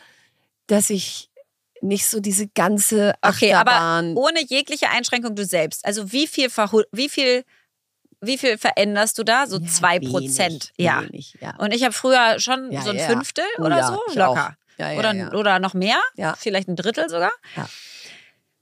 dass 0.66 0.90
ich 0.90 1.30
nicht 1.82 2.06
so 2.06 2.20
diese 2.20 2.48
ganze 2.48 3.14
Achterbahn. 3.20 4.12
Okay, 4.12 4.18
aber 4.18 4.20
ohne 4.20 4.44
jegliche 4.44 4.88
Einschränkung 4.90 5.34
du 5.34 5.44
selbst. 5.44 5.84
Also 5.84 6.12
wie 6.12 6.26
viel, 6.26 6.48
wie 6.92 7.08
viel, 7.08 7.44
wie 8.20 8.38
viel 8.38 8.58
veränderst 8.58 9.18
du 9.18 9.24
da? 9.24 9.46
So 9.46 9.58
ja, 9.58 9.66
zwei 9.66 9.98
Prozent. 9.98 10.72
Ja. 10.76 11.02
Wenig, 11.02 11.36
ja. 11.40 11.56
Und 11.56 11.74
ich 11.74 11.82
habe 11.82 11.92
früher 11.92 12.38
schon 12.38 12.70
ja, 12.70 12.82
so 12.82 12.90
ein 12.90 12.98
Fünftel 12.98 13.44
oh, 13.58 13.64
oder 13.64 13.86
so 13.86 14.00
locker. 14.14 14.56
oder, 14.78 15.32
oder 15.34 15.58
noch 15.58 15.74
mehr. 15.74 16.00
Vielleicht 16.38 16.68
ein 16.68 16.76
Drittel 16.76 17.08
sogar. 17.08 17.32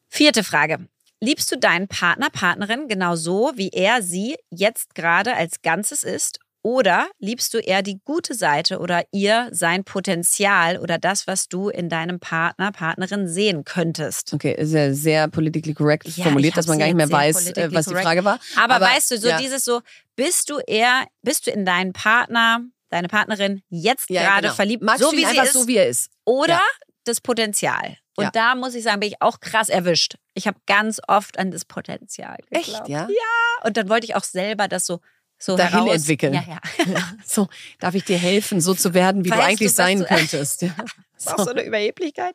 Vierte 0.09 0.43
Frage. 0.43 0.89
Liebst 1.21 1.53
du 1.53 1.59
deinen 1.59 1.87
Partner, 1.87 2.31
Partnerin 2.31 2.89
genau 2.89 3.15
so, 3.15 3.53
wie 3.55 3.69
er 3.69 4.03
sie 4.03 4.37
jetzt 4.49 4.95
gerade 4.95 5.37
als 5.37 5.61
Ganzes 5.61 6.03
ist? 6.03 6.41
Oder 6.63 7.09
liebst 7.19 7.55
du 7.55 7.59
eher 7.59 7.83
die 7.83 8.01
gute 8.05 8.35
Seite 8.35 8.81
oder 8.81 9.05
ihr 9.13 9.49
sein 9.51 9.83
Potenzial 9.85 10.79
oder 10.79 10.99
das, 10.99 11.27
was 11.27 11.49
du 11.49 11.71
in 11.71 11.89
deinem 11.89 12.21
Partner, 12.21 12.71
Partnerin 12.71 13.29
sehen 13.29 13.65
könntest? 13.65 14.35
Okay, 14.35 14.55
ist 14.55 14.73
ja 14.73 14.93
sehr 14.93 15.29
politically 15.29 15.73
correct 15.73 16.07
ja, 16.09 16.25
formuliert, 16.25 16.57
dass 16.59 16.67
man 16.67 16.79
gar 16.79 16.87
nicht 16.87 16.97
mehr 16.97 17.11
weiß, 17.11 17.53
äh, 17.53 17.73
was 17.73 17.87
die 17.87 17.95
Frage 17.95 18.25
war. 18.25 18.39
Aber, 18.57 18.75
Aber 18.75 18.87
weißt 18.87 19.11
du, 19.11 19.19
so 19.19 19.29
ja. 19.29 19.39
dieses 19.39 19.65
so, 19.65 19.81
bist 20.17 20.51
du 20.51 20.59
eher, 20.59 21.07
bist 21.23 21.47
du 21.47 21.51
in 21.51 21.65
deinen 21.65 21.95
Partner, 21.95 22.61
deine 22.91 23.09
Partnerin 23.09 23.63
jetzt 23.71 24.11
ja, 24.11 24.23
gerade 24.23 24.43
genau. 24.43 24.55
verliebt, 24.55 24.83
Magst 24.83 25.03
so 25.03 25.13
wie 25.13 25.25
sie 25.25 25.39
ist, 25.39 25.53
so 25.55 25.67
wie 25.67 25.77
er 25.77 25.89
ist. 25.89 26.11
Oder 26.27 26.61
das 27.05 27.23
Potenzial. 27.23 27.97
Und 28.17 28.25
ja. 28.25 28.31
da 28.33 28.55
muss 28.55 28.75
ich 28.75 28.83
sagen, 28.83 29.01
bin 29.01 29.09
ich 29.09 29.23
auch 29.23 29.41
krass 29.41 29.71
erwischt. 29.71 30.17
Ich 30.35 30.47
habe 30.47 30.59
ganz 30.67 31.01
oft 31.09 31.39
an 31.39 31.51
das 31.51 31.65
Potenzial 31.65 32.37
geglaubt. 32.51 32.69
Echt, 32.69 32.89
ja? 32.89 33.09
Ja. 33.09 33.65
Und 33.65 33.79
dann 33.79 33.89
wollte 33.89 34.05
ich 34.05 34.15
auch 34.15 34.25
selber 34.25 34.69
das 34.69 34.85
so 34.85 35.01
so 35.41 35.57
dahin 35.57 35.81
heraus. 35.81 35.95
entwickeln. 35.97 36.35
Ja, 36.35 36.43
ja. 36.47 37.03
so, 37.25 37.49
darf 37.79 37.95
ich 37.95 38.05
dir 38.05 38.19
helfen, 38.19 38.61
so 38.61 38.75
zu 38.75 38.95
werden, 38.95 39.25
wie 39.25 39.31
weißt 39.31 39.41
du 39.41 39.45
eigentlich 39.45 39.71
du, 39.71 39.75
sein 39.75 39.99
du, 40.01 40.05
könntest. 40.05 40.63
Ja. 40.63 40.75
Ist 41.17 41.35
auch 41.35 41.45
so 41.45 41.51
eine 41.51 41.65
Überheblichkeit. 41.65 42.35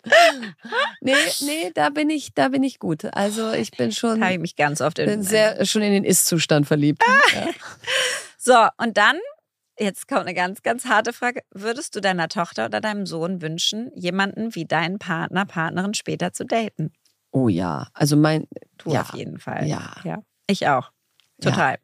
nee, 1.01 1.14
nee, 1.41 1.72
da 1.74 1.89
bin 1.89 2.10
ich, 2.10 2.34
da 2.36 2.49
bin 2.49 2.62
ich 2.62 2.78
gut. 2.78 3.06
Also 3.16 3.51
ich 3.51 3.72
bin 3.72 3.91
schon. 3.91 4.24
Habe 4.24 4.34
ich 4.34 4.39
mich 4.39 4.56
ganz 4.56 4.80
oft 4.80 4.99
in, 4.99 5.08
bin 5.08 5.24
sehr 5.24 5.66
schon 5.66 5.82
in 5.82 5.91
den 5.91 6.03
Ist-Zustand 6.03 6.68
verliebt. 6.68 7.01
ja. 7.34 7.47
So, 8.38 8.68
und 8.78 8.95
dann, 8.97 9.18
jetzt 9.80 10.08
kommt 10.08 10.22
eine 10.22 10.36
ganz, 10.36 10.62
ganz 10.62 10.86
harte 10.86 11.14
Frage. 11.14 11.41
Würdest 11.51 11.95
du 11.95 11.99
deiner 11.99 12.28
Tochter 12.28 12.66
oder 12.66 12.80
deinem 12.80 13.08
Sohn 13.08 13.41
wünschen, 13.41 13.91
jemanden 13.95 14.53
wie 14.53 14.66
deinen 14.66 14.99
Partner, 14.99 15.47
Partnerin 15.47 15.95
später 15.95 16.32
zu 16.32 16.45
daten? 16.45 16.93
Oh 17.32 17.49
ja. 17.49 17.88
Also 17.93 18.16
mein. 18.16 18.47
Du 18.78 18.91
ja. 18.91 19.01
auf 19.01 19.16
jeden 19.16 19.39
Fall. 19.39 19.66
Ja. 19.66 19.95
ja. 20.03 20.20
Ich 20.45 20.68
auch. 20.68 20.91
Total. 21.41 21.80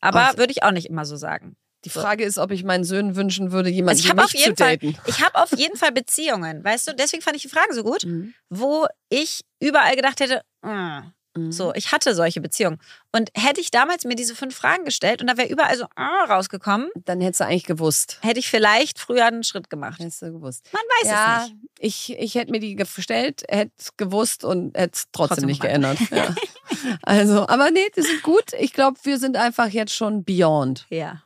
Aber 0.00 0.36
würde 0.36 0.52
ich 0.52 0.62
auch 0.62 0.72
nicht 0.72 0.86
immer 0.86 1.04
so 1.04 1.16
sagen. 1.16 1.56
Die 1.84 1.90
Frage 1.90 2.24
ist, 2.24 2.38
ob 2.38 2.50
ich 2.50 2.62
meinen 2.62 2.84
Söhnen 2.84 3.16
wünschen 3.16 3.52
würde, 3.52 3.70
jemanden 3.70 4.06
also 4.18 4.36
ich 4.36 4.44
zu 4.44 4.52
daten. 4.52 4.94
Fall, 4.94 5.04
ich 5.06 5.24
habe 5.24 5.36
auf 5.36 5.56
jeden 5.56 5.78
Fall 5.78 5.92
Beziehungen, 5.92 6.62
weißt 6.62 6.88
du? 6.88 6.94
Deswegen 6.94 7.22
fand 7.22 7.36
ich 7.36 7.42
die 7.42 7.48
Frage 7.48 7.72
so 7.72 7.82
gut, 7.82 8.04
mhm. 8.04 8.34
wo 8.50 8.86
ich 9.08 9.40
überall 9.60 9.96
gedacht 9.96 10.20
hätte, 10.20 10.42
äh, 10.62 11.00
mhm. 11.38 11.52
so, 11.52 11.72
ich 11.74 11.90
hatte 11.90 12.14
solche 12.14 12.42
Beziehungen. 12.42 12.78
Und 13.12 13.30
hätte 13.34 13.62
ich 13.62 13.70
damals 13.70 14.04
mir 14.04 14.14
diese 14.14 14.34
fünf 14.34 14.54
Fragen 14.54 14.84
gestellt 14.84 15.22
und 15.22 15.28
da 15.28 15.38
wäre 15.38 15.48
überall 15.48 15.74
so 15.74 15.84
äh, 15.96 16.30
rausgekommen. 16.30 16.90
Dann 17.06 17.22
hättest 17.22 17.40
du 17.40 17.44
eigentlich 17.46 17.64
gewusst. 17.64 18.18
Hätte 18.20 18.40
ich 18.40 18.50
vielleicht 18.50 18.98
früher 18.98 19.24
einen 19.24 19.42
Schritt 19.42 19.70
gemacht. 19.70 20.00
Hättest 20.00 20.20
du 20.20 20.32
gewusst. 20.32 20.68
Man 20.72 20.82
weiß 20.82 21.10
ja, 21.10 21.42
es 21.44 21.48
nicht. 21.48 21.56
Ich, 21.78 22.10
ich 22.18 22.34
hätte 22.34 22.50
mir 22.50 22.60
die 22.60 22.76
gestellt, 22.76 23.42
hätte 23.48 23.72
gewusst 23.96 24.44
und 24.44 24.76
hätte 24.76 24.92
es 24.96 25.04
trotzdem, 25.12 25.28
trotzdem 25.28 25.46
nicht 25.46 25.62
geändert. 25.62 25.98
Ja. 26.10 26.34
Also, 27.02 27.46
aber 27.48 27.70
nee, 27.70 27.88
die 27.96 28.02
sind 28.02 28.22
gut. 28.22 28.52
Ich 28.58 28.72
glaube, 28.72 28.98
wir 29.02 29.18
sind 29.18 29.36
einfach 29.36 29.68
jetzt 29.68 29.94
schon 29.94 30.24
beyond. 30.24 30.86
Ja. 30.90 31.22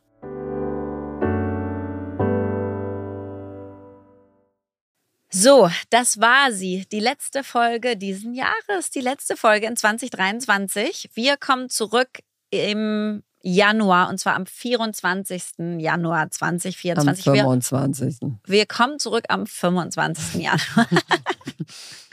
So, 5.30 5.68
das 5.90 6.20
war 6.20 6.52
sie, 6.52 6.86
die 6.92 7.00
letzte 7.00 7.42
Folge 7.42 7.96
diesen 7.96 8.34
Jahres, 8.34 8.90
die 8.94 9.00
letzte 9.00 9.36
Folge 9.36 9.66
in 9.66 9.76
2023. 9.76 11.10
Wir 11.14 11.36
kommen 11.36 11.68
zurück 11.68 12.20
im 12.50 13.24
Januar 13.42 14.08
und 14.10 14.18
zwar 14.18 14.36
am 14.36 14.46
24. 14.46 15.78
Januar 15.78 16.30
2024. 16.30 17.26
Am 17.26 17.34
25. 17.34 18.20
Wir, 18.20 18.38
wir 18.46 18.66
kommen 18.66 19.00
zurück 19.00 19.24
am 19.28 19.46
25. 19.46 20.40
Januar. 20.40 20.86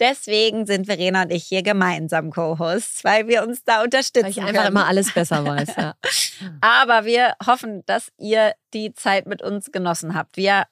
Deswegen 0.00 0.66
sind 0.66 0.86
Verena 0.86 1.22
und 1.22 1.32
ich 1.32 1.44
hier 1.44 1.62
gemeinsam 1.62 2.30
Co-Hosts, 2.30 3.04
weil 3.04 3.28
wir 3.28 3.42
uns 3.42 3.64
da 3.64 3.82
unterstützen. 3.82 4.24
Weil 4.24 4.30
ich 4.30 4.40
einfach 4.40 4.64
können. 4.64 4.76
immer 4.76 4.86
alles 4.86 5.12
besser 5.12 5.44
weiß. 5.44 5.74
Ja. 5.76 5.94
Aber 6.60 7.04
wir 7.04 7.34
hoffen, 7.46 7.82
dass 7.86 8.12
ihr 8.18 8.54
die 8.74 8.94
Zeit 8.94 9.26
mit 9.26 9.42
uns 9.42 9.72
genossen 9.72 10.14
habt. 10.14 10.36
Wir 10.36 10.64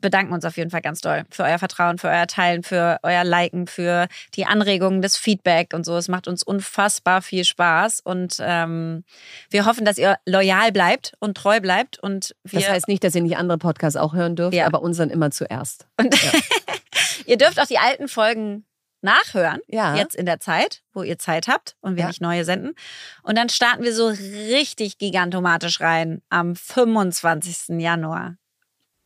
bedanken 0.00 0.32
uns 0.32 0.44
auf 0.44 0.56
jeden 0.56 0.70
Fall 0.70 0.80
ganz 0.80 1.00
doll 1.00 1.24
für 1.30 1.44
euer 1.44 1.58
Vertrauen, 1.58 1.98
für 1.98 2.08
euer 2.08 2.26
Teilen, 2.26 2.62
für 2.62 2.98
euer 3.02 3.24
Liken, 3.24 3.66
für 3.66 4.08
die 4.34 4.46
Anregungen, 4.46 5.02
das 5.02 5.16
Feedback 5.16 5.74
und 5.74 5.84
so. 5.84 5.96
Es 5.96 6.08
macht 6.08 6.26
uns 6.26 6.42
unfassbar 6.42 7.22
viel 7.22 7.44
Spaß 7.44 8.00
und 8.00 8.36
ähm, 8.40 9.04
wir 9.50 9.66
hoffen, 9.66 9.84
dass 9.84 9.98
ihr 9.98 10.16
loyal 10.26 10.72
bleibt 10.72 11.14
und 11.20 11.36
treu 11.36 11.60
bleibt. 11.60 11.98
Und 11.98 12.34
wir 12.44 12.60
das 12.60 12.70
heißt 12.70 12.88
nicht, 12.88 13.04
dass 13.04 13.14
ihr 13.14 13.22
nicht 13.22 13.36
andere 13.36 13.58
Podcasts 13.58 13.96
auch 13.96 14.14
hören 14.14 14.36
dürft, 14.36 14.54
ja. 14.54 14.66
aber 14.66 14.82
unseren 14.82 15.10
immer 15.10 15.30
zuerst. 15.30 15.86
Und 15.98 16.14
ja. 16.22 16.32
ihr 17.26 17.36
dürft 17.36 17.60
auch 17.60 17.66
die 17.66 17.78
alten 17.78 18.08
Folgen 18.08 18.64
nachhören, 19.04 19.60
ja. 19.68 19.94
jetzt 19.94 20.16
in 20.16 20.26
der 20.26 20.40
Zeit, 20.40 20.82
wo 20.92 21.02
ihr 21.02 21.18
Zeit 21.18 21.46
habt 21.46 21.76
und 21.80 21.96
wir 21.96 22.02
ja. 22.02 22.08
nicht 22.08 22.20
neue 22.20 22.44
senden. 22.44 22.74
Und 23.22 23.36
dann 23.36 23.48
starten 23.48 23.84
wir 23.84 23.94
so 23.94 24.08
richtig 24.08 24.98
gigantomatisch 24.98 25.80
rein 25.80 26.22
am 26.30 26.56
25. 26.56 27.80
Januar. 27.80 28.36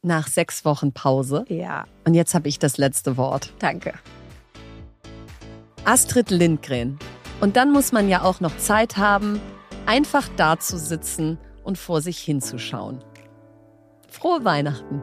Nach 0.03 0.29
sechs 0.29 0.65
Wochen 0.65 0.93
Pause. 0.93 1.45
Ja. 1.49 1.87
Und 2.05 2.15
jetzt 2.15 2.35
habe 2.35 2.49
ich 2.49 2.59
das 2.59 2.79
letzte 2.79 3.17
Wort. 3.17 3.53
Danke. 3.59 3.95
Astrid 5.85 6.31
Lindgren. 6.31 6.99
Und 7.41 7.57
dann 7.57 7.73
muss 7.73 7.93
man 7.93 8.09
ja 8.09 8.23
auch 8.23 8.41
noch 8.41 8.57
Zeit 8.59 8.97
haben, 8.97 9.41
einfach 9.87 10.29
da 10.37 10.59
zu 10.59 10.79
sitzen 10.79 11.39
und 11.65 11.77
vor 11.79 12.01
sich 12.01 12.19
hinzuschauen. 12.19 13.03
Frohe 14.09 14.45
Weihnachten. 14.45 15.03